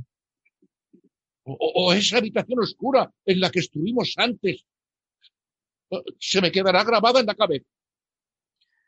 O, 1.49 1.93
esa 1.95 2.19
habitación 2.19 2.61
oscura 2.61 3.11
en 3.25 3.41
la 3.41 3.51
que 3.51 3.61
estuvimos 3.61 4.15
antes. 4.16 4.66
Se 6.19 6.43
me 6.43 6.53
quedará 6.53 6.85
grabada 6.85 7.20
en 7.20 7.27
la 7.27 7.35
cabeza. 7.35 7.66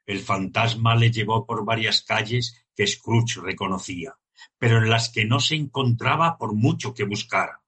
El 0.05 0.21
fantasma 0.21 0.95
le 0.95 1.11
llevó 1.11 1.47
por 1.47 1.65
varias 1.65 2.03
calles 2.03 2.67
que 2.75 2.87
Scrooge 2.87 3.41
reconocía, 3.41 4.19
pero 4.59 4.79
en 4.79 4.91
las 4.91 5.09
que 5.09 5.25
no 5.25 5.41
se 5.41 5.55
encontraba 5.55 6.37
por 6.37 6.55
mucho 6.55 6.93
que 6.93 7.05
buscara. 7.05 7.63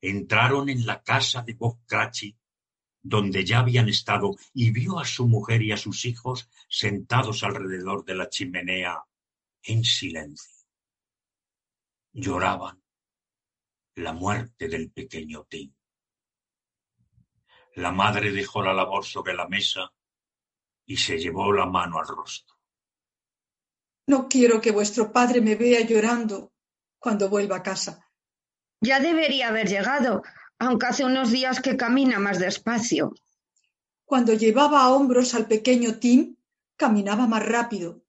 Entraron 0.00 0.70
en 0.70 0.86
la 0.86 1.02
casa 1.02 1.42
de 1.42 1.54
Bob 1.54 1.84
Cratchit, 1.84 2.38
donde 3.02 3.44
ya 3.44 3.60
habían 3.60 3.88
estado, 3.88 4.34
y 4.54 4.70
vio 4.70 4.98
a 4.98 5.04
su 5.04 5.26
mujer 5.26 5.62
y 5.62 5.72
a 5.72 5.76
sus 5.76 6.06
hijos 6.06 6.48
sentados 6.68 7.42
alrededor 7.42 8.04
de 8.04 8.14
la 8.14 8.28
chimenea 8.30 9.02
en 9.62 9.84
silencio. 9.84 10.54
Lloraban 12.12 12.82
la 13.96 14.12
muerte 14.12 14.68
del 14.68 14.90
pequeño 14.90 15.44
Tim. 15.48 15.72
La 17.74 17.92
madre 17.92 18.32
dejó 18.32 18.62
la 18.62 18.72
labor 18.72 19.04
sobre 19.04 19.34
la 19.34 19.48
mesa 19.48 19.92
y 20.84 20.96
se 20.96 21.18
llevó 21.18 21.52
la 21.52 21.66
mano 21.66 21.98
al 21.98 22.06
rostro. 22.06 22.56
No 24.06 24.28
quiero 24.28 24.60
que 24.60 24.72
vuestro 24.72 25.12
padre 25.12 25.40
me 25.40 25.54
vea 25.54 25.80
llorando 25.82 26.52
cuando 26.98 27.28
vuelva 27.28 27.56
a 27.56 27.62
casa. 27.62 28.10
Ya 28.80 28.98
debería 28.98 29.48
haber 29.48 29.68
llegado, 29.68 30.22
aunque 30.58 30.86
hace 30.86 31.04
unos 31.04 31.30
días 31.30 31.60
que 31.60 31.76
camina 31.76 32.18
más 32.18 32.38
despacio. 32.38 33.14
Cuando 34.04 34.32
llevaba 34.34 34.82
a 34.82 34.90
hombros 34.90 35.34
al 35.34 35.46
pequeño 35.46 35.98
Tim, 35.98 36.36
caminaba 36.76 37.26
más 37.28 37.46
rápido. 37.46 38.02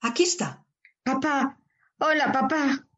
Aquí 0.00 0.24
está. 0.24 0.64
Papá. 1.04 1.58
Hola, 1.98 2.32
papá. 2.32 2.88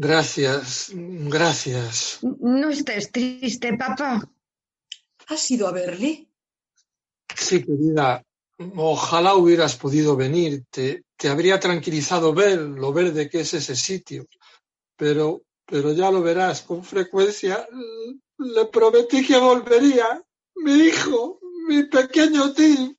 Gracias, 0.00 0.92
gracias. 0.94 2.20
No 2.22 2.70
estés 2.70 3.10
triste, 3.10 3.76
papá. 3.76 4.30
¿Has 5.26 5.50
ido 5.50 5.66
a 5.66 5.72
verle? 5.72 6.28
Sí, 7.34 7.64
querida, 7.64 8.24
ojalá 8.76 9.34
hubieras 9.34 9.74
podido 9.74 10.14
venir. 10.14 10.62
Te, 10.70 11.02
te 11.16 11.28
habría 11.28 11.58
tranquilizado 11.58 12.32
ver 12.32 12.60
lo 12.60 12.92
verde 12.92 13.28
que 13.28 13.40
es 13.40 13.52
ese 13.54 13.74
sitio. 13.74 14.28
Pero, 14.96 15.42
pero 15.66 15.92
ya 15.92 16.12
lo 16.12 16.22
verás 16.22 16.62
con 16.62 16.84
frecuencia. 16.84 17.66
Le 18.38 18.66
prometí 18.66 19.26
que 19.26 19.36
volvería. 19.36 20.22
Mi 20.54 20.74
hijo, 20.74 21.40
mi 21.66 21.82
pequeño 21.88 22.52
Tim. 22.54 22.94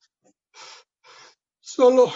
Solo, 1.62 2.12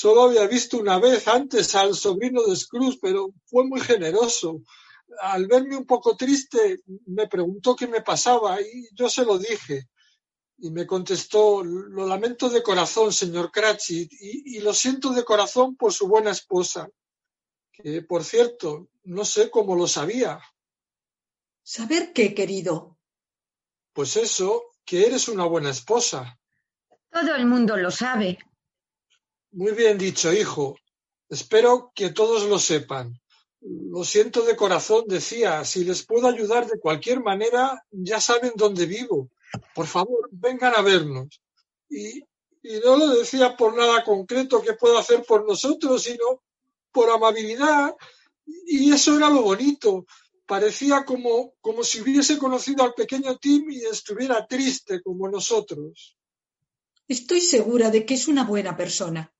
solo 0.00 0.22
había 0.22 0.46
visto 0.46 0.78
una 0.78 0.98
vez 0.98 1.28
antes 1.28 1.74
al 1.74 1.94
sobrino 1.94 2.42
de 2.44 2.56
Scrooge, 2.56 2.98
pero 3.02 3.34
fue 3.44 3.66
muy 3.66 3.82
generoso. 3.82 4.62
Al 5.20 5.46
verme 5.46 5.76
un 5.76 5.84
poco 5.84 6.16
triste, 6.16 6.80
me 7.04 7.28
preguntó 7.28 7.76
qué 7.76 7.86
me 7.86 8.00
pasaba 8.00 8.62
y 8.62 8.88
yo 8.94 9.10
se 9.10 9.26
lo 9.26 9.36
dije. 9.36 9.90
Y 10.56 10.70
me 10.70 10.86
contestó, 10.86 11.62
lo 11.62 12.06
lamento 12.06 12.48
de 12.48 12.62
corazón, 12.62 13.12
señor 13.12 13.50
Cratchit, 13.50 14.10
y, 14.10 14.56
y 14.56 14.60
lo 14.60 14.72
siento 14.72 15.10
de 15.10 15.22
corazón 15.22 15.76
por 15.76 15.92
su 15.92 16.08
buena 16.08 16.30
esposa, 16.30 16.88
que, 17.70 18.00
por 18.00 18.24
cierto, 18.24 18.88
no 19.04 19.26
sé 19.26 19.50
cómo 19.50 19.76
lo 19.76 19.86
sabía. 19.86 20.40
¿Saber 21.62 22.14
qué, 22.14 22.34
querido? 22.34 22.96
Pues 23.92 24.16
eso, 24.16 24.62
que 24.86 25.06
eres 25.06 25.28
una 25.28 25.44
buena 25.44 25.68
esposa. 25.68 26.38
Todo 27.10 27.34
el 27.34 27.44
mundo 27.44 27.76
lo 27.76 27.90
sabe. 27.90 28.38
Muy 29.52 29.72
bien 29.72 29.98
dicho, 29.98 30.32
hijo. 30.32 30.76
Espero 31.28 31.92
que 31.94 32.10
todos 32.10 32.44
lo 32.44 32.58
sepan. 32.58 33.20
Lo 33.60 34.04
siento 34.04 34.42
de 34.42 34.56
corazón, 34.56 35.04
decía. 35.08 35.64
Si 35.64 35.84
les 35.84 36.06
puedo 36.06 36.28
ayudar 36.28 36.66
de 36.66 36.78
cualquier 36.78 37.20
manera, 37.20 37.84
ya 37.90 38.20
saben 38.20 38.52
dónde 38.54 38.86
vivo. 38.86 39.30
Por 39.74 39.86
favor, 39.86 40.28
vengan 40.30 40.74
a 40.76 40.82
vernos. 40.82 41.40
Y, 41.88 42.22
no 42.84 42.96
lo 42.96 43.08
decía 43.08 43.56
por 43.56 43.74
nada 43.76 44.04
concreto 44.04 44.62
que 44.62 44.74
pueda 44.74 45.00
hacer 45.00 45.24
por 45.24 45.46
nosotros, 45.46 46.02
sino 46.02 46.42
por 46.92 47.10
amabilidad. 47.10 47.94
Y 48.66 48.92
eso 48.92 49.16
era 49.16 49.30
lo 49.30 49.42
bonito. 49.42 50.06
Parecía 50.46 51.04
como, 51.04 51.54
como 51.60 51.82
si 51.82 52.00
hubiese 52.00 52.38
conocido 52.38 52.84
al 52.84 52.94
pequeño 52.94 53.36
Tim 53.38 53.70
y 53.70 53.84
estuviera 53.84 54.46
triste 54.46 55.00
como 55.02 55.28
nosotros. 55.28 56.16
Estoy 57.08 57.40
segura 57.40 57.90
de 57.90 58.04
que 58.04 58.14
es 58.14 58.28
una 58.28 58.44
buena 58.44 58.76
persona. 58.76 59.32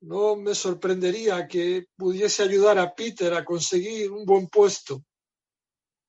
No 0.00 0.36
me 0.36 0.54
sorprendería 0.54 1.46
que 1.48 1.86
pudiese 1.96 2.42
ayudar 2.42 2.78
a 2.78 2.94
Peter 2.94 3.32
a 3.34 3.44
conseguir 3.44 4.10
un 4.10 4.24
buen 4.24 4.48
puesto. 4.48 5.02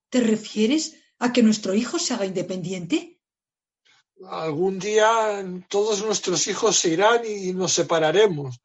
¿Te 0.09 0.21
refieres 0.21 0.95
a 1.19 1.31
que 1.31 1.43
nuestro 1.43 1.73
hijo 1.73 1.97
se 1.99 2.13
haga 2.13 2.25
independiente? 2.25 3.19
Algún 4.29 4.79
día 4.79 5.43
todos 5.69 6.03
nuestros 6.03 6.47
hijos 6.47 6.77
se 6.77 6.89
irán 6.89 7.21
y 7.25 7.53
nos 7.53 7.73
separaremos. 7.73 8.59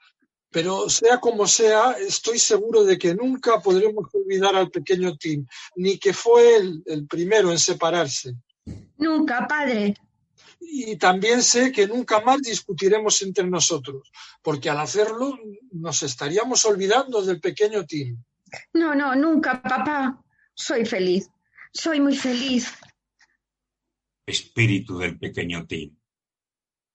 Pero 0.50 0.88
sea 0.90 1.18
como 1.18 1.46
sea, 1.46 1.92
estoy 1.92 2.38
seguro 2.38 2.84
de 2.84 2.98
que 2.98 3.14
nunca 3.14 3.60
podremos 3.60 4.06
olvidar 4.12 4.54
al 4.54 4.70
pequeño 4.70 5.16
Tim, 5.16 5.46
ni 5.76 5.98
que 5.98 6.12
fue 6.12 6.56
él 6.56 6.82
el 6.84 7.06
primero 7.06 7.50
en 7.50 7.58
separarse. 7.58 8.34
Nunca, 8.98 9.46
padre. 9.48 9.94
Y 10.64 10.96
también 10.96 11.42
sé 11.42 11.72
que 11.72 11.86
nunca 11.86 12.20
más 12.20 12.40
discutiremos 12.40 13.20
entre 13.22 13.46
nosotros, 13.46 14.10
porque 14.42 14.70
al 14.70 14.78
hacerlo 14.78 15.38
nos 15.72 16.02
estaríamos 16.02 16.64
olvidando 16.64 17.22
del 17.22 17.40
pequeño 17.40 17.84
Tim. 17.84 18.22
No, 18.74 18.94
no, 18.94 19.14
nunca, 19.14 19.60
papá. 19.60 20.22
Soy 20.54 20.84
feliz. 20.86 21.28
Soy 21.72 22.00
muy 22.00 22.16
feliz. 22.16 22.72
Espíritu 24.26 24.98
del 24.98 25.18
pequeño 25.18 25.66
Tim, 25.66 25.96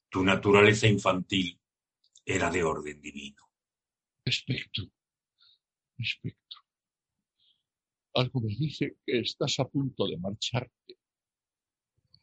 tu 0.10 0.23
naturaleza 0.23 0.88
infantil 0.88 1.60
era 2.26 2.49
de 2.49 2.64
orden 2.64 3.02
divino. 3.02 3.44
Espectro, 4.23 4.85
espectro. 5.98 6.61
Algo 8.14 8.41
me 8.41 8.56
dice 8.56 8.98
que 9.06 9.19
estás 9.19 9.60
a 9.60 9.65
punto 9.65 10.07
de 10.07 10.18
marcharte. 10.18 10.98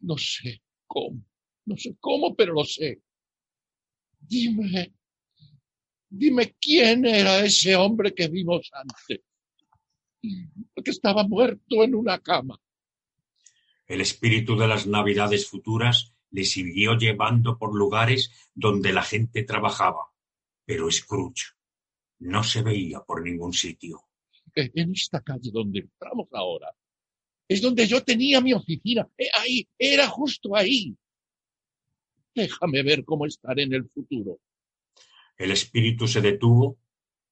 No 0.01 0.17
sé 0.19 0.63
cómo, 0.87 1.25
no 1.67 1.77
sé 1.77 1.97
cómo, 2.01 2.35
pero 2.35 2.53
lo 2.53 2.65
sé. 2.65 3.01
Dime, 4.21 4.95
dime 6.09 6.57
quién 6.61 7.05
era 7.05 7.45
ese 7.45 7.77
hombre 7.77 8.15
que 8.15 8.29
vimos 8.29 8.71
antes, 8.73 9.21
que 10.21 10.91
estaba 10.91 11.27
muerto 11.27 11.85
en 11.85 11.95
una 11.95 12.19
cama. 12.21 12.59
El 13.87 14.01
espíritu 14.01 14.57
de 14.57 14.67
las 14.67 14.87
navidades 14.87 15.47
futuras 15.47 16.15
le 16.31 16.45
siguió 16.45 16.95
llevando 16.95 17.59
por 17.59 17.75
lugares 17.75 18.31
donde 18.55 18.93
la 18.93 19.03
gente 19.03 19.43
trabajaba, 19.45 20.11
pero 20.65 20.91
Scrooge 20.91 21.53
no 22.21 22.43
se 22.43 22.63
veía 22.63 23.01
por 23.01 23.23
ningún 23.23 23.53
sitio. 23.53 24.03
Eh, 24.55 24.71
En 24.75 24.93
esta 24.93 25.21
calle 25.21 25.51
donde 25.53 25.81
entramos 25.81 26.29
ahora, 26.33 26.75
es 27.47 27.61
donde 27.61 27.87
yo 27.87 28.03
tenía 28.03 28.41
mi 28.41 28.53
oficina. 28.53 29.09
Eh, 29.19 29.29
ahí, 29.39 29.69
era 29.79 30.09
justo 30.09 30.57
ahí. 30.57 30.97
Déjame 32.35 32.83
ver 32.83 33.05
cómo 33.05 33.27
estaré 33.27 33.63
en 33.63 33.75
el 33.75 33.89
futuro. 33.89 34.39
El 35.37 35.51
espíritu 35.51 36.09
se 36.09 36.21
detuvo, 36.21 36.79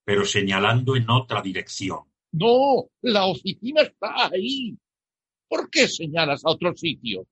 pero 0.05 0.25
señalando 0.25 0.97
en 0.97 1.09
otra 1.11 1.43
dirección. 1.43 2.01
No, 2.33 2.89
la 3.03 3.27
oficina 3.27 3.83
está 3.83 4.27
ahí. 4.33 4.77
¿Por 5.49 5.69
qué 5.71 5.87
señalas 5.89 6.45
a 6.45 6.51
otro 6.51 6.75
sitio? 6.75 7.27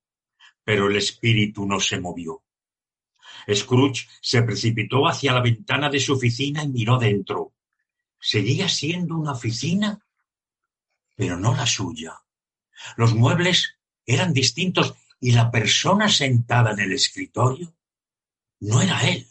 Pero 0.63 0.87
el 0.87 0.95
espíritu 0.95 1.65
no 1.65 1.79
se 1.79 1.99
movió. 1.99 2.43
Scrooge 3.51 4.07
se 4.21 4.43
precipitó 4.43 5.07
hacia 5.07 5.33
la 5.33 5.41
ventana 5.41 5.89
de 5.89 5.99
su 5.99 6.13
oficina 6.13 6.63
y 6.63 6.69
miró 6.69 6.97
dentro. 6.97 7.53
Seguía 8.19 8.69
siendo 8.69 9.17
una 9.17 9.31
oficina, 9.31 10.05
pero 11.15 11.37
no 11.37 11.55
la 11.55 11.65
suya. 11.65 12.21
Los 12.97 13.15
muebles 13.15 13.77
eran 14.05 14.33
distintos 14.33 14.93
y 15.21 15.31
la 15.33 15.51
persona 15.51 16.09
sentada 16.09 16.71
en 16.71 16.79
el 16.79 16.93
escritorio 16.93 17.73
no 18.59 18.81
era 18.81 19.07
él. 19.07 19.27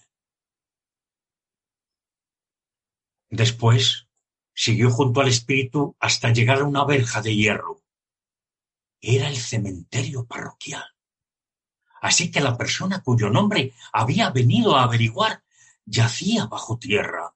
Después 3.29 4.09
siguió 4.55 4.91
junto 4.91 5.21
al 5.21 5.29
espíritu 5.29 5.97
hasta 5.99 6.33
llegar 6.33 6.61
a 6.61 6.65
una 6.65 6.85
verja 6.85 7.21
de 7.21 7.35
hierro. 7.35 7.83
Era 9.01 9.29
el 9.29 9.37
cementerio 9.37 10.27
parroquial. 10.27 10.85
Así 12.01 12.31
que 12.31 12.41
la 12.41 12.57
persona 12.57 13.03
cuyo 13.03 13.29
nombre 13.29 13.75
había 13.93 14.31
venido 14.31 14.77
a 14.77 14.85
averiguar 14.85 15.43
yacía 15.85 16.47
bajo 16.47 16.79
tierra. 16.79 17.35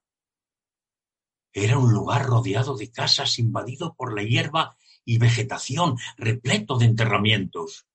Era 1.51 1.77
un 1.77 1.91
lugar 1.91 2.25
rodeado 2.25 2.77
de 2.77 2.89
casas 2.89 3.37
invadido 3.37 3.95
por 3.95 4.13
la 4.13 4.23
hierba 4.23 4.77
y 5.03 5.17
vegetación, 5.17 5.97
repleto 6.17 6.77
de 6.77 6.85
enterramientos. 6.85 7.85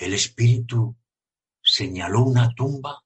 El 0.00 0.14
espíritu 0.14 0.96
señaló 1.62 2.24
una 2.24 2.54
tumba 2.54 3.04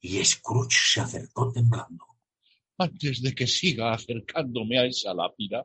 y 0.00 0.24
Scrooge 0.24 0.76
se 0.76 1.00
acercó 1.00 1.52
temblando. 1.52 2.04
Antes 2.78 3.22
de 3.22 3.32
que 3.32 3.46
siga 3.46 3.92
acercándome 3.92 4.80
a 4.80 4.86
esa 4.86 5.14
lápida, 5.14 5.64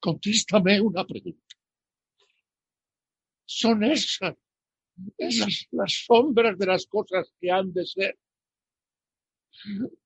contéstame 0.00 0.80
una 0.80 1.06
pregunta. 1.06 1.54
¿Son 3.44 3.84
esas, 3.84 4.34
las 5.70 6.04
sombras 6.04 6.58
de 6.58 6.66
las 6.66 6.86
cosas 6.86 7.32
que 7.40 7.52
han 7.52 7.72
de 7.72 7.86
ser? 7.86 8.18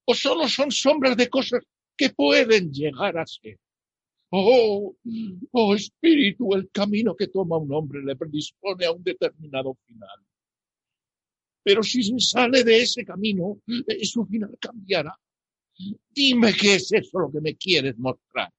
¿O 0.04 0.14
solo 0.14 0.46
son 0.46 0.70
sombras 0.70 1.16
de 1.16 1.30
cosas 1.30 1.64
que 1.96 2.10
pueden 2.10 2.70
llegar 2.70 3.16
a 3.16 3.26
ser? 3.26 3.58
Oh, 4.36 4.96
oh 5.52 5.74
espíritu, 5.76 6.54
el 6.54 6.68
camino 6.72 7.14
que 7.14 7.28
toma 7.28 7.56
un 7.56 7.72
hombre 7.72 8.02
le 8.02 8.16
predispone 8.16 8.84
a 8.84 8.90
un 8.90 9.04
determinado 9.04 9.78
final. 9.86 10.26
Pero 11.62 11.84
si 11.84 12.02
se 12.02 12.18
sale 12.18 12.64
de 12.64 12.82
ese 12.82 13.04
camino, 13.04 13.60
eh, 13.86 14.04
su 14.04 14.26
final 14.26 14.58
cambiará. 14.60 15.16
Dime 16.10 16.52
qué 16.52 16.74
es 16.74 16.92
eso 16.92 17.20
lo 17.20 17.30
que 17.30 17.40
me 17.40 17.54
quieres 17.54 17.96
mostrar. 17.96 18.52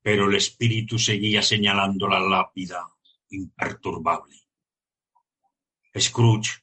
Pero 0.00 0.30
el 0.30 0.36
espíritu 0.36 0.96
seguía 0.96 1.42
señalando 1.42 2.06
la 2.06 2.20
lápida 2.20 2.86
imperturbable. 3.30 4.36
Scrooge 5.98 6.62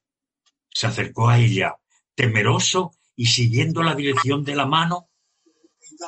se 0.70 0.88
acercó 0.88 1.28
a 1.28 1.38
ella, 1.38 1.76
temeroso 2.16 2.92
y 3.14 3.26
siguiendo 3.26 3.84
la 3.84 3.94
dirección 3.94 4.46
de 4.46 4.56
la 4.56 4.66
mano, 4.66 5.10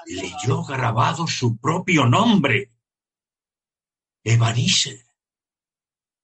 leyó 0.08 0.64
grabado 0.64 1.28
su 1.28 1.58
propio 1.58 2.06
nombre. 2.06 2.72
Ebenezer. 4.24 5.00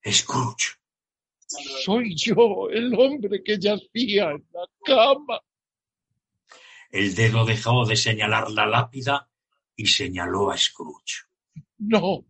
Scrooge. 0.09 0.77
Soy 1.83 2.15
yo, 2.15 2.69
el 2.69 2.93
hombre 2.93 3.43
que 3.43 3.59
yacía 3.59 4.31
en 4.31 4.45
la 4.53 4.67
cama. 4.83 5.41
El 6.89 7.13
dedo 7.13 7.45
dejó 7.45 7.85
de 7.85 7.95
señalar 7.95 8.49
la 8.51 8.65
lápida 8.65 9.29
y 9.75 9.85
señaló 9.85 10.51
a 10.51 10.57
Scrooge. 10.57 11.25
No, 11.77 12.25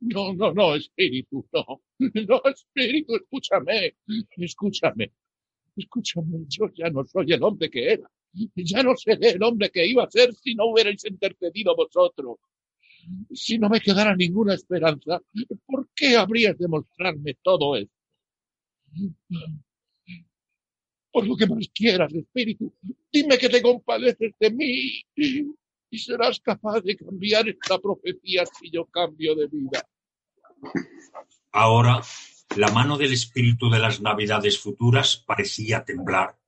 no, 0.00 0.34
no, 0.34 0.52
no, 0.52 0.74
espíritu, 0.74 1.46
no. 1.52 1.82
No, 1.98 2.42
espíritu, 2.44 3.16
escúchame, 3.16 3.96
escúchame. 4.36 5.12
Escúchame, 5.76 6.44
yo 6.48 6.66
ya 6.74 6.90
no 6.90 7.04
soy 7.04 7.32
el 7.32 7.42
hombre 7.42 7.70
que 7.70 7.92
era. 7.92 8.10
Ya 8.32 8.82
no 8.82 8.96
seré 8.96 9.30
el 9.30 9.42
hombre 9.42 9.70
que 9.70 9.86
iba 9.86 10.04
a 10.04 10.10
ser 10.10 10.34
si 10.34 10.54
no 10.54 10.66
hubierais 10.66 11.04
intercedido 11.04 11.74
vosotros. 11.74 12.38
Si 13.32 13.58
no 13.58 13.68
me 13.68 13.80
quedara 13.80 14.14
ninguna 14.14 14.54
esperanza, 14.54 15.20
¿por 15.66 15.88
qué 15.94 16.16
habrías 16.16 16.58
de 16.58 16.68
mostrarme 16.68 17.34
todo 17.42 17.76
esto? 17.76 17.94
Por 21.12 21.26
lo 21.26 21.36
que 21.36 21.46
más 21.46 21.68
quieras, 21.74 22.12
espíritu, 22.14 22.72
dime 23.10 23.36
que 23.38 23.48
te 23.48 23.62
compadeces 23.62 24.32
de 24.38 24.50
mí 24.50 25.02
y 25.90 25.98
serás 25.98 26.38
capaz 26.40 26.82
de 26.82 26.96
cambiar 26.96 27.48
esta 27.48 27.78
profecía 27.78 28.44
si 28.46 28.70
yo 28.70 28.84
cambio 28.86 29.34
de 29.34 29.48
vida. 29.48 29.88
Ahora, 31.52 32.00
la 32.56 32.70
mano 32.70 32.96
del 32.96 33.12
espíritu 33.12 33.70
de 33.70 33.80
las 33.80 34.00
navidades 34.00 34.58
futuras 34.58 35.16
parecía 35.16 35.84
temblar, 35.84 36.38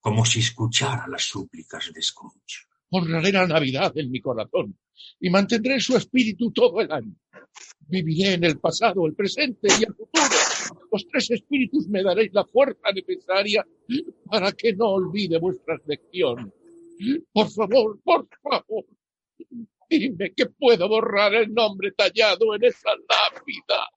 como 0.00 0.24
si 0.24 0.40
escuchara 0.40 1.06
las 1.08 1.24
súplicas 1.24 1.92
de 1.92 2.02
Scrooge. 2.02 2.66
Honraré 2.90 3.32
la 3.32 3.46
Navidad 3.46 3.92
en 3.96 4.10
mi 4.10 4.20
corazón 4.20 4.76
y 5.20 5.30
mantendré 5.30 5.80
su 5.80 5.96
espíritu 5.96 6.50
todo 6.50 6.80
el 6.80 6.90
año. 6.90 7.14
Viviré 7.80 8.34
en 8.34 8.44
el 8.44 8.58
pasado, 8.58 9.06
el 9.06 9.14
presente 9.14 9.68
y 9.78 9.84
el 9.84 9.94
futuro. 9.94 10.24
Los 10.92 11.06
tres 11.08 11.30
espíritus 11.30 11.88
me 11.88 12.02
daréis 12.02 12.32
la 12.32 12.44
fuerza 12.44 12.90
necesaria 12.92 13.66
para 14.24 14.52
que 14.52 14.72
no 14.74 14.86
olvide 14.86 15.38
vuestras 15.38 15.80
lecciones. 15.86 16.52
Por 17.32 17.50
favor, 17.50 17.98
por 18.02 18.28
favor, 18.42 18.84
dime 19.88 20.32
que 20.34 20.46
puedo 20.46 20.88
borrar 20.88 21.34
el 21.34 21.52
nombre 21.52 21.92
tallado 21.92 22.54
en 22.54 22.64
esa 22.64 22.90
lápida. 22.90 23.88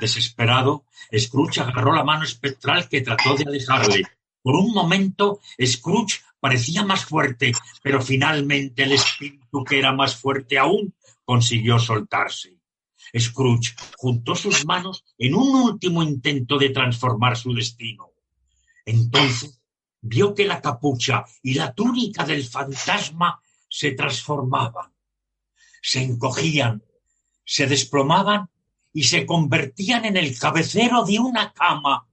Desesperado, 0.00 0.84
Scrooge 1.16 1.60
agarró 1.60 1.92
la 1.94 2.04
mano 2.04 2.24
espectral 2.24 2.88
que 2.88 3.00
trató 3.00 3.34
de 3.34 3.44
alejarle. 3.46 4.02
Por 4.46 4.54
un 4.54 4.70
momento, 4.70 5.40
Scrooge 5.60 6.20
parecía 6.38 6.84
más 6.84 7.04
fuerte, 7.04 7.50
pero 7.82 8.00
finalmente 8.00 8.84
el 8.84 8.92
espíritu, 8.92 9.64
que 9.64 9.76
era 9.76 9.90
más 9.90 10.14
fuerte 10.14 10.56
aún, 10.56 10.94
consiguió 11.24 11.80
soltarse. 11.80 12.56
Scrooge 13.18 13.74
juntó 13.96 14.36
sus 14.36 14.64
manos 14.64 15.04
en 15.18 15.34
un 15.34 15.52
último 15.52 16.00
intento 16.00 16.58
de 16.58 16.68
transformar 16.68 17.36
su 17.36 17.52
destino. 17.52 18.12
Entonces 18.84 19.60
vio 20.00 20.32
que 20.32 20.46
la 20.46 20.60
capucha 20.60 21.24
y 21.42 21.54
la 21.54 21.74
túnica 21.74 22.24
del 22.24 22.44
fantasma 22.44 23.40
se 23.68 23.90
transformaban, 23.96 24.92
se 25.82 26.04
encogían, 26.04 26.84
se 27.44 27.66
desplomaban 27.66 28.48
y 28.92 29.02
se 29.02 29.26
convertían 29.26 30.04
en 30.04 30.16
el 30.16 30.38
cabecero 30.38 31.04
de 31.04 31.18
una 31.18 31.52
cama. 31.52 32.06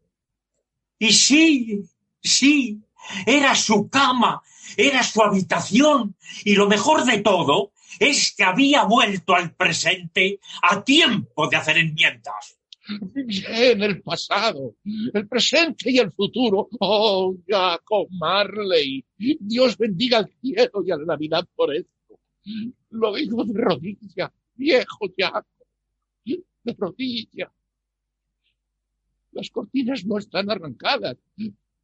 Y 0.97 1.13
sí, 1.13 1.87
sí, 2.23 2.81
era 3.25 3.55
su 3.55 3.89
cama, 3.89 4.41
era 4.77 5.03
su 5.03 5.21
habitación 5.21 6.15
y 6.45 6.55
lo 6.55 6.67
mejor 6.67 7.05
de 7.05 7.19
todo 7.19 7.71
es 7.99 8.33
que 8.35 8.43
había 8.43 8.85
vuelto 8.85 9.35
al 9.35 9.53
presente 9.53 10.39
a 10.63 10.83
tiempo 10.83 11.47
de 11.47 11.57
hacer 11.57 11.77
enmiendas. 11.77 12.57
Bien, 13.13 13.81
el 13.81 14.01
pasado, 14.01 14.75
el 15.13 15.27
presente 15.27 15.89
y 15.89 15.99
el 15.99 16.11
futuro. 16.11 16.67
Oh, 16.79 17.35
Jacob 17.47 18.07
Marley. 18.11 19.05
Dios 19.17 19.77
bendiga 19.77 20.17
al 20.17 20.29
cielo 20.41 20.83
y 20.85 20.91
a 20.91 20.97
la 20.97 21.05
Navidad 21.05 21.47
por 21.55 21.73
esto. 21.73 22.19
Lo 22.89 23.13
digo 23.13 23.45
de 23.45 23.53
rodillas, 23.53 24.31
viejo 24.55 25.07
Jacob. 25.17 25.45
De 26.25 26.75
rodillas. 26.77 27.51
Las 29.31 29.49
cortinas 29.49 30.05
no 30.05 30.17
están 30.17 30.49
arrancadas. 30.49 31.17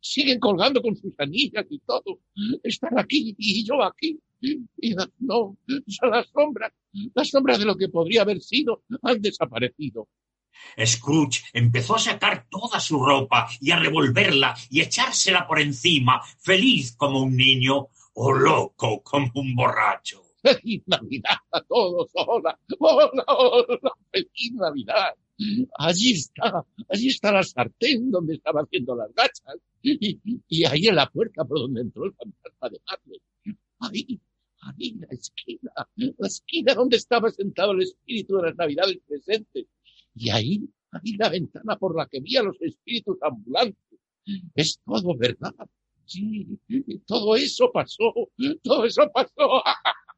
Siguen 0.02 0.40
colgando 0.40 0.82
con 0.82 0.96
sus 0.96 1.14
anillas 1.20 1.66
y 1.70 1.80
todo. 1.80 2.20
Están 2.64 2.98
aquí 2.98 3.36
y 3.38 3.66
yo 3.66 3.84
aquí. 3.84 4.20
Y 4.42 4.96
no, 5.20 5.58
las 5.68 6.28
sombras, 6.30 6.72
las 7.14 7.30
sombras 7.30 7.60
de 7.60 7.66
lo 7.66 7.76
que 7.76 7.90
podría 7.90 8.22
haber 8.22 8.42
sido 8.42 8.84
han 9.02 9.22
desaparecido. 9.22 10.08
Scrooge 10.86 11.44
empezó 11.54 11.96
a 11.96 12.00
sacar 12.00 12.48
toda 12.50 12.80
su 12.80 13.04
ropa 13.04 13.50
y 13.60 13.72
a 13.72 13.80
revolverla 13.80 14.56
y 14.70 14.82
echársela 14.82 15.48
por 15.48 15.60
encima, 15.60 16.22
feliz 16.40 16.96
como 16.96 17.22
un 17.22 17.36
niño 17.36 17.88
o 18.14 18.34
loco 18.34 19.02
como 19.04 19.32
un 19.36 19.56
borracho. 19.56 20.24
¡Feliz 20.42 20.84
Navidad 20.86 21.38
a 21.52 21.62
todos! 21.62 22.12
¡Hola! 22.14 22.58
¡Hola! 22.80 23.24
¡Hola! 23.28 23.92
¡Feliz 24.12 24.54
Navidad! 24.54 25.14
Allí 25.78 26.12
está, 26.12 26.66
allí 26.90 27.08
está 27.08 27.32
la 27.32 27.44
sartén 27.44 28.12
donde 28.12 28.36
estaba 28.36 28.62
haciendo 28.62 28.96
las 28.96 29.14
gachas 29.14 29.56
y, 29.82 30.20
y 30.48 30.66
ahí 30.66 30.88
en 30.88 30.96
la 30.96 31.10
puerta 31.10 31.46
por 31.46 31.60
donde 31.60 31.82
entró 31.82 32.06
el 32.06 32.14
fantasma 32.14 32.70
de 32.70 32.82
Marley. 32.86 33.22
Ahí, 33.80 34.20
ahí, 34.62 34.94
la 35.00 35.08
esquina, 35.12 35.72
la 35.96 36.28
esquina 36.28 36.74
donde 36.74 36.98
estaba 36.98 37.32
sentado 37.32 37.72
el 37.72 37.84
espíritu 37.84 38.36
de 38.38 38.44
las 38.44 38.56
Navidades 38.58 39.00
presentes. 39.08 39.68
Y 40.16 40.30
ahí, 40.30 40.70
ahí 40.92 41.16
la 41.18 41.30
ventana 41.30 41.78
por 41.78 41.96
la 41.96 42.06
que 42.08 42.20
vi 42.20 42.36
a 42.36 42.44
los 42.44 42.62
espíritus 42.62 43.18
ambulantes. 43.22 44.00
Es 44.54 44.80
todo 44.86 45.16
verdad. 45.16 45.56
Sí, 46.06 46.60
todo 47.06 47.36
eso 47.36 47.72
pasó, 47.72 48.14
todo 48.62 48.86
eso 48.86 49.10
pasó. 49.14 49.64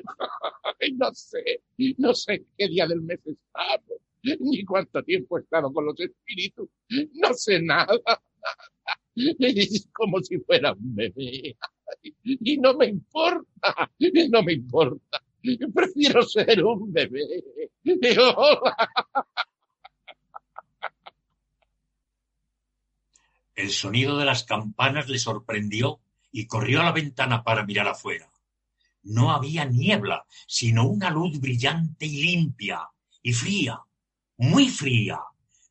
no 0.96 1.14
sé, 1.14 1.62
no 1.98 2.14
sé 2.14 2.44
qué 2.56 2.68
día 2.68 2.86
del 2.86 3.02
mes 3.02 3.20
estamos, 3.26 3.98
ni 4.22 4.64
cuánto 4.64 5.02
tiempo 5.02 5.38
he 5.38 5.42
estado 5.42 5.72
con 5.72 5.86
los 5.86 5.98
espíritus, 6.00 6.68
no 7.14 7.34
sé 7.34 7.60
nada. 7.60 7.94
Es 9.14 9.88
como 9.92 10.22
si 10.22 10.38
fuera 10.38 10.72
un 10.72 10.94
bebé. 10.94 11.54
Y 12.24 12.56
no 12.56 12.74
me 12.74 12.86
importa, 12.86 13.90
no 14.30 14.42
me 14.42 14.54
importa. 14.54 15.22
Prefiero 15.74 16.22
ser 16.22 16.64
un 16.64 16.90
bebé. 16.90 17.44
El 23.54 23.70
sonido 23.70 24.16
de 24.16 24.24
las 24.24 24.44
campanas 24.44 25.08
le 25.08 25.18
sorprendió 25.18 26.00
y 26.30 26.46
corrió 26.46 26.80
a 26.80 26.84
la 26.84 26.92
ventana 26.92 27.42
para 27.44 27.66
mirar 27.66 27.88
afuera. 27.88 28.31
No 29.04 29.32
había 29.32 29.64
niebla, 29.64 30.24
sino 30.46 30.88
una 30.88 31.10
luz 31.10 31.40
brillante 31.40 32.06
y 32.06 32.22
limpia, 32.24 32.88
y 33.22 33.32
fría, 33.32 33.80
muy 34.36 34.68
fría, 34.68 35.18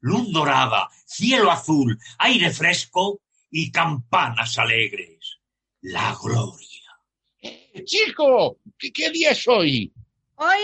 luz 0.02 0.32
dorada, 0.32 0.90
cielo 1.06 1.52
azul, 1.52 1.98
aire 2.20 2.52
fresco 2.52 3.22
y 3.50 3.72
campanas 3.72 4.58
alegres. 4.58 5.40
La 5.82 6.16
gloria. 6.22 6.68
Chico, 7.86 8.60
¿qué, 8.78 8.92
qué 8.92 9.10
día 9.12 9.32
es 9.32 9.48
hoy? 9.48 9.92
Hoy, 10.36 10.60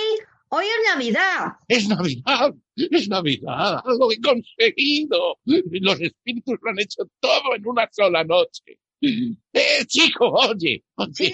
hoy 0.50 0.66
es 0.66 0.94
Navidad. 0.94 1.54
Es 1.68 1.88
Navidad, 1.88 2.54
es 2.76 3.08
Navidad, 3.08 3.84
lo 3.86 4.12
he 4.12 4.20
conseguido. 4.20 5.40
Los 5.46 6.02
espíritus 6.02 6.56
lo 6.62 6.70
han 6.70 6.80
hecho 6.80 7.04
todo 7.20 7.56
en 7.56 7.68
una 7.68 7.88
sola 7.92 8.24
noche. 8.24 8.80
Eh, 9.00 9.86
chico, 9.86 10.30
oye, 10.30 10.84
oye. 10.96 11.14
¿Sí? 11.14 11.34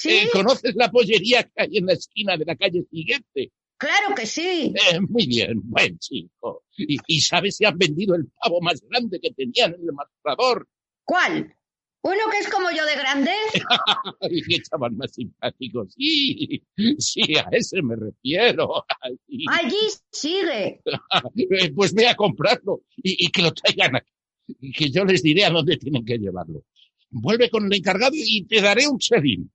¿Sí? 0.00 0.10
eh, 0.10 0.28
¿Conoces 0.32 0.74
la 0.76 0.90
pollería 0.90 1.42
que 1.42 1.52
hay 1.56 1.76
en 1.78 1.86
la 1.86 1.94
esquina 1.94 2.36
de 2.36 2.44
la 2.44 2.54
calle 2.56 2.84
siguiente? 2.90 3.52
Claro 3.76 4.14
que 4.14 4.26
sí. 4.26 4.72
Eh, 4.92 5.00
muy 5.00 5.26
bien, 5.26 5.60
buen 5.64 5.98
chico. 5.98 6.64
¿Y, 6.76 6.98
y 7.06 7.20
sabes 7.20 7.56
si 7.56 7.64
han 7.64 7.78
vendido 7.78 8.14
el 8.14 8.26
pavo 8.40 8.60
más 8.60 8.80
grande 8.82 9.20
que 9.20 9.30
tenían 9.32 9.74
en 9.74 9.80
el 9.82 9.92
mostrador? 9.92 10.68
¿Cuál? 11.04 11.54
¿Uno 12.00 12.18
que 12.30 12.38
es 12.38 12.48
como 12.48 12.70
yo 12.70 12.84
de 12.86 12.94
grande? 12.94 13.32
Ay, 14.20 14.42
qué 14.42 14.62
chaval 14.62 14.92
más 14.92 15.12
simpático. 15.12 15.84
Sí, 15.88 16.62
sí, 16.98 17.22
a 17.36 17.48
ese 17.50 17.82
me 17.82 17.96
refiero. 17.96 18.84
Ay, 19.00 19.18
Allí 19.50 19.76
sigue. 20.12 20.80
eh, 21.50 21.72
Pues 21.74 21.92
ve 21.92 22.06
a 22.06 22.14
comprarlo 22.14 22.82
y, 22.96 23.26
y 23.26 23.30
que 23.30 23.42
lo 23.42 23.52
traigan 23.52 23.96
aquí. 23.96 24.12
Y 24.60 24.72
que 24.72 24.90
yo 24.90 25.04
les 25.04 25.22
diré 25.22 25.44
a 25.44 25.50
dónde 25.50 25.76
tienen 25.76 26.04
que 26.04 26.18
llevarlo. 26.18 26.64
Vuelve 27.10 27.50
con 27.50 27.66
el 27.66 27.72
encargado 27.72 28.12
y 28.14 28.44
te 28.44 28.60
daré 28.60 28.86
un 28.86 28.98
chelín. 28.98 29.50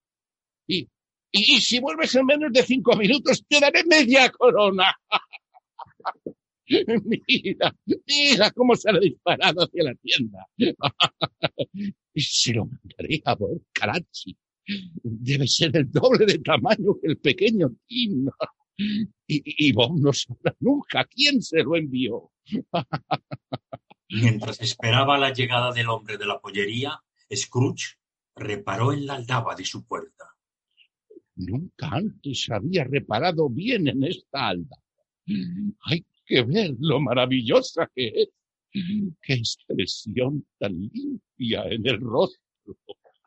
Y, 0.67 0.87
si 1.61 1.79
vuelves 1.79 2.15
en 2.15 2.25
menos 2.25 2.51
de 2.51 2.63
cinco 2.63 2.95
minutos, 2.95 3.43
te 3.47 3.59
daré 3.59 3.83
media 3.85 4.29
corona. 4.29 4.95
Mira, 7.27 7.75
mira 8.07 8.49
cómo 8.51 8.73
se 8.75 8.89
ha 8.89 8.97
disparado 8.97 9.63
hacia 9.63 9.83
la 9.83 9.95
tienda. 9.95 10.47
Y 12.15 12.21
se 12.21 12.53
lo 12.53 12.65
mandaré 12.65 13.21
a 13.25 13.33
Bob 13.35 13.63
Karachi. 13.73 14.37
Debe 15.03 15.47
ser 15.47 15.75
el 15.75 15.91
doble 15.91 16.25
de 16.27 16.39
tamaño 16.39 16.95
que 17.01 17.07
el 17.07 17.17
pequeño 17.17 17.71
Tim. 17.87 18.29
Y, 18.77 19.69
y 19.69 19.73
no 19.73 20.13
sabrá 20.13 20.55
nunca 20.59 21.05
quién 21.05 21.41
se 21.41 21.63
lo 21.63 21.75
envió. 21.75 22.31
Mientras 24.09 24.61
esperaba 24.61 25.17
la 25.17 25.33
llegada 25.33 25.71
del 25.71 25.89
hombre 25.89 26.17
de 26.17 26.25
la 26.27 26.39
pollería, 26.39 27.01
Scrooge 27.33 27.95
reparó 28.35 28.93
en 28.93 29.07
la 29.07 29.15
aldaba 29.15 29.55
de 29.55 29.65
su 29.65 29.85
puerta. 29.85 30.32
Nunca 31.35 31.89
antes 31.89 32.49
había 32.49 32.83
reparado 32.83 33.49
bien 33.49 33.87
en 33.87 34.03
esta 34.03 34.49
alda. 34.49 34.77
Hay 35.85 36.05
que 36.25 36.43
ver 36.43 36.75
lo 36.79 36.99
maravillosa 36.99 37.89
que 37.93 38.07
es. 38.07 38.29
Qué 39.21 39.33
expresión 39.33 40.45
tan 40.57 40.73
limpia 40.73 41.63
en 41.69 41.87
el 41.87 41.99
rostro. 41.99 42.41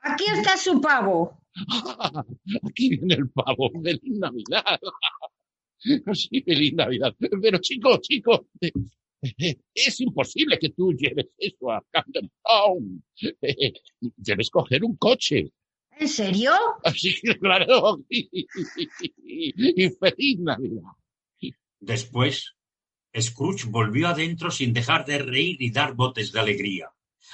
Aquí 0.03 0.25
está 0.33 0.57
su 0.57 0.81
pavo. 0.81 1.41
Aquí 2.69 2.91
viene 2.91 3.15
el 3.15 3.31
pavo. 3.31 3.71
Feliz 3.83 4.19
Navidad. 4.19 4.81
Sí, 6.15 6.43
feliz 6.43 6.73
Navidad. 6.73 7.15
Pero 7.19 7.59
chico, 7.59 7.99
chico, 7.99 8.49
eh, 8.61 8.73
eh, 9.39 9.57
es 9.73 10.01
imposible 10.01 10.59
que 10.59 10.71
tú 10.71 10.93
lleves 10.93 11.29
eso 11.39 11.71
a 11.71 11.85
Camden 11.91 12.31
Town. 12.43 13.05
Debes 14.17 14.51
coger 14.51 14.83
un 14.83 14.97
coche. 14.97 15.53
¿En 15.97 16.09
serio? 16.09 16.53
Así 16.85 17.19
que 17.21 17.39
claro. 17.39 17.99
Y 18.09 19.91
feliz 19.99 20.39
Navidad. 20.41 20.93
Después, 21.81 22.55
Scrooge 23.19 23.67
volvió 23.69 24.09
adentro 24.09 24.51
sin 24.51 24.73
dejar 24.73 25.05
de 25.07 25.19
reír 25.19 25.61
y 25.61 25.71
dar 25.71 25.95
botes 25.95 26.33
de 26.33 26.41
alegría. 26.41 26.91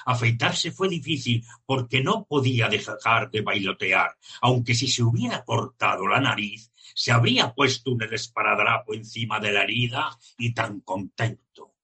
Afeitarse 0.07 0.73
fue 0.73 0.89
difícil 0.89 1.45
porque 1.67 2.03
no 2.03 2.25
podía 2.25 2.69
dejar 2.69 3.31
de 3.31 3.43
bailotear, 3.43 4.17
aunque 4.41 4.75
si 4.75 4.89
se 4.89 5.03
hubiera 5.03 5.45
cortado 5.45 6.07
la 6.07 6.21
nariz, 6.21 6.73
se 6.95 7.13
habría 7.13 7.55
puesto 7.55 7.93
un 7.93 8.03
esparadrapo 8.03 8.95
encima 8.95 9.39
de 9.39 9.53
la 9.53 9.63
herida 9.63 10.17
y 10.39 10.55
tan 10.55 10.81
contento. 10.81 11.75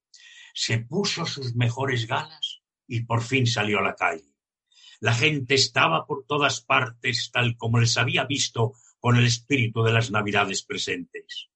Se 0.54 0.78
puso 0.78 1.26
sus 1.26 1.54
mejores 1.54 2.06
galas 2.06 2.60
y 2.86 3.00
por 3.02 3.22
fin 3.22 3.46
salió 3.46 3.78
a 3.78 3.82
la 3.82 3.94
calle. 3.94 4.37
La 5.00 5.14
gente 5.14 5.54
estaba 5.54 6.06
por 6.06 6.24
todas 6.26 6.60
partes 6.60 7.30
tal 7.32 7.56
como 7.56 7.78
les 7.80 7.96
había 7.96 8.24
visto 8.24 8.72
con 8.98 9.16
el 9.16 9.26
espíritu 9.26 9.82
de 9.82 9.92
las 9.92 10.10
navidades 10.10 10.64
presentes. 10.64 11.48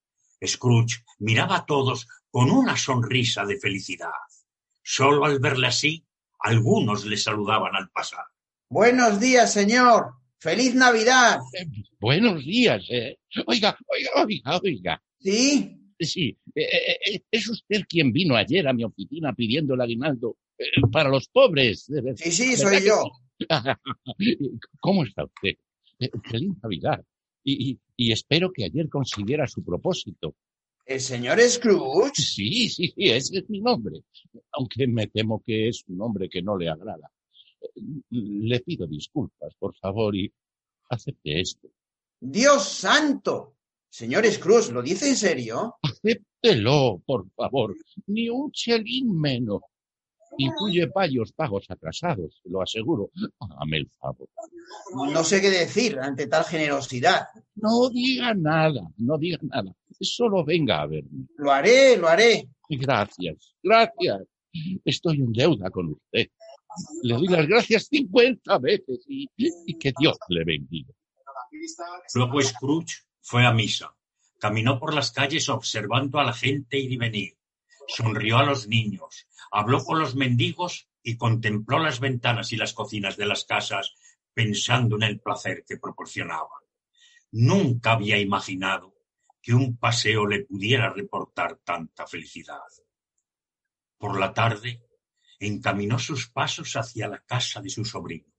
Scrooge 0.45 1.03
miraba 1.19 1.57
a 1.59 1.67
todos 1.67 2.07
con 2.31 2.51
una 2.51 2.77
sonrisa 2.77 3.45
de 3.45 3.59
felicidad. 3.59 4.11
Solo 4.83 5.25
al 5.25 5.39
verle 5.39 5.69
así, 5.69 6.05
algunos 6.41 7.05
le 7.05 7.17
saludaban 7.17 7.75
al 7.75 7.91
pasar. 7.91 8.25
Buenos 8.69 9.21
días, 9.21 9.53
señor. 9.53 10.15
¡Feliz 10.39 10.75
Navidad! 10.75 11.39
Eh, 11.57 11.67
buenos 12.01 12.45
días. 12.45 12.85
eh. 12.91 13.17
Oiga, 13.47 13.77
oiga, 13.87 14.11
oiga, 14.25 14.61
oiga. 14.63 15.03
¿Sí? 15.21 15.79
Sí, 16.01 16.37
eh, 16.57 16.97
eh, 17.13 17.23
es 17.31 17.49
usted 17.49 17.83
quien 17.89 18.13
vino 18.13 18.35
ayer 18.35 18.67
a 18.67 18.73
mi 18.73 18.83
oficina 18.83 19.33
pidiendo 19.35 19.75
el 19.75 19.81
aguinaldo 19.83 20.37
eh, 20.59 20.65
para 20.91 21.11
los 21.11 21.29
pobres. 21.29 21.87
Sí, 22.17 22.33
sí, 22.33 22.49
¿verdad 22.51 22.63
soy 22.63 22.79
que 22.79 22.87
yo. 22.87 23.05
¿Cómo 24.81 25.05
está 25.05 25.25
usted? 25.25 25.55
Eh, 25.99 26.11
Feliz 26.31 26.53
Navidad. 26.63 27.05
Y, 27.45 27.71
y- 27.73 27.79
y 27.97 28.13
espero 28.13 28.53
que 28.53 28.65
ayer 28.65 28.89
consiguiera 28.89 29.47
su 29.47 29.63
propósito. 29.65 30.35
¿El 30.87 31.01
señor 31.01 31.41
Scrooge? 31.41 32.13
Sí, 32.15 32.69
sí, 32.69 32.89
sí, 32.89 33.09
ese 33.11 33.39
es 33.39 33.51
mi 33.51 33.61
nombre. 33.61 34.01
Aunque 34.53 34.87
me 34.89 35.07
temo 35.07 35.43
que 35.45 35.69
es 35.69 35.85
un 35.87 35.99
nombre 35.99 36.29
que 36.29 36.43
no 36.43 36.57
le 36.57 36.69
agrada. 36.69 37.11
Le 38.11 38.61
pido 38.61 38.87
disculpas, 38.89 39.55
por 39.59 39.77
favor, 39.77 40.17
y 40.17 40.33
acepte 40.91 41.41
esto. 41.41 41.69
Dios 42.21 42.69
santo. 42.69 43.55
Señor 43.89 44.25
Scrooge, 44.27 44.73
¿lo 44.73 44.83
dice 44.83 45.09
en 45.09 45.17
serio? 45.17 45.77
Acéptelo, 45.83 47.03
por 47.07 47.29
favor. 47.37 47.77
Ni 48.07 48.29
un 48.29 48.51
chelín 48.51 49.21
menos. 49.21 49.61
Incluye 50.39 50.87
varios 50.87 51.33
pagos 51.33 51.67
atrasados, 51.69 52.41
lo 52.45 52.63
aseguro. 52.63 53.11
Hágame 53.39 53.79
el 53.79 53.91
favor. 53.91 54.29
No 55.13 55.25
sé 55.25 55.41
qué 55.41 55.51
decir 55.51 55.99
ante 55.99 56.27
tal 56.27 56.45
generosidad. 56.45 57.27
No 57.55 57.91
diga 57.91 58.35
nada, 58.35 58.81
no 58.97 59.19
diga 59.19 59.39
nada. 59.43 59.75
Solo 60.01 60.45
venga 60.45 60.81
a 60.81 60.87
verme. 60.87 61.27
Lo 61.37 61.53
haré, 61.53 61.97
lo 61.97 62.09
haré. 62.09 62.49
Gracias, 62.69 63.55
gracias. 63.63 64.23
Estoy 64.85 65.17
en 65.19 65.33
deuda 65.33 65.71
con 65.71 65.93
usted. 65.93 66.29
Le 67.03 67.15
doy 67.15 67.29
las 67.29 67.47
gracias 67.47 67.87
50 67.89 68.59
veces 68.59 69.05
y, 69.07 69.29
y 69.37 69.79
que 69.79 69.93
Dios 69.99 70.19
le 70.29 70.45
bendiga. 70.45 70.95
Luego 72.15 72.41
Scrooge 72.41 73.03
fue 73.21 73.47
a 73.47 73.53
misa. 73.53 73.95
Caminó 74.39 74.79
por 74.79 74.95
las 74.95 75.13
calles 75.13 75.49
observando 75.49 76.19
a 76.19 76.25
la 76.25 76.33
gente 76.33 76.79
ir 76.79 76.93
y 76.93 76.97
venir. 76.97 77.37
Sonrió 77.89 78.39
a 78.39 78.45
los 78.45 78.69
niños, 78.69 79.27
habló 79.51 79.85
con 79.85 79.99
los 79.99 80.15
mendigos 80.15 80.89
y 81.03 81.17
contempló 81.17 81.79
las 81.79 82.01
ventanas 82.01 82.53
y 82.53 82.57
las 82.57 82.73
cocinas 82.73 83.17
de 83.17 83.27
las 83.27 83.45
casas 83.45 83.95
pensando 84.33 84.97
en 84.97 85.03
el 85.03 85.21
placer 85.21 85.65
que 85.67 85.77
proporcionaban. 85.77 86.63
Nunca 87.33 87.93
había 87.93 88.19
imaginado 88.19 88.95
que 89.41 89.55
un 89.55 89.77
paseo 89.77 90.27
le 90.27 90.45
pudiera 90.45 90.91
reportar 90.91 91.57
tanta 91.65 92.07
felicidad. 92.07 92.61
Por 93.99 94.19
la 94.19 94.33
tarde, 94.33 94.87
encaminó 95.41 95.99
sus 95.99 96.31
pasos 96.31 96.77
hacia 96.77 97.09
la 97.09 97.21
casa 97.21 97.61
de 97.61 97.71
su 97.71 97.85
sobrino. 97.85 98.33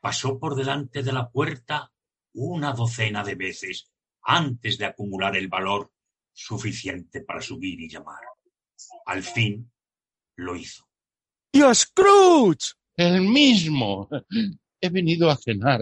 Pasó 0.00 0.38
por 0.38 0.54
delante 0.54 1.02
de 1.02 1.12
la 1.12 1.30
puerta 1.30 1.92
una 2.34 2.72
docena 2.72 3.24
de 3.24 3.34
veces 3.34 3.90
antes 4.22 4.78
de 4.78 4.86
acumular 4.86 5.36
el 5.36 5.48
valor 5.48 5.92
suficiente 6.32 7.22
para 7.22 7.40
subir 7.40 7.80
y 7.80 7.88
llamar. 7.88 8.31
Al 9.06 9.22
fin 9.22 9.70
lo 10.36 10.56
hizo. 10.56 10.86
¡Dios 11.52 11.78
Scrooge! 11.78 12.74
El 12.96 13.22
mismo. 13.22 14.08
He 14.80 14.88
venido 14.88 15.30
a 15.30 15.36
cenar. 15.36 15.80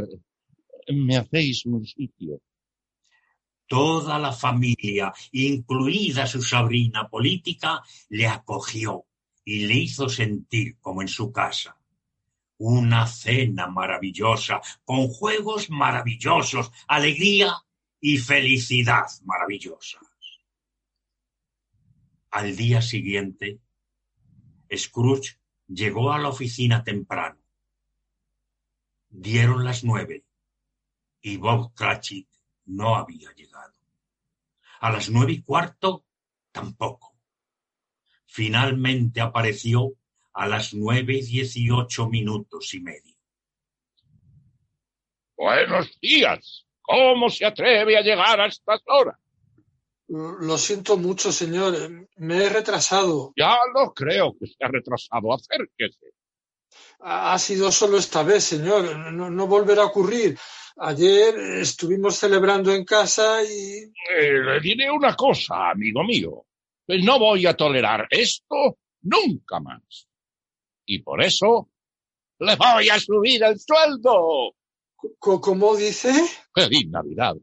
¿Me 0.89 1.17
hacéis 1.17 1.67
un 1.67 1.85
sitio? 1.87 2.41
Toda 3.67 4.19
la 4.19 4.33
familia, 4.33 5.13
incluida 5.33 6.27
su 6.27 6.43
sobrina 6.43 7.09
política, 7.09 7.83
le 8.09 8.27
acogió 8.27 9.07
y 9.45 9.67
le 9.67 9.75
hizo 9.75 10.09
sentir 10.09 10.79
como 10.81 11.03
en 11.03 11.09
su 11.09 11.31
casa. 11.31 11.77
Una 12.59 13.07
cena 13.07 13.69
maravillosa, 13.69 14.61
con 14.85 15.09
juegos 15.09 15.71
maravillosos, 15.71 16.71
alegría 16.89 17.55
y 18.01 18.19
felicidad 18.19 19.07
maravillosas. 19.25 20.10
Al 22.31 22.57
día 22.57 22.81
siguiente, 22.81 23.61
Scrooge 24.73 25.39
llegó 25.67 26.13
a 26.13 26.19
la 26.19 26.29
oficina 26.29 26.85
temprano. 26.85 27.41
Dieron 29.09 29.65
las 29.65 29.83
nueve 29.83 30.25
y 31.21 31.37
Bob 31.37 31.75
Cratchit 31.75 32.29
no 32.67 32.95
había 32.95 33.33
llegado. 33.33 33.75
A 34.81 34.93
las 34.93 35.11
nueve 35.11 35.33
y 35.33 35.43
cuarto 35.43 36.05
tampoco. 36.53 37.17
Finalmente 38.27 39.21
apareció 39.21 39.95
a 40.33 40.47
las 40.47 40.73
nueve 40.73 41.15
y 41.15 41.23
dieciocho 41.23 42.09
minutos 42.09 42.73
y 42.75 42.81
medio. 42.81 43.17
Buenos 45.37 45.99
días. 46.01 46.67
¿Cómo 46.81 47.29
se 47.29 47.45
atreve 47.45 47.97
a 47.99 48.03
llegar 48.03 48.41
a 48.41 48.47
estas 48.47 48.81
horas? 48.87 49.19
Lo 50.11 50.59
siento 50.59 50.97
mucho, 50.97 51.31
señor. 51.31 52.09
Me 52.17 52.45
he 52.45 52.49
retrasado. 52.49 53.33
Ya 53.37 53.57
lo 53.73 53.95
creo 53.95 54.35
que 54.39 54.49
se 54.49 54.57
ha 54.61 54.69
retrasado. 54.69 55.33
Acérquese. 55.33 56.13
Ha 57.01 57.39
sido 57.39 57.71
solo 57.71 57.97
esta 57.97 58.25
vez, 58.25 58.43
señor. 58.43 58.97
No, 59.13 59.31
no 59.31 59.47
volverá 59.47 59.83
a 59.83 59.87
ocurrir. 59.87 60.37
Ayer 60.79 61.37
estuvimos 61.61 62.17
celebrando 62.17 62.73
en 62.73 62.85
casa 62.85 63.43
y... 63.45 63.85
Eh, 64.19 64.43
le 64.45 64.61
diré 64.61 64.91
una 64.91 65.15
cosa, 65.15 65.71
amigo 65.71 66.03
mío. 66.03 66.45
No 66.89 67.19
voy 67.21 67.47
a 67.47 67.55
tolerar 67.55 68.09
esto 68.11 68.79
nunca 69.03 69.61
más. 69.61 70.09
Y 70.87 71.03
por 71.03 71.23
eso 71.23 71.69
le 72.41 72.57
voy 72.57 72.89
a 72.89 72.99
subir 72.99 73.45
el 73.45 73.61
sueldo. 73.61 74.55
¿Cómo 75.19 75.77
dice? 75.77 76.13
Feliz 76.53 76.89
Navidad. 76.89 77.37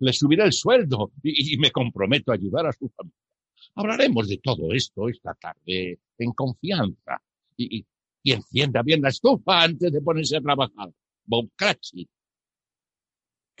Le 0.00 0.12
subiré 0.12 0.44
el 0.44 0.52
sueldo 0.52 1.12
y, 1.22 1.54
y 1.54 1.58
me 1.58 1.70
comprometo 1.70 2.32
a 2.32 2.34
ayudar 2.34 2.66
a 2.66 2.72
su 2.72 2.88
familia. 2.88 3.16
Hablaremos 3.74 4.28
de 4.28 4.38
todo 4.38 4.72
esto 4.72 5.08
esta 5.08 5.34
tarde 5.34 5.98
en 6.18 6.32
confianza. 6.32 7.22
Y, 7.56 7.78
y, 7.78 7.86
y 8.22 8.32
encienda 8.32 8.82
bien 8.82 9.02
la 9.02 9.08
estufa 9.08 9.62
antes 9.62 9.92
de 9.92 10.00
ponerse 10.00 10.36
a 10.36 10.40
trabajar. 10.40 10.90
Bob 11.24 11.50
Cratchit. 11.56 12.08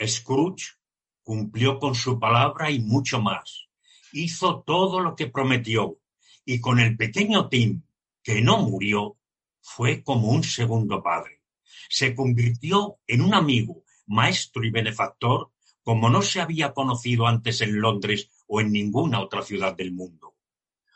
Scrooge 0.06 0.76
cumplió 1.22 1.78
con 1.78 1.94
su 1.94 2.18
palabra 2.18 2.70
y 2.70 2.80
mucho 2.80 3.20
más. 3.20 3.68
Hizo 4.12 4.62
todo 4.66 5.00
lo 5.00 5.14
que 5.14 5.28
prometió 5.28 5.98
y 6.44 6.60
con 6.60 6.80
el 6.80 6.96
pequeño 6.96 7.48
Tim, 7.48 7.82
que 8.22 8.40
no 8.40 8.58
murió, 8.58 9.16
fue 9.60 10.02
como 10.02 10.30
un 10.30 10.42
segundo 10.42 11.02
padre. 11.02 11.42
Se 11.88 12.14
convirtió 12.14 12.98
en 13.06 13.20
un 13.20 13.34
amigo, 13.34 13.84
maestro 14.06 14.64
y 14.64 14.70
benefactor 14.70 15.52
como 15.90 16.08
no 16.08 16.22
se 16.22 16.40
había 16.40 16.72
conocido 16.72 17.26
antes 17.26 17.62
en 17.62 17.80
Londres 17.80 18.30
o 18.46 18.60
en 18.60 18.70
ninguna 18.70 19.18
otra 19.18 19.42
ciudad 19.42 19.74
del 19.76 19.90
mundo. 19.90 20.36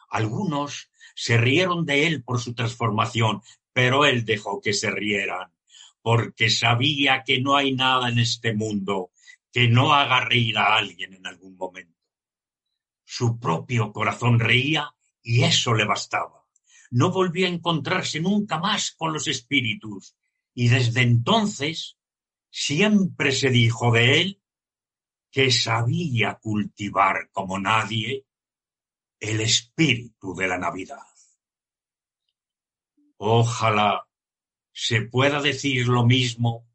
Algunos 0.08 0.88
se 1.16 1.36
rieron 1.36 1.84
de 1.84 2.06
él 2.06 2.22
por 2.22 2.40
su 2.40 2.54
transformación, 2.54 3.42
pero 3.72 4.04
él 4.04 4.24
dejó 4.24 4.60
que 4.60 4.72
se 4.72 4.92
rieran, 4.92 5.50
porque 6.00 6.48
sabía 6.48 7.24
que 7.26 7.40
no 7.40 7.56
hay 7.56 7.74
nada 7.74 8.08
en 8.08 8.20
este 8.20 8.54
mundo 8.54 9.10
que 9.50 9.66
no 9.66 9.94
haga 9.94 10.20
reír 10.20 10.58
a 10.58 10.76
alguien 10.76 11.12
en 11.14 11.26
algún 11.26 11.56
momento. 11.56 11.98
Su 13.04 13.40
propio 13.40 13.92
corazón 13.92 14.38
reía 14.38 14.94
y 15.24 15.42
eso 15.42 15.74
le 15.74 15.86
bastaba. 15.86 16.46
No 16.92 17.10
volvió 17.10 17.48
a 17.48 17.50
encontrarse 17.50 18.20
nunca 18.20 18.60
más 18.60 18.92
con 18.92 19.12
los 19.12 19.26
espíritus 19.26 20.14
y 20.54 20.68
desde 20.68 21.02
entonces 21.02 21.98
siempre 22.48 23.32
se 23.32 23.50
dijo 23.50 23.90
de 23.90 24.20
él 24.20 24.40
que 25.34 25.50
sabía 25.50 26.38
cultivar 26.40 27.28
como 27.32 27.58
nadie 27.58 28.24
el 29.18 29.40
espíritu 29.40 30.32
de 30.32 30.46
la 30.46 30.58
Navidad. 30.58 31.02
Ojalá 33.16 34.08
se 34.72 35.02
pueda 35.02 35.42
decir 35.42 35.88
lo 35.88 36.06
mismo 36.06 36.68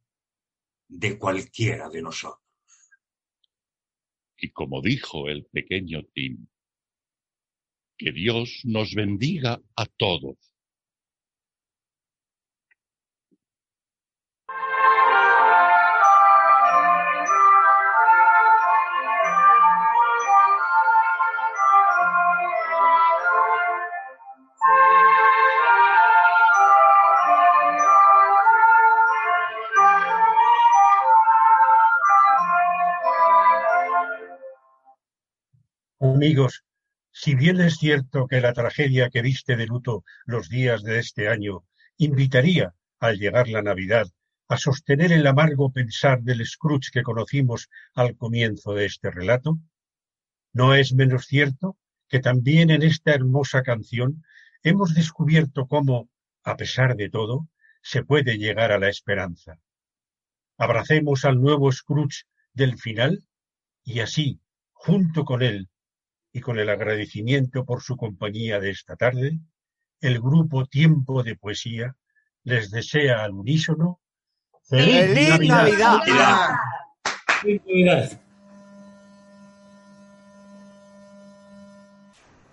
de 0.89 1.17
cualquiera 1.17 1.87
de 1.87 2.01
nosotros. 2.01 2.43
Y 4.35 4.49
como 4.49 4.81
dijo 4.81 5.29
el 5.29 5.45
pequeño 5.45 6.03
Tim, 6.13 6.45
que 7.97 8.11
Dios 8.11 8.59
nos 8.65 8.93
bendiga 8.93 9.61
a 9.77 9.85
todos. 9.85 10.35
Amigos, 36.21 36.65
si 37.11 37.33
bien 37.33 37.61
es 37.61 37.77
cierto 37.77 38.27
que 38.27 38.41
la 38.41 38.51
tragedia 38.51 39.09
que 39.09 39.21
viste 39.21 39.55
de 39.55 39.65
luto 39.65 40.03
los 40.25 40.49
días 40.49 40.83
de 40.83 40.99
este 40.99 41.29
año 41.29 41.63
invitaría, 41.95 42.75
al 42.99 43.17
llegar 43.17 43.47
la 43.47 43.61
Navidad, 43.61 44.05
a 44.49 44.57
sostener 44.57 45.13
el 45.13 45.25
amargo 45.25 45.71
pensar 45.71 46.21
del 46.21 46.45
Scrooge 46.45 46.91
que 46.91 47.03
conocimos 47.03 47.69
al 47.95 48.17
comienzo 48.17 48.73
de 48.73 48.83
este 48.83 49.11
relato, 49.11 49.59
no 50.51 50.75
es 50.75 50.93
menos 50.93 51.25
cierto 51.25 51.77
que 52.09 52.19
también 52.19 52.69
en 52.69 52.83
esta 52.83 53.13
hermosa 53.13 53.63
canción 53.63 54.25
hemos 54.61 54.93
descubierto 54.95 55.67
cómo, 55.67 56.09
a 56.43 56.57
pesar 56.57 56.97
de 56.97 57.09
todo, 57.09 57.47
se 57.81 58.03
puede 58.03 58.37
llegar 58.37 58.73
a 58.73 58.77
la 58.77 58.89
esperanza. 58.89 59.57
Abracemos 60.57 61.23
al 61.23 61.39
nuevo 61.39 61.71
Scrooge 61.71 62.25
del 62.51 62.77
final 62.77 63.23
y 63.85 64.01
así, 64.01 64.41
junto 64.73 65.23
con 65.23 65.43
él, 65.43 65.69
y 66.31 66.41
con 66.41 66.59
el 66.59 66.69
agradecimiento 66.69 67.65
por 67.65 67.81
su 67.81 67.97
compañía 67.97 68.59
de 68.59 68.71
esta 68.71 68.95
tarde, 68.95 69.39
el 70.01 70.19
grupo 70.19 70.65
Tiempo 70.65 71.23
de 71.23 71.35
Poesía 71.35 71.95
les 72.43 72.71
desea 72.71 73.23
al 73.23 73.33
unísono 73.33 73.99
¡Feliz 74.69 75.47
Navidad! 75.47 76.55
Feliz 77.41 77.61
Navidad. 77.65 78.21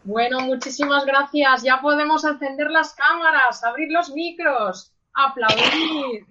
Bueno, 0.05 0.41
muchísimas 0.41 1.05
gracias. 1.05 1.63
Ya 1.63 1.81
podemos 1.81 2.25
encender 2.25 2.71
las 2.71 2.95
cámaras, 2.95 3.63
abrir 3.65 3.91
los 3.91 4.11
micros, 4.11 4.95
aplaudir. 5.13 6.25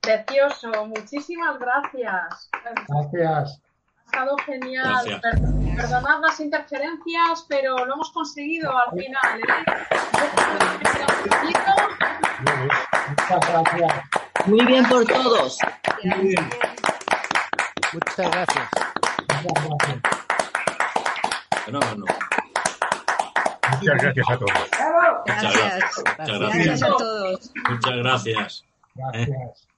Precioso, 0.00 0.86
muchísimas 0.86 1.58
gracias. 1.58 2.50
Gracias. 2.88 3.62
Ha 4.16 4.20
estado 4.22 4.36
genial. 4.46 4.84
Gracias. 5.04 5.20
Per- 5.20 5.76
Perdonad 5.76 6.20
las 6.22 6.40
interferencias, 6.40 7.44
pero 7.48 7.84
lo 7.84 7.94
hemos 7.94 8.10
conseguido 8.12 8.70
al 8.76 8.90
final. 8.98 9.40
¿eh? 9.40 9.64
Muchas 13.08 13.48
gracias. 13.48 13.92
Muy 14.46 14.64
bien 14.64 14.84
por 14.86 15.04
todos. 15.04 15.58
Muy 16.04 16.28
bien. 16.28 16.50
Muchas 17.92 18.30
gracias. 18.30 18.68
Muchas 19.42 19.64
gracias. 19.68 20.00
Fenómeno. 21.66 22.04
Muchas 23.72 24.02
gracias 24.02 24.30
a 24.30 24.38
todos. 24.38 24.52
Muchas 25.26 25.42
gracias. 25.42 25.98
Muchas 25.98 26.38
Gracias 26.38 26.66
gracias. 26.66 26.82
a 26.82 26.86
todos. 26.96 27.52
Muchas 27.68 27.96
gracias. 27.96 28.64
Gracias. 28.94 29.68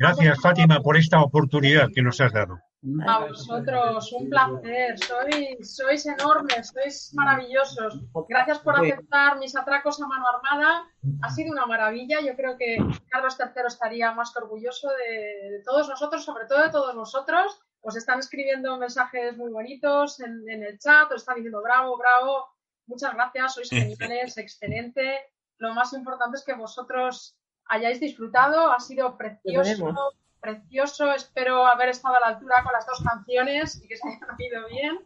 Gracias, 0.00 0.40
Fátima, 0.40 0.80
por 0.80 0.96
esta 0.96 1.20
oportunidad 1.20 1.88
que 1.94 2.02
nos 2.02 2.20
has 2.20 2.32
dado. 2.32 2.58
A 3.06 3.18
vosotros, 3.26 4.12
un 4.12 4.30
placer. 4.30 4.98
Sois, 4.98 5.76
sois 5.76 6.06
enormes, 6.06 6.68
sois 6.68 7.12
maravillosos. 7.14 8.00
Gracias 8.28 8.58
por 8.60 8.76
aceptar 8.78 9.38
mis 9.38 9.56
atracos 9.56 10.00
a 10.00 10.06
mano 10.06 10.24
armada. 10.28 10.88
Ha 11.22 11.30
sido 11.30 11.52
una 11.52 11.66
maravilla. 11.66 12.20
Yo 12.20 12.36
creo 12.36 12.56
que 12.56 12.78
Carlos 13.10 13.36
III 13.38 13.66
estaría 13.66 14.12
más 14.12 14.32
que 14.32 14.38
orgulloso 14.38 14.88
de, 14.88 15.50
de 15.50 15.62
todos 15.64 15.88
nosotros, 15.88 16.24
sobre 16.24 16.46
todo 16.46 16.62
de 16.62 16.70
todos 16.70 16.94
vosotros. 16.94 17.60
Os 17.80 17.96
están 17.96 18.20
escribiendo 18.20 18.76
mensajes 18.78 19.36
muy 19.36 19.50
bonitos 19.50 20.20
en, 20.20 20.48
en 20.48 20.62
el 20.62 20.78
chat, 20.78 21.10
os 21.10 21.22
están 21.22 21.36
diciendo 21.36 21.62
bravo, 21.62 21.96
bravo. 21.98 22.46
Muchas 22.86 23.14
gracias, 23.14 23.54
sois 23.54 23.70
geniales, 23.70 24.38
excelente. 24.38 25.18
Lo 25.58 25.74
más 25.74 25.92
importante 25.92 26.36
es 26.36 26.44
que 26.44 26.54
vosotros 26.54 27.36
hayáis 27.66 27.98
disfrutado. 27.98 28.70
Ha 28.70 28.78
sido 28.78 29.16
precioso. 29.16 30.12
Precioso. 30.46 31.12
Espero 31.12 31.66
haber 31.66 31.88
estado 31.90 32.16
a 32.16 32.20
la 32.20 32.26
altura 32.28 32.62
con 32.62 32.72
las 32.72 32.86
dos 32.86 33.02
canciones 33.02 33.82
y 33.82 33.88
que 33.88 33.96
se 33.96 34.08
hayan 34.08 34.36
oído 34.38 34.68
bien. 34.68 34.98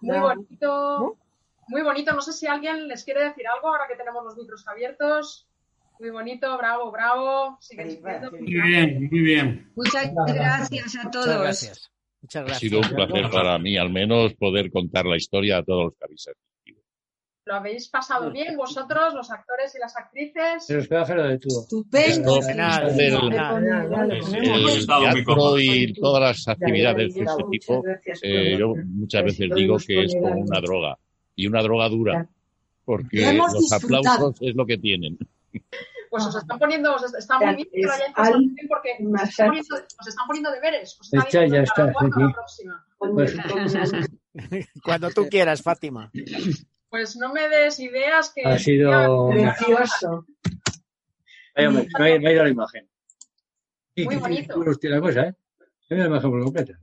Muy 0.00 0.18
bonito, 0.18 1.16
muy 1.68 1.82
bonito. 1.82 2.12
No 2.12 2.20
sé 2.20 2.32
si 2.32 2.46
alguien 2.46 2.88
les 2.88 3.04
quiere 3.04 3.24
decir 3.24 3.46
algo 3.48 3.68
ahora 3.68 3.86
que 3.88 3.96
tenemos 3.96 4.24
los 4.24 4.36
micros 4.36 4.66
abiertos. 4.68 5.46
Muy 6.00 6.10
bonito, 6.10 6.56
bravo, 6.58 6.90
bravo. 6.90 7.58
Muy 8.40 8.60
bien, 8.62 9.08
muy 9.10 9.20
bien. 9.20 9.72
Muchas 9.76 10.12
gracias 10.26 10.96
a 10.96 11.04
Muchas 11.04 11.10
todos. 11.10 11.40
gracias. 11.40 11.90
Muchas 12.20 12.42
Ha 12.42 12.44
gracias. 12.46 12.60
sido 12.60 12.80
un 12.80 12.88
placer 12.88 13.30
para 13.30 13.58
mí, 13.58 13.76
al 13.76 13.90
menos, 13.90 14.34
poder 14.34 14.70
contar 14.72 15.04
la 15.06 15.16
historia 15.16 15.58
a 15.58 15.62
todos 15.62 15.84
los 15.84 15.94
que. 15.98 16.36
¿Lo 17.46 17.56
habéis 17.56 17.88
pasado 17.88 18.30
bien 18.30 18.56
vosotros, 18.56 19.14
los 19.14 19.30
actores 19.30 19.74
y 19.74 19.78
las 19.78 19.94
actrices? 19.96 20.64
Pero 20.66 20.80
espera, 20.80 21.04
Fero, 21.04 21.24
de 21.24 21.38
todo. 21.38 21.60
Estupendo. 21.60 22.38
El 22.38 22.56
teatro 24.86 25.58
y 25.58 25.92
todas 25.94 26.22
las 26.22 26.48
actividades 26.48 27.14
de 27.14 27.22
este 27.22 27.44
tipo, 27.50 27.84
eh, 28.22 28.56
yo 28.58 28.74
muchas 28.86 29.24
veces 29.24 29.50
digo 29.54 29.76
que 29.78 30.04
es 30.04 30.14
como 30.14 30.40
una 30.40 30.60
droga, 30.60 30.98
y 31.36 31.46
una 31.46 31.62
droga 31.62 31.88
dura, 31.88 32.28
porque 32.84 33.32
los 33.34 33.72
aplausos 33.72 34.36
es 34.40 34.54
lo 34.54 34.64
que 34.64 34.78
tienen. 34.78 35.18
Pues 36.10 36.26
os 36.26 36.36
están 36.36 36.58
poniendo, 36.60 36.94
os 36.94 37.12
está 37.14 37.38
muy 37.40 37.56
bien 37.56 37.68
que 37.72 37.82
lo 37.82 37.92
hayáis 37.92 38.12
pasado 38.14 38.38
bien 38.38 38.68
porque 38.68 38.90
os 39.00 39.28
están 39.28 39.48
poniendo, 39.48 39.74
os 39.74 40.06
están 40.06 40.26
poniendo 40.28 40.50
deberes. 40.52 40.96
Os 41.00 41.06
están 41.12 41.26
Está, 41.26 41.46
ya 41.46 41.62
está, 41.62 41.86
la 41.86 42.32
próxima. 42.32 42.86
Pues, 43.04 43.36
Cuando 44.82 45.10
tú 45.10 45.28
quieras, 45.28 45.60
Fátima. 45.60 46.10
Pues 46.94 47.16
no 47.16 47.32
me 47.32 47.48
des 47.48 47.80
ideas 47.80 48.30
que... 48.32 48.42
ha 48.44 48.56
sido. 48.56 49.28
Precioso. 49.30 50.26
Vaya, 51.56 51.70
me, 51.70 51.88
me 51.98 52.14
ha- 52.14 52.18
me 52.20 52.28
ha 52.28 52.32
ido 52.32 52.44
la 52.44 52.50
imagen. 52.50 52.88
Muy 53.96 54.14
bonito. 54.14 54.62
y- 54.64 54.68
hostia, 54.68 54.90
la 54.90 55.00
cosa, 55.00 55.22
¿eh? 55.26 55.34
Me 55.90 55.96
ha 55.96 55.98
ido 55.98 56.04
la 56.04 56.10
imagen 56.10 56.30
por 56.30 56.44
completa. 56.44 56.78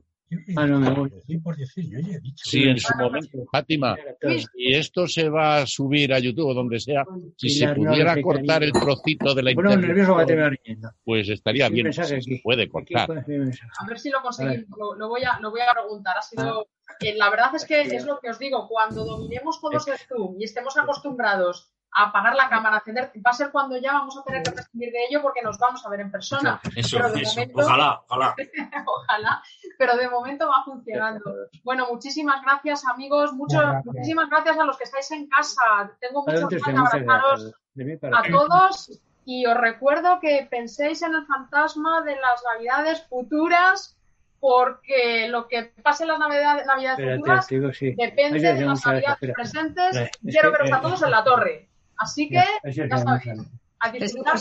Ah, 0.56 0.66
no, 0.66 0.80
me 0.80 0.90
voy. 0.90 1.10
Decir 1.10 1.42
por 1.42 1.56
decir, 1.56 1.88
yo 1.90 1.98
ya 2.00 2.16
he 2.16 2.20
dicho. 2.20 2.44
Sí, 2.48 2.64
en 2.64 2.78
su 2.78 2.96
momento, 2.96 3.44
Fátima, 3.50 3.96
si 4.20 4.72
esto 4.72 5.06
se 5.06 5.28
va 5.28 5.58
a 5.58 5.66
subir 5.66 6.12
a 6.12 6.18
YouTube 6.18 6.48
o 6.48 6.54
donde 6.54 6.80
sea, 6.80 7.04
si 7.36 7.50
se 7.50 7.68
pudiera 7.74 8.20
cortar 8.20 8.62
el 8.62 8.72
trocito 8.72 9.34
de 9.34 9.42
la 9.42 9.54
Bueno, 9.54 9.76
nervioso 9.76 10.14
va 10.14 10.22
a 10.22 10.50
riendo. 10.50 10.90
pues 11.04 11.28
estaría 11.28 11.68
bien, 11.68 11.92
se 11.92 12.40
puede 12.42 12.68
cortar. 12.68 13.10
A 13.10 13.86
ver 13.86 13.98
si 13.98 14.10
lo 14.10 14.22
conseguimos. 14.22 14.78
Lo, 14.78 14.94
lo 14.94 15.08
voy 15.08 15.22
a, 15.24 15.38
lo 15.40 15.50
voy 15.50 15.60
a 15.60 15.72
preguntar. 15.72 16.16
Ha 16.16 16.22
sido, 16.22 16.68
eh, 17.00 17.14
la 17.16 17.30
verdad 17.30 17.54
es 17.54 17.64
que 17.64 17.82
es 17.82 18.04
lo 18.04 18.18
que 18.20 18.30
os 18.30 18.38
digo. 18.38 18.68
Cuando 18.68 19.04
dominemos 19.04 19.60
todos 19.60 19.86
el 19.88 19.98
Zoom 19.98 20.40
y 20.40 20.44
estemos 20.44 20.76
acostumbrados 20.76 21.72
apagar 21.94 22.34
la 22.34 22.48
cámara, 22.48 22.76
encender, 22.78 23.12
va 23.24 23.30
a 23.30 23.34
ser 23.34 23.50
cuando 23.50 23.76
ya 23.76 23.92
vamos 23.92 24.16
a 24.16 24.22
tener 24.24 24.42
que 24.42 24.50
prescindir 24.52 24.90
de 24.92 25.04
ello 25.10 25.20
porque 25.22 25.42
nos 25.42 25.58
vamos 25.58 25.84
a 25.84 25.90
ver 25.90 26.00
en 26.00 26.10
persona. 26.10 26.60
Eso, 26.74 26.96
Pero 26.96 27.10
de 27.10 27.20
eso. 27.20 27.40
momento- 27.40 27.60
Ojalá, 27.60 28.02
ojalá. 28.08 28.34
Ojalá, 28.86 29.42
pero 29.78 29.96
de 29.96 30.08
momento 30.08 30.48
va 30.48 30.64
funcionando. 30.64 31.20
Bueno, 31.64 31.86
muchísimas 31.90 32.40
gracias, 32.42 32.84
amigos. 32.86 33.32
Mucho, 33.34 33.58
Gracias. 33.58 33.84
muchísimas 33.84 34.30
gracias 34.30 34.58
a 34.58 34.64
los 34.64 34.78
que 34.78 34.84
estáis 34.84 35.10
en 35.10 35.28
casa. 35.28 35.92
Tengo 36.00 36.20
muchas 36.22 36.44
Adelante, 36.44 36.72
ganas 36.72 36.92
de 36.92 36.98
abrazaros 36.98 37.54
a 38.12 38.30
todos 38.30 39.00
y 39.24 39.46
os 39.46 39.56
recuerdo 39.56 40.18
que 40.20 40.46
penséis 40.50 41.02
en 41.02 41.14
el 41.14 41.26
fantasma 41.26 42.02
de 42.02 42.16
las 42.16 42.42
navidades 42.52 43.02
futuras 43.08 43.96
porque 44.40 45.28
lo 45.28 45.46
que 45.46 45.72
pase 45.82 46.02
en 46.04 46.08
las 46.08 46.18
navidades, 46.18 46.66
navidades 46.66 46.98
Espérate, 46.98 47.18
futuras 47.20 47.46
te 47.46 47.54
digo, 47.54 47.72
sí. 47.72 47.94
depende 47.96 48.48
Ay, 48.48 48.58
de 48.58 48.64
las 48.66 48.86
navidades 48.86 49.32
presentes. 49.34 49.96
Eh, 49.96 50.10
es 50.24 50.32
Quiero 50.34 50.50
veros 50.50 50.72
a 50.72 50.78
eh, 50.78 50.80
todos 50.82 51.02
en 51.02 51.10
la 51.12 51.22
torre. 51.24 51.68
Así 52.02 52.28
que, 52.28 52.42
Ya, 52.64 52.98
sabéis, 52.98 53.46
a 53.82 53.90
disfrutar. 53.90 54.38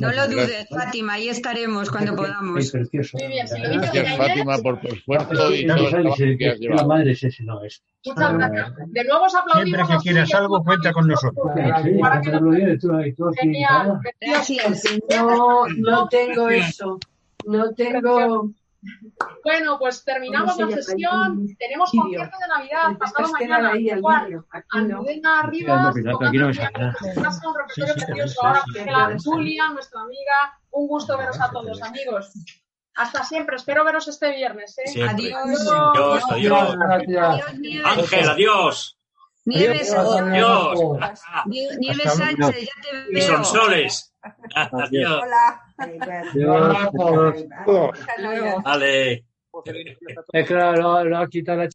No 0.00 0.12
lo 0.12 0.28
dudes, 0.28 0.66
Fátima, 0.68 1.14
ahí 1.14 1.28
estaremos 1.28 1.90
cuando 1.90 2.16
podamos. 2.16 2.70
precioso. 2.70 3.18
Muy 3.18 3.28
bien, 3.28 3.46
si 3.46 3.60
lo 3.60 3.68
dice 3.68 3.90
Gracias, 3.92 4.16
Fátima, 4.16 4.58
por 4.58 4.80
tu 4.80 4.88
esfuerzo 4.88 5.54
y 5.54 5.64
No, 5.64 5.76
todo 5.76 5.84
el 5.86 5.90
sabes, 5.90 6.14
trabajo 6.16 6.16
que 6.38 6.48
has 6.48 6.58
que 6.58 6.68
la 6.68 6.86
madre 6.86 7.12
es 7.12 7.22
ese, 7.22 7.44
no 7.44 7.62
es. 7.62 7.82
Muchas 8.04 8.32
gracias. 8.34 8.72
De 8.88 9.04
nuevo 9.04 9.24
os 9.24 9.34
aplaudimos. 9.34 9.76
Siempre 9.76 9.96
que 9.96 10.02
quieras 10.02 10.34
algo, 10.34 10.64
cuenta 10.64 10.92
con 10.92 11.06
nosotros. 11.06 11.46
no 15.76 16.08
tengo 16.08 16.48
eso. 16.48 16.98
No 17.46 17.72
tengo. 17.74 18.50
Bueno, 19.42 19.78
pues 19.78 20.04
terminamos 20.04 20.54
¿Cómo 20.56 20.68
la 20.70 20.76
sesión. 20.76 21.46
Tenemos 21.58 21.90
concierto 21.90 22.36
de 22.40 22.48
Navidad 22.48 22.98
pasado 22.98 23.32
mañana. 23.32 23.70
ahí 23.72 23.90
al 23.90 23.98
Igual. 23.98 24.44
Almudena 24.72 25.42
tocando 26.12 26.30
casa, 27.14 27.48
un 27.48 27.54
repertorio 27.56 27.94
Sí, 27.94 28.00
sí, 28.00 28.06
precioso. 28.06 28.32
sí, 28.34 28.38
Ahora 28.46 28.62
sí, 28.64 28.70
viene 28.72 28.90
sí, 28.92 28.96
la 28.98 29.06
sí, 29.06 29.18
sí. 29.18 29.24
Julia, 29.30 29.68
nuestra 29.70 30.00
amiga. 30.00 30.58
Un 30.70 30.88
gusto 30.88 31.18
veros 31.18 31.40
a 31.40 31.50
todos, 31.50 31.82
amigos. 31.82 32.32
Hasta 32.96 33.24
siempre. 33.24 33.56
Espero 33.56 33.84
veros 33.84 34.06
este 34.08 34.30
viernes. 34.34 34.76
¿eh? 34.78 35.02
Adiós. 35.08 35.68
Adiós, 36.30 36.74
adiós. 36.88 37.42
Ángel, 37.84 38.28
adiós. 38.30 38.98
Nieves, 39.46 39.92
Adiós. 39.92 40.80
Nie- 41.46 41.76
Nieves 41.78 42.06
Hasta 42.06 42.24
luego. 42.32 42.42
Sánchez, 42.46 42.64
ya 42.64 42.82
te 42.82 43.10
Y 43.10 43.14
veo. 43.14 43.26
sonsoles. 43.36 44.14
Adiós. 44.54 45.20
Hola. 45.22 45.60
Adiós. 45.76 46.76
Hasta 47.92 48.22
luego. 48.22 48.62
Vale. 48.62 49.24
Es 50.32 50.48
que 50.48 50.54
lo, 50.54 51.04
lo 51.04 51.18
ha 51.18 51.28
quitado 51.28 51.58
la 51.58 51.68